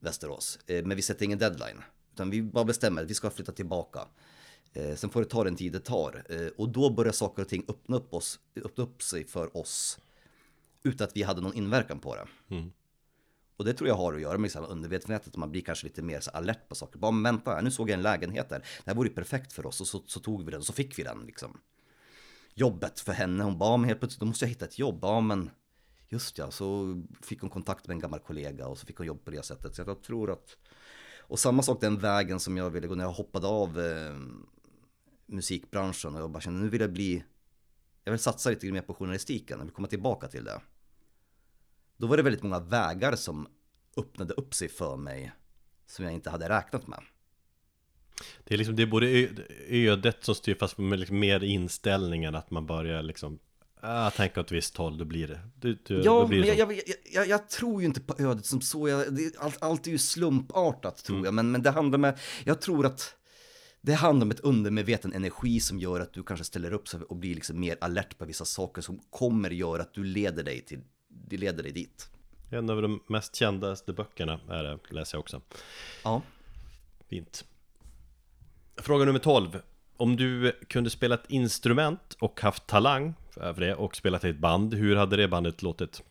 Västerås. 0.00 0.58
Eh, 0.66 0.84
men 0.84 0.96
vi 0.96 1.02
sätter 1.02 1.24
ingen 1.24 1.38
deadline. 1.38 1.82
Utan 2.12 2.30
vi 2.30 2.42
bara 2.42 2.64
bestämmer 2.64 3.02
att 3.02 3.10
vi 3.10 3.14
ska 3.14 3.30
flytta 3.30 3.52
tillbaka. 3.52 4.00
Eh, 4.74 4.94
sen 4.94 5.10
får 5.10 5.20
det 5.20 5.28
ta 5.28 5.44
den 5.44 5.56
tid 5.56 5.72
det 5.72 5.80
tar. 5.80 6.26
Eh, 6.28 6.46
och 6.56 6.68
då 6.68 6.90
börjar 6.90 7.12
saker 7.12 7.42
och 7.42 7.48
ting 7.48 7.64
öppna 7.68 7.96
upp, 7.96 8.14
oss, 8.14 8.40
öppna 8.64 8.84
upp 8.84 9.02
sig 9.02 9.24
för 9.24 9.56
oss. 9.56 9.98
Utan 10.82 11.04
att 11.04 11.16
vi 11.16 11.22
hade 11.22 11.40
någon 11.40 11.54
inverkan 11.54 11.98
på 11.98 12.14
det. 12.14 12.54
Mm. 12.54 12.70
Och 13.56 13.64
det 13.64 13.74
tror 13.74 13.88
jag 13.88 13.94
har 13.94 14.14
att 14.14 14.20
göra 14.20 14.38
med 14.38 14.42
liksom 14.42 14.64
undermedvetenheten, 14.64 15.32
man 15.36 15.50
blir 15.50 15.60
kanske 15.60 15.86
lite 15.86 16.02
mer 16.02 16.20
så 16.20 16.30
alert 16.30 16.68
på 16.68 16.74
saker. 16.74 16.98
Bara 16.98 17.10
men 17.10 17.22
vänta, 17.22 17.60
nu 17.60 17.70
såg 17.70 17.90
jag 17.90 17.94
en 17.94 18.02
lägenhet 18.02 18.48
där. 18.48 18.58
Det 18.58 18.90
här 18.90 18.94
vore 18.94 19.08
ju 19.08 19.14
perfekt 19.14 19.52
för 19.52 19.66
oss 19.66 19.80
och 19.80 19.86
så, 19.86 20.02
så 20.06 20.20
tog 20.20 20.44
vi 20.44 20.50
den 20.50 20.60
och 20.60 20.66
så 20.66 20.72
fick 20.72 20.98
vi 20.98 21.02
den 21.02 21.26
liksom. 21.26 21.60
Jobbet 22.54 23.00
för 23.00 23.12
henne, 23.12 23.44
hon 23.44 23.58
bara, 23.58 23.76
men 23.76 23.88
helt 23.88 24.00
plötsligt, 24.00 24.20
då 24.20 24.26
måste 24.26 24.44
jag 24.44 24.48
hitta 24.48 24.64
ett 24.64 24.78
jobb. 24.78 24.98
Ja 25.02 25.20
men, 25.20 25.50
just 26.08 26.38
ja, 26.38 26.50
så 26.50 26.96
fick 27.22 27.40
hon 27.40 27.50
kontakt 27.50 27.86
med 27.86 27.94
en 27.94 28.00
gammal 28.00 28.20
kollega 28.20 28.66
och 28.66 28.78
så 28.78 28.86
fick 28.86 28.96
hon 28.96 29.06
jobb 29.06 29.24
på 29.24 29.30
det 29.30 29.44
sättet. 29.44 29.74
Så 29.74 29.82
jag 29.86 30.02
tror 30.02 30.30
att, 30.30 30.56
och 31.18 31.38
samma 31.38 31.62
sak 31.62 31.80
den 31.80 31.98
vägen 31.98 32.40
som 32.40 32.56
jag 32.56 32.70
ville 32.70 32.86
gå 32.86 32.94
när 32.94 33.04
jag 33.04 33.12
hoppade 33.12 33.46
av 33.46 33.80
eh, 33.80 34.16
musikbranschen 35.26 36.14
och 36.14 36.20
jag 36.20 36.30
bara 36.30 36.40
kände 36.40 36.60
nu 36.60 36.68
vill 36.68 36.80
jag 36.80 36.92
bli, 36.92 37.24
jag 38.04 38.12
vill 38.12 38.20
satsa 38.20 38.50
lite 38.50 38.72
mer 38.72 38.82
på 38.82 38.94
journalistiken, 38.94 39.58
jag 39.58 39.64
vill 39.64 39.74
komma 39.74 39.88
tillbaka 39.88 40.28
till 40.28 40.44
det. 40.44 40.60
Då 41.96 42.06
var 42.06 42.16
det 42.16 42.22
väldigt 42.22 42.42
många 42.42 42.60
vägar 42.60 43.16
som 43.16 43.48
öppnade 43.96 44.34
upp 44.34 44.54
sig 44.54 44.68
för 44.68 44.96
mig 44.96 45.32
som 45.86 46.04
jag 46.04 46.14
inte 46.14 46.30
hade 46.30 46.48
räknat 46.48 46.86
med. 46.86 47.00
Det 48.44 48.54
är 48.54 48.58
liksom, 48.58 48.76
det 48.76 48.82
är 48.82 48.86
både 48.86 49.28
ödet 49.68 50.24
som 50.24 50.34
styr 50.34 50.54
fast 50.54 50.78
med 50.78 50.98
liksom 50.98 51.18
mer 51.18 51.44
inställningen 51.44 52.34
att 52.34 52.50
man 52.50 52.66
börjar 52.66 53.02
liksom 53.02 53.38
Ah, 53.86 54.10
tänk 54.10 54.38
åt 54.38 54.52
visst 54.52 54.76
håll, 54.76 54.98
då 54.98 55.04
blir 55.04 55.28
det. 55.28 55.40
Du, 55.56 55.78
du, 55.86 56.02
ja, 56.02 56.26
blir 56.26 56.40
men 56.40 56.48
jag, 56.48 56.72
jag, 56.72 56.80
jag, 57.12 57.28
jag, 57.28 57.48
tror 57.48 57.80
ju 57.80 57.86
inte 57.86 58.00
på 58.00 58.14
ödet 58.18 58.46
som 58.46 58.60
så. 58.60 58.86
Det, 58.86 59.36
allt, 59.38 59.62
allt 59.62 59.86
är 59.86 59.90
ju 59.90 59.98
slumpartat 59.98 61.04
tror 61.04 61.16
mm. 61.16 61.24
jag. 61.24 61.34
Men, 61.34 61.50
men 61.50 61.62
det 61.62 61.70
handlar 61.70 61.98
med, 61.98 62.18
jag 62.44 62.60
tror 62.60 62.86
att 62.86 63.14
det 63.84 63.94
handlar 63.94 64.26
om 64.26 64.30
ett 64.30 64.40
undermedveten 64.40 65.12
energi 65.12 65.60
som 65.60 65.78
gör 65.78 66.00
att 66.00 66.12
du 66.12 66.22
kanske 66.22 66.44
ställer 66.44 66.72
upp 66.72 66.88
och 67.08 67.16
blir 67.16 67.34
liksom 67.34 67.60
mer 67.60 67.76
alert 67.80 68.18
på 68.18 68.24
vissa 68.24 68.44
saker 68.44 68.82
som 68.82 69.00
kommer 69.10 69.50
göra 69.50 69.82
att 69.82 69.94
du 69.94 70.04
leder 70.04 70.42
dig 70.42 70.60
till, 70.60 70.80
det 71.08 71.36
leder 71.36 71.62
dig 71.62 71.72
dit. 71.72 72.10
En 72.50 72.70
av 72.70 72.82
de 72.82 73.02
mest 73.06 73.34
kändaste 73.34 73.92
böckerna 73.92 74.40
är 74.50 74.64
det, 74.64 74.78
läser 74.90 75.16
jag 75.16 75.20
också. 75.20 75.40
Ja. 76.04 76.22
Fint. 77.08 77.44
Fråga 78.76 79.04
nummer 79.04 79.18
12. 79.18 79.62
Om 79.96 80.16
du 80.16 80.52
kunde 80.68 80.90
spela 80.90 81.14
ett 81.14 81.30
instrument 81.30 82.16
och 82.18 82.40
haft 82.40 82.66
talang 82.66 83.14
för 83.30 83.60
det 83.60 83.74
och 83.74 83.96
spelat 83.96 84.24
i 84.24 84.28
ett 84.28 84.38
band, 84.38 84.74
hur 84.74 84.96
hade 84.96 85.16
det 85.16 85.28
bandet 85.28 85.62
låtit? 85.62 86.02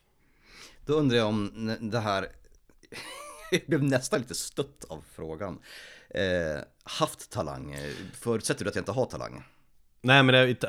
Då 0.86 0.94
undrar 0.94 1.18
jag 1.18 1.28
om 1.28 1.76
det 1.80 2.00
här, 2.00 2.28
jag 3.52 3.62
blev 3.68 3.84
nästan 3.84 4.20
lite 4.20 4.36
stött 4.36 4.84
av 4.84 5.04
frågan. 5.16 5.60
Eh, 6.14 6.62
haft 6.84 7.32
talang, 7.32 7.78
förutsätter 8.14 8.64
du 8.64 8.70
att 8.70 8.76
jag 8.76 8.82
inte 8.82 8.92
har 8.92 9.06
talang? 9.06 9.44
Nej 10.02 10.24
men 10.24 10.56
det, 10.60 10.64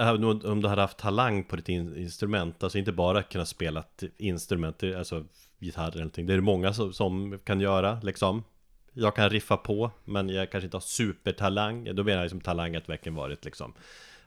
om 0.49 0.61
du 0.63 0.69
hade 0.69 0.81
haft 0.81 0.99
talang 0.99 1.45
på 1.45 1.57
ditt 1.57 1.69
instrument, 1.69 2.63
alltså 2.63 2.79
inte 2.79 2.93
bara 2.93 3.23
kunna 3.23 3.47
spela 3.47 3.81
ett 3.81 4.03
instrument, 4.17 4.83
alltså 4.83 5.25
gitarr 5.59 5.89
eller 5.89 5.99
någonting. 5.99 6.27
Det 6.27 6.33
är 6.33 6.37
det 6.37 6.43
många 6.43 6.73
som, 6.73 6.93
som 6.93 7.39
kan 7.45 7.61
göra 7.61 8.01
liksom. 8.03 8.45
Jag 8.93 9.17
kan 9.17 9.31
riffa 9.31 9.57
på, 9.57 9.91
men 10.05 10.29
jag 10.29 10.51
kanske 10.51 10.65
inte 10.65 10.77
har 10.77 10.83
supertalang. 10.83 11.85
Då 11.95 12.05
menar 12.05 12.17
jag 12.17 12.23
liksom 12.23 12.41
talang 12.41 12.77
att 12.77 12.89
verkligen 12.89 13.17
varit 13.17 13.45
liksom 13.45 13.75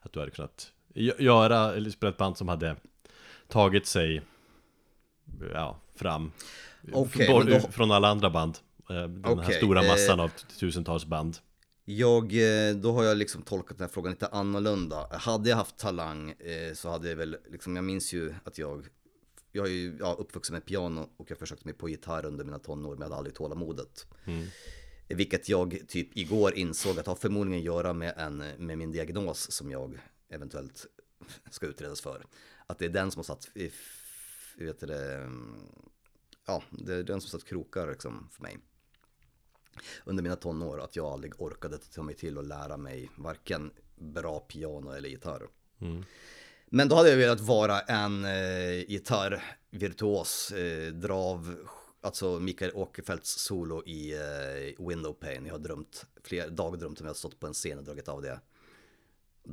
Att 0.01 0.13
du 0.13 0.19
hade 0.19 0.31
kunnat 0.31 0.71
göra, 1.19 1.73
eller 1.73 1.89
spela 1.89 2.09
ett 2.09 2.17
band 2.17 2.37
som 2.37 2.47
hade 2.47 2.75
tagit 3.47 3.87
sig 3.87 4.21
Ja, 5.53 5.77
fram 5.95 6.31
okay, 6.91 7.27
då... 7.27 7.59
Från 7.59 7.91
alla 7.91 8.07
andra 8.07 8.29
band 8.29 8.57
Den 8.87 9.25
okay, 9.25 9.45
här 9.45 9.53
stora 9.53 9.83
massan 9.83 10.19
eh... 10.19 10.25
av 10.25 10.31
tusentals 10.59 11.05
band 11.05 11.37
jag, 11.89 12.33
eh, 12.33 12.75
då 12.75 12.91
har 12.91 13.03
jag 13.03 13.17
liksom 13.17 13.41
tolkat 13.41 13.77
den 13.77 13.87
här 13.87 13.93
frågan 13.93 14.11
lite 14.11 14.27
annorlunda. 14.27 15.07
Hade 15.11 15.49
jag 15.49 15.57
haft 15.57 15.77
talang 15.77 16.31
eh, 16.31 16.73
så 16.73 16.89
hade 16.89 17.09
jag 17.09 17.15
väl, 17.15 17.37
liksom, 17.51 17.75
jag 17.75 17.85
minns 17.85 18.13
ju 18.13 18.33
att 18.43 18.57
jag, 18.57 18.87
jag 19.51 19.67
är 19.67 19.71
ju 19.71 19.97
ja, 19.99 20.15
uppvuxen 20.19 20.53
med 20.53 20.65
piano 20.65 21.09
och 21.17 21.31
jag 21.31 21.37
försökte 21.37 21.67
mig 21.67 21.73
på 21.73 21.89
gitarr 21.89 22.25
under 22.25 22.45
mina 22.45 22.59
tonår 22.59 22.89
men 22.89 22.97
jag 22.97 23.05
hade 23.05 23.15
aldrig 23.15 23.35
tålamodet. 23.35 24.07
Mm. 24.25 24.47
Vilket 25.07 25.49
jag 25.49 25.79
typ 25.87 26.17
igår 26.17 26.53
insåg 26.53 26.99
att 26.99 27.07
har 27.07 27.15
förmodligen 27.15 27.59
att 27.59 27.65
göra 27.65 27.93
med, 27.93 28.13
en, 28.17 28.37
med 28.37 28.77
min 28.77 28.91
diagnos 28.91 29.51
som 29.51 29.71
jag 29.71 29.99
eventuellt 30.29 30.85
ska 31.51 31.65
utredas 31.65 32.01
för. 32.01 32.25
Att 32.65 32.79
det 32.79 32.85
är 32.85 32.89
den 32.89 33.11
som 33.11 33.19
har 33.19 33.23
satt, 33.23 33.49
vet 34.57 34.79
det, 34.79 35.29
ja, 36.45 36.63
det 36.69 36.93
är 36.93 37.03
den 37.03 37.21
som 37.21 37.29
satt 37.29 37.49
krokar 37.49 37.91
liksom 37.91 38.29
för 38.31 38.43
mig 38.43 38.57
under 40.05 40.23
mina 40.23 40.35
tonår 40.35 40.81
att 40.81 40.95
jag 40.95 41.05
aldrig 41.05 41.41
orkade 41.41 41.77
ta 41.77 42.03
mig 42.03 42.15
till 42.15 42.37
att 42.37 42.47
lära 42.47 42.77
mig 42.77 43.11
varken 43.15 43.71
bra 43.95 44.39
piano 44.39 44.91
eller 44.91 45.09
gitarr. 45.09 45.47
Mm. 45.81 46.03
Men 46.69 46.89
då 46.89 46.95
hade 46.95 47.09
jag 47.09 47.17
velat 47.17 47.39
vara 47.39 47.79
en 47.79 48.25
eh, 48.25 48.85
gitarrvirtuos, 48.87 50.51
eh, 50.51 50.93
drav, 50.93 51.57
alltså 52.01 52.39
Mikael 52.39 52.71
Åkerfeldts 52.73 53.39
solo 53.39 53.83
i 53.85 54.13
eh, 54.13 54.87
Window 54.87 55.13
Pane. 55.13 55.47
Jag 55.47 55.53
har 55.53 55.59
drömt, 55.59 56.05
flera 56.23 56.49
dagdrömt 56.49 57.01
om 57.01 57.05
jag 57.05 57.13
har 57.13 57.17
stått 57.17 57.39
på 57.39 57.47
en 57.47 57.53
scen 57.53 57.77
och 57.77 57.83
dragit 57.83 58.07
av 58.07 58.21
det, 58.21 58.39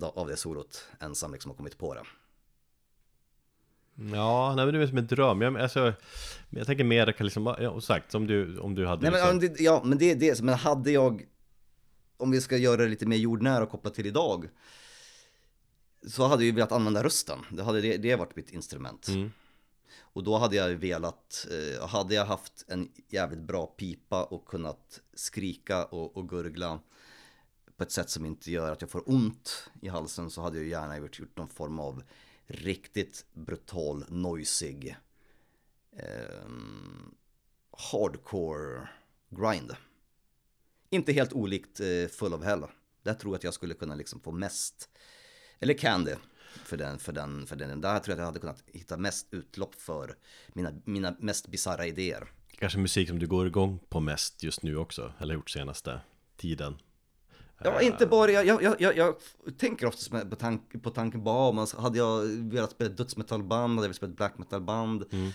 av 0.01 0.29
det 0.29 0.37
solot 0.37 0.87
ensam 1.01 1.33
liksom 1.33 1.51
och 1.51 1.57
kommit 1.57 1.79
på 1.79 1.95
det. 1.95 2.03
Ja, 3.95 4.55
nej 4.57 4.65
men 4.65 4.75
det 4.75 4.83
är 4.83 4.87
som 4.87 4.99
en 4.99 5.07
dröm. 5.07 5.41
Jag, 5.41 5.59
alltså, 5.59 5.93
jag 6.51 6.67
tänker 6.67 6.85
mer, 6.85 7.13
kan 7.13 7.27
liksom, 7.27 7.55
ja, 7.59 7.81
sagt, 7.81 8.15
om 8.15 8.27
du, 8.27 8.59
om 8.59 8.75
du 8.75 8.87
hade 8.87 9.03
Nej, 9.03 9.11
liksom... 9.11 9.29
men, 9.29 9.39
det, 9.39 9.61
ja, 9.61 9.83
men 9.85 9.99
det 9.99 10.11
är 10.11 10.17
det. 10.17 10.43
Men 10.43 10.55
hade 10.55 10.91
jag, 10.91 11.27
om 12.17 12.31
vi 12.31 12.41
ska 12.41 12.57
göra 12.57 12.77
det 12.77 12.89
lite 12.89 13.07
mer 13.07 13.17
jordnära 13.17 13.63
och 13.63 13.71
kopplat 13.71 13.95
till 13.95 14.07
idag, 14.07 14.49
så 16.07 16.27
hade 16.27 16.43
jag 16.43 16.47
ju 16.47 16.53
velat 16.53 16.73
använda 16.73 17.05
rösten. 17.05 17.39
Det 17.51 17.63
hade 17.63 17.81
det, 17.81 17.97
det 17.97 18.17
varit 18.17 18.37
mitt 18.37 18.51
instrument. 18.51 19.09
Mm. 19.09 19.31
Och 20.01 20.25
då 20.25 20.39
hade 20.39 20.57
jag 20.57 20.69
velat, 20.69 21.47
eh, 21.51 21.87
hade 21.87 22.15
jag 22.15 22.25
haft 22.25 22.65
en 22.69 22.89
jävligt 23.09 23.43
bra 23.43 23.67
pipa 23.67 24.25
och 24.25 24.47
kunnat 24.47 25.01
skrika 25.15 25.85
och, 25.85 26.17
och 26.17 26.29
gurgla 26.29 26.81
på 27.77 27.83
ett 27.83 27.93
sätt 27.93 28.11
som 28.11 28.27
inte 28.27 28.51
gör 28.51 28.73
att 28.73 28.81
jag 28.81 28.91
får 28.91 29.11
ont 29.11 29.71
i 29.83 29.89
halsen 29.89 30.31
så 30.31 30.43
hade 30.43 30.59
jag 30.59 30.67
gärna 30.67 30.99
gjort, 30.99 31.19
gjort 31.19 31.37
någon 31.37 31.49
form 31.49 31.79
av 31.79 32.03
riktigt 32.47 33.27
brutal, 33.33 34.05
noisig 34.09 34.97
eh, 35.97 36.49
hardcore 37.93 38.89
grind. 39.31 39.77
Inte 40.91 41.13
helt 41.13 41.33
olikt 41.33 41.81
eh, 41.81 42.09
Full 42.09 42.35
of 42.35 42.45
Hell. 42.45 42.65
Där 43.03 43.15
tror 43.15 43.33
jag 43.33 43.39
att 43.39 43.45
jag 43.45 43.55
skulle 43.55 43.75
kunna 43.75 43.95
liksom 43.95 44.21
få 44.21 44.33
mest, 44.33 44.89
eller 45.61 45.75
Candy 45.75 46.15
för 46.65 46.77
den, 46.77 46.99
för 46.99 47.13
den, 47.13 47.47
för 47.47 47.57
den. 47.57 47.81
Där 47.81 47.99
tror 47.99 48.13
jag 48.13 48.15
att 48.15 48.19
jag 48.19 48.27
hade 48.27 48.41
kunnat 48.41 48.65
hitta 48.67 48.97
mest 48.97 49.27
utlopp 49.31 49.75
för 49.75 50.17
mina, 50.49 50.73
mina 50.85 51.17
mest 51.19 51.49
bisarra 51.49 51.87
idéer. 51.87 52.29
Kanske 52.49 52.79
musik 52.79 53.09
som 53.09 53.19
du 53.19 53.27
går 53.27 53.47
igång 53.47 53.79
på 53.89 54.01
mest 54.01 54.43
just 54.43 54.63
nu 54.63 54.77
också, 54.77 55.13
eller 55.19 55.35
gjort 55.35 55.51
senaste 55.51 56.01
tiden. 56.37 56.77
Ja, 57.59 57.81
inte 57.81 58.07
bara, 58.07 58.31
jag, 58.31 58.63
jag, 58.63 58.81
jag, 58.81 58.97
jag 58.97 59.15
tänker 59.59 59.87
oftast 59.87 60.31
på, 60.31 60.37
tank, 60.37 60.83
på 60.83 60.91
tanken 60.91 61.25
bara, 61.25 61.49
om 61.49 61.67
hade 61.79 61.99
jag 61.99 62.21
velat 62.25 62.71
spela 62.71 62.91
dödsmetallband, 62.91 63.71
hade 63.71 63.77
jag 63.77 63.83
velat 63.83 63.97
spela 63.97 64.13
black 64.13 64.39
metalband. 64.39 65.05
Mm. 65.13 65.31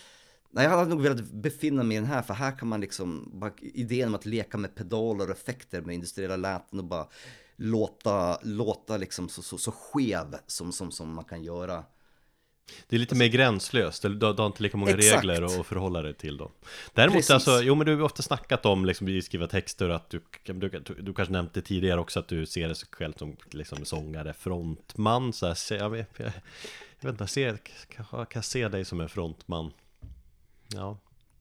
Nej, 0.52 0.64
jag 0.64 0.72
hade 0.72 0.90
nog 0.90 1.02
velat 1.02 1.22
befinna 1.22 1.84
mig 1.84 1.98
i 1.98 2.00
den 2.00 2.10
här, 2.10 2.22
för 2.22 2.34
här 2.34 2.58
kan 2.58 2.68
man 2.68 2.82
liksom, 2.82 3.32
bara, 3.34 3.52
idén 3.60 4.08
om 4.08 4.16
att 4.16 4.26
leka 4.26 4.58
med 4.58 4.76
pedaler 4.76 5.26
och 5.26 5.36
effekter 5.36 5.82
med 5.82 5.96
industriella 5.96 6.36
läten 6.36 6.80
och 6.80 6.86
bara 6.86 7.08
låta, 7.56 8.40
låta 8.44 8.98
liksom 8.98 9.30
så, 9.30 9.42
så, 9.42 9.58
så 9.58 9.72
skev 9.72 10.36
som, 10.48 10.72
som, 10.72 10.92
som 10.92 11.14
man 11.14 11.26
kan 11.26 11.44
göra. 11.44 11.84
Det 12.88 12.96
är 12.96 13.00
lite 13.00 13.16
mer 13.16 13.28
gränslöst, 13.28 14.02
du, 14.02 14.26
har 14.26 14.46
inte 14.46 14.64
lika 14.64 14.78
många 14.78 14.92
Exakt. 14.92 15.26
regler 15.26 15.60
att 15.60 15.66
förhålla 15.66 16.02
dig 16.02 16.14
till 16.14 16.38
då 16.38 16.52
Däremot 16.94 17.16
Precis. 17.16 17.32
alltså, 17.32 17.62
jo 17.62 17.76
men 17.76 17.88
du 17.88 17.96
har 17.96 18.02
ofta 18.02 18.24
snackat 18.24 18.66
om 18.66 18.86
liksom 18.86 19.08
i 19.08 19.22
skriva 19.22 19.48
texter 19.48 19.90
att 19.90 20.10
du, 20.10 20.22
du, 20.44 20.70
du, 21.00 21.14
kanske 21.14 21.32
nämnt 21.32 21.54
det 21.54 21.62
tidigare 21.62 22.00
också 22.00 22.20
att 22.20 22.28
du 22.28 22.46
ser 22.46 22.68
dig 22.68 22.76
själv 22.92 23.14
som 23.18 23.36
liksom 23.52 23.86
sångare, 23.86 24.34
frontman 24.34 25.34
så 25.34 25.48
här, 25.48 25.74
jag, 25.76 25.90
vet, 25.90 26.10
jag, 26.18 26.32
jag 27.00 27.10
vet 27.10 27.14
inte, 27.14 27.22
jag 27.22 27.30
ser, 27.30 27.58
kan, 27.90 28.06
kan 28.06 28.28
jag 28.34 28.46
se 28.46 28.68
dig 28.68 28.86
som 28.86 29.02
en 29.02 29.10
frontman? 29.10 29.72
Ja, 30.68 30.98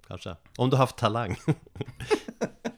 kanske 0.06 0.36
Om 0.56 0.70
du 0.70 0.76
har 0.76 0.82
haft 0.82 0.96
talang 0.96 1.36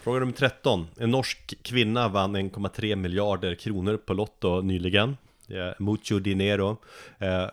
Fråga 0.00 0.20
nummer 0.20 0.32
13. 0.32 0.86
En 0.96 1.10
norsk 1.10 1.62
kvinna 1.62 2.08
vann 2.08 2.36
1,3 2.36 2.96
miljarder 2.96 3.54
kronor 3.54 3.96
på 3.96 4.14
Lotto 4.14 4.60
nyligen. 4.60 5.16
Mucho 5.78 6.18
dinero. 6.18 6.76
Eh, 7.18 7.48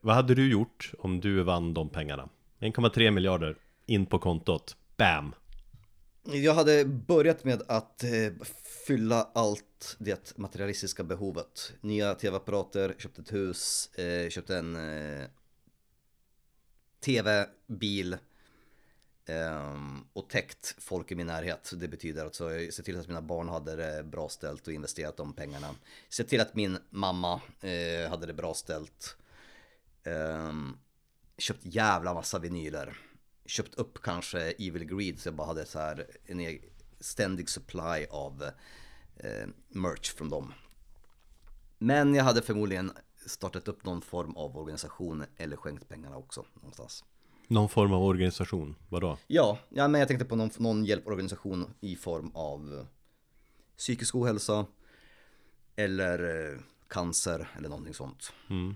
vad 0.00 0.14
hade 0.14 0.34
du 0.34 0.50
gjort 0.50 0.92
om 0.98 1.20
du 1.20 1.42
vann 1.42 1.74
de 1.74 1.88
pengarna? 1.88 2.28
1,3 2.60 3.10
miljarder 3.10 3.56
in 3.86 4.06
på 4.06 4.18
kontot. 4.18 4.76
Bam! 4.96 5.34
Jag 6.22 6.54
hade 6.54 6.84
börjat 6.84 7.44
med 7.44 7.62
att 7.68 8.04
eh, 8.04 8.10
fylla 8.86 9.28
allt 9.34 9.96
det 9.98 10.38
materialistiska 10.38 11.04
behovet. 11.04 11.72
Nya 11.80 12.14
tv-apparater, 12.14 12.94
köpt 12.98 13.18
ett 13.18 13.32
hus, 13.32 13.90
köpte 13.96 14.30
köpt 14.30 14.50
en 14.50 14.76
eh, 14.76 15.26
tv, 17.04 17.46
bil, 17.66 18.16
Um, 19.28 20.08
och 20.12 20.28
täckt 20.28 20.74
folk 20.78 21.12
i 21.12 21.14
min 21.14 21.26
närhet. 21.26 21.72
Det 21.76 21.88
betyder 21.88 22.24
alltså 22.24 22.48
se 22.70 22.82
till 22.82 23.00
att 23.00 23.08
mina 23.08 23.22
barn 23.22 23.48
hade 23.48 23.76
det 23.76 24.04
bra 24.04 24.28
ställt 24.28 24.66
och 24.66 24.72
investerat 24.72 25.16
de 25.16 25.32
pengarna. 25.32 25.74
Se 26.08 26.24
till 26.24 26.40
att 26.40 26.54
min 26.54 26.78
mamma 26.90 27.34
uh, 27.34 28.10
hade 28.10 28.26
det 28.26 28.34
bra 28.34 28.54
ställt. 28.54 29.16
Um, 30.04 30.78
köpt 31.38 31.60
jävla 31.62 32.14
massa 32.14 32.38
vinyler. 32.38 32.98
Köpt 33.46 33.74
upp 33.74 34.02
kanske 34.02 34.40
Evil 34.50 34.84
Greed 34.84 35.20
så 35.20 35.28
jag 35.28 35.34
bara 35.34 35.46
hade 35.46 35.66
så 35.66 35.78
här 35.78 36.06
en 36.26 36.40
e-, 36.40 36.60
ständig 37.00 37.48
supply 37.48 38.06
av 38.10 38.42
uh, 39.24 39.48
merch 39.68 40.12
från 40.12 40.30
dem. 40.30 40.54
Men 41.78 42.14
jag 42.14 42.24
hade 42.24 42.42
förmodligen 42.42 42.92
startat 43.26 43.68
upp 43.68 43.84
någon 43.84 44.02
form 44.02 44.36
av 44.36 44.56
organisation 44.56 45.24
eller 45.36 45.56
skänkt 45.56 45.88
pengarna 45.88 46.16
också 46.16 46.44
någonstans. 46.54 47.04
Någon 47.48 47.68
form 47.68 47.92
av 47.92 48.02
organisation, 48.02 48.76
vadå? 48.88 49.18
Ja, 49.26 49.58
ja 49.68 49.88
men 49.88 49.98
jag 49.98 50.08
tänkte 50.08 50.24
på 50.24 50.36
någon, 50.36 50.50
någon 50.58 50.84
hjälporganisation 50.84 51.74
i 51.80 51.96
form 51.96 52.30
av 52.34 52.74
eh, 52.74 52.86
psykisk 53.76 54.14
ohälsa 54.14 54.66
eller 55.76 56.52
eh, 56.52 56.60
cancer 56.88 57.48
eller 57.56 57.68
någonting 57.68 57.94
sånt. 57.94 58.32
Mm. 58.50 58.74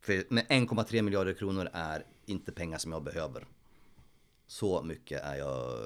För 0.00 0.24
med 0.28 0.46
1,3 0.46 1.02
miljarder 1.02 1.32
kronor 1.32 1.68
är 1.72 2.04
inte 2.26 2.52
pengar 2.52 2.78
som 2.78 2.92
jag 2.92 3.02
behöver. 3.02 3.46
Så 4.46 4.82
mycket 4.82 5.22
är 5.22 5.36
jag, 5.36 5.78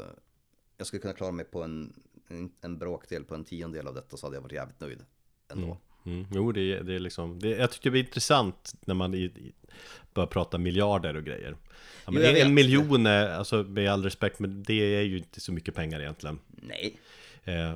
jag 0.76 0.86
skulle 0.86 1.02
kunna 1.02 1.14
klara 1.14 1.32
mig 1.32 1.44
på 1.44 1.62
en, 1.62 2.02
en, 2.28 2.52
en 2.60 2.78
bråkdel, 2.78 3.24
på 3.24 3.34
en 3.34 3.44
tiondel 3.44 3.86
av 3.86 3.94
detta 3.94 4.16
så 4.16 4.26
hade 4.26 4.36
jag 4.36 4.42
varit 4.42 4.52
jävligt 4.52 4.80
nöjd 4.80 5.04
ändå. 5.48 5.66
Mm. 5.66 5.78
Mm. 6.06 6.26
Jo, 6.34 6.52
det 6.52 6.80
det 6.80 6.94
är 6.94 6.98
liksom, 6.98 7.38
det, 7.38 7.48
jag 7.48 7.70
tycker 7.70 7.90
det 7.90 7.98
är 7.98 8.00
intressant 8.00 8.74
när 8.86 8.94
man 8.94 9.14
i, 9.14 9.52
börjar 10.14 10.26
prata 10.26 10.58
miljarder 10.58 11.16
och 11.16 11.24
grejer. 11.24 11.56
Ja, 12.04 12.10
men 12.10 12.22
jo, 12.22 12.28
en, 12.28 12.36
en 12.36 12.54
miljon, 12.54 13.06
är, 13.06 13.28
alltså 13.28 13.62
med 13.62 13.92
all 13.92 14.02
respekt, 14.02 14.38
men 14.38 14.62
det 14.62 14.96
är 14.96 15.02
ju 15.02 15.18
inte 15.18 15.40
så 15.40 15.52
mycket 15.52 15.74
pengar 15.74 16.00
egentligen. 16.00 16.38
Nej. 16.48 16.98
Eh, 17.44 17.74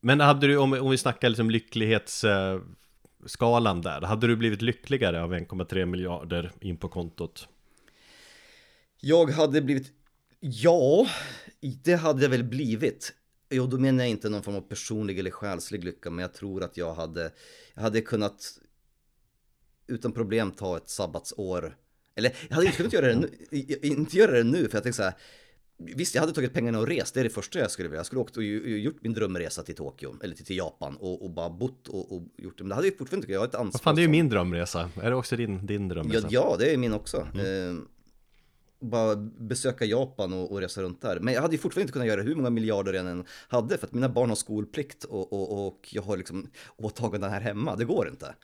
men 0.00 0.20
hade 0.20 0.46
du, 0.46 0.56
om, 0.56 0.72
om 0.72 0.90
vi 0.90 0.98
snackar 0.98 1.28
liksom 1.28 1.50
lycklighetsskalan 1.50 3.76
eh, 3.76 3.82
där, 3.82 4.00
hade 4.00 4.26
du 4.26 4.36
blivit 4.36 4.62
lyckligare 4.62 5.22
av 5.22 5.34
1,3 5.34 5.86
miljarder 5.86 6.52
in 6.60 6.76
på 6.76 6.88
kontot? 6.88 7.48
Jag 9.00 9.30
hade 9.30 9.62
blivit, 9.62 9.92
ja, 10.40 11.06
det 11.84 11.94
hade 11.94 12.22
jag 12.22 12.30
väl 12.30 12.44
blivit. 12.44 13.14
Jo, 13.50 13.66
då 13.66 13.78
menar 13.78 14.04
jag 14.04 14.10
inte 14.10 14.28
någon 14.28 14.42
form 14.42 14.54
av 14.54 14.60
personlig 14.60 15.18
eller 15.18 15.30
själslig 15.30 15.84
lycka, 15.84 16.10
men 16.10 16.22
jag 16.22 16.34
tror 16.34 16.62
att 16.62 16.76
jag 16.76 16.94
hade, 16.94 17.32
jag 17.74 17.82
hade 17.82 18.00
kunnat 18.00 18.58
utan 19.86 20.12
problem 20.12 20.50
ta 20.50 20.76
ett 20.76 20.88
sabbatsår. 20.88 21.76
Eller 22.14 22.32
jag 22.48 22.54
hade 22.54 22.66
inte 22.66 22.76
kunnat 22.76 22.92
göra 22.92 23.06
det 23.06 23.14
nu, 23.14 23.30
inte 23.82 24.16
göra 24.16 24.32
det 24.32 24.44
nu 24.44 24.68
för 24.68 24.76
jag 24.76 24.82
tänkte 24.82 24.92
så 24.92 25.02
här, 25.02 25.14
Visst, 25.78 26.14
jag 26.14 26.22
hade 26.22 26.32
tagit 26.32 26.52
pengarna 26.52 26.78
och 26.78 26.86
rest, 26.86 27.14
det 27.14 27.20
är 27.20 27.24
det 27.24 27.30
första 27.30 27.58
jag 27.58 27.70
skulle 27.70 27.88
vilja. 27.88 27.98
Jag 27.98 28.06
skulle 28.06 28.20
åkt 28.20 28.36
och 28.36 28.42
gjort 28.44 28.96
min 29.00 29.12
drömresa 29.12 29.62
till 29.62 29.74
Tokyo, 29.74 30.16
eller 30.22 30.34
till, 30.34 30.56
Japan 30.56 30.96
och, 30.96 31.24
och, 31.24 31.30
bara 31.30 31.50
bott 31.50 31.88
och, 31.88 32.16
och 32.16 32.22
gjort 32.36 32.58
det. 32.58 32.64
Men 32.64 32.68
det 32.68 32.74
hade 32.74 32.86
jag 32.86 32.98
fortfarande 32.98 33.24
inte, 33.24 33.32
jag 33.32 33.40
har 33.40 33.46
ett 33.46 33.54
ansvar. 33.54 33.72
Vad 33.72 33.80
fan, 33.80 33.94
det 33.94 34.00
är 34.00 34.02
ju 34.02 34.08
min 34.08 34.28
drömresa. 34.28 34.90
Är 35.02 35.10
det 35.10 35.16
också 35.16 35.36
din, 35.36 35.66
din 35.66 35.88
drömresa? 35.88 36.28
Ja, 36.30 36.48
ja, 36.50 36.56
det 36.58 36.72
är 36.72 36.76
min 36.76 36.92
också. 36.92 37.28
Mm. 37.34 37.88
Bara 38.80 39.16
besöka 39.16 39.84
Japan 39.84 40.32
och, 40.32 40.52
och, 40.52 40.60
resa 40.60 40.82
runt 40.82 41.02
där. 41.02 41.20
Men 41.20 41.34
jag 41.34 41.42
hade 41.42 41.54
ju 41.54 41.58
fortfarande 41.58 41.82
inte 41.82 41.92
kunnat 41.92 42.08
göra 42.08 42.22
hur 42.22 42.34
många 42.34 42.50
miljarder 42.50 42.92
jag 42.92 43.06
än 43.06 43.24
hade 43.48 43.78
för 43.78 43.86
att 43.86 43.92
mina 43.92 44.08
barn 44.08 44.28
har 44.28 44.36
skolplikt 44.36 45.04
och, 45.04 45.32
och, 45.32 45.66
och 45.66 45.88
jag 45.90 46.02
har 46.02 46.16
liksom 46.16 46.50
åtaganden 46.76 47.30
här 47.30 47.40
hemma. 47.40 47.76
Det 47.76 47.84
går 47.84 48.08
inte. 48.08 48.34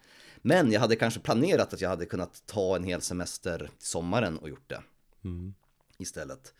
Men 0.42 0.72
jag 0.72 0.80
hade 0.80 0.96
kanske 0.96 1.20
planerat 1.20 1.74
att 1.74 1.80
jag 1.80 1.88
hade 1.88 2.06
kunnat 2.06 2.42
ta 2.46 2.76
en 2.76 2.84
hel 2.84 3.00
semester 3.00 3.70
sommaren 3.78 4.38
och 4.38 4.48
gjort 4.48 4.68
det. 4.68 4.82
Mm. 5.24 5.54
Istället. 5.98 6.54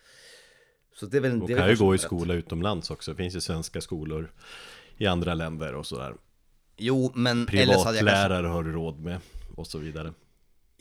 Så 0.95 1.05
det 1.05 1.17
är 1.17 1.21
väl, 1.21 1.39
det 1.39 1.53
kan 1.53 1.69
ju 1.69 1.75
gå 1.75 1.95
i 1.95 1.97
skola 1.97 2.33
utomlands 2.33 2.91
också. 2.91 3.11
Det 3.11 3.17
finns 3.17 3.35
ju 3.35 3.41
svenska 3.41 3.81
skolor 3.81 4.31
i 4.97 5.07
andra 5.07 5.33
länder 5.33 5.75
och 5.75 5.85
sådär. 5.85 6.15
Jo, 6.77 7.11
men 7.15 7.45
Privatlärare 7.45 8.29
kanske... 8.29 8.47
har 8.47 8.63
du 8.63 8.71
råd 8.71 8.99
med 8.99 9.19
och 9.55 9.67
så 9.67 9.77
vidare. 9.77 10.13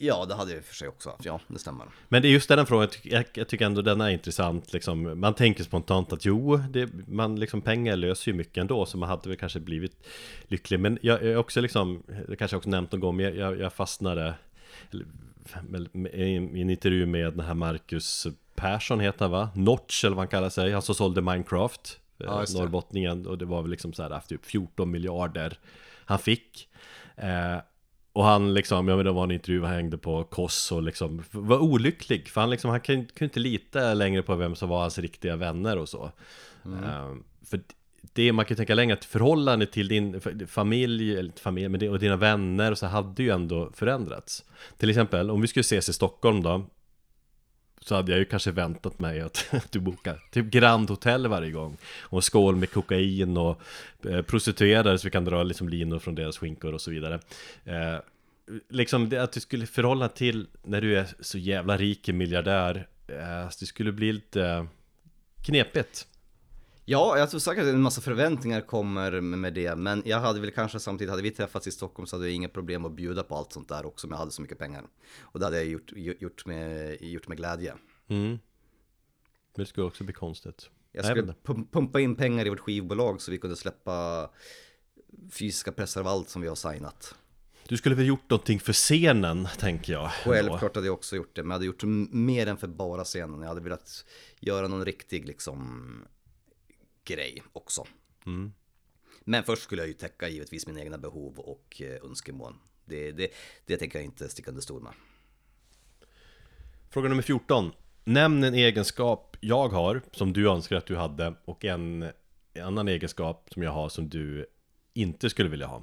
Ja, 0.05 0.25
det 0.25 0.35
hade 0.35 0.53
jag 0.55 0.65
för 0.65 0.75
sig 0.75 0.89
också 0.89 1.11
haft, 1.11 1.25
ja, 1.25 1.41
det 1.49 1.59
stämmer. 1.59 1.87
Men 2.09 2.23
det 2.23 2.29
är 2.29 2.31
just 2.31 2.49
den 2.49 2.67
frågan, 2.67 2.89
jag, 3.03 3.25
jag 3.35 3.49
tycker 3.49 3.67
ändå 3.67 3.83
den 3.83 4.01
är 4.01 4.09
intressant 4.09 4.73
liksom. 4.73 5.21
Man 5.21 5.35
tänker 5.35 5.65
spontant 5.65 6.13
att 6.13 6.25
jo, 6.25 6.57
det, 6.57 6.91
man 7.09 7.41
liksom, 7.41 7.61
pengar 7.61 7.97
löser 7.97 8.31
ju 8.31 8.37
mycket 8.37 8.59
ändå, 8.59 8.87
så 8.87 8.99
man 8.99 9.09
hade 9.09 9.29
väl 9.29 9.39
kanske 9.39 9.61
blivit 9.61 10.07
lycklig. 10.49 10.81
Men 10.81 10.99
jag 11.03 11.23
är 11.23 11.37
också 11.37 11.61
liksom, 11.61 12.03
det 12.29 12.37
kanske 12.37 12.55
jag 12.55 12.59
också 12.59 12.71
nämnt 12.71 12.93
någon 12.93 13.01
gång, 13.01 13.17
men 13.17 13.37
jag, 13.37 13.61
jag 13.61 13.73
fastnade 13.73 14.35
i 16.13 16.37
en 16.37 16.71
intervju 16.71 17.07
med 17.07 17.33
den 17.33 17.47
här 17.47 17.55
Marcus 17.55 18.27
Persson 18.55 19.01
heter 19.01 19.25
han 19.25 19.31
va? 19.31 19.51
Notch 19.55 20.05
eller 20.05 20.17
vad 20.17 20.23
han 20.23 20.29
kallar 20.29 20.51
sig, 20.51 20.73
han 20.73 20.83
som 20.83 20.95
sålde 20.95 21.21
Minecraft 21.21 22.01
eh, 22.19 22.27
ja, 22.27 22.45
Norrbottningen 22.55 23.27
och 23.27 23.39
det 23.39 23.45
var 23.45 23.63
väl 23.63 23.71
liksom 23.71 23.93
så 23.93 24.03
här 24.03 24.21
typ 24.29 24.45
14 24.45 24.91
miljarder 24.91 25.59
han 26.05 26.19
fick 26.19 26.69
eh, 27.17 27.57
och 28.13 28.25
han 28.25 28.55
liksom, 28.55 28.89
ja 28.89 28.97
men 28.97 29.05
det 29.05 29.13
var 29.13 29.25
en 29.25 29.31
intervju, 29.31 29.63
han 29.63 29.75
hängde 29.75 29.99
på 29.99 30.25
Koss 30.25 30.73
och 30.73 30.83
liksom 30.83 31.23
var 31.31 31.59
olycklig. 31.59 32.29
För 32.29 32.41
han 32.41 32.51
liksom, 32.51 32.71
han 32.71 32.81
kunde, 32.81 33.05
kunde 33.05 33.25
inte 33.25 33.41
lita 33.41 33.95
längre 33.95 34.23
på 34.23 34.35
vem 34.35 34.55
som 34.55 34.69
var 34.69 34.81
hans 34.81 34.99
riktiga 34.99 35.37
vänner 35.37 35.79
och 35.79 35.89
så. 35.89 36.11
Mm. 36.65 36.85
uh, 36.85 37.17
För 37.47 37.61
det, 38.13 38.33
man 38.33 38.45
kan 38.45 38.55
ju 38.55 38.57
tänka 38.57 38.75
längre 38.75 38.95
att 38.95 39.05
förhållandet 39.05 39.73
till 39.73 39.89
din 39.89 40.21
familj, 40.49 41.17
eller 41.17 41.33
familj, 41.41 41.69
men 41.69 41.81
det, 41.81 41.89
och 41.89 41.99
dina 41.99 42.17
vänner 42.17 42.71
och 42.71 42.79
så 42.79 42.87
hade 42.87 43.23
ju 43.23 43.31
ändå 43.31 43.71
förändrats. 43.75 44.45
Till 44.77 44.91
exempel, 44.91 45.31
om 45.31 45.41
vi 45.41 45.49
skulle 45.49 45.61
ses 45.61 45.89
i 45.89 45.93
Stockholm 45.93 46.43
då 46.43 46.67
så 47.85 47.95
hade 47.95 48.13
jag 48.13 48.19
ju 48.19 48.25
kanske 48.25 48.51
väntat 48.51 48.99
mig 48.99 49.21
att 49.21 49.47
du 49.71 49.81
bokar 49.81 50.23
typ 50.31 50.47
Grand 50.47 50.91
Hotel 50.91 51.27
varje 51.27 51.51
gång. 51.51 51.77
Och 52.01 52.19
en 52.19 52.23
skål 52.23 52.57
med 52.57 52.71
kokain 52.71 53.37
och 53.37 53.61
eh, 54.09 54.23
prostituerade 54.23 54.99
så 54.99 55.07
vi 55.07 55.11
kan 55.11 55.25
dra 55.25 55.43
liksom 55.43 55.69
linor 55.69 55.99
från 55.99 56.15
deras 56.15 56.39
skinkor 56.39 56.73
och 56.73 56.81
så 56.81 56.91
vidare. 56.91 57.21
Eh, 57.65 57.99
Liksom 58.69 59.09
det, 59.09 59.19
att 59.19 59.33
du 59.33 59.41
skulle 59.41 59.67
förhålla 59.67 60.09
till 60.09 60.47
när 60.63 60.81
du 60.81 60.99
är 60.99 61.07
så 61.21 61.39
jävla 61.39 61.77
rik 61.77 62.09
miljardär 62.09 62.87
eh, 63.09 63.49
Det 63.61 63.67
skulle 63.67 63.93
bli 63.93 64.13
lite 64.13 64.67
knepigt. 65.43 66.07
Ja, 66.85 67.19
jag 67.19 67.31
tror 67.31 67.41
säkert 67.41 67.63
att 67.63 67.69
en 67.69 67.83
massa 67.83 68.01
förväntningar 68.01 68.61
kommer 68.61 69.21
med 69.21 69.55
det, 69.55 69.77
men 69.77 70.03
jag 70.05 70.21
hade 70.21 70.41
väl 70.41 70.51
kanske 70.51 70.81
samtidigt, 70.81 71.11
hade 71.11 71.23
vi 71.23 71.31
träffats 71.31 71.67
i 71.67 71.71
Stockholm 71.71 72.07
så 72.07 72.17
hade 72.17 72.27
jag 72.27 72.35
inga 72.35 72.49
problem 72.49 72.85
att 72.85 72.93
bjuda 72.93 73.23
på 73.23 73.37
allt 73.37 73.53
sånt 73.53 73.69
där 73.69 73.87
också 73.87 74.07
om 74.07 74.11
jag 74.11 74.19
hade 74.19 74.31
så 74.31 74.43
mycket 74.43 74.59
pengar. 74.59 74.85
Och 75.21 75.39
det 75.39 75.47
hade 75.47 75.57
jag 75.57 75.67
gjort, 75.67 75.93
gjort, 75.93 76.47
med, 76.47 77.03
gjort 77.03 77.29
med 77.29 77.37
glädje. 77.37 77.75
Mm. 78.09 78.29
Men 78.29 78.39
det 79.55 79.67
skulle 79.67 79.87
också 79.87 80.05
bli 80.05 80.13
konstigt. 80.13 80.71
Jag 80.93 81.05
skulle 81.05 81.35
pumpa 81.73 82.01
in 82.01 82.17
pengar 82.17 82.47
i 82.47 82.51
vårt 82.51 82.61
skivbolag 82.61 83.21
så 83.21 83.31
vi 83.31 83.39
kunde 83.39 83.57
släppa 83.57 84.31
fysiska 85.31 85.73
pressar 85.73 86.01
av 86.01 86.07
allt 86.07 86.29
som 86.29 86.43
vi 86.43 86.49
har 86.49 86.55
signat. 86.55 87.15
Du 87.69 87.77
skulle 87.77 87.95
väl 87.95 88.07
gjort 88.07 88.31
någonting 88.31 88.61
för 88.61 88.73
scenen, 88.73 89.49
tänker 89.59 89.93
jag. 89.93 90.13
Självklart 90.13 90.75
hade 90.75 90.87
jag 90.87 90.95
också 90.95 91.17
gjort 91.17 91.37
det, 91.37 91.43
men 91.43 91.51
jag 91.51 91.55
hade 91.55 91.67
gjort 91.67 91.83
mer 92.13 92.47
än 92.47 92.57
för 92.57 92.67
bara 92.67 93.05
scenen. 93.05 93.41
Jag 93.41 93.49
hade 93.49 93.61
velat 93.61 94.05
göra 94.41 94.69
någon 94.69 94.85
riktig 94.85 95.27
liksom 95.27 96.05
grej 97.05 97.43
också. 97.53 97.87
Mm. 98.27 98.53
Men 99.21 99.45
först 99.45 99.63
skulle 99.63 99.83
jag 99.83 99.89
ju 99.89 99.95
täcka 99.95 100.29
givetvis 100.29 100.67
mina 100.67 100.81
egna 100.81 100.99
behov 100.99 101.39
och 101.39 101.83
eh, 101.83 102.05
önskemål. 102.05 102.55
Det, 102.85 103.13
det, 103.13 103.29
det 103.67 103.77
tänker 103.77 103.99
jag 103.99 104.05
inte 104.05 104.29
sticka 104.29 104.51
under 104.51 104.63
stol 104.63 104.83
med. 104.83 104.93
Fråga 106.91 107.09
nummer 107.09 107.23
14. 107.23 107.73
Nämn 108.05 108.45
en 108.45 108.55
egenskap 108.55 109.37
jag 109.41 109.69
har 109.69 110.03
som 110.13 110.33
du 110.33 110.51
önskar 110.51 110.77
att 110.77 110.87
du 110.87 110.97
hade 110.97 111.35
och 111.45 111.65
en 111.65 112.11
annan 112.63 112.89
egenskap 112.89 113.49
som 113.53 113.63
jag 113.63 113.71
har 113.71 113.89
som 113.89 114.09
du 114.09 114.47
inte 114.93 115.31
skulle 115.31 115.49
vilja 115.49 115.67
ha. 115.67 115.83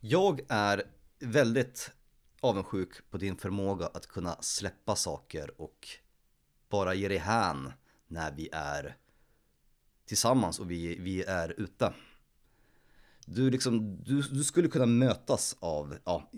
Jag 0.00 0.40
är 0.48 0.82
väldigt 1.18 1.90
avundsjuk 2.40 3.10
på 3.10 3.18
din 3.18 3.36
förmåga 3.36 3.86
att 3.86 4.06
kunna 4.06 4.36
släppa 4.42 4.96
saker 4.96 5.60
och 5.60 5.88
bara 6.68 6.94
ge 6.94 7.08
dig 7.08 7.18
hän 7.18 7.72
när 8.06 8.32
vi 8.32 8.48
är 8.52 8.96
tillsammans 10.10 10.58
och 10.58 10.70
vi, 10.70 10.96
vi 11.00 11.22
är 11.22 11.60
ute. 11.60 11.92
Du, 13.26 13.50
liksom, 13.50 14.02
du, 14.04 14.22
du 14.22 14.44
skulle 14.44 14.68
kunna 14.68 14.86
mötas 14.86 15.56
av, 15.60 15.96
ja, 16.04 16.30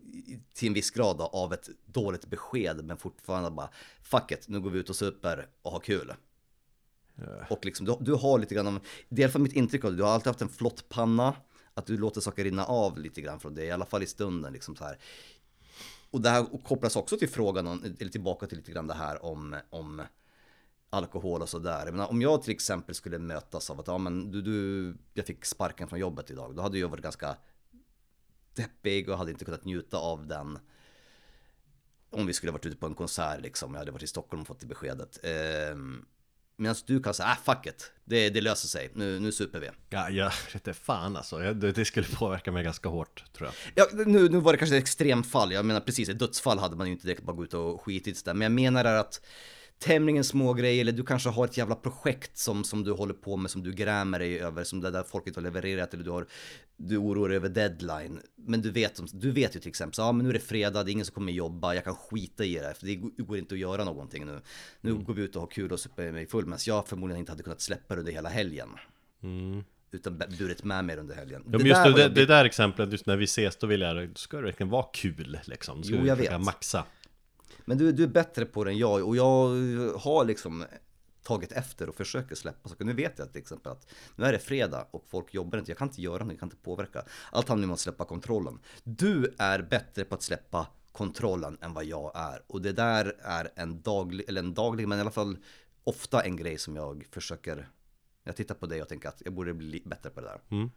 till 0.55 0.69
en 0.69 0.74
viss 0.74 0.90
grad 0.90 1.19
då, 1.19 1.24
av 1.24 1.53
ett 1.53 1.69
dåligt 1.86 2.27
besked 2.27 2.85
men 2.85 2.97
fortfarande 2.97 3.51
bara 3.51 3.70
fuck 4.03 4.31
it, 4.31 4.49
nu 4.49 4.61
går 4.61 4.70
vi 4.70 4.78
ut 4.78 4.90
och 4.90 4.97
super 4.97 5.49
och 5.62 5.73
har 5.73 5.81
kul. 5.81 6.12
Yeah. 7.19 7.53
Och 7.53 7.65
liksom, 7.65 7.86
du, 7.86 7.97
du 8.01 8.15
har 8.15 8.39
lite 8.39 8.55
grann 8.55 8.66
av, 8.66 8.81
det 9.09 9.16
är 9.16 9.20
i 9.20 9.24
alla 9.24 9.32
fall 9.32 9.43
mitt 9.43 9.53
intryck 9.53 9.85
av 9.85 9.90
det, 9.90 9.97
du 9.97 10.03
har 10.03 10.11
alltid 10.11 10.27
haft 10.27 10.43
en 10.43 10.49
flott 10.49 10.89
panna, 10.89 11.35
att 11.74 11.86
du 11.86 11.99
låter 11.99 12.20
saker 12.20 12.44
rinna 12.44 12.65
av 12.65 12.99
lite 12.99 13.20
grann 13.20 13.40
från 13.40 13.55
det, 13.55 13.65
i 13.65 13.70
alla 13.70 13.86
fall 13.86 14.03
i 14.03 14.07
stunden 14.07 14.53
liksom 14.53 14.77
så 14.77 14.85
här. 14.85 14.99
Och 16.11 16.20
det 16.20 16.31
här 16.31 16.47
kopplas 16.65 16.97
också 16.97 17.16
till 17.16 17.28
frågan, 17.28 17.97
eller 18.01 18.11
tillbaka 18.11 18.47
till 18.47 18.59
lite 18.59 18.73
grann 18.73 18.86
det 18.86 18.94
här 18.94 19.24
om, 19.24 19.57
om 19.70 20.03
alkohol 20.93 21.43
och 21.43 21.48
sådär. 21.48 22.10
om 22.10 22.23
jag 22.23 22.43
till 22.43 22.52
exempel 22.52 22.94
skulle 22.94 23.19
mötas 23.19 23.70
av 23.70 23.81
att 23.81 23.86
ja, 23.86 23.98
men 23.98 24.31
du, 24.31 24.43
du, 24.43 24.94
jag 25.14 25.27
fick 25.27 25.44
sparken 25.44 25.89
från 25.89 25.98
jobbet 25.98 26.31
idag. 26.31 26.56
Då 26.56 26.62
hade 26.62 26.78
jag 26.78 26.89
varit 26.89 27.02
ganska 27.02 27.36
deppig 28.55 29.09
och 29.09 29.19
hade 29.19 29.31
inte 29.31 29.44
kunnat 29.44 29.64
njuta 29.64 29.97
av 29.97 30.27
den. 30.27 30.59
Om 32.10 32.27
vi 32.27 32.32
skulle 32.32 32.52
varit 32.52 32.66
ute 32.66 32.77
på 32.77 32.86
en 32.86 32.94
konsert 32.94 33.40
liksom. 33.40 33.73
Jag 33.73 33.78
hade 33.78 33.90
varit 33.90 34.02
i 34.02 34.06
Stockholm 34.06 34.40
och 34.40 34.47
fått 34.47 34.60
det 34.60 34.66
beskedet. 34.66 35.19
Eh, 35.23 35.77
Medan 36.56 36.77
du 36.86 37.02
kan 37.02 37.14
säga, 37.14 37.28
ah 37.28 37.55
fuck 37.55 37.66
it, 37.66 37.93
det, 38.05 38.31
det 38.31 38.40
löser 38.40 38.69
sig, 38.69 38.90
nu, 38.94 39.20
nu 39.20 39.32
super 39.32 39.60
vi. 39.60 39.70
Ja, 39.90 40.10
jag 40.10 40.32
vet 40.52 40.77
fan 40.77 41.16
alltså, 41.16 41.39
det, 41.39 41.73
det 41.73 41.85
skulle 41.85 42.06
påverka 42.06 42.52
mig 42.52 42.64
ganska 42.64 42.89
hårt 42.89 43.24
tror 43.32 43.48
jag. 43.48 43.55
Ja, 43.74 44.05
nu, 44.06 44.28
nu 44.28 44.40
var 44.40 44.52
det 44.52 44.59
kanske 44.59 44.77
ett 44.77 44.82
extremfall, 44.82 45.52
jag 45.52 45.64
menar 45.64 45.81
precis, 45.81 46.09
ett 46.09 46.19
dödsfall 46.19 46.59
hade 46.59 46.77
man 46.77 46.86
ju 46.86 46.93
inte 46.93 47.06
direkt 47.06 47.23
bara 47.23 47.36
gå 47.36 47.44
ut 47.44 47.55
och 47.55 47.82
skitit 47.82 48.24
där. 48.24 48.35
Men 48.35 48.43
jag 48.43 48.52
menar 48.52 48.85
att 48.85 49.20
tämligen 49.82 50.24
små 50.24 50.52
grejer 50.52 50.80
eller 50.80 50.92
du 50.92 51.04
kanske 51.04 51.28
har 51.28 51.44
ett 51.44 51.56
jävla 51.56 51.74
projekt 51.74 52.38
som, 52.38 52.64
som 52.64 52.84
du 52.84 52.92
håller 52.92 53.14
på 53.14 53.36
med 53.36 53.50
som 53.50 53.62
du 53.62 53.72
grämer 53.72 54.18
dig 54.18 54.40
över 54.40 54.64
som 54.64 54.80
det 54.80 54.90
där 54.90 55.02
folket 55.02 55.36
har 55.36 55.42
levererat 55.42 55.94
eller 55.94 56.04
du 56.04 56.10
har 56.10 56.26
du 56.76 56.96
oroar 56.96 57.28
dig 57.28 57.36
över 57.36 57.48
deadline. 57.48 58.20
Men 58.36 58.62
du 58.62 58.70
vet, 58.70 59.00
du 59.12 59.30
vet 59.30 59.56
ju 59.56 59.60
till 59.60 59.68
exempel 59.68 59.94
så 59.94 60.02
ja 60.02 60.12
men 60.12 60.24
nu 60.24 60.30
är 60.30 60.34
det 60.34 60.40
fredag, 60.40 60.84
det 60.84 60.90
är 60.90 60.92
ingen 60.92 61.06
som 61.06 61.14
kommer 61.14 61.32
jobba, 61.32 61.74
jag 61.74 61.84
kan 61.84 61.94
skita 61.94 62.44
i 62.44 62.54
det 62.54 62.74
för 62.78 62.86
det 62.86 62.94
går 63.24 63.38
inte 63.38 63.54
att 63.54 63.59
göra 63.59 63.84
någonting 63.84 64.26
nu. 64.26 64.40
Nu 64.80 64.90
mm. 64.90 65.04
går 65.04 65.14
vi 65.14 65.22
ut 65.22 65.36
och 65.36 65.42
har 65.42 65.48
kul 65.48 65.72
och 65.72 65.80
super 65.80 66.12
mig 66.12 66.26
full 66.26 66.44
medan 66.44 66.59
jag 66.66 66.88
förmodligen 66.88 67.18
inte 67.18 67.32
hade 67.32 67.42
kunnat 67.42 67.60
släppa 67.60 67.94
det 67.94 68.00
under 68.00 68.12
hela 68.12 68.28
helgen. 68.28 68.68
Mm. 69.22 69.64
Utan 69.90 70.18
burit 70.38 70.64
med 70.64 70.84
mig 70.84 70.96
under 70.96 71.14
helgen. 71.14 71.42
Ja, 71.46 71.59
men 71.59 71.66
just 71.66 71.84
det, 71.84 71.92
det, 71.92 72.09
det, 72.09 72.26
där 72.26 72.44
exemplet, 72.44 72.92
just 72.92 73.06
när 73.06 73.16
vi 73.16 73.24
ses, 73.24 73.56
då 73.56 73.66
vill 73.66 73.80
jag, 73.80 74.09
då 74.09 74.14
ska 74.14 74.36
det 74.36 74.42
verkligen 74.42 74.70
vara 74.70 74.86
kul 74.92 75.38
liksom. 75.44 75.84
Ska 75.84 75.94
jo, 75.94 76.06
jag 76.06 76.16
vet. 76.16 76.40
maxa. 76.40 76.84
Men 77.64 77.78
du, 77.78 77.92
du 77.92 78.02
är 78.02 78.08
bättre 78.08 78.44
på 78.44 78.64
det 78.64 78.70
än 78.70 78.78
jag 78.78 79.08
och 79.08 79.16
jag 79.16 79.48
har 79.98 80.24
liksom 80.24 80.64
tagit 81.22 81.52
efter 81.52 81.88
och 81.88 81.94
försöker 81.94 82.34
släppa 82.34 82.68
saker. 82.68 82.84
Nu 82.84 82.92
vet 82.92 83.18
jag 83.18 83.32
till 83.32 83.40
exempel 83.40 83.72
att 83.72 83.86
nu 84.16 84.24
är 84.24 84.32
det 84.32 84.38
fredag 84.38 84.86
och 84.90 85.04
folk 85.08 85.34
jobbar 85.34 85.58
inte. 85.58 85.70
Jag 85.70 85.78
kan 85.78 85.88
inte 85.88 86.02
göra 86.02 86.24
något, 86.24 86.32
jag 86.32 86.40
kan 86.40 86.46
inte 86.46 86.62
påverka. 86.62 87.04
Allt 87.32 87.48
handlar 87.48 87.68
om 87.68 87.74
att 87.74 87.80
släppa 87.80 88.04
kontrollen. 88.04 88.58
Du 88.84 89.34
är 89.38 89.62
bättre 89.62 90.04
på 90.04 90.14
att 90.14 90.22
släppa 90.22 90.66
kontrollen 90.92 91.58
än 91.60 91.74
vad 91.74 91.84
jag 91.84 92.12
är. 92.14 92.42
Och 92.46 92.62
det 92.62 92.72
där 92.72 93.16
är 93.22 93.50
en 93.54 93.82
daglig, 93.82 94.28
eller 94.28 94.42
en 94.42 94.54
daglig, 94.54 94.88
men 94.88 94.98
i 94.98 95.00
alla 95.00 95.10
fall 95.10 95.36
ofta 95.84 96.20
en 96.20 96.36
grej 96.36 96.58
som 96.58 96.76
jag 96.76 97.06
försöker 97.10 97.68
jag 98.24 98.36
tittar 98.36 98.54
på 98.54 98.66
dig 98.66 98.82
och 98.82 98.88
tänker 98.88 99.08
att 99.08 99.22
jag 99.24 99.34
borde 99.34 99.54
bli 99.54 99.82
bättre 99.84 100.10
på 100.10 100.20
det 100.20 100.26
där. 100.26 100.40
Mm. 100.50 100.70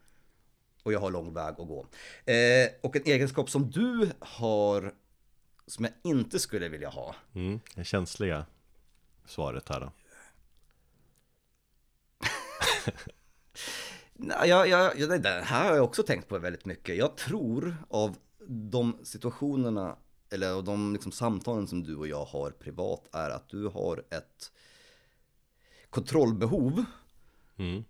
Och 0.84 0.94
jag 0.94 1.00
har 1.00 1.12
lång 1.12 1.34
väg 1.34 1.56
att 1.58 1.68
gå. 1.68 1.88
Eh, 2.26 2.70
och 2.84 2.96
en 2.96 3.02
egenskap 3.06 3.50
som 3.50 3.72
du 3.72 4.12
har 4.20 4.94
som 5.68 5.86
jag 5.86 5.94
inte 6.04 6.40
skulle 6.40 6.70
vilja 6.70 6.90
ha. 6.90 7.16
Mm, 7.34 7.60
det 7.76 7.84
känsliga 7.84 8.46
svaret 9.26 9.70
här 9.70 9.80
då. 9.80 9.92
Nej, 14.14 14.50
jag, 14.50 14.68
jag, 14.68 15.22
det 15.22 15.42
här 15.46 15.70
har 15.70 15.76
jag 15.76 15.86
också 15.86 16.04
tänkt 16.04 16.28
på 16.28 16.40
väldigt 16.40 16.66
mycket. 16.66 16.98
Jag 16.98 17.18
tror 17.18 17.78
av 17.90 18.18
de 18.48 19.00
situationerna, 19.04 19.98
eller 20.30 20.52
av 20.52 20.64
de 20.64 20.94
liksom 20.94 21.12
samtalen 21.12 21.68
som 21.68 21.84
du 21.84 21.96
och 21.96 22.08
jag 22.08 22.26
har 22.26 22.52
privat, 22.52 23.08
är 23.12 23.30
att 23.30 23.50
du 23.50 23.68
har 23.68 24.04
ett 24.10 24.52
kontrollbehov. 25.90 26.84
Mm. 27.58 27.84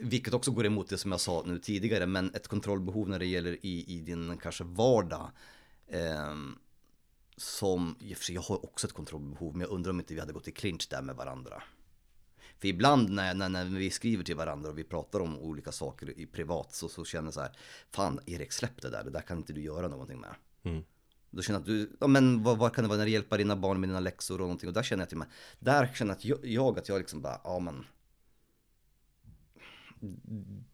Vilket 0.00 0.34
också 0.34 0.50
går 0.50 0.66
emot 0.66 0.88
det 0.88 0.98
som 0.98 1.10
jag 1.10 1.20
sa 1.20 1.42
nu 1.46 1.58
tidigare, 1.58 2.06
men 2.06 2.34
ett 2.34 2.48
kontrollbehov 2.48 3.08
när 3.08 3.18
det 3.18 3.26
gäller 3.26 3.66
i, 3.66 3.84
i 3.88 4.00
din 4.00 4.38
kanske 4.38 4.64
vardag. 4.64 5.30
Eh, 5.86 6.34
som, 7.36 7.96
i 8.00 8.14
och 8.14 8.18
för 8.18 8.24
sig, 8.24 8.34
jag 8.34 8.42
har 8.42 8.64
också 8.64 8.86
ett 8.86 8.92
kontrollbehov, 8.92 9.52
men 9.52 9.60
jag 9.60 9.70
undrar 9.70 9.90
om 9.90 10.00
inte 10.00 10.14
vi 10.14 10.20
hade 10.20 10.32
gått 10.32 10.48
i 10.48 10.52
clinch 10.52 10.86
där 10.90 11.02
med 11.02 11.16
varandra. 11.16 11.62
För 12.58 12.68
ibland 12.68 13.10
när, 13.10 13.34
när, 13.34 13.48
när 13.48 13.64
vi 13.64 13.90
skriver 13.90 14.24
till 14.24 14.36
varandra 14.36 14.70
och 14.70 14.78
vi 14.78 14.84
pratar 14.84 15.20
om 15.20 15.38
olika 15.38 15.72
saker 15.72 16.18
i 16.18 16.26
privat 16.26 16.74
så, 16.74 16.88
så 16.88 17.04
känner 17.04 17.26
jag 17.26 17.34
så 17.34 17.40
här, 17.40 17.56
fan 17.90 18.20
Erik 18.26 18.52
släpp 18.52 18.82
det 18.82 18.90
där, 18.90 19.04
det 19.04 19.10
där 19.10 19.20
kan 19.20 19.36
inte 19.36 19.52
du 19.52 19.60
göra 19.60 19.88
någonting 19.88 20.20
med. 20.20 20.34
Mm. 20.62 20.84
Då 21.30 21.42
känner 21.42 21.58
jag 21.58 21.62
att 21.62 21.66
du, 21.66 21.96
ja 22.00 22.06
men 22.06 22.42
vad, 22.42 22.58
vad 22.58 22.74
kan 22.74 22.84
det 22.84 22.88
vara 22.88 22.98
när 22.98 23.04
det 23.04 23.10
hjälper 23.10 23.38
dina 23.38 23.56
barn 23.56 23.80
med 23.80 23.88
dina 23.88 24.00
läxor 24.00 24.34
och 24.34 24.40
någonting 24.40 24.68
och 24.68 24.74
där 24.74 24.82
känner 24.82 25.02
jag 25.02 25.08
till 25.08 25.18
mig, 25.18 25.28
där 25.58 25.90
känner 25.94 26.10
jag 26.10 26.18
att 26.18 26.24
jag, 26.24 26.46
jag 26.46 26.78
att 26.78 26.88
jag 26.88 26.98
liksom 26.98 27.22
bara, 27.22 27.40
ja 27.44 27.58
men 27.58 27.84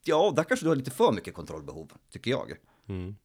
Ja, 0.03 0.33
där 0.37 0.45
kanske 0.45 0.67
du 0.67 0.69
har 0.69 0.77
lite 0.77 0.91
för 0.91 1.13
mycket 1.13 1.35
kontrollbehov, 1.35 1.93
tycker 2.11 2.31
jag. 2.31 2.57
Mm. 2.89 3.17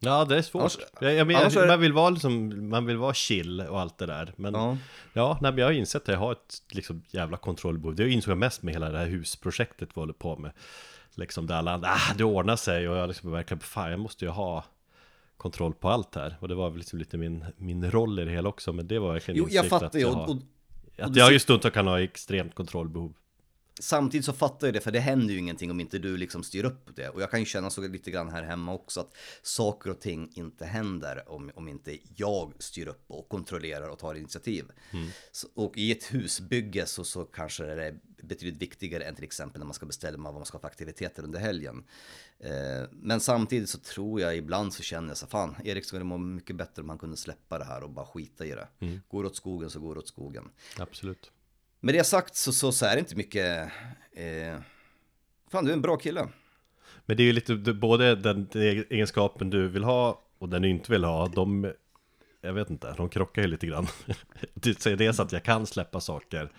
Ja, 0.00 0.24
det 0.24 0.38
är 0.38 0.42
svårt. 0.42 0.60
Annars- 0.62 0.78
jag, 1.00 1.14
jag 1.14 1.28
det- 1.28 1.66
man, 1.66 1.80
vill 1.80 1.92
vara 1.92 2.10
liksom, 2.10 2.68
man 2.68 2.86
vill 2.86 2.96
vara 2.96 3.14
chill 3.14 3.60
och 3.60 3.80
allt 3.80 3.98
det 3.98 4.06
där. 4.06 4.32
Men 4.36 4.54
ja, 4.54 4.76
Ja, 5.12 5.38
nej, 5.42 5.52
men 5.52 5.58
jag 5.58 5.66
har 5.66 5.72
insett 5.72 6.02
att 6.02 6.08
jag 6.08 6.18
har 6.18 6.32
ett 6.32 6.62
liksom, 6.72 7.02
jävla 7.10 7.36
kontrollbehov. 7.36 7.94
Det 7.94 8.10
insåg 8.10 8.30
jag 8.30 8.38
mest 8.38 8.62
med 8.62 8.74
hela 8.74 8.90
det 8.90 8.98
här 8.98 9.06
husprojektet 9.06 9.88
vi 9.94 10.00
håller 10.00 10.12
på 10.12 10.36
med. 10.36 10.52
Liksom 11.14 11.46
där 11.46 11.54
alla 11.54 11.72
andra, 11.72 11.88
ah, 11.88 12.14
det 12.16 12.24
ordnar 12.24 12.56
sig 12.56 12.88
och 12.88 12.96
jag 12.96 13.08
liksom 13.08 13.30
verkligen, 13.30 13.60
fan 13.60 13.90
jag 13.90 14.00
måste 14.00 14.24
ju 14.24 14.30
ha 14.30 14.64
kontroll 15.36 15.74
på 15.74 15.88
allt 15.88 16.14
här. 16.14 16.36
Och 16.40 16.48
det 16.48 16.54
var 16.54 16.70
väl 16.70 16.78
liksom 16.78 16.98
lite 16.98 17.16
min, 17.16 17.44
min 17.56 17.90
roll 17.90 18.18
i 18.18 18.24
det 18.24 18.30
hela 18.30 18.48
också. 18.48 18.72
Men 18.72 18.86
det 18.88 18.98
var 18.98 19.12
verkligen 19.12 19.38
jo 19.38 19.46
jag 19.50 19.66
fattar 19.66 19.86
att 19.86 19.94
jag, 19.94 20.10
Och, 20.10 20.16
har, 20.16 20.28
och, 20.28 20.36
att 20.98 21.14
du 21.14 21.20
jag 21.20 21.32
just 21.32 21.42
stundtals 21.42 21.74
kan 21.74 21.86
ha 21.86 22.00
extremt 22.00 22.54
kontrollbehov. 22.54 23.14
Samtidigt 23.78 24.24
så 24.24 24.32
fattar 24.32 24.66
jag 24.66 24.74
det, 24.74 24.80
för 24.80 24.90
det 24.90 25.00
händer 25.00 25.34
ju 25.34 25.40
ingenting 25.40 25.70
om 25.70 25.80
inte 25.80 25.98
du 25.98 26.16
liksom 26.16 26.42
styr 26.42 26.64
upp 26.64 26.96
det. 26.96 27.08
Och 27.08 27.22
jag 27.22 27.30
kan 27.30 27.40
ju 27.40 27.46
känna 27.46 27.70
så 27.70 27.80
lite 27.80 28.10
grann 28.10 28.28
här 28.28 28.42
hemma 28.42 28.74
också, 28.74 29.00
att 29.00 29.16
saker 29.42 29.90
och 29.90 30.00
ting 30.00 30.30
inte 30.34 30.66
händer 30.66 31.28
om, 31.28 31.50
om 31.54 31.68
inte 31.68 31.98
jag 32.16 32.52
styr 32.58 32.88
upp 32.88 33.04
och 33.06 33.28
kontrollerar 33.28 33.88
och 33.88 33.98
tar 33.98 34.14
initiativ. 34.14 34.64
Så, 35.32 35.48
och 35.54 35.78
i 35.78 35.92
ett 35.92 36.14
husbygge 36.14 36.86
så, 36.86 37.04
så 37.04 37.24
kanske 37.24 37.64
det 37.64 37.86
är 37.86 37.98
betydligt 38.22 38.62
viktigare 38.62 39.04
än 39.04 39.14
till 39.14 39.24
exempel 39.24 39.58
när 39.58 39.66
man 39.66 39.74
ska 39.74 39.86
bestämma 39.86 40.30
vad 40.30 40.34
man 40.34 40.46
ska 40.46 40.56
ha 40.56 40.60
för 40.60 40.68
aktiviteter 40.68 41.22
under 41.22 41.38
helgen. 41.38 41.84
Eh, 42.40 42.88
men 42.92 43.20
samtidigt 43.20 43.68
så 43.68 43.78
tror 43.78 44.20
jag 44.20 44.36
ibland 44.36 44.74
så 44.74 44.82
känner 44.82 45.08
jag 45.08 45.16
så 45.16 45.26
fan, 45.26 45.56
Erik 45.64 45.84
skulle 45.84 46.04
må 46.04 46.18
mycket 46.18 46.56
bättre 46.56 46.82
om 46.82 46.88
han 46.88 46.98
kunde 46.98 47.16
släppa 47.16 47.58
det 47.58 47.64
här 47.64 47.82
och 47.82 47.90
bara 47.90 48.06
skita 48.06 48.46
i 48.46 48.50
det. 48.50 48.68
Går 49.08 49.22
det 49.22 49.28
åt 49.28 49.36
skogen 49.36 49.70
så 49.70 49.80
går 49.80 49.98
åt 49.98 50.08
skogen. 50.08 50.50
Absolut. 50.78 51.30
Med 51.80 51.94
det 51.94 52.04
sagt 52.04 52.36
så, 52.36 52.52
så, 52.52 52.72
så 52.72 52.86
är 52.86 52.94
det 52.94 52.98
inte 52.98 53.16
mycket... 53.16 53.70
Eh, 54.12 54.60
fan, 55.50 55.64
du 55.64 55.70
är 55.70 55.74
en 55.74 55.82
bra 55.82 55.96
kille. 55.96 56.28
Men 57.06 57.16
det 57.16 57.22
är 57.22 57.24
ju 57.24 57.32
lite, 57.32 57.54
både 57.56 58.14
den, 58.14 58.48
den 58.52 58.84
egenskapen 58.90 59.50
du 59.50 59.68
vill 59.68 59.84
ha 59.84 60.22
och 60.38 60.48
den 60.48 60.62
du 60.62 60.68
inte 60.68 60.92
vill 60.92 61.04
ha, 61.04 61.28
de, 61.28 61.72
jag 62.40 62.52
vet 62.52 62.70
inte, 62.70 62.94
de 62.96 63.08
krockar 63.08 63.42
ju 63.42 63.48
lite 63.48 63.66
grann. 63.66 63.86
Du 64.54 64.74
säger 64.74 64.96
dels 64.96 65.20
att 65.20 65.32
jag 65.32 65.44
kan 65.44 65.66
släppa 65.66 66.00
saker, 66.00 66.52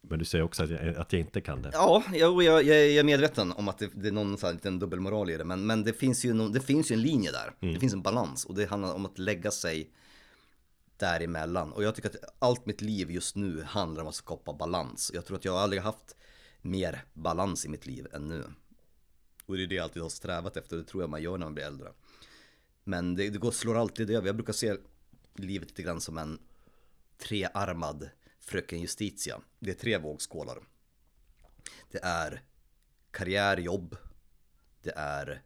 men 0.00 0.18
du 0.18 0.24
säger 0.24 0.44
också 0.44 0.64
att 0.64 0.70
jag, 0.70 0.94
att 0.96 1.12
jag 1.12 1.20
inte 1.20 1.40
kan 1.40 1.62
det. 1.62 1.70
Ja, 1.72 2.02
jag, 2.12 2.42
jag, 2.42 2.64
jag 2.64 2.76
är 2.76 3.04
medveten 3.04 3.52
om 3.52 3.68
att 3.68 3.78
det, 3.78 3.90
det 3.94 4.08
är 4.08 4.12
någon 4.12 4.38
sån 4.38 4.46
här 4.46 4.54
liten 4.54 4.78
dubbelmoral 4.78 5.30
i 5.30 5.36
det. 5.36 5.44
Men, 5.44 5.66
men 5.66 5.84
det, 5.84 5.92
finns 5.92 6.24
ju 6.24 6.32
någon, 6.32 6.52
det 6.52 6.60
finns 6.60 6.90
ju 6.90 6.94
en 6.94 7.02
linje 7.02 7.30
där. 7.32 7.72
Det 7.72 7.80
finns 7.80 7.92
en 7.92 8.02
balans. 8.02 8.44
Och 8.44 8.54
det 8.54 8.66
handlar 8.66 8.94
om 8.94 9.06
att 9.06 9.18
lägga 9.18 9.50
sig 9.50 9.90
däremellan. 11.00 11.72
Och 11.72 11.82
jag 11.82 11.94
tycker 11.94 12.08
att 12.08 12.34
allt 12.38 12.66
mitt 12.66 12.80
liv 12.80 13.10
just 13.10 13.36
nu 13.36 13.62
handlar 13.62 14.02
om 14.02 14.08
att 14.08 14.14
skapa 14.14 14.52
balans. 14.52 15.10
Jag 15.14 15.26
tror 15.26 15.36
att 15.36 15.44
jag 15.44 15.56
aldrig 15.56 15.82
haft 15.82 16.16
mer 16.62 17.04
balans 17.12 17.64
i 17.64 17.68
mitt 17.68 17.86
liv 17.86 18.06
än 18.12 18.28
nu. 18.28 18.44
Och 19.46 19.56
det 19.56 19.62
är 19.62 19.66
det 19.66 19.74
jag 19.74 19.82
alltid 19.82 20.02
har 20.02 20.10
strävat 20.10 20.56
efter. 20.56 20.76
Det 20.76 20.84
tror 20.84 21.02
jag 21.02 21.10
man 21.10 21.22
gör 21.22 21.38
när 21.38 21.46
man 21.46 21.54
blir 21.54 21.64
äldre. 21.64 21.92
Men 22.84 23.14
det, 23.14 23.30
det 23.30 23.38
går, 23.38 23.50
slår 23.50 23.78
alltid 23.78 24.10
över. 24.10 24.26
Jag 24.26 24.36
brukar 24.36 24.52
se 24.52 24.76
livet 25.34 25.68
lite 25.68 25.82
grann 25.82 26.00
som 26.00 26.18
en 26.18 26.38
trearmad 27.18 28.10
fröken 28.40 28.80
Justitia. 28.80 29.40
Det 29.58 29.70
är 29.70 29.74
tre 29.74 29.98
vågskålar. 29.98 30.58
Det 31.90 31.98
är 32.02 32.42
karriär, 33.10 33.56
jobb, 33.56 33.96
det 34.82 34.92
är 34.96 35.42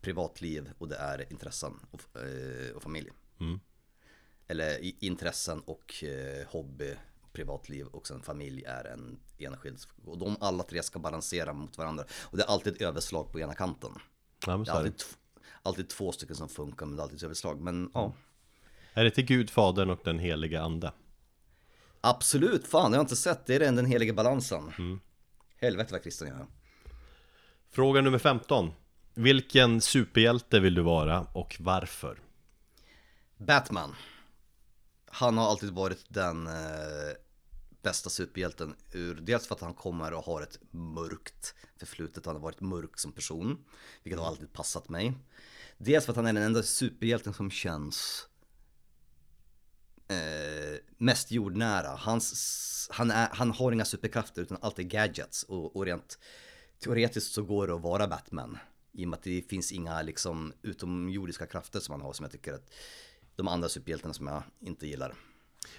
privatliv 0.00 0.70
och 0.78 0.88
det 0.88 0.96
är 0.96 1.32
intressen 1.32 1.72
och, 1.90 2.22
eh, 2.22 2.76
och 2.76 2.82
familj. 2.82 3.10
Mm. 3.40 3.60
Eller 4.48 5.04
intressen 5.04 5.60
och 5.60 6.04
eh, 6.04 6.46
hobby, 6.48 6.94
privatliv 7.32 7.86
och 7.86 8.06
sen 8.06 8.22
familj 8.22 8.64
är 8.64 8.84
en 8.84 9.18
enskild. 9.38 9.78
Och 10.04 10.18
de 10.18 10.36
alla 10.40 10.62
tre 10.62 10.82
ska 10.82 10.98
balansera 10.98 11.52
mot 11.52 11.78
varandra. 11.78 12.04
Och 12.20 12.36
det 12.36 12.42
är 12.42 12.46
alltid 12.48 12.74
ett 12.74 12.82
överslag 12.82 13.32
på 13.32 13.40
ena 13.40 13.54
kanten. 13.54 13.90
Ja, 14.46 14.56
men 14.56 14.64
Det 14.64 14.70
är 14.70 14.74
alltid, 14.74 15.02
alltid 15.62 15.88
två 15.88 16.12
stycken 16.12 16.36
som 16.36 16.48
funkar 16.48 16.86
men 16.86 16.96
det 16.96 17.00
är 17.00 17.02
alltid 17.02 17.16
ett 17.16 17.22
överslag. 17.22 17.60
Men 17.60 17.90
ja, 17.94 18.12
är 18.94 19.04
det 19.04 19.10
till 19.10 19.24
Gud, 19.24 19.50
Fadern 19.50 19.90
och 19.90 20.00
den 20.04 20.18
heliga 20.18 20.62
Ande? 20.62 20.92
absolut. 22.00 22.66
Fan, 22.66 22.92
jag 22.92 22.98
har 22.98 23.04
inte 23.04 23.16
sett. 23.16 23.46
Det 23.46 23.54
är 23.54 23.60
den, 23.60 23.76
den 23.76 23.86
heliga 23.86 24.12
balansen. 24.12 24.72
Helvete 25.56 25.92
vad 25.92 26.02
kristen 26.02 26.28
jag 26.28 26.36
är. 26.40 26.46
Fråga 27.70 28.00
nummer 28.00 28.18
15. 28.18 28.70
Vilken 29.14 29.80
superhjälte 29.80 30.60
vill 30.60 30.74
du 30.74 30.82
vara 30.82 31.26
och 31.32 31.56
varför? 31.60 32.18
Batman. 33.36 33.94
Han 35.18 35.38
har 35.38 35.50
alltid 35.50 35.70
varit 35.70 36.04
den 36.08 36.46
eh, 36.46 37.12
bästa 37.82 38.10
superhjälten 38.10 38.74
ur, 38.92 39.14
dels 39.14 39.46
för 39.46 39.54
att 39.54 39.60
han 39.60 39.74
kommer 39.74 40.12
och 40.12 40.24
har 40.24 40.42
ett 40.42 40.58
mörkt 40.70 41.54
förflutet, 41.76 42.26
han 42.26 42.34
har 42.34 42.42
varit 42.42 42.60
mörk 42.60 42.98
som 42.98 43.12
person, 43.12 43.64
vilket 44.02 44.20
har 44.20 44.26
alltid 44.26 44.52
passat 44.52 44.88
mig. 44.88 45.14
Dels 45.78 46.04
för 46.04 46.12
att 46.12 46.16
han 46.16 46.26
är 46.26 46.32
den 46.32 46.42
enda 46.42 46.62
superhjälten 46.62 47.34
som 47.34 47.50
känns 47.50 48.26
eh, 50.08 50.78
mest 50.96 51.30
jordnära. 51.30 51.88
Hans, 51.88 52.88
han, 52.92 53.10
är, 53.10 53.28
han 53.32 53.50
har 53.50 53.72
inga 53.72 53.84
superkrafter 53.84 54.42
utan 54.42 54.58
allt 54.60 54.78
är 54.78 54.82
gadgets 54.82 55.42
och, 55.42 55.76
och 55.76 55.84
rent 55.84 56.18
teoretiskt 56.78 57.32
så 57.32 57.42
går 57.42 57.66
det 57.66 57.74
att 57.74 57.82
vara 57.82 58.08
Batman. 58.08 58.58
I 58.92 59.04
och 59.04 59.08
med 59.08 59.16
att 59.16 59.22
det 59.22 59.48
finns 59.48 59.72
inga 59.72 60.02
liksom 60.02 60.52
utomjordiska 60.62 61.46
krafter 61.46 61.80
som 61.80 61.92
han 61.92 62.00
har 62.00 62.12
som 62.12 62.24
jag 62.24 62.32
tycker 62.32 62.52
att 62.52 62.70
de 63.38 63.48
andra 63.48 63.68
superhjältarna 63.68 64.14
som 64.14 64.26
jag 64.26 64.42
inte 64.60 64.86
gillar. 64.86 65.14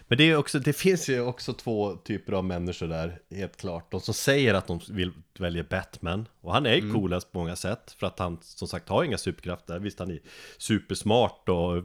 Men 0.07 0.17
det, 0.17 0.23
är 0.23 0.35
också, 0.35 0.59
det 0.59 0.73
finns 0.73 1.09
ju 1.09 1.21
också 1.21 1.53
två 1.53 1.95
typer 1.95 2.33
av 2.33 2.45
människor 2.45 2.87
där, 2.87 3.19
helt 3.31 3.57
klart. 3.57 3.91
De 3.91 4.01
som 4.01 4.13
säger 4.13 4.53
att 4.53 4.67
de 4.67 4.79
vill 4.89 5.11
välja 5.39 5.63
Batman, 5.69 6.27
och 6.41 6.53
han 6.53 6.65
är 6.65 6.75
ju 6.75 6.93
coolast 6.93 7.31
på 7.31 7.37
många 7.39 7.55
sätt, 7.55 7.95
för 7.99 8.07
att 8.07 8.19
han 8.19 8.37
som 8.41 8.67
sagt 8.67 8.89
har 8.89 9.03
inga 9.03 9.17
superkrafter. 9.17 9.79
Visst, 9.79 9.99
han 9.99 10.11
är 10.11 10.19
supersmart 10.57 11.49
och 11.49 11.83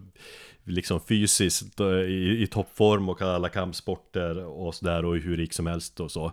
liksom 0.64 1.00
fysiskt 1.00 1.80
och 1.80 2.04
i, 2.04 2.42
i 2.42 2.46
toppform 2.46 3.08
och 3.08 3.18
kan 3.18 3.28
alla 3.28 3.48
kampsporter 3.48 4.44
och 4.44 4.74
sådär 4.74 5.04
och 5.04 5.16
hur 5.16 5.36
rik 5.36 5.52
som 5.52 5.66
helst 5.66 6.00
och 6.00 6.10
så. 6.10 6.32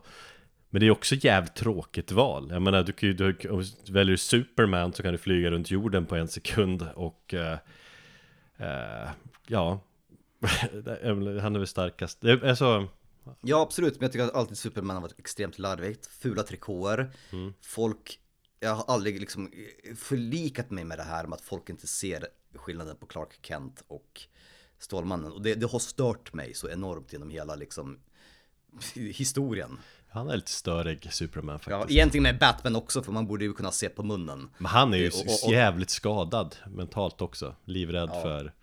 Men 0.69 0.79
det 0.79 0.87
är 0.87 0.91
också 0.91 1.15
jävligt 1.15 1.55
tråkigt 1.55 2.11
val. 2.11 2.47
Jag 2.51 2.61
menar, 2.61 2.83
du 2.83 3.13
du, 3.13 3.33
du 3.85 3.93
väljer 3.93 4.17
Superman 4.17 4.93
så 4.93 5.03
kan 5.03 5.11
du 5.11 5.17
flyga 5.17 5.51
runt 5.51 5.71
jorden 5.71 6.05
på 6.05 6.15
en 6.15 6.27
sekund 6.27 6.87
och 6.95 7.33
eh, 7.33 7.57
eh, 8.61 9.09
ja, 9.47 9.79
han 11.41 11.55
är 11.55 11.57
väl 11.57 11.67
starkast. 11.67 12.25
Alltså, 12.25 12.87
Ja 13.41 13.61
absolut, 13.61 13.93
men 13.93 14.01
jag 14.01 14.11
tycker 14.11 14.25
att 14.25 14.35
alltid 14.35 14.57
Superman 14.57 14.95
har 14.95 15.01
varit 15.01 15.19
extremt 15.19 15.59
larvigt, 15.59 16.07
fula 16.07 16.43
trikåer, 16.43 17.11
folk, 17.61 18.19
jag 18.59 18.75
har 18.75 18.93
aldrig 18.93 19.19
liksom 19.19 19.51
förlikat 19.95 20.71
mig 20.71 20.83
med 20.83 20.97
det 20.97 21.03
här 21.03 21.23
med 21.27 21.33
att 21.33 21.41
folk 21.41 21.69
inte 21.69 21.87
ser 21.87 22.27
skillnaden 22.55 22.95
på 22.95 23.05
Clark 23.05 23.39
Kent 23.41 23.83
och 23.87 24.21
Stålmannen. 24.79 25.31
Och 25.31 25.41
det, 25.41 25.55
det 25.55 25.71
har 25.71 25.79
stört 25.79 26.33
mig 26.33 26.53
så 26.53 26.69
enormt 26.69 27.13
genom 27.13 27.29
hela 27.29 27.55
liksom 27.55 27.99
historien. 28.95 29.79
Han 30.11 30.29
är 30.29 30.35
lite 30.35 30.51
störig 30.51 31.13
Superman 31.13 31.59
Ja, 31.67 31.77
faktiskt. 31.79 31.91
egentligen 31.97 32.23
med 32.23 32.39
Batman 32.39 32.75
också, 32.75 33.03
för 33.03 33.11
man 33.11 33.27
borde 33.27 33.45
ju 33.45 33.53
kunna 33.53 33.71
se 33.71 33.89
på 33.89 34.03
munnen. 34.03 34.49
Men 34.57 34.65
han 34.65 34.93
är 34.93 34.97
ju 34.97 35.07
Och- 35.09 35.13
och- 35.19 35.47
och- 35.47 35.53
jävligt 35.53 35.89
skadad 35.89 36.55
mentalt 36.67 37.21
också. 37.21 37.55
Livrädd 37.65 38.09
Ja. 38.13 38.21
för 38.21 38.53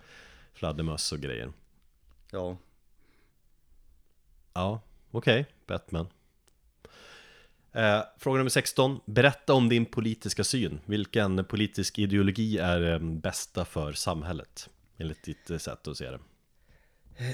fladdermöss 0.55 1.13
och 1.13 1.19
grejer. 1.21 1.53
Ja, 2.31 2.57
Ja, 4.55 4.81
okej, 5.11 5.47
Batman. 5.67 6.09
Eh, 7.73 8.01
fråga 8.19 8.37
nummer 8.39 8.51
16. 8.51 9.01
Berätta 9.05 9.55
om 9.55 9.69
din 9.69 9.87
politiska 9.87 10.45
syn. 10.45 10.81
Vilken 10.85 11.45
politisk 11.45 11.99
ideologi 11.99 12.59
är 12.59 12.93
eh, 12.93 12.99
bästa 12.99 13.65
för 13.65 13.93
samhället? 13.93 14.69
Enligt 14.97 15.23
ditt 15.25 15.51
eh, 15.51 15.59
sätt 15.59 15.89
att 15.89 15.97
se 15.97 16.11
det. 16.11 16.19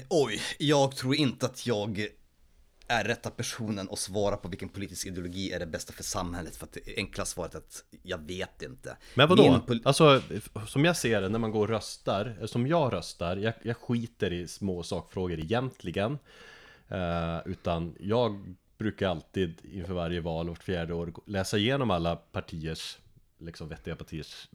Oj, 0.09 0.39
jag 0.59 0.95
tror 0.95 1.15
inte 1.15 1.45
att 1.45 1.67
jag 1.67 2.07
är 2.87 3.03
rätta 3.03 3.29
personen 3.29 3.89
att 3.91 3.99
svara 3.99 4.37
på 4.37 4.47
vilken 4.47 4.69
politisk 4.69 5.07
ideologi 5.07 5.51
är 5.51 5.59
det 5.59 5.65
bästa 5.65 5.93
för 5.93 6.03
samhället. 6.03 6.55
För 6.55 6.65
att 6.65 6.73
det 6.73 6.97
enkla 6.97 7.25
svaret 7.25 7.53
är 7.53 7.57
att 7.57 7.83
jag 8.03 8.17
vet 8.17 8.61
inte. 8.61 8.97
Men 9.15 9.29
vadå? 9.29 9.61
Min 9.67 9.81
Alltså, 9.83 10.21
som 10.67 10.85
jag 10.85 10.97
ser 10.97 11.21
det 11.21 11.29
när 11.29 11.39
man 11.39 11.51
går 11.51 11.61
och 11.61 11.69
röstar, 11.69 12.37
som 12.45 12.67
jag 12.67 12.93
röstar, 12.93 13.37
jag, 13.37 13.53
jag 13.61 13.77
skiter 13.77 14.33
i 14.33 14.47
små 14.47 14.83
sakfrågor 14.83 15.39
egentligen. 15.39 16.17
Eh, 16.87 17.37
utan 17.45 17.95
jag 17.99 18.55
brukar 18.77 19.09
alltid 19.09 19.61
inför 19.63 19.93
varje 19.93 20.21
val, 20.21 20.49
vart 20.49 20.63
fjärde 20.63 20.93
år, 20.93 21.13
läsa 21.25 21.57
igenom 21.57 21.91
alla 21.91 22.15
partiers, 22.15 22.97
liksom 23.39 23.69
vettiga 23.69 23.95
partiers, 23.95 24.49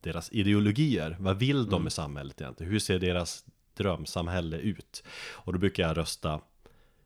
deras 0.00 0.32
ideologier. 0.32 1.16
Vad 1.20 1.38
vill 1.38 1.66
de 1.66 1.82
med 1.82 1.92
samhället 1.92 2.40
egentligen? 2.40 2.72
Hur 2.72 2.78
ser 2.78 2.98
deras 2.98 3.44
drömsamhälle 3.74 4.56
ut? 4.56 5.04
Och 5.32 5.52
då 5.52 5.58
brukar 5.58 5.82
jag 5.82 5.96
rösta 5.96 6.40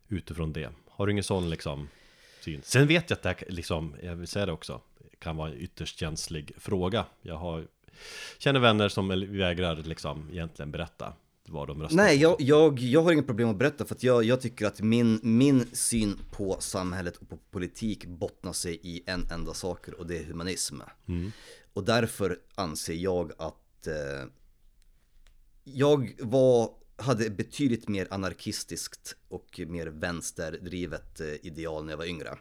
utifrån 0.08 0.52
det. 0.52 0.70
Har 0.88 1.06
du 1.06 1.12
ingen 1.12 1.24
sån 1.24 1.50
liksom 1.50 1.88
syn? 2.40 2.60
Sen 2.64 2.86
vet 2.86 3.10
jag 3.10 3.16
att 3.16 3.22
det 3.22 3.28
här, 3.28 3.44
liksom, 3.48 3.94
jag 4.02 4.16
vill 4.16 4.28
säga 4.28 4.46
det 4.46 4.52
också, 4.52 4.80
kan 5.18 5.36
vara 5.36 5.50
en 5.50 5.58
ytterst 5.60 5.98
känslig 5.98 6.52
fråga. 6.58 7.04
Jag 7.22 7.36
har, 7.36 7.66
känner 8.38 8.60
vänner 8.60 8.88
som 8.88 9.08
vägrar 9.38 9.76
liksom 9.76 10.28
egentligen 10.32 10.70
berätta 10.70 11.12
vad 11.48 11.68
de 11.68 11.82
röstar 11.82 11.96
Nej, 11.96 12.16
jag, 12.16 12.36
jag, 12.38 12.78
jag 12.78 13.02
har 13.02 13.12
inga 13.12 13.22
problem 13.22 13.48
att 13.48 13.56
berätta 13.56 13.84
för 13.84 13.94
att 13.94 14.02
jag, 14.02 14.24
jag 14.24 14.40
tycker 14.40 14.66
att 14.66 14.80
min, 14.80 15.20
min 15.22 15.66
syn 15.72 16.18
på 16.30 16.56
samhället 16.60 17.16
och 17.16 17.28
på 17.28 17.38
politik 17.50 18.06
bottnar 18.06 18.52
sig 18.52 18.80
i 18.82 19.02
en 19.06 19.26
enda 19.30 19.54
sak 19.54 19.88
och 19.88 20.06
det 20.06 20.18
är 20.18 20.24
humanism. 20.24 20.80
Och 21.72 21.84
därför 21.84 22.38
anser 22.54 22.94
jag 22.94 23.32
att 23.38 23.86
eh, 23.86 24.30
jag 25.64 26.14
var, 26.18 26.70
hade 26.98 27.30
betydligt 27.30 27.88
mer 27.88 28.08
anarkistiskt 28.10 29.16
och 29.28 29.60
mer 29.66 29.86
vänsterdrivet 29.86 31.20
eh, 31.20 31.46
ideal 31.46 31.84
när 31.84 31.92
jag 31.92 31.98
var 31.98 32.04
yngre. 32.06 32.38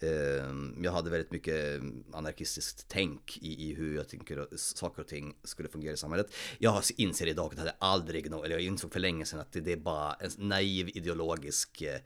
Eh, 0.00 0.54
Jag 0.82 0.92
hade 0.92 1.10
väldigt 1.10 1.30
mycket 1.32 1.80
anarkistiskt 2.12 2.84
tänk 2.88 3.38
i, 3.42 3.70
i 3.70 3.74
hur 3.74 3.96
jag 3.96 4.08
tänker 4.08 4.36
att 4.38 4.60
saker 4.60 5.02
och 5.02 5.08
ting 5.08 5.36
skulle 5.44 5.68
fungera 5.68 5.92
i 5.92 5.96
samhället. 5.96 6.34
Jag 6.58 6.82
inser 6.96 7.26
idag 7.26 7.44
att 7.46 7.52
det 7.52 7.58
hade 7.60 7.76
aldrig, 7.78 8.30
nå- 8.30 8.44
eller 8.44 8.54
jag 8.54 8.64
insåg 8.64 8.92
för 8.92 9.00
länge 9.00 9.24
sedan 9.24 9.40
att 9.40 9.52
det, 9.52 9.60
det 9.60 9.72
är 9.72 9.76
bara 9.76 10.14
en 10.14 10.30
naiv 10.48 10.88
ideologisk 10.94 11.82
eh, 11.82 12.00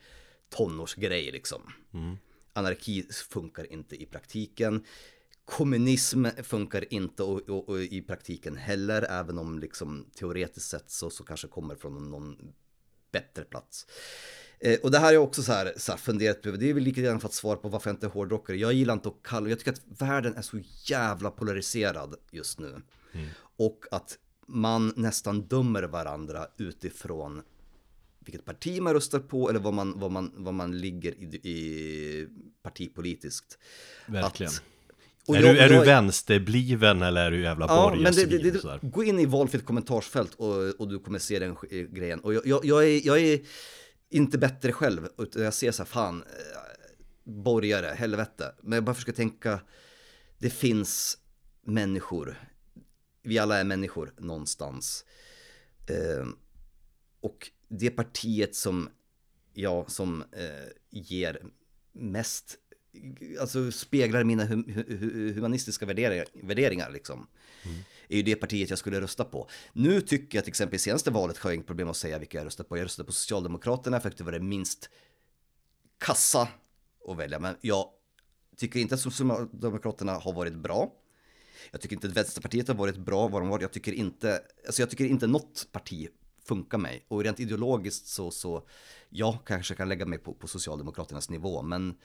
tonårsgrej 0.50 1.30
liksom. 1.30 1.72
Anarki 2.52 3.02
funkar 3.30 3.72
inte 3.72 4.02
i 4.02 4.06
praktiken. 4.06 4.84
Kommunism 5.48 6.26
funkar 6.42 6.92
inte 6.94 7.22
och, 7.22 7.48
och, 7.48 7.68
och 7.68 7.80
i 7.80 8.02
praktiken 8.02 8.56
heller, 8.56 9.02
även 9.02 9.38
om 9.38 9.58
liksom 9.58 10.06
teoretiskt 10.14 10.68
sett 10.68 10.90
så, 10.90 11.10
så 11.10 11.24
kanske 11.24 11.48
kommer 11.48 11.74
från 11.74 12.10
någon 12.10 12.52
bättre 13.12 13.44
plats. 13.44 13.86
Eh, 14.60 14.78
och 14.80 14.90
det 14.90 14.98
här 14.98 15.12
är 15.12 15.16
också 15.16 15.42
så 15.42 15.52
här, 15.52 15.72
så 15.76 15.92
här 15.92 15.98
funderat 15.98 16.42
på, 16.42 16.50
det 16.50 16.70
är 16.70 16.74
väl 16.74 16.82
lika 16.82 17.00
gärna 17.00 17.20
för 17.20 17.28
att 17.28 17.34
svara 17.34 17.56
på 17.56 17.68
varför 17.68 17.90
jag 17.90 17.94
inte 17.94 18.06
är 18.06 18.10
hårdrockare. 18.10 18.56
Jag 18.56 18.72
gillar 18.72 18.94
inte 18.94 19.08
att 19.08 19.22
kalla, 19.22 19.48
jag 19.48 19.58
tycker 19.58 19.72
att 19.72 19.82
världen 20.00 20.36
är 20.36 20.42
så 20.42 20.60
jävla 20.84 21.30
polariserad 21.30 22.14
just 22.30 22.58
nu. 22.58 22.82
Och 23.56 23.84
att 23.90 24.18
man 24.46 24.92
nästan 24.96 25.40
dömer 25.42 25.82
varandra 25.82 26.46
utifrån 26.56 27.42
vilket 28.18 28.44
parti 28.44 28.80
man 28.82 28.94
röstar 28.94 29.18
på 29.18 29.50
eller 29.50 29.60
vad 29.60 29.74
man, 29.74 30.00
vad 30.00 30.10
man, 30.10 30.32
vad 30.36 30.54
man 30.54 30.78
ligger 30.80 31.14
i, 31.14 31.24
i 31.24 32.28
partipolitiskt. 32.62 33.58
Verkligen. 34.06 34.52
Att- 34.52 34.62
och 35.28 35.36
är 35.36 35.42
jag- 35.42 35.54
du, 35.54 35.58
är 35.60 35.68
du 35.68 35.74
jag- 35.74 35.84
vänsterbliven 35.84 37.02
eller 37.02 37.24
är 37.26 37.30
du 37.30 37.42
jävla 37.42 37.66
Ja, 37.66 37.94
men 37.94 38.12
det, 38.14 38.24
det, 38.26 38.50
det, 38.50 38.78
gå 38.82 39.04
in 39.04 39.18
i 39.18 39.26
valfritt 39.26 39.64
kommentarsfält 39.64 40.34
och, 40.34 40.80
och 40.80 40.88
du 40.88 40.98
kommer 40.98 41.18
se 41.18 41.38
den 41.38 41.56
grejen. 41.90 42.20
Och 42.20 42.34
jag, 42.34 42.46
jag, 42.46 42.64
jag, 42.64 42.84
är, 42.88 43.06
jag 43.06 43.18
är 43.20 43.40
inte 44.10 44.38
bättre 44.38 44.72
själv, 44.72 45.08
utan 45.18 45.42
jag 45.42 45.54
ser 45.54 45.72
så 45.72 45.82
här, 45.82 45.88
fan, 45.88 46.22
eh, 46.22 47.02
borgare, 47.24 47.86
helvete. 47.86 48.54
Men 48.62 48.72
jag 48.76 48.84
bara 48.84 48.94
försöker 48.94 49.12
tänka, 49.12 49.60
det 50.38 50.50
finns 50.50 51.18
människor, 51.66 52.38
vi 53.22 53.38
alla 53.38 53.58
är 53.58 53.64
människor 53.64 54.12
någonstans. 54.18 55.04
Eh, 55.88 56.26
och 57.20 57.50
det 57.68 57.90
partiet 57.90 58.54
som, 58.54 58.88
ja, 59.54 59.84
som 59.88 60.22
eh, 60.32 60.68
ger 60.90 61.42
mest, 61.92 62.56
alltså 63.40 63.70
speglar 63.70 64.24
mina 64.24 64.44
hu 64.44 64.72
hu 64.72 64.96
hu 64.96 65.32
humanistiska 65.32 65.86
värderingar, 65.86 66.26
värderingar 66.42 66.90
liksom. 66.90 67.26
Är 68.08 68.16
ju 68.16 68.22
det 68.22 68.36
partiet 68.36 68.70
jag 68.70 68.78
skulle 68.78 69.00
rösta 69.00 69.24
på. 69.24 69.48
Nu 69.72 70.00
tycker 70.00 70.38
jag 70.38 70.44
till 70.44 70.50
exempel 70.50 70.76
i 70.76 70.78
senaste 70.78 71.10
valet 71.10 71.38
har 71.38 71.50
jag 71.50 71.54
inget 71.54 71.66
problem 71.66 71.88
att 71.88 71.96
säga 71.96 72.18
vilka 72.18 72.38
jag 72.38 72.46
röstar 72.46 72.64
på. 72.64 72.76
Jag 72.76 72.84
röstade 72.84 73.06
på 73.06 73.12
Socialdemokraterna 73.12 74.00
för 74.00 74.08
att 74.08 74.16
det 74.16 74.24
var 74.24 74.32
det 74.32 74.40
minst 74.40 74.90
kassa 75.98 76.48
att 77.08 77.16
välja. 77.16 77.38
Men 77.38 77.56
jag 77.60 77.88
tycker 78.56 78.80
inte 78.80 78.94
att 78.94 79.00
Socialdemokraterna 79.00 80.12
har 80.12 80.32
varit 80.32 80.54
bra. 80.54 80.92
Jag 81.70 81.80
tycker 81.80 81.96
inte 81.96 82.08
att 82.08 82.16
Vänsterpartiet 82.16 82.68
har 82.68 82.74
varit 82.74 82.96
bra 82.96 83.28
vad 83.28 83.42
de 83.42 83.48
var. 83.48 83.60
Jag 83.60 83.72
tycker 83.72 83.92
inte, 83.92 84.42
alltså 84.66 84.82
jag 84.82 84.90
tycker 84.90 85.04
inte 85.04 85.26
något 85.26 85.68
parti 85.72 86.08
funkar 86.48 86.78
mig. 86.78 87.04
Och 87.08 87.24
rent 87.24 87.40
ideologiskt 87.40 88.06
så, 88.06 88.30
så 88.30 88.68
jag 89.08 89.38
kanske 89.46 89.74
kan 89.74 89.88
lägga 89.88 90.06
mig 90.06 90.18
på, 90.18 90.34
på 90.34 90.48
Socialdemokraternas 90.48 91.30
nivå. 91.30 91.62
Men 91.62 91.98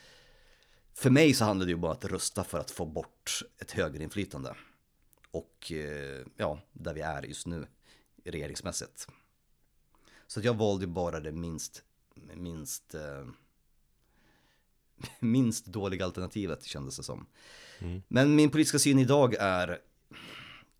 för 0.93 1.09
mig 1.09 1.33
så 1.33 1.45
handlar 1.45 1.65
det 1.65 1.71
ju 1.71 1.77
bara 1.77 1.91
om 1.91 1.97
att 1.97 2.05
rösta 2.05 2.43
för 2.43 2.59
att 2.59 2.71
få 2.71 2.85
bort 2.85 3.43
ett 3.59 3.71
högerinflytande. 3.71 4.55
Och 5.31 5.71
eh, 5.71 6.25
ja, 6.37 6.59
där 6.71 6.93
vi 6.93 7.01
är 7.01 7.23
just 7.23 7.47
nu 7.47 7.67
regeringsmässigt. 8.23 9.07
Så 10.27 10.41
jag 10.43 10.53
valde 10.53 10.85
ju 10.85 10.91
bara 10.91 11.19
det 11.19 11.31
minst, 11.31 11.83
minst, 12.35 12.95
eh, 12.95 13.25
minst 15.19 15.65
dåliga 15.65 16.05
alternativet 16.05 16.63
kändes 16.63 16.97
det 16.97 17.03
som. 17.03 17.25
Men 18.07 18.35
min 18.35 18.49
politiska 18.49 18.79
syn 18.79 18.99
idag 18.99 19.35
är 19.39 19.79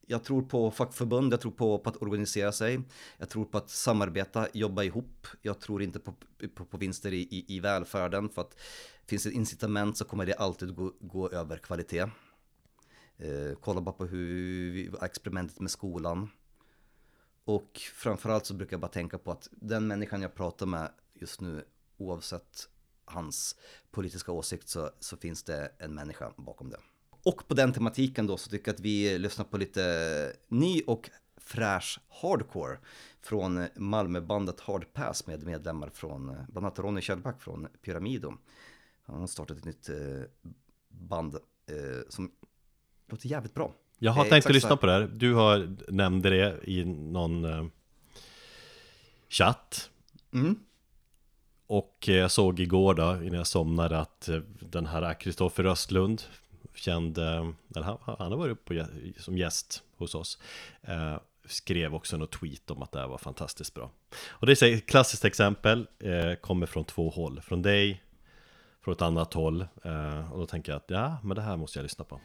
jag 0.08 0.24
tror 0.24 0.42
på 0.42 0.72
fackförbund, 0.72 1.34
jag 1.34 1.42
tror 1.42 1.52
på, 1.52 1.80
på 1.80 1.90
att 1.90 2.02
organisera 2.02 2.52
sig, 2.52 2.82
jag 3.18 3.30
tror 3.30 3.46
på 3.46 3.58
att 3.58 3.70
samarbeta, 3.70 4.48
jobba 4.54 4.84
ihop, 4.84 5.28
jag 5.42 5.60
tror 5.60 5.82
inte 5.82 6.00
på, 6.00 6.14
på, 6.56 6.66
på 6.66 6.78
vinster 6.78 7.14
i, 7.14 7.22
i, 7.22 7.56
i 7.56 7.60
välfärden 7.60 8.30
för 8.30 8.42
att 8.42 8.60
finns 9.06 9.24
det 9.24 9.30
ett 9.30 9.36
incitament 9.36 9.98
så 9.98 10.06
kommer 10.06 10.26
det 10.26 10.34
alltid 10.34 10.76
gå, 10.76 10.94
gå 11.00 11.30
över 11.30 11.58
kvalitet. 11.58 12.06
Eh, 13.18 13.56
kolla 13.62 13.82
bara 13.82 13.96
på 13.96 14.06
hur 14.06 14.72
vi- 14.72 14.90
experimentet 15.02 15.60
med 15.60 15.72
skolan. 15.72 16.30
Och 17.46 17.82
framförallt 17.94 18.46
så 18.46 18.54
brukar 18.54 18.74
jag 18.74 18.82
bara 18.82 18.92
tänka 18.92 19.18
på 19.18 19.32
att 19.32 19.48
den 19.52 19.88
människan 19.88 20.22
jag 20.22 20.36
pratar 20.36 20.66
med 20.66 20.92
just 21.14 21.42
nu, 21.42 21.66
oavsett 21.98 22.70
hans 23.06 23.56
politiska 23.92 24.32
åsikt 24.32 24.70
så, 24.70 24.90
så 25.00 25.18
finns 25.18 25.44
det 25.44 25.72
en 25.78 25.94
människa 25.96 26.34
bakom 26.38 26.70
det. 26.70 26.80
Och 27.26 27.48
på 27.48 27.54
den 27.54 27.74
tematiken 27.74 28.28
då 28.28 28.38
så 28.38 28.50
tycker 28.50 28.68
jag 28.68 28.74
att 28.74 28.80
vi 28.80 29.18
lyssnar 29.18 29.46
på 29.46 29.58
lite 29.58 30.34
ny 30.48 30.82
och 30.88 31.10
fräsch 31.38 32.00
hardcore 32.10 32.78
från 33.22 33.68
Malmöbandet 33.76 34.60
Hard 34.60 34.94
Pass 34.94 35.28
med 35.28 35.44
medlemmar 35.44 35.90
från 35.94 36.26
bland 36.26 36.66
annat 36.66 36.80
Ronny 36.80 37.02
Kjellback 37.02 37.42
från 37.42 37.68
Pyramido. 37.82 38.34
Han 39.06 39.20
har 39.20 39.28
startat 39.28 39.58
ett 39.58 39.66
nytt 39.66 39.90
eh, 39.90 39.96
band 40.90 41.36
eh, 41.36 42.10
som 42.10 42.32
låter 43.08 43.28
jävligt 43.28 43.54
bra. 43.54 43.74
Jag 44.00 44.12
har 44.12 44.26
tänkt 44.26 44.48
att 44.48 44.54
lyssna 44.54 44.78
på 44.78 44.86
det 44.86 44.92
här. 44.92 45.12
Du 45.14 45.34
har 45.34 45.76
nämnde 45.88 46.30
det 46.30 46.60
i 46.64 46.86
någon 46.86 47.46
eh, 47.46 47.66
chatt. 49.30 49.90
Mm. 50.34 50.60
Och 51.68 52.04
jag 52.08 52.32
såg 52.32 52.60
igår 52.60 52.94
då, 52.94 53.04
innan 53.24 53.38
jag 53.38 53.48
somnade, 53.48 54.00
att 54.00 54.30
den 54.60 54.86
här 54.86 55.20
Kristoffer 55.20 55.66
Östlund, 55.66 56.22
känd, 56.76 57.18
eh, 57.18 57.50
eller 57.76 57.86
han, 57.86 57.98
han 58.06 58.32
har 58.32 58.38
varit 58.38 58.66
på, 58.66 58.86
som 59.18 59.38
gäst 59.38 59.84
hos 59.98 60.16
oss, 60.16 60.40
eh, 60.82 61.18
skrev 61.46 61.96
också 61.96 62.18
något 62.18 62.32
tweet 62.32 62.72
om 62.72 62.82
att 62.82 62.92
det 62.92 63.00
här 63.00 63.08
var 63.08 63.18
fantastiskt 63.18 63.74
bra. 63.74 63.92
Och 64.28 64.48
det 64.48 64.62
är 64.62 64.74
ett 64.74 64.86
klassiskt 64.86 65.26
exempel, 65.26 65.88
eh, 66.00 66.34
kommer 66.34 66.66
från 66.66 66.86
två 66.86 67.10
håll, 67.10 67.42
från 67.42 67.62
dig, 67.62 68.04
från 68.84 68.94
ett 68.94 69.02
annat 69.02 69.34
håll. 69.34 69.66
Eh, 69.84 70.32
och 70.34 70.40
då 70.40 70.46
tänker 70.46 70.72
jag 70.72 70.78
att 70.78 70.90
ja, 70.90 71.18
men 71.24 71.36
det 71.36 71.42
här 71.42 71.58
måste 71.58 71.80
jag 71.80 71.84
lyssna 71.84 72.06
på. 72.06 72.22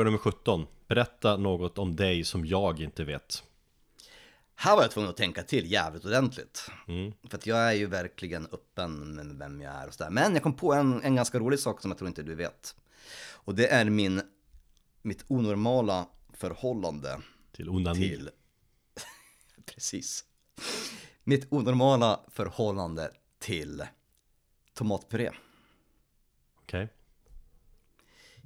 Fråga 0.00 0.10
nummer 0.10 0.18
17. 0.18 0.66
Berätta 0.88 1.36
något 1.36 1.78
om 1.78 1.96
dig 1.96 2.24
som 2.24 2.46
jag 2.46 2.80
inte 2.80 3.04
vet. 3.04 3.44
Här 4.54 4.76
var 4.76 4.82
jag 4.82 4.90
tvungen 4.90 5.10
att 5.10 5.16
tänka 5.16 5.42
till 5.42 5.72
jävligt 5.72 6.04
ordentligt. 6.04 6.70
Mm. 6.88 7.12
För 7.30 7.38
att 7.38 7.46
jag 7.46 7.58
är 7.58 7.72
ju 7.72 7.86
verkligen 7.86 8.46
öppen 8.52 9.14
med 9.14 9.26
vem 9.38 9.60
jag 9.60 9.74
är 9.74 9.86
och 9.86 9.94
sådär. 9.94 10.10
Men 10.10 10.34
jag 10.34 10.42
kom 10.42 10.56
på 10.56 10.74
en, 10.74 11.02
en 11.02 11.14
ganska 11.14 11.38
rolig 11.38 11.58
sak 11.58 11.80
som 11.80 11.90
jag 11.90 11.98
tror 11.98 12.08
inte 12.08 12.22
du 12.22 12.34
vet. 12.34 12.76
Och 13.20 13.54
det 13.54 13.68
är 13.68 13.84
min, 13.84 14.22
mitt 15.02 15.24
onormala 15.28 16.06
förhållande 16.32 17.20
Till 17.52 17.68
onani. 17.68 17.98
till... 17.98 18.30
Precis. 19.74 20.24
Mitt 21.24 21.52
onormala 21.52 22.20
förhållande 22.28 23.10
till 23.38 23.82
tomatpuré. 24.74 25.30
Okej. 26.62 26.88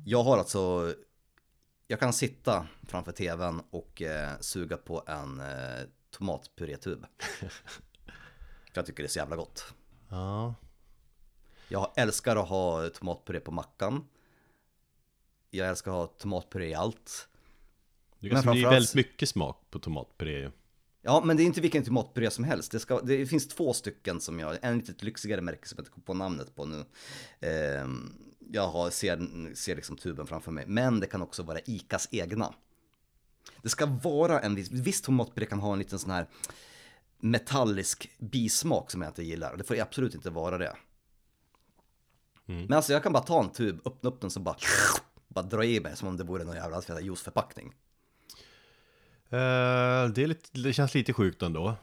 Jag 0.04 0.22
har 0.22 0.38
alltså, 0.38 0.94
jag 1.86 2.00
kan 2.00 2.12
sitta 2.12 2.66
framför 2.82 3.12
tvn 3.12 3.62
och 3.70 4.02
eh, 4.02 4.38
suga 4.40 4.76
på 4.76 5.04
en 5.06 5.40
eh, 5.40 5.86
tomatpurétub. 6.10 7.06
För 8.72 8.80
jag 8.80 8.86
tycker 8.86 9.02
det 9.02 9.06
är 9.06 9.10
så 9.10 9.18
jävla 9.18 9.36
gott. 9.36 9.64
Ja. 10.08 10.54
Jag 11.68 11.92
älskar 11.96 12.36
att 12.36 12.48
ha 12.48 12.88
tomatpuré 12.88 13.40
på 13.40 13.50
mackan. 13.50 14.04
Jag 15.50 15.68
älskar 15.68 15.90
att 15.90 15.96
ha 15.96 16.06
tomatpuré 16.06 16.68
i 16.68 16.74
allt. 16.74 17.28
Det, 18.20 18.32
Men 18.32 18.42
kan, 18.42 18.54
det 18.54 18.60
är 18.60 18.62
framförallt- 18.62 18.74
väldigt 18.76 18.94
mycket 18.94 19.28
smak 19.28 19.60
på 19.70 19.78
tomatpuré 19.78 20.38
ju. 20.38 20.50
Ja, 21.02 21.22
men 21.24 21.36
det 21.36 21.42
är 21.42 21.44
inte 21.44 21.60
vilken 21.60 21.84
tomatpuré 21.84 22.30
som 22.30 22.44
helst. 22.44 22.72
Det, 22.72 22.80
ska, 22.80 23.00
det 23.00 23.26
finns 23.26 23.48
två 23.48 23.72
stycken 23.72 24.20
som 24.20 24.38
jag, 24.40 24.58
en 24.62 24.78
lite 24.78 25.04
lyxigare 25.04 25.40
märke 25.40 25.68
som 25.68 25.76
jag 25.76 25.82
inte 25.82 25.90
kommer 25.90 26.04
på 26.04 26.14
namnet 26.14 26.54
på 26.54 26.64
nu. 26.64 26.84
Ehm, 27.40 28.12
jag 28.52 28.68
har, 28.68 28.90
ser, 28.90 29.54
ser 29.54 29.76
liksom 29.76 29.96
tuben 29.96 30.26
framför 30.26 30.52
mig. 30.52 30.64
Men 30.66 31.00
det 31.00 31.06
kan 31.06 31.22
också 31.22 31.42
vara 31.42 31.58
ICAs 31.66 32.08
egna. 32.10 32.54
Det 33.62 33.68
ska 33.68 33.86
vara 33.86 34.40
en 34.40 34.54
viss, 34.54 34.70
viss 34.70 35.00
tomatpuré 35.00 35.46
kan 35.46 35.60
ha 35.60 35.72
en 35.72 35.78
liten 35.78 35.98
sån 35.98 36.10
här 36.10 36.26
metallisk 37.18 38.10
bismak 38.18 38.90
som 38.90 39.02
jag 39.02 39.10
inte 39.10 39.22
gillar. 39.22 39.56
Det 39.56 39.64
får 39.64 39.80
absolut 39.80 40.14
inte 40.14 40.30
vara 40.30 40.58
det. 40.58 40.76
Men 42.46 42.72
alltså 42.72 42.92
jag 42.92 43.02
kan 43.02 43.12
bara 43.12 43.22
ta 43.22 43.42
en 43.42 43.50
tub, 43.50 43.80
öppna 43.84 44.10
upp 44.10 44.20
den 44.20 44.30
så 44.30 44.40
bara, 44.40 44.56
bara 45.28 45.44
dra 45.44 45.64
i 45.64 45.80
mig 45.80 45.96
som 45.96 46.08
om 46.08 46.16
det 46.16 46.24
vore 46.24 46.44
någon 46.44 46.56
jävla 46.56 47.00
juiceförpackning. 47.00 47.74
Eh, 49.28 50.08
det, 50.08 50.22
är 50.22 50.26
lite, 50.26 50.60
det 50.60 50.72
känns 50.72 50.94
lite 50.94 51.12
sjukt 51.12 51.42
ändå. 51.42 51.74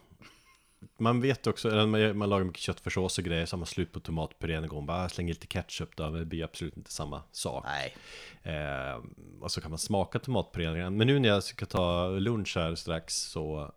Man 0.96 1.20
vet 1.20 1.46
också, 1.46 1.70
eller 1.70 1.86
man, 1.86 2.18
man 2.18 2.28
lagar 2.28 2.44
mycket 2.44 2.60
köttfärssås 2.60 3.18
och 3.18 3.24
grejer, 3.24 3.46
så 3.46 3.56
har 3.56 3.58
man 3.58 3.66
slut 3.66 3.92
på 3.92 4.00
tomatpurén 4.00 4.62
en 4.62 4.68
gång, 4.68 4.86
bara 4.86 5.08
slänger 5.08 5.34
lite 5.34 5.46
ketchup 5.46 5.96
då, 5.96 6.10
men 6.10 6.20
det 6.20 6.26
blir 6.26 6.44
absolut 6.44 6.76
inte 6.76 6.92
samma 6.92 7.22
sak. 7.32 7.64
Nej. 7.66 7.96
Eh, 8.42 9.00
och 9.40 9.52
så 9.52 9.60
kan 9.60 9.70
man 9.70 9.78
smaka 9.78 10.18
tomatpurén. 10.18 10.96
Men 10.96 11.06
nu 11.06 11.18
när 11.18 11.28
jag 11.28 11.42
ska 11.42 11.66
ta 11.66 12.08
lunch 12.08 12.56
här 12.56 12.74
strax 12.74 13.14
så 13.14 13.72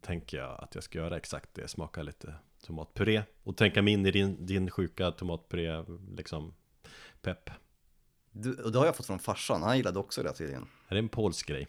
tänker 0.00 0.36
jag 0.36 0.64
att 0.64 0.74
jag 0.74 0.84
ska 0.84 0.98
göra 0.98 1.16
exakt 1.16 1.54
det, 1.54 1.68
smaka 1.68 2.02
lite 2.02 2.34
tomatpuré 2.66 3.22
och 3.42 3.56
tänka 3.56 3.82
mig 3.82 3.92
in 3.92 4.06
i 4.06 4.10
din, 4.10 4.46
din 4.46 4.70
sjuka 4.70 5.10
tomatpuré, 5.10 5.84
liksom 6.16 6.54
pepp. 7.22 7.50
Du, 8.32 8.54
och 8.54 8.72
det 8.72 8.78
har 8.78 8.86
jag 8.86 8.96
fått 8.96 9.06
från 9.06 9.18
farsan, 9.18 9.62
han 9.62 9.76
gillade 9.76 9.98
också 9.98 10.22
det 10.22 10.32
tydligen. 10.32 10.68
Är 10.88 10.94
det 10.94 10.98
en 10.98 11.08
polsk 11.08 11.48
grej? 11.48 11.68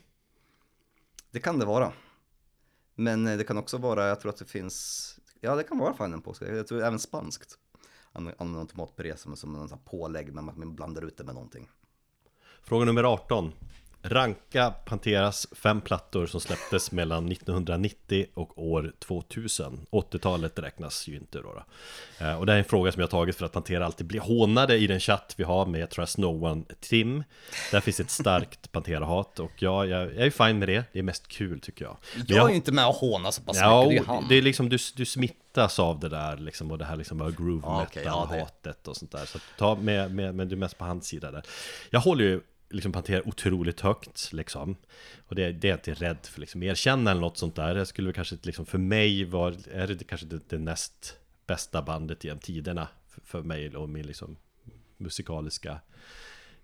Det 1.31 1.39
kan 1.39 1.59
det 1.59 1.65
vara. 1.65 1.93
Men 3.01 3.27
eh, 3.27 3.37
det 3.37 3.43
kan 3.43 3.57
också 3.57 3.77
vara, 3.77 4.07
jag 4.07 4.19
tror 4.19 4.29
att 4.29 4.37
det 4.37 4.45
finns, 4.45 5.19
ja 5.39 5.55
det 5.55 5.63
kan 5.63 5.77
vara 5.77 5.93
fan 5.93 6.13
en 6.13 6.21
polsk, 6.21 6.41
jag 6.41 6.67
tror 6.67 6.83
även 6.83 6.99
spanskt. 6.99 7.57
An- 8.11 8.33
Använder 8.37 8.65
tomatpuré 8.71 9.17
som, 9.17 9.35
som 9.35 9.55
en 9.55 9.69
sån 9.69 9.77
här 9.77 9.85
pålägg, 9.85 10.33
men 10.33 10.45
man 10.45 10.75
blandar 10.75 11.01
ut 11.05 11.17
det 11.17 11.23
med 11.23 11.35
någonting. 11.35 11.69
Fråga 12.63 12.85
nummer 12.85 13.03
18 13.03 13.51
Ranka 14.03 14.73
Panteras 14.85 15.47
fem 15.51 15.81
plattor 15.81 16.25
som 16.25 16.39
släpptes 16.41 16.91
mellan 16.91 17.31
1990 17.31 18.25
och 18.33 18.63
år 18.71 18.93
2000 18.99 19.85
80-talet 19.91 20.59
räknas 20.59 21.07
ju 21.07 21.15
inte 21.15 21.37
då, 21.37 21.43
då. 21.53 21.63
Eh, 22.25 22.39
Och 22.39 22.45
det 22.45 22.51
här 22.51 22.57
är 22.57 22.63
en 22.63 22.69
fråga 22.69 22.91
som 22.91 22.99
jag 22.99 23.07
har 23.07 23.11
tagit 23.11 23.35
för 23.35 23.45
att 23.45 23.51
Pantera 23.51 23.85
alltid 23.85 24.07
blir 24.07 24.19
hånade 24.19 24.77
i 24.77 24.87
den 24.87 24.99
chatt 24.99 25.33
vi 25.37 25.43
har 25.43 25.65
med 25.65 25.89
Trust 25.89 26.17
No 26.17 26.45
One 26.45 26.63
Tim. 26.79 27.23
Där 27.71 27.79
finns 27.81 27.99
ett 27.99 28.09
starkt 28.11 28.71
Pantera-hat 28.71 29.39
och 29.39 29.51
ja, 29.59 29.85
jag, 29.85 30.01
jag 30.15 30.25
är 30.25 30.29
fine 30.29 30.59
med 30.59 30.67
det, 30.67 30.83
det 30.93 30.99
är 30.99 31.03
mest 31.03 31.27
kul 31.27 31.59
tycker 31.59 31.85
jag. 31.85 31.97
Men 32.15 32.25
Jag 32.27 32.45
är 32.45 32.49
ju 32.49 32.55
inte 32.55 32.71
med 32.71 32.87
och 32.87 32.95
håna 32.95 33.31
så 33.31 33.41
pass 33.41 33.57
Ja, 33.59 33.85
mycket, 33.89 34.05
det 34.07 34.11
är 34.11 34.15
han. 34.15 34.25
det 34.29 34.35
är 34.35 34.41
liksom 34.41 34.69
du, 34.69 34.77
du 34.95 35.05
smittas 35.05 35.79
av 35.79 35.99
det 35.99 36.09
där 36.09 36.37
liksom 36.37 36.71
och 36.71 36.77
det 36.77 36.85
här 36.85 36.95
liksom 36.95 37.17
groove 37.37 37.61
Ja, 37.63 37.77
metal 37.79 37.87
okej, 37.91 38.03
ja, 38.05 38.27
det- 38.31 38.39
hatet 38.39 38.87
och 38.87 38.97
sånt 38.97 39.11
där. 39.11 39.25
Så 39.25 39.39
ta 39.57 39.75
med, 39.75 40.11
med, 40.15 40.35
men 40.35 40.47
du 40.49 40.55
är 40.55 40.59
mest 40.59 40.77
på 40.77 40.85
hans 40.85 41.07
sida 41.07 41.31
där. 41.31 41.43
Jag 41.89 41.99
håller 41.99 42.23
ju 42.23 42.41
liksom 42.71 42.91
Pantera 42.91 43.27
otroligt 43.27 43.81
högt 43.81 44.33
liksom 44.33 44.75
Och 45.27 45.35
det, 45.35 45.51
det 45.51 45.67
är 45.67 45.69
jag 45.69 45.77
inte 45.77 45.93
rädd 45.93 46.17
för 46.23 46.39
liksom 46.39 46.63
erkänna 46.63 47.11
eller 47.11 47.21
något 47.21 47.37
sånt 47.37 47.55
där 47.55 47.75
Jag 47.75 47.87
skulle 47.87 48.07
väl 48.07 48.15
kanske 48.15 48.37
liksom 48.41 48.65
för 48.65 48.77
mig 48.77 49.25
var, 49.25 49.55
är 49.71 49.87
det 49.87 50.03
kanske 50.03 50.27
det, 50.27 50.49
det 50.49 50.57
näst 50.57 51.17
bästa 51.47 51.81
bandet 51.81 52.23
genom 52.23 52.39
tiderna 52.39 52.87
för, 53.09 53.21
för 53.21 53.41
mig 53.41 53.75
och 53.75 53.89
min 53.89 54.07
liksom 54.07 54.37
musikaliska 54.97 55.79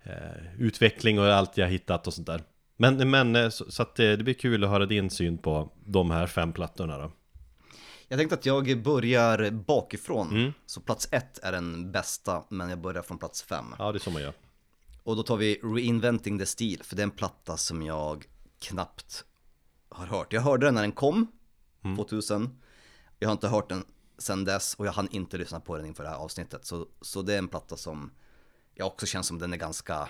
eh, 0.02 0.58
utveckling 0.58 1.18
och 1.18 1.26
allt 1.26 1.56
jag 1.56 1.68
hittat 1.68 2.06
och 2.06 2.14
sånt 2.14 2.26
där 2.26 2.42
men, 2.76 3.10
men 3.10 3.36
eh, 3.36 3.48
så, 3.48 3.70
så 3.70 3.82
att 3.82 3.94
det, 3.94 4.16
det 4.16 4.24
blir 4.24 4.34
kul 4.34 4.64
att 4.64 4.70
höra 4.70 4.86
din 4.86 5.10
syn 5.10 5.38
på 5.38 5.72
de 5.84 6.10
här 6.10 6.26
fem 6.26 6.52
plattorna 6.52 6.98
då 6.98 7.12
Jag 8.08 8.18
tänkte 8.18 8.34
att 8.34 8.46
jag 8.46 8.82
börjar 8.82 9.50
bakifrån. 9.50 10.30
Mm. 10.30 10.52
Så 10.66 10.80
plats 10.80 11.08
ett 11.12 11.38
är 11.42 11.52
den 11.52 11.92
bästa, 11.92 12.44
men 12.48 12.70
jag 12.70 12.80
börjar 12.80 13.02
från 13.02 13.18
plats 13.18 13.42
fem. 13.42 13.64
Ja, 13.78 13.92
det 13.92 13.96
är 13.96 14.00
så 14.00 14.10
man 14.10 14.22
gör 14.22 14.32
Och 15.08 15.16
då 15.16 15.22
tar 15.22 15.36
vi 15.36 15.60
Reinventing 15.62 16.38
the 16.38 16.46
Steel, 16.46 16.82
för 16.82 16.96
det 16.96 17.02
är 17.02 17.04
en 17.04 17.10
platta 17.10 17.56
som 17.56 17.82
jag 17.82 18.24
knappt 18.60 19.24
har 19.88 20.06
hört. 20.06 20.32
Jag 20.32 20.40
hörde 20.40 20.66
den 20.66 20.74
när 20.74 20.82
den 20.82 20.92
kom, 20.92 21.26
2000. 21.96 22.58
Jag 23.18 23.28
har 23.28 23.32
inte 23.32 23.48
hört 23.48 23.68
den 23.68 23.84
sen 24.18 24.44
dess 24.44 24.74
och 24.74 24.86
jag 24.86 24.92
hann 24.92 25.08
inte 25.10 25.38
lyssna 25.38 25.60
på 25.60 25.76
den 25.76 25.86
inför 25.86 26.02
det 26.02 26.08
här 26.08 26.16
avsnittet. 26.16 26.66
Så, 26.66 26.86
så 27.00 27.22
det 27.22 27.34
är 27.34 27.38
en 27.38 27.48
platta 27.48 27.76
som 27.76 28.10
jag 28.74 28.86
också 28.86 29.06
känns 29.06 29.26
som 29.26 29.38
den 29.38 29.52
är 29.52 29.56
ganska, 29.56 30.08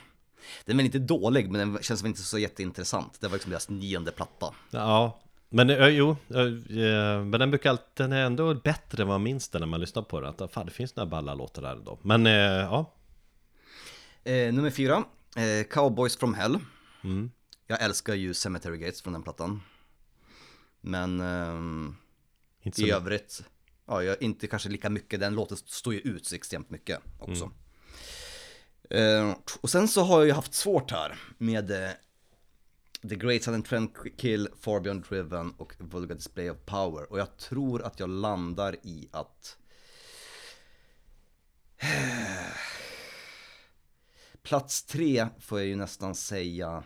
den 0.64 0.74
är 0.74 0.76
väl 0.76 0.86
inte 0.86 0.98
dålig 0.98 1.50
men 1.50 1.72
den 1.72 1.82
känns 1.82 2.02
väl 2.02 2.08
inte 2.08 2.22
så 2.22 2.38
jätteintressant. 2.38 3.20
Det 3.20 3.28
var 3.28 3.34
liksom 3.34 3.50
deras 3.50 3.68
nionde 3.68 4.10
platta. 4.12 4.54
Ja, 4.70 5.20
men 5.48 5.70
eh, 5.70 5.88
jo, 5.88 6.16
eh, 6.28 6.40
eh, 6.84 7.24
men 7.24 7.40
den 7.40 7.50
brukar 7.50 7.78
den 7.94 8.12
är 8.12 8.26
ändå 8.26 8.54
bättre 8.54 9.02
än 9.02 9.08
man 9.08 9.22
minns 9.22 9.48
den 9.48 9.60
när 9.60 9.66
man 9.66 9.80
lyssnar 9.80 10.02
på 10.02 10.20
den 10.20 10.34
att, 10.38 10.52
Fan, 10.52 10.66
det 10.66 10.72
finns 10.72 10.96
några 10.96 11.10
balla 11.10 11.34
låtar 11.34 11.62
där 11.62 11.72
ändå 11.72 11.98
Men 12.02 12.26
ja, 12.26 12.92
Eh, 14.24 14.52
nummer 14.52 14.70
fyra, 14.70 15.04
eh, 15.36 15.66
Cowboys 15.70 16.16
from 16.16 16.34
Hell. 16.34 16.58
Mm. 17.04 17.30
Jag 17.66 17.82
älskar 17.82 18.14
ju 18.14 18.34
Cemetery 18.34 18.78
Gates 18.78 19.02
från 19.02 19.12
den 19.12 19.22
plattan. 19.22 19.62
Men 20.80 21.20
ehm, 21.20 21.96
inte 22.62 22.82
i 22.82 22.88
så 22.88 22.96
övrigt, 22.96 23.42
ja, 23.86 24.02
jag, 24.02 24.22
inte 24.22 24.46
kanske 24.46 24.68
lika 24.68 24.90
mycket. 24.90 25.20
Den 25.20 25.34
låten 25.34 25.56
står 25.56 25.94
ju 25.94 26.00
ut 26.00 26.26
så 26.26 26.34
extremt 26.34 26.70
mycket 26.70 27.00
också. 27.18 27.52
Eh, 28.90 29.36
och 29.60 29.70
sen 29.70 29.88
så 29.88 30.02
har 30.02 30.18
jag 30.18 30.26
ju 30.26 30.32
haft 30.32 30.54
svårt 30.54 30.90
här 30.90 31.18
med 31.38 31.70
eh, 31.70 31.90
The 33.08 33.16
Great 33.16 33.42
Southern 33.42 33.62
Trendkill, 33.62 34.48
Far 34.60 34.80
Beyond 34.80 35.04
Driven 35.08 35.50
och 35.50 35.74
Vulgar 35.78 36.14
Display 36.14 36.50
of 36.50 36.56
Power. 36.64 37.12
Och 37.12 37.18
jag 37.18 37.36
tror 37.36 37.82
att 37.82 38.00
jag 38.00 38.08
landar 38.08 38.76
i 38.82 39.08
att 39.12 39.56
Plats 44.48 44.82
tre 44.82 45.28
får 45.40 45.58
jag 45.58 45.68
ju 45.68 45.76
nästan 45.76 46.14
säga 46.14 46.82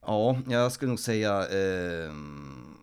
Ja, 0.00 0.38
jag 0.48 0.72
skulle 0.72 0.88
nog 0.88 1.00
säga 1.00 1.46
ehm, 1.48 2.76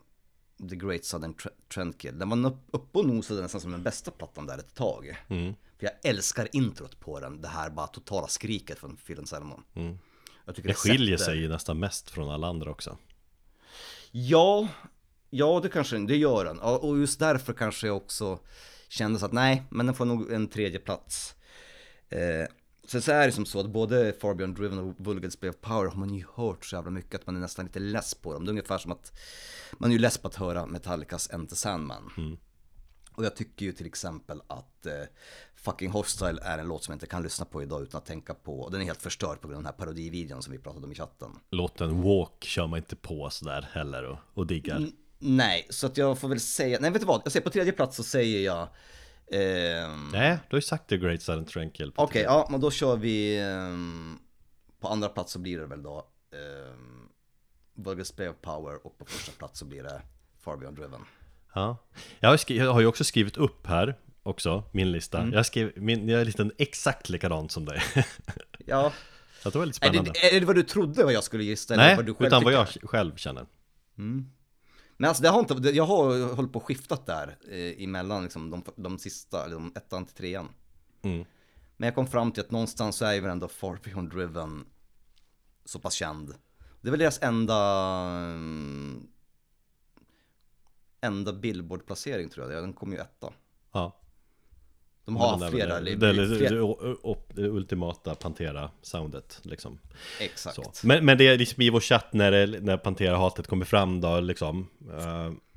The 0.70 0.76
Great 0.76 1.06
Southern 1.06 1.34
Tre- 1.34 1.52
Trendkill. 1.74 2.20
Den 2.20 2.30
var 2.30 2.50
upp- 2.52 2.68
uppe 2.72 3.00
och 3.00 3.06
nosade 3.06 3.42
nästan 3.42 3.62
som 3.62 3.72
den 3.72 3.84
bästa 3.84 4.12
plattan 4.12 4.46
där 4.46 4.58
ett 4.58 4.76
tag. 4.76 5.24
Mm. 5.28 5.54
För 5.80 5.86
jag 5.86 5.94
älskar 6.04 6.50
introt 6.56 7.00
på 7.00 7.20
den, 7.20 7.42
det 7.42 7.48
här 7.48 7.70
bara 7.70 7.88
totala 7.88 8.28
skriket 8.28 8.80
från 8.80 8.98
Phil 8.98 9.20
Anselmo. 9.20 9.62
Mm. 9.76 9.98
Jag 10.46 10.56
tycker 10.56 10.68
Det 10.70 10.74
skiljer 10.76 11.18
sätter- 11.18 11.32
sig 11.32 11.42
ju 11.42 11.50
nästan 11.50 11.80
mest 11.80 12.10
från 12.10 12.30
alla 12.30 12.48
andra 12.48 12.72
också 12.72 12.98
Ja, 14.12 14.68
ja 15.30 15.60
det 15.64 15.70
kanske 15.70 15.98
det 15.98 16.16
gör 16.18 16.46
den. 16.46 16.60
Och 16.60 16.98
just 16.98 17.20
därför 17.20 17.54
kanske 17.54 17.88
jag 17.88 17.98
också 17.98 18.40
kände 18.90 19.20
så 19.20 19.26
att 19.26 19.34
nej, 19.34 19.64
men 19.70 19.86
den 19.86 19.96
får 19.96 20.06
nog 20.06 20.32
en 20.32 20.48
tredje 20.48 20.80
plats. 20.80 21.35
Eh, 22.10 22.48
så, 22.88 23.02
så 23.02 23.12
är 23.12 23.26
det 23.26 23.32
som 23.32 23.46
så 23.46 23.60
att 23.60 23.70
både 23.70 24.14
Far 24.14 24.34
Beyond 24.34 24.56
Driven 24.56 24.80
och 24.80 24.94
Vulgar 24.98 25.22
Display 25.22 25.50
of 25.50 25.56
Power 25.62 25.86
har 25.86 25.96
man 25.96 26.14
ju 26.14 26.26
hört 26.36 26.66
så 26.66 26.76
jävla 26.76 26.92
mycket 26.92 27.16
att 27.16 27.26
man 27.26 27.36
är 27.36 27.40
nästan 27.40 27.66
lite 27.66 27.80
less 27.80 28.14
på 28.14 28.34
dem. 28.34 28.46
Det 28.46 28.50
är 28.50 28.52
ungefär 28.52 28.78
som 28.78 28.92
att 28.92 29.20
man 29.74 29.90
är 29.90 29.94
ju 29.94 30.00
less 30.00 30.18
på 30.18 30.28
att 30.28 30.36
höra 30.36 30.66
Metallicas 30.66 31.30
Enter 31.30 31.56
Sandman. 31.56 32.12
Och 33.12 33.26
jag 33.26 33.36
tycker 33.36 33.66
ju 33.66 33.72
till 33.72 33.86
exempel 33.86 34.42
att 34.48 34.86
eh, 34.86 34.94
Fucking 35.56 35.92
Hostile 35.92 36.42
är 36.42 36.58
en 36.58 36.68
låt 36.68 36.84
som 36.84 36.92
jag 36.92 36.96
inte 36.96 37.08
kan 37.08 37.24
lyssna 37.24 37.46
på 37.46 37.64
idag 37.64 37.84
utan 37.84 37.98
att 37.98 38.06
tänka 38.06 38.34
på, 38.34 38.60
och 38.60 38.72
den 38.72 38.82
är 38.82 38.86
helt 38.86 39.02
förstörd 39.02 39.42
på 39.42 39.48
grund 39.48 39.58
av 39.58 39.64
den 39.64 39.74
här 39.74 39.86
parodivideon 39.86 40.42
som 40.42 40.52
vi 40.52 40.60
pratade 40.60 40.86
om 40.86 40.92
i 40.92 40.96
chatten. 40.96 41.32
Låten 41.52 42.02
Walk 42.02 42.44
kör 42.44 42.68
man 42.68 42.80
inte 42.80 42.96
på 42.96 43.30
sådär 43.30 43.70
heller 43.72 44.04
och, 44.04 44.18
och 44.34 44.48
diggar 44.48 44.90
Nej, 45.20 45.68
så 45.70 45.88
att 45.88 45.98
jag 45.98 46.20
får 46.20 46.28
väl 46.28 46.40
säga, 46.40 46.78
nej 46.82 46.92
vet 46.92 47.02
du 47.02 47.08
vad, 47.08 47.22
jag 47.26 47.32
säger 47.32 47.44
på 47.44 47.50
tredje 47.50 47.74
plats 47.74 47.98
så 47.98 48.04
säger 48.04 48.46
jag 48.46 48.68
Ehm, 49.32 50.10
Nej, 50.14 50.38
du 50.50 50.56
har 50.56 50.58
ju 50.58 50.62
sagt 50.62 50.90
The 50.90 50.98
Great 50.98 51.22
Silent 51.22 51.50
Tranquil 51.50 51.92
Okej, 51.96 52.22
ja 52.22 52.48
men 52.52 52.62
då 52.62 52.72
kör 52.72 52.96
vi 52.96 53.40
ehm, 53.40 54.20
På 54.80 54.88
andra 54.88 55.10
plats 55.10 55.32
så 55.32 55.40
blir 55.40 55.60
det 55.60 55.66
väl 55.66 55.84
då 55.84 56.08
um, 56.72 57.10
Vulgar 57.74 57.96
Display 57.96 58.28
of 58.30 58.36
Power 58.42 58.86
och 58.86 58.98
på 58.98 59.06
första 59.06 59.32
plats 59.32 59.60
så 59.60 59.66
blir 59.66 59.84
det 59.84 60.02
Far 60.40 60.58
Beyond 60.58 60.78
Driven. 60.78 61.02
Ja, 61.54 61.78
jag 62.20 62.30
har, 62.30 62.52
jag 62.52 62.74
har 62.74 62.80
ju 62.82 62.88
också 62.88 63.04
skrivit 63.04 63.38
upp 63.38 63.68
här 63.68 63.96
också, 64.24 64.64
min 64.72 64.92
lista. 64.92 65.20
Mm. 65.20 65.34
Jag 65.34 65.46
skrev, 65.46 65.72
min, 65.76 66.10
jag 66.10 66.22
är 66.22 66.26
lite 66.26 66.50
exakt 66.58 67.10
likadan 67.10 67.50
som 67.50 67.66
dig. 67.66 67.82
Ja, 68.66 68.94
det 69.44 69.56
var 69.56 69.66
lite 69.66 69.86
är 69.86 69.90
spännande. 69.90 70.12
det, 70.14 70.36
är 70.36 70.40
det 70.40 70.46
vad 70.46 70.56
du 70.56 70.64
trodde 70.64 71.04
vad 71.04 71.14
jag 71.14 71.24
skulle 71.24 71.44
gissa? 71.44 71.74
eller 71.74 71.84
Nej, 71.84 71.96
vad 71.96 72.06
du 72.06 72.14
själv 72.14 72.28
utan 72.28 72.44
vad 72.44 72.54
jag 72.54 72.68
tycker? 72.70 72.88
själv 72.88 73.16
känner 73.16 73.46
Men 74.98 75.08
alltså 75.08 75.24
det 75.24 75.30
har 75.30 75.40
inte, 75.40 75.70
jag 75.70 75.86
har 75.86 76.36
hållit 76.36 76.54
på 76.54 76.60
och 76.60 76.66
skiftat 76.66 77.06
där 77.06 77.38
eh, 77.50 77.84
emellan 77.84 78.24
liksom 78.24 78.50
de, 78.50 78.64
de 78.76 79.00
sista, 79.00 79.46
eller 79.46 79.56
de 79.56 79.72
ettan 79.76 80.06
till 80.06 80.16
trean 80.16 80.50
Mm. 81.02 81.26
Men 81.78 81.88
jag 81.88 81.96
kom 81.96 82.08
fram 82.08 82.32
till 82.32 82.44
att 82.44 82.52
någonstans 82.52 82.96
så 82.96 83.06
är 83.06 83.22
väl 83.22 83.32
ändå 83.32 83.48
Far 83.48 83.80
Beyond 83.84 84.10
Driven 84.10 84.66
så 85.66 85.80
pass 85.80 85.94
känd. 85.94 86.34
Det 86.82 86.90
är 86.90 86.92
väl 86.92 87.00
deras 87.00 87.22
enda 87.22 87.58
mm, 88.12 89.08
enda 91.02 91.34
Billboard-placering 91.34 92.30
tror 92.30 92.52
jag, 92.52 92.64
den 92.64 92.74
kom 92.74 92.92
ju 92.92 92.98
etta. 92.98 93.34
Ja 93.72 94.05
De 95.06 95.16
har 95.16 95.38
haft 95.38 95.52
flera, 95.52 95.74
väl 95.74 95.86
det, 95.86 96.14
det, 96.14 96.50
det, 96.50 96.50
det, 97.34 97.48
ultimata 97.48 98.16
Pantera-soundet 98.16 99.40
liksom 99.42 99.80
exakt. 100.20 100.56
så. 100.56 100.88
Men, 100.88 101.06
men 101.06 101.18
det 101.18 101.28
är 101.28 101.38
liksom 101.38 101.62
i 101.62 101.70
vår 101.70 101.80
chatt 101.80 102.14
när, 102.14 102.62
när 102.62 102.78
Pantera-hatet 102.78 103.48
kommer 103.48 103.66
fram 103.66 104.02
då 104.02 104.20
liksom 104.20 104.68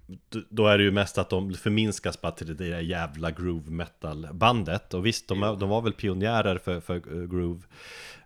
d- 0.09 0.41
Då 0.49 0.66
är 0.66 0.79
det 0.79 0.85
ju 0.85 0.91
mest 0.91 1.19
att 1.19 1.31
de 1.31 1.55
förminskas 1.55 2.20
bara 2.20 2.33
till 2.33 2.47
det 2.47 2.55
där 2.55 2.81
jävla 2.81 3.31
groove 3.31 3.70
metal 3.70 4.29
bandet 4.33 4.95
Och 4.95 5.07
visst, 5.07 5.29
de, 5.29 5.41
de 5.41 5.69
var 5.69 5.83
väl 5.83 5.93
pionjärer 5.93 6.59
för, 6.59 6.81
för 6.81 6.97
eh, 6.97 7.27
groove 7.27 7.62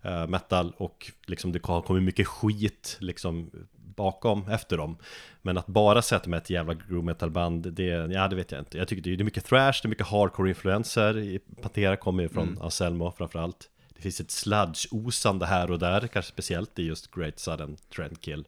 eh, 0.02 0.26
metal 0.26 0.72
Och 0.76 1.12
liksom 1.26 1.52
det 1.52 1.66
har 1.66 1.82
kommit 1.82 2.02
mycket 2.02 2.26
skit 2.26 2.96
liksom 3.00 3.50
bakom 3.96 4.48
efter 4.48 4.76
dem. 4.76 4.96
Men 5.42 5.58
att 5.58 5.66
bara 5.66 6.02
sätta 6.02 6.30
med 6.30 6.36
ett 6.36 6.50
jävla 6.50 6.74
groove 6.74 7.06
metal 7.06 7.30
band 7.30 7.72
det, 7.72 7.84
ja 7.84 8.28
det 8.28 8.36
vet 8.36 8.52
jag 8.52 8.60
inte. 8.60 8.78
Jag 8.78 8.88
tycker 8.88 9.02
det 9.02 9.22
är 9.22 9.24
mycket 9.24 9.44
thrash, 9.44 9.72
det 9.82 9.86
är 9.86 9.88
mycket 9.88 10.06
hardcore 10.06 10.48
influenser. 10.48 11.38
Pantera 11.62 11.96
kommer 11.96 12.22
ju 12.22 12.28
från 12.28 12.58
Anselmo 12.62 13.12
framförallt. 13.16 13.68
Det 14.02 14.02
finns 14.02 14.20
ett 14.20 14.30
sludge-osande 14.30 15.46
här 15.46 15.70
och 15.70 15.78
där, 15.78 16.06
kanske 16.06 16.32
speciellt 16.32 16.78
i 16.78 16.82
just 16.82 17.14
Great 17.14 17.38
Sudden 17.38 17.76
Trendkill 17.96 18.44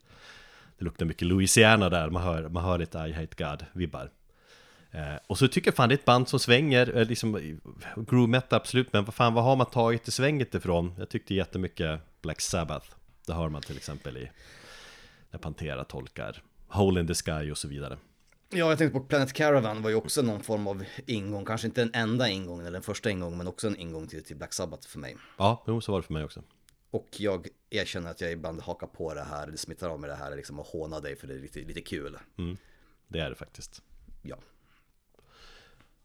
Det 0.79 0.85
luktar 0.85 1.07
mycket 1.07 1.29
Louisiana 1.29 1.89
där, 1.89 2.11
man 2.11 2.23
hör, 2.23 2.49
man 2.49 2.65
hör 2.65 2.79
lite 2.79 2.99
I 2.99 3.13
Hate 3.13 3.37
God-vibbar 3.37 4.11
eh, 4.91 5.15
Och 5.27 5.39
så 5.39 5.49
tycker 5.49 5.69
jag 5.69 5.75
fan 5.75 5.89
det 5.89 5.93
är 5.93 5.99
ett 5.99 6.05
band 6.05 6.29
som 6.29 6.39
svänger, 6.39 6.97
eh, 6.97 7.07
liksom 7.07 7.61
Groove 7.97 8.31
metal 8.31 8.57
absolut, 8.57 8.93
men 8.93 9.05
vad 9.05 9.15
fan 9.15 9.35
vad 9.35 9.45
har 9.45 9.57
man 9.57 9.67
tagit 9.67 10.09
i 10.09 10.11
svänget 10.11 10.55
ifrån? 10.55 10.95
Jag 10.99 11.09
tyckte 11.09 11.35
jättemycket 11.35 12.01
Black 12.23 12.41
Sabbath. 12.41 12.87
Det 13.27 13.33
hör 13.33 13.49
man 13.49 13.63
till 13.63 13.77
exempel 13.77 14.17
i 14.17 14.31
När 15.35 15.39
Pantera 15.39 15.85
tolkar 15.85 16.43
Hole 16.69 17.01
in 17.01 17.07
the 17.07 17.15
Sky 17.15 17.51
och 17.51 17.59
så 17.59 17.69
vidare 17.69 17.99
Ja, 18.51 18.69
jag 18.69 18.79
tänkte 18.79 18.99
på 18.99 19.05
Planet 19.05 19.33
Caravan 19.33 19.83
var 19.83 19.91
ju 19.91 19.97
också 19.97 20.23
någon 20.23 20.43
form 20.43 20.67
av 20.67 20.85
ingång, 21.07 21.45
kanske 21.45 21.67
inte 21.67 21.81
den 21.81 21.91
enda 21.95 22.29
ingången 22.29 22.67
eller 22.67 22.73
den 22.73 22.83
första 22.83 23.11
ingången, 23.11 23.39
men 23.39 23.49
också 23.49 23.67
en 23.67 23.77
ingång 23.77 24.07
till, 24.07 24.25
till 24.25 24.37
Black 24.37 24.53
Sabbath 24.53 24.89
för 24.89 24.99
mig. 24.99 25.17
Ja, 25.39 25.65
jo, 25.67 25.81
så 25.81 25.93
var 25.93 25.99
det 25.99 26.07
för 26.07 26.13
mig 26.13 26.25
också 26.25 26.43
Och 26.91 27.09
jag 27.19 27.49
erkänner 27.71 28.11
att 28.11 28.21
jag 28.21 28.33
ibland 28.33 28.61
hakar 28.61 28.87
på 28.87 29.15
det 29.15 29.23
här, 29.23 29.47
det 29.47 29.57
smittar 29.57 29.89
av 29.89 30.01
med 30.01 30.11
det 30.11 30.17
här 30.17 30.37
liksom 30.37 30.61
och 30.61 30.67
hånar 30.67 31.01
dig 31.01 31.17
för 31.17 31.27
det 31.27 31.35
är 31.35 31.39
lite, 31.39 31.61
lite 31.61 31.81
kul. 31.81 32.19
Det 33.09 33.19
är 33.19 33.31
det 33.31 33.37
faktiskt 33.37 33.83
Ja. 34.23 34.37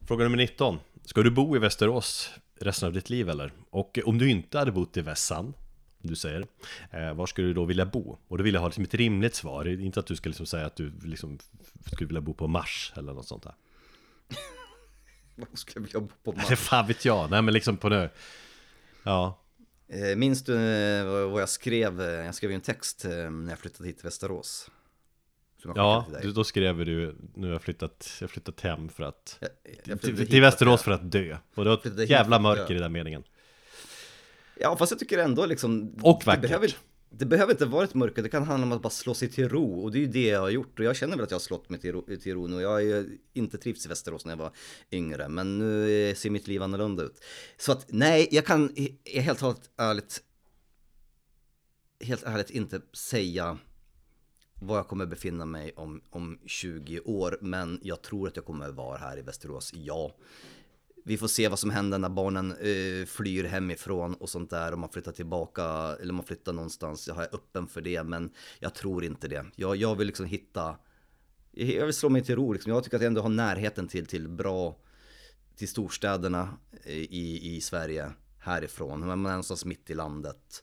Fråga 0.08 0.24
nummer 0.24 0.36
19 0.36 0.78
Ska 1.04 1.22
du 1.22 1.30
bo 1.30 1.56
i 1.56 1.58
Västerås 1.58 2.30
resten 2.54 2.86
av 2.86 2.92
ditt 2.92 3.10
liv 3.10 3.28
eller? 3.28 3.52
Och 3.70 3.98
om 4.04 4.18
du 4.18 4.30
inte 4.30 4.58
hade 4.58 4.72
bott 4.72 4.96
i 4.96 5.00
Vässan 5.00 5.54
du 6.02 6.16
säger, 6.16 6.46
eh, 6.90 7.14
var 7.14 7.26
skulle 7.26 7.46
du 7.48 7.54
då 7.54 7.64
vilja 7.64 7.86
bo? 7.86 8.18
Och 8.28 8.38
då 8.38 8.44
vill 8.44 8.54
jag 8.54 8.60
ha 8.60 8.68
liksom 8.68 8.84
ett 8.84 8.94
rimligt 8.94 9.34
svar, 9.34 9.68
inte 9.68 10.00
att 10.00 10.06
du 10.06 10.16
ska 10.16 10.28
liksom 10.28 10.46
säga 10.46 10.66
att 10.66 10.76
du 10.76 10.92
liksom 11.04 11.38
skulle 11.92 12.08
vilja 12.08 12.20
bo 12.20 12.34
på 12.34 12.46
Mars 12.48 12.92
eller 12.96 13.12
något 13.12 13.26
sånt 13.28 13.42
där. 13.42 13.54
Vad 15.36 15.58
ska 15.58 15.72
jag 15.74 15.82
vilja 15.82 16.00
bo 16.00 16.08
på 16.24 16.32
Det 16.48 16.56
fan 16.56 16.86
vet 16.86 17.04
jag, 17.04 17.30
nej 17.30 17.42
men 17.42 17.54
liksom 17.54 17.76
på 17.76 17.88
nu 17.88 18.10
Ja, 19.02 19.36
Eh, 19.92 20.16
Minns 20.16 20.44
du 20.44 20.54
eh, 20.56 21.04
vad 21.30 21.42
jag 21.42 21.48
skrev? 21.48 22.00
Eh, 22.00 22.06
Jag 22.06 22.34
skrev 22.34 22.50
ju 22.50 22.54
en 22.54 22.60
text 22.60 23.04
när 23.30 23.50
jag 23.50 23.58
flyttade 23.58 23.88
hit 23.88 23.96
till 23.98 24.04
Västerås. 24.04 24.70
Ja 25.74 26.06
då 26.34 26.44
skrev 26.44 26.78
du 26.84 27.16
nu 27.34 27.46
har 27.46 27.52
jag 27.52 27.62
flyttat, 27.62 28.12
jag 28.20 28.30
flyttat 28.30 28.60
hem 28.60 28.88
för 28.88 29.02
att 29.04 29.38
Jag- 29.40 29.50
jag 29.84 30.00
till, 30.00 30.26
till 30.28 30.40
Västerås 30.40 30.82
för 30.82 30.90
att 30.90 31.12
dö. 31.12 31.36
Och 31.54 31.64
det 31.64 31.70
var 31.70 32.02
ett 32.02 32.10
jävla 32.10 32.38
mörker 32.38 32.74
i 32.74 32.78
den 32.78 32.92
meningen 32.92 33.22
Ja, 34.62 34.76
fast 34.76 34.90
jag 34.90 34.98
tycker 34.98 35.18
ändå 35.18 35.46
liksom... 35.46 35.94
Och 36.02 36.18
det 36.20 36.26
vackert. 36.26 36.42
behöver, 36.42 36.76
det 37.10 37.26
behöver 37.26 37.52
inte 37.52 37.66
vara 37.66 37.84
ett 37.84 37.94
mörker, 37.94 38.22
det 38.22 38.28
kan 38.28 38.44
handla 38.44 38.66
om 38.66 38.72
att 38.72 38.82
bara 38.82 38.90
slå 38.90 39.14
sig 39.14 39.28
till 39.28 39.48
ro. 39.48 39.80
Och 39.82 39.92
det 39.92 39.98
är 39.98 40.00
ju 40.00 40.06
det 40.06 40.26
jag 40.26 40.40
har 40.40 40.50
gjort. 40.50 40.78
Och 40.78 40.84
jag 40.84 40.96
känner 40.96 41.16
väl 41.16 41.24
att 41.24 41.30
jag 41.30 41.38
har 41.38 41.40
slått 41.40 41.68
mig 41.68 41.80
till 41.80 41.92
ro, 41.92 42.16
till 42.22 42.34
ro 42.34 42.46
nu. 42.46 42.60
Jag 42.60 42.70
har 42.70 42.80
ju 42.80 43.18
inte 43.32 43.58
trivts 43.58 43.86
i 43.86 43.88
Västerås 43.88 44.24
när 44.24 44.32
jag 44.32 44.38
var 44.38 44.52
yngre. 44.92 45.28
Men 45.28 45.58
nu 45.58 46.14
ser 46.16 46.30
mitt 46.30 46.48
liv 46.48 46.62
annorlunda 46.62 47.02
ut. 47.02 47.20
Så 47.56 47.72
att 47.72 47.86
nej, 47.88 48.28
jag 48.30 48.46
kan 48.46 48.74
helt 49.04 49.42
ärligt, 49.76 50.22
helt 52.04 52.22
ärligt 52.22 52.50
inte 52.50 52.80
säga 52.92 53.58
var 54.54 54.76
jag 54.76 54.88
kommer 54.88 55.06
befinna 55.06 55.44
mig 55.44 55.72
om, 55.76 56.00
om 56.10 56.38
20 56.46 57.00
år. 57.00 57.38
Men 57.40 57.80
jag 57.82 58.02
tror 58.02 58.28
att 58.28 58.36
jag 58.36 58.44
kommer 58.44 58.70
vara 58.70 58.98
här 58.98 59.18
i 59.18 59.22
Västerås, 59.22 59.72
ja. 59.74 60.16
Vi 61.04 61.16
får 61.16 61.28
se 61.28 61.48
vad 61.48 61.58
som 61.58 61.70
händer 61.70 61.98
när 61.98 62.08
barnen 62.08 62.52
eh, 62.52 63.06
flyr 63.06 63.44
hemifrån 63.44 64.14
och 64.14 64.30
sånt 64.30 64.50
där. 64.50 64.74
Om 64.74 64.80
man 64.80 64.88
flyttar 64.88 65.12
tillbaka 65.12 65.62
eller 66.00 66.10
om 66.10 66.16
man 66.16 66.26
flyttar 66.26 66.52
någonstans. 66.52 67.08
Jag 67.08 67.22
är 67.22 67.34
öppen 67.34 67.66
för 67.66 67.80
det, 67.80 68.02
men 68.02 68.30
jag 68.58 68.74
tror 68.74 69.04
inte 69.04 69.28
det. 69.28 69.46
Jag, 69.56 69.76
jag 69.76 69.96
vill 69.96 70.06
liksom 70.06 70.26
hitta... 70.26 70.76
Jag 71.50 71.84
vill 71.86 71.94
slå 71.94 72.08
mig 72.08 72.24
till 72.24 72.36
ro. 72.36 72.52
Liksom. 72.52 72.72
Jag 72.72 72.84
tycker 72.84 72.96
att 72.96 73.02
jag 73.02 73.06
ändå 73.06 73.22
har 73.22 73.28
närheten 73.28 73.88
till, 73.88 74.06
till 74.06 74.28
bra... 74.28 74.76
Till 75.56 75.68
storstäderna 75.68 76.58
eh, 76.84 76.96
i, 76.96 77.56
i 77.56 77.60
Sverige 77.60 78.10
härifrån. 78.38 79.00
Man 79.00 79.26
är 79.26 79.30
någonstans 79.30 79.64
mitt 79.64 79.90
i 79.90 79.94
landet. 79.94 80.62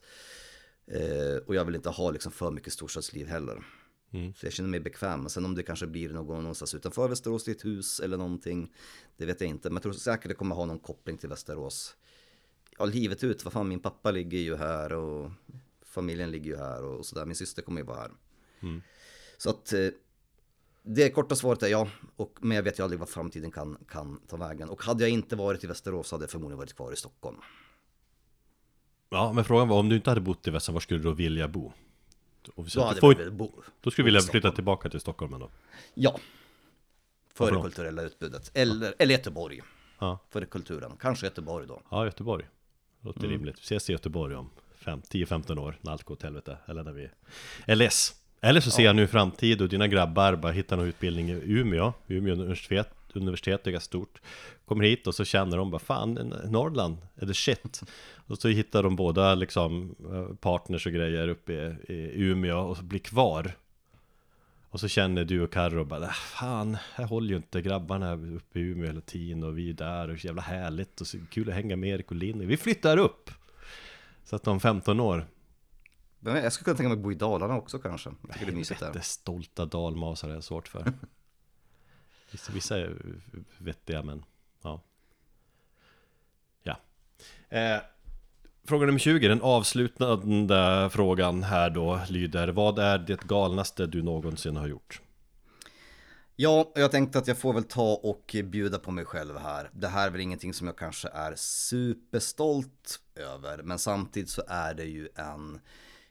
Eh, 0.86 1.36
och 1.46 1.54
jag 1.54 1.64
vill 1.64 1.74
inte 1.74 1.90
ha 1.90 2.10
liksom 2.10 2.32
för 2.32 2.50
mycket 2.50 2.72
storstadsliv 2.72 3.26
heller. 3.26 3.64
Så 4.10 4.46
jag 4.46 4.52
känner 4.52 4.70
mig 4.70 4.80
bekväm. 4.80 5.20
Men 5.20 5.30
sen 5.30 5.44
om 5.44 5.54
det 5.54 5.62
kanske 5.62 5.86
blir 5.86 6.08
någon 6.08 6.42
någonstans 6.42 6.74
utanför 6.74 7.08
Västerås 7.08 7.48
i 7.48 7.50
ett 7.50 7.64
hus 7.64 8.00
eller 8.00 8.16
någonting. 8.16 8.72
Det 9.16 9.26
vet 9.26 9.40
jag 9.40 9.50
inte. 9.50 9.70
Men 9.70 9.74
jag 9.74 9.82
tror 9.82 9.92
säkert 9.92 10.28
det 10.28 10.34
kommer 10.34 10.54
ha 10.54 10.66
någon 10.66 10.78
koppling 10.78 11.18
till 11.18 11.28
Västerås. 11.28 11.96
Ja, 12.78 12.84
livet 12.84 13.24
ut. 13.24 13.44
Vad 13.44 13.52
fan, 13.52 13.68
min 13.68 13.80
pappa 13.80 14.10
ligger 14.10 14.38
ju 14.38 14.56
här 14.56 14.92
och 14.92 15.30
familjen 15.82 16.30
ligger 16.30 16.50
ju 16.50 16.56
här 16.56 16.84
och 16.84 17.06
sådär. 17.06 17.26
Min 17.26 17.36
syster 17.36 17.62
kommer 17.62 17.80
ju 17.80 17.86
vara 17.86 17.98
här. 17.98 18.10
Så 19.36 19.50
att 19.50 19.72
eh, 19.72 19.88
det 20.82 21.10
korta 21.10 21.34
svaret 21.36 21.62
är 21.62 21.68
ja. 21.68 21.88
Och, 22.16 22.38
men 22.40 22.56
jag 22.56 22.62
vet 22.62 22.78
ju 22.78 22.82
aldrig 22.82 22.98
vad 23.00 23.08
framtiden 23.08 23.50
kan, 23.50 23.78
kan 23.88 24.20
ta 24.26 24.36
vägen. 24.36 24.68
Och 24.68 24.82
hade 24.82 25.04
jag 25.04 25.10
inte 25.10 25.36
varit 25.36 25.64
i 25.64 25.66
Västerås 25.66 26.12
hade 26.12 26.22
jag 26.22 26.30
förmodligen 26.30 26.58
varit 26.58 26.74
kvar 26.74 26.92
i 26.92 26.96
Stockholm. 26.96 27.36
Ja, 29.10 29.32
men 29.32 29.44
frågan 29.44 29.68
var 29.68 29.78
om 29.78 29.88
du 29.88 29.96
inte 29.96 30.10
hade 30.10 30.20
bott 30.20 30.46
i 30.46 30.50
Vässan, 30.50 30.72
var 30.72 30.80
skulle 30.80 31.00
du 31.00 31.04
då 31.04 31.12
vilja 31.12 31.48
bo? 31.48 31.72
Och 32.54 32.66
vi 32.66 32.70
Då 32.74 32.84
hade 32.84 33.00
får, 33.00 33.14
väl 33.14 33.30
bo. 33.30 33.52
då 33.80 33.90
skulle 33.90 34.02
du 34.02 34.12
vilja 34.12 34.20
flytta 34.30 34.50
tillbaka 34.52 34.88
till 34.90 35.00
Stockholm 35.00 35.34
ändå? 35.34 35.50
Ja. 35.94 36.18
För 37.34 37.52
det 37.52 37.62
kulturella 37.62 38.02
utbudet. 38.02 38.50
Eller, 38.54 38.94
eller 38.98 39.14
Göteborg. 39.14 39.60
Ja, 39.98 40.18
För 40.30 40.44
kulturen. 40.44 40.92
Kanske 41.00 41.26
Göteborg 41.26 41.66
då. 41.66 41.82
ja 41.90 42.04
Göteborg 42.04 42.46
Låter 43.00 43.20
Mm. 43.20 43.30
rimligt, 43.30 43.58
vi 43.58 43.62
ses 43.62 43.90
i 43.90 43.92
Göteborg 43.92 44.34
om 44.34 44.50
fem- 44.74 45.02
10-15 45.08 45.58
år 45.58 45.78
när 45.80 45.92
allt 45.92 46.02
går 46.02 46.14
åt 46.14 46.22
helvete 46.22 46.58
Eller 46.66 46.82
när 46.84 46.92
vi 46.92 47.08
är 47.66 47.76
less 47.76 48.14
Eller 48.40 48.60
så 48.60 48.70
ser 48.70 48.82
jag 48.84 48.96
nu 48.96 49.06
framtid 49.06 49.62
och 49.62 49.68
dina 49.68 49.88
grabbar 49.88 50.36
bara 50.36 50.52
hittar 50.52 50.76
någon 50.76 50.86
utbildning 50.86 51.28
i 51.30 51.32
Umeå 51.44 51.92
Umeå 52.06 52.32
universitet, 52.32 52.94
universitet 53.16 53.66
är 53.66 53.70
ganska 53.70 53.86
stort 53.86 54.20
Kommer 54.64 54.84
hit 54.84 55.06
och 55.06 55.14
så 55.14 55.24
känner 55.24 55.56
de 55.56 55.70
bara 55.70 55.78
fan, 55.78 56.14
Norrland 56.48 56.96
är 57.16 57.26
det 57.26 57.34
shit 57.34 57.80
Och 58.26 58.38
så 58.38 58.48
hittar 58.48 58.82
de 58.82 58.96
båda 58.96 59.34
liksom 59.34 59.94
eh, 60.12 60.36
partners 60.36 60.86
och 60.86 60.92
grejer 60.92 61.28
uppe 61.28 61.52
i, 61.52 61.92
i 61.92 62.12
Umeå 62.22 62.58
och 62.58 62.76
så 62.76 62.82
blir 62.82 62.98
kvar 63.00 63.52
Och 64.70 64.80
så 64.80 64.88
känner 64.88 65.24
du 65.24 65.40
och 65.42 65.52
Carro 65.52 65.84
bara 65.84 66.04
"Äh, 66.04 66.10
Fan, 66.10 66.76
jag 66.98 67.06
håller 67.06 67.28
ju 67.30 67.36
inte 67.36 67.62
grabbarna 67.62 68.14
uppe 68.36 68.58
i 68.60 68.62
Umeå 68.62 68.86
hela 68.86 69.00
tiden 69.00 69.42
och 69.44 69.58
vi 69.58 69.70
är 69.70 69.74
där 69.74 70.08
och 70.10 70.18
så 70.20 70.26
jävla 70.26 70.42
härligt 70.42 71.00
och 71.00 71.06
så 71.06 71.18
kul 71.30 71.48
att 71.48 71.54
hänga 71.54 71.76
med 71.76 71.90
Erik 71.90 72.10
och 72.10 72.16
Linni 72.16 72.46
Vi 72.46 72.56
flyttar 72.56 72.96
upp! 72.96 73.30
Så 74.24 74.36
att 74.36 74.46
om 74.48 74.60
15 74.60 75.00
år 75.00 75.26
jag 76.20 76.52
skulle 76.52 76.64
kunna 76.64 76.76
tänka 76.76 76.88
mig 76.88 76.96
att 76.96 77.02
bo 77.02 77.12
i 77.12 77.14
Dalarna 77.14 77.56
också 77.56 77.78
kanske. 77.78 78.10
Jag 78.22 78.32
tycker 78.32 78.46
det 78.46 78.52
är 78.52 78.56
mysigt 78.56 78.80
Det 78.80 78.90
där. 78.92 79.00
stolta 79.00 79.66
dalmasar 79.66 80.28
är 80.28 80.34
jag 80.34 80.44
svårt 80.44 80.68
för 80.68 80.92
Vissa, 82.30 82.52
vissa 82.52 82.78
är 82.78 82.96
vettiga 83.58 84.02
men 84.02 84.24
ja 84.62 84.80
Ja 86.62 86.76
eh, 87.48 87.80
Fråga 88.64 88.86
nummer 88.86 88.98
20, 88.98 89.28
den 89.28 89.42
avslutande 89.42 90.90
frågan 90.92 91.42
här 91.42 91.70
då 91.70 92.00
lyder 92.08 92.48
Vad 92.48 92.78
är 92.78 92.98
det 92.98 93.22
galnaste 93.22 93.86
du 93.86 94.02
någonsin 94.02 94.56
har 94.56 94.66
gjort? 94.66 95.00
Ja, 96.40 96.72
jag 96.74 96.90
tänkte 96.90 97.18
att 97.18 97.26
jag 97.26 97.38
får 97.38 97.52
väl 97.52 97.64
ta 97.64 97.94
och 97.94 98.36
bjuda 98.44 98.78
på 98.78 98.90
mig 98.90 99.04
själv 99.04 99.36
här. 99.36 99.70
Det 99.72 99.88
här 99.88 100.06
är 100.06 100.10
väl 100.10 100.20
ingenting 100.20 100.54
som 100.54 100.66
jag 100.66 100.78
kanske 100.78 101.08
är 101.08 101.34
superstolt 101.36 103.00
över, 103.14 103.62
men 103.62 103.78
samtidigt 103.78 104.30
så 104.30 104.42
är 104.48 104.74
det 104.74 104.84
ju 104.84 105.08
en 105.14 105.60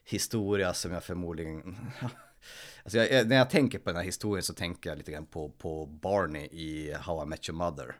historia 0.04 0.74
som 0.74 0.92
jag 0.92 1.04
förmodligen... 1.04 1.76
alltså 2.88 3.14
jag, 3.14 3.28
när 3.28 3.36
jag 3.36 3.50
tänker 3.50 3.78
på 3.78 3.90
den 3.90 3.96
här 3.96 4.04
historien 4.04 4.42
så 4.42 4.54
tänker 4.54 4.90
jag 4.90 4.98
lite 4.98 5.12
grann 5.12 5.26
på, 5.26 5.48
på 5.48 5.86
Barney 5.86 6.48
i 6.52 6.92
How 6.92 7.22
I 7.22 7.26
Met 7.26 7.48
Your 7.48 7.56
Mother. 7.58 7.96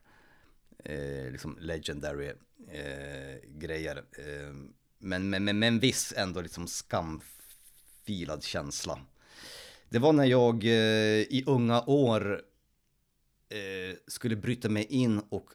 Eh, 0.85 1.33
liksom 1.33 1.59
legendary 1.61 2.33
eh, 2.71 3.37
grejer. 3.49 3.97
Eh, 3.97 4.55
men 4.99 5.31
med, 5.31 5.43
men, 5.43 5.59
med 5.59 5.67
en 5.67 5.79
viss 5.79 6.15
ändå 6.17 6.41
liksom 6.41 6.67
skamfilad 6.67 8.43
känsla. 8.43 9.01
Det 9.89 9.99
var 9.99 10.13
när 10.13 10.25
jag 10.25 10.65
eh, 10.65 11.21
i 11.21 11.45
unga 11.47 11.83
år 11.87 12.43
eh, 13.49 13.97
skulle 14.07 14.37
bryta 14.37 14.69
mig 14.69 14.85
in 14.85 15.19
och 15.19 15.51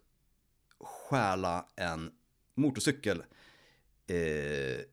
stjäla 0.80 1.66
en 1.76 2.12
motorcykel. 2.56 3.24
Eh, 4.08 4.86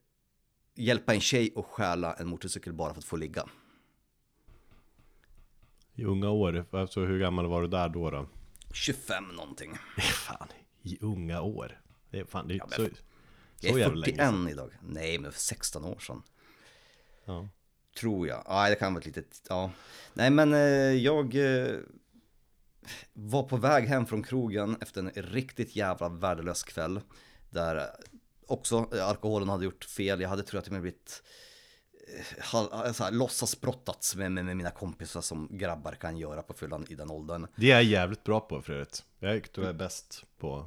hjälpa 0.75 1.15
en 1.15 1.21
tjej 1.21 1.53
och 1.55 1.67
stjäla 1.67 2.15
en 2.15 2.29
motorcykel 2.29 2.73
bara 2.73 2.95
för 2.95 2.99
att 2.99 3.05
få 3.05 3.17
ligga. 3.17 3.49
I 6.01 6.05
unga 6.05 6.31
år, 6.31 6.65
alltså 6.71 7.01
hur 7.01 7.19
gammal 7.21 7.47
var 7.47 7.63
du 7.63 7.69
där 7.69 7.89
då? 7.89 8.11
då? 8.11 8.27
25 8.73 9.25
någonting. 9.29 9.75
Fan, 9.99 10.49
i 10.83 10.99
unga 11.01 11.41
år. 11.41 11.81
Det 12.11 12.19
är 12.21 12.25
fan, 12.25 12.49
det 12.49 12.55
är 12.55 12.59
Ja, 12.59 12.67
så, 12.71 12.83
jag 12.83 12.91
så 12.91 13.67
Jag 13.67 13.75
är 13.75 13.79
jävla 13.79 13.95
länge 13.95 14.05
41 14.17 14.27
sedan. 14.31 14.49
idag. 14.49 14.71
Nej, 14.89 15.19
men 15.19 15.33
för 15.33 15.41
16 15.41 15.85
år 15.85 15.99
sedan. 15.99 16.23
Ja. 17.25 17.49
Tror 18.01 18.29
jag. 18.29 18.43
Ja, 18.47 18.69
det 18.69 18.75
kan 18.75 18.95
vara 18.95 19.01
ett 19.01 19.07
litet, 19.07 19.43
ja. 19.49 19.71
Nej, 20.15 20.31
men 20.31 20.53
eh, 20.55 20.61
jag 20.93 21.35
eh, 21.35 21.77
var 23.13 23.43
på 23.43 23.57
väg 23.57 23.85
hem 23.85 24.07
från 24.07 24.23
krogen 24.23 24.77
efter 24.81 25.01
en 25.01 25.11
riktigt 25.11 25.77
jävla 25.77 26.09
värdelös 26.09 26.63
kväll. 26.63 27.01
Där 27.51 27.87
också 28.47 28.89
alkoholen 29.03 29.49
hade 29.49 29.65
gjort 29.65 29.85
fel. 29.85 30.21
Jag 30.21 30.29
hade 30.29 30.43
tror 30.43 30.57
jag 30.59 30.65
till 30.65 30.71
och 30.73 30.75
med 30.75 30.83
blivit 30.83 31.23
låtsasbrottats 33.11 34.17
med, 34.17 34.33
med, 34.33 34.45
med 34.45 34.57
mina 34.57 34.71
kompisar 34.71 35.21
som 35.21 35.49
grabbar 35.51 35.93
kan 35.93 36.17
göra 36.17 36.43
på 36.43 36.53
fyllan 36.55 36.87
i 36.89 36.95
den 36.95 37.11
åldern. 37.11 37.47
Det 37.57 37.71
är 37.71 37.75
jag 37.75 37.85
jävligt 37.85 38.25
bra 38.25 38.41
på 38.41 38.63
för 38.63 38.73
övrigt. 38.73 39.05
Jag 39.19 39.53
tror 39.53 39.67
jag 39.67 39.75
är 39.75 39.79
bäst 39.79 40.25
på 40.39 40.67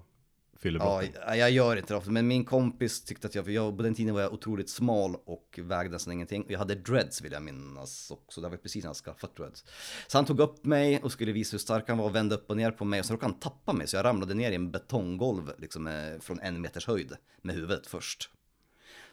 Ja, 0.63 0.65
fyllebrott. 0.65 1.37
jag 1.37 1.51
gör 1.51 1.75
inte 1.75 1.93
det 1.93 2.11
men 2.11 2.27
min 2.27 2.45
kompis 2.45 3.03
tyckte 3.03 3.27
att 3.27 3.35
jag, 3.35 3.45
för 3.45 3.51
jag, 3.51 3.77
på 3.77 3.83
den 3.83 3.95
tiden 3.95 4.13
var 4.13 4.21
jag 4.21 4.33
otroligt 4.33 4.69
smal 4.69 5.15
och 5.25 5.59
vägde 5.61 5.93
nästan 5.93 6.13
ingenting. 6.13 6.45
Jag 6.49 6.59
hade 6.59 6.75
dreads 6.75 7.21
vill 7.21 7.31
jag 7.31 7.41
minnas 7.41 8.11
också, 8.11 8.41
det 8.41 8.49
var 8.49 8.57
precis 8.57 8.83
när 8.83 8.89
jag 8.89 8.95
skaffat 8.95 9.35
dreads. 9.35 9.65
Så 10.07 10.17
han 10.17 10.25
tog 10.25 10.39
upp 10.39 10.65
mig 10.65 10.99
och 11.03 11.11
skulle 11.11 11.31
visa 11.31 11.51
hur 11.51 11.59
stark 11.59 11.89
han 11.89 11.97
var 11.97 12.05
och 12.05 12.15
vände 12.15 12.35
upp 12.35 12.49
och 12.49 12.57
ner 12.57 12.71
på 12.71 12.85
mig 12.85 12.99
och 12.99 13.05
så 13.05 13.13
råkade 13.13 13.31
han 13.31 13.39
tappa 13.39 13.73
mig 13.73 13.87
så 13.87 13.95
jag 13.95 14.05
ramlade 14.05 14.33
ner 14.33 14.51
i 14.51 14.55
en 14.55 14.71
betonggolv 14.71 15.51
liksom 15.57 15.87
eh, 15.87 16.19
från 16.19 16.39
en 16.39 16.61
meters 16.61 16.87
höjd 16.87 17.13
med 17.41 17.55
huvudet 17.55 17.87
först. 17.87 18.29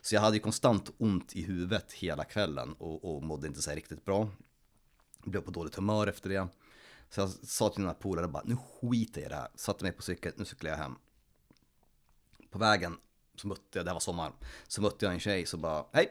Så 0.02 0.14
jag 0.14 0.22
hade 0.22 0.36
ju 0.36 0.42
konstant 0.42 0.90
ont 0.98 1.36
i 1.36 1.42
huvudet 1.42 1.92
hela 1.92 2.24
kvällen 2.24 2.72
och, 2.72 3.04
och 3.04 3.22
mådde 3.22 3.46
inte 3.46 3.62
så 3.62 3.70
här 3.70 3.76
riktigt 3.76 4.04
bra. 4.04 4.28
Blev 5.24 5.40
på 5.40 5.50
dåligt 5.50 5.74
humör 5.74 6.06
efter 6.06 6.30
det. 6.30 6.48
Så 7.10 7.20
jag 7.20 7.30
sa 7.30 7.68
till 7.68 7.80
mina 7.80 7.94
polare 7.94 8.28
bara, 8.28 8.42
nu 8.46 8.56
skiter 8.56 9.20
jag 9.20 9.26
i 9.26 9.30
det 9.30 9.36
här. 9.36 9.48
Satte 9.54 9.84
mig 9.84 9.92
på 9.92 10.02
cykeln, 10.02 10.34
nu 10.38 10.44
cyklar 10.44 10.70
jag 10.70 10.78
hem 10.78 10.94
på 12.50 12.58
vägen 12.58 12.96
så 13.36 13.48
mötte 13.48 13.78
jag, 13.78 13.84
det 13.84 13.90
här 13.90 13.94
var 13.94 14.00
sommar, 14.00 14.32
så 14.68 14.82
mötte 14.82 15.04
jag 15.04 15.14
en 15.14 15.20
tjej 15.20 15.46
som 15.46 15.60
bara, 15.60 15.84
hej, 15.92 16.08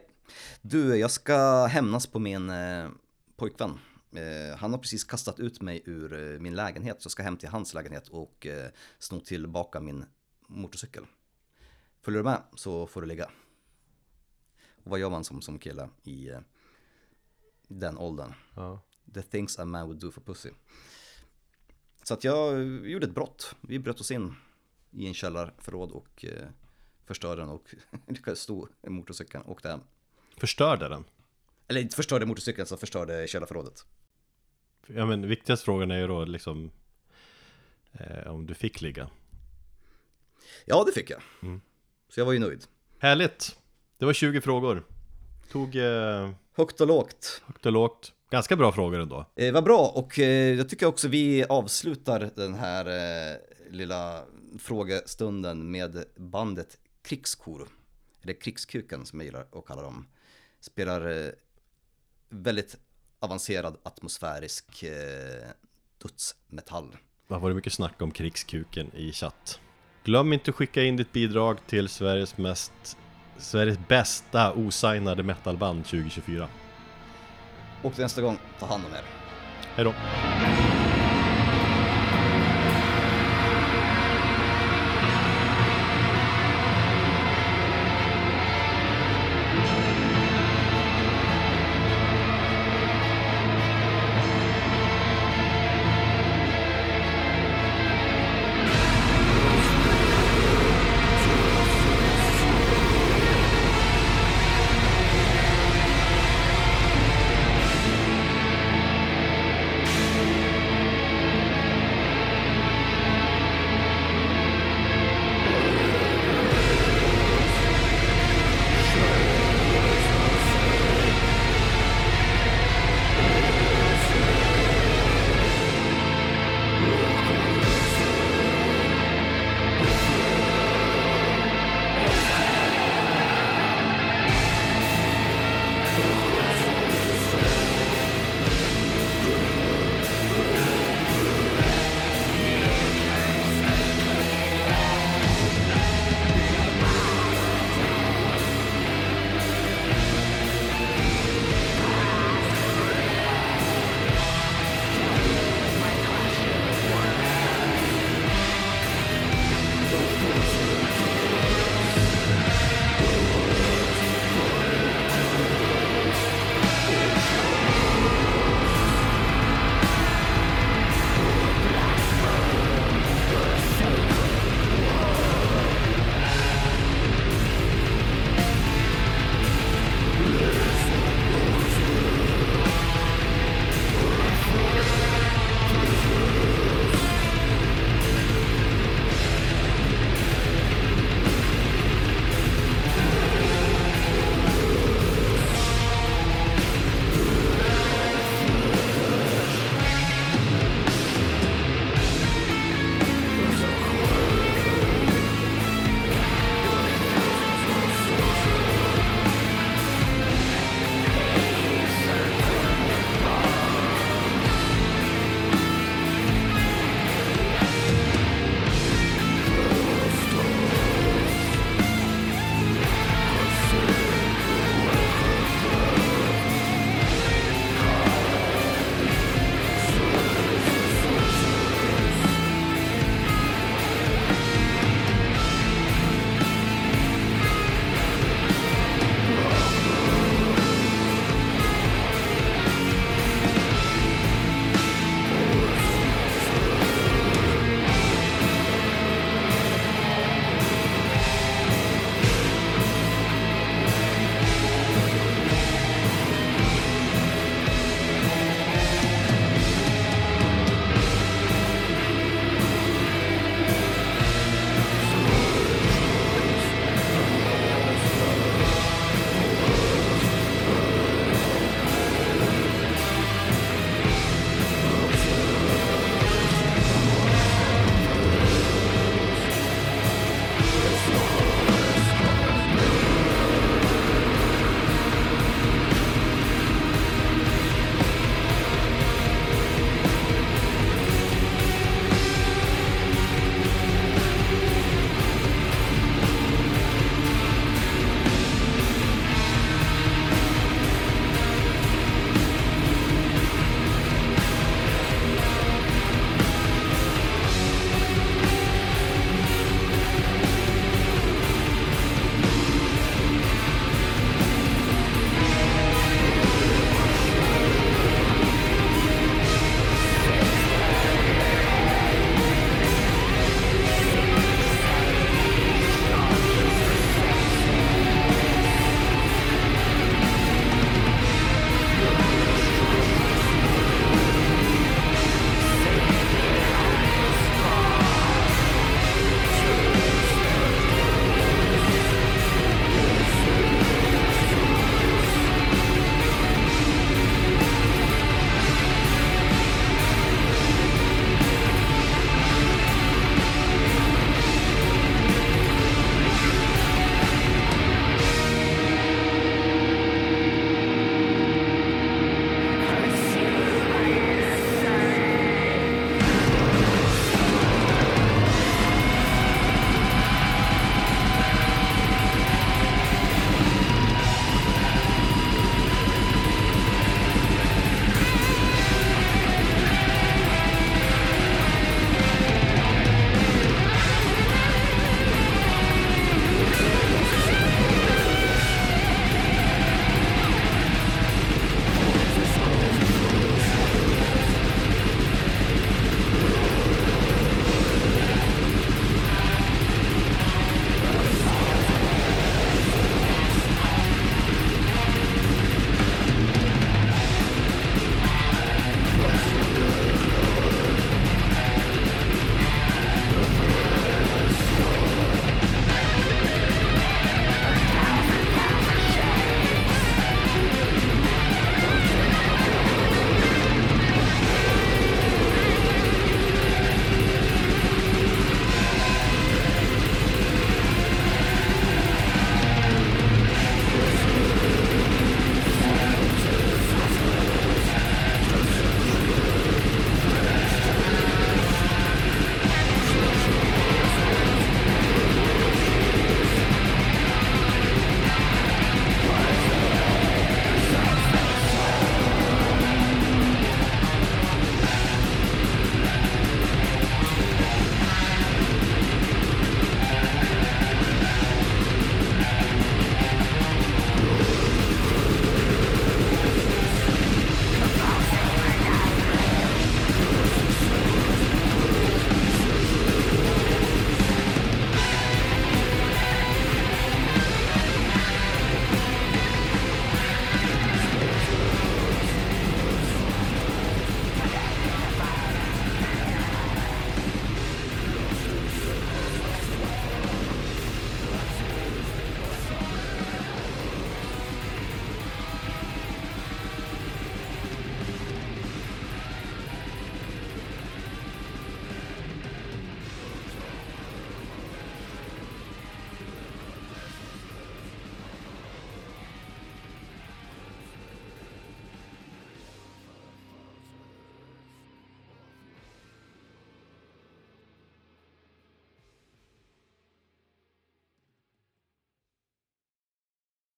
du 0.62 0.96
jag 0.96 1.10
ska 1.10 1.66
hämnas 1.66 2.06
på 2.06 2.18
min 2.18 2.50
eh, 2.50 2.88
pojkvän. 3.36 3.78
Eh, 4.12 4.56
han 4.56 4.72
har 4.72 4.78
precis 4.78 5.04
kastat 5.04 5.40
ut 5.40 5.60
mig 5.60 5.82
ur 5.84 6.12
eh, 6.12 6.40
min 6.40 6.54
lägenhet 6.54 7.02
så 7.02 7.06
jag 7.06 7.12
ska 7.12 7.22
hem 7.22 7.36
till 7.36 7.48
hans 7.48 7.74
lägenhet 7.74 8.08
och 8.08 8.46
eh, 8.46 8.70
sno 8.98 9.20
tillbaka 9.20 9.80
min 9.80 10.04
motorcykel. 10.48 11.06
Följer 12.02 12.18
du 12.18 12.24
med 12.24 12.42
så 12.54 12.86
får 12.86 13.00
du 13.00 13.06
ligga. 13.06 13.30
Och 14.84 14.90
vad 14.90 15.00
gör 15.00 15.10
man 15.10 15.24
som, 15.24 15.42
som 15.42 15.58
kille 15.58 15.88
i 16.02 16.28
eh, 16.28 16.40
den 17.68 17.98
åldern? 17.98 18.32
Ja. 18.54 18.80
The 19.14 19.22
things 19.22 19.58
a 19.58 19.64
man 19.64 19.86
would 19.86 20.00
do 20.00 20.10
for 20.10 20.20
pussy. 20.20 20.50
Så 22.02 22.14
att 22.14 22.24
jag 22.24 22.66
gjorde 22.88 23.06
ett 23.06 23.14
brott. 23.14 23.54
Vi 23.60 23.78
bröt 23.78 24.00
oss 24.00 24.10
in 24.10 24.34
i 24.90 25.06
en 25.06 25.14
källarförråd 25.14 25.90
och 25.90 26.24
eh, 26.24 26.48
förstörde 27.04 27.42
den 27.42 27.48
och 27.48 27.74
i 28.86 28.90
motorcykeln 28.90 29.44
och 29.44 29.52
åkte 29.52 29.68
hem. 29.68 29.80
Förstörde 30.36 30.88
den? 30.88 31.04
Eller 31.68 31.80
inte 31.80 31.96
förstörde 31.96 32.26
motorcykeln, 32.26 32.66
så 32.66 32.76
förstörde 32.76 33.28
källarförrådet. 33.28 33.86
Ja 34.86 35.06
men 35.06 35.28
viktigast 35.28 35.62
frågan 35.62 35.90
är 35.90 35.98
ju 35.98 36.06
då 36.06 36.24
liksom 36.24 36.70
eh, 37.92 38.26
Om 38.26 38.46
du 38.46 38.54
fick 38.54 38.80
ligga 38.80 39.10
Ja, 40.64 40.84
det 40.84 40.92
fick 40.92 41.10
jag. 41.10 41.22
Mm. 41.42 41.60
Så 42.08 42.20
jag 42.20 42.24
var 42.26 42.32
ju 42.32 42.38
nöjd. 42.38 42.64
Härligt! 42.98 43.58
Det 44.00 44.06
var 44.06 44.12
20 44.12 44.40
frågor 44.40 44.86
Tog 45.52 45.76
eh, 45.76 46.30
Högt 46.56 46.80
och 46.80 46.86
lågt. 46.86 47.42
högt 47.46 47.66
och 47.66 47.72
lågt 47.72 48.12
Ganska 48.30 48.56
bra 48.56 48.72
frågor 48.72 49.00
ändå 49.00 49.26
Eh, 49.36 49.52
vad 49.52 49.64
bra 49.64 49.92
och 49.94 50.18
eh, 50.18 50.54
jag 50.58 50.68
tycker 50.68 50.86
också 50.86 51.08
vi 51.08 51.44
avslutar 51.44 52.30
den 52.34 52.54
här 52.54 52.86
eh, 52.86 53.36
lilla 53.70 54.22
frågestunden 54.58 55.70
med 55.70 56.04
bandet 56.16 56.78
Krigskor. 57.02 57.68
Eller 58.22 58.32
Krigskuken 58.32 59.06
som 59.06 59.20
jag 59.20 59.24
gillar 59.24 59.46
att 59.52 59.66
kalla 59.66 59.82
dem. 59.82 60.06
Spelar 60.60 61.26
eh, 61.26 61.32
väldigt 62.28 62.76
avancerad 63.18 63.76
atmosfärisk 63.82 64.82
eh, 64.82 65.50
dödsmetall. 66.02 66.96
Det 67.28 67.34
har 67.34 67.40
varit 67.40 67.56
mycket 67.56 67.72
snack 67.72 68.02
om 68.02 68.10
krigskuken 68.10 68.90
i 68.94 69.12
chatt 69.12 69.60
Glöm 70.04 70.32
inte 70.32 70.50
att 70.50 70.56
skicka 70.56 70.82
in 70.82 70.96
ditt 70.96 71.12
bidrag 71.12 71.58
till 71.66 71.88
Sveriges 71.88 72.36
mest 72.36 72.96
Sveriges 73.40 73.78
bästa 73.88 74.52
osignade 74.52 75.22
metalband 75.22 75.84
2024 75.84 76.48
Och 77.82 77.98
nästa 77.98 78.22
gång, 78.22 78.38
ta 78.58 78.66
hand 78.66 78.84
om 78.86 78.92
er. 78.92 79.02
Hej 79.76 79.84
då! 79.84 80.79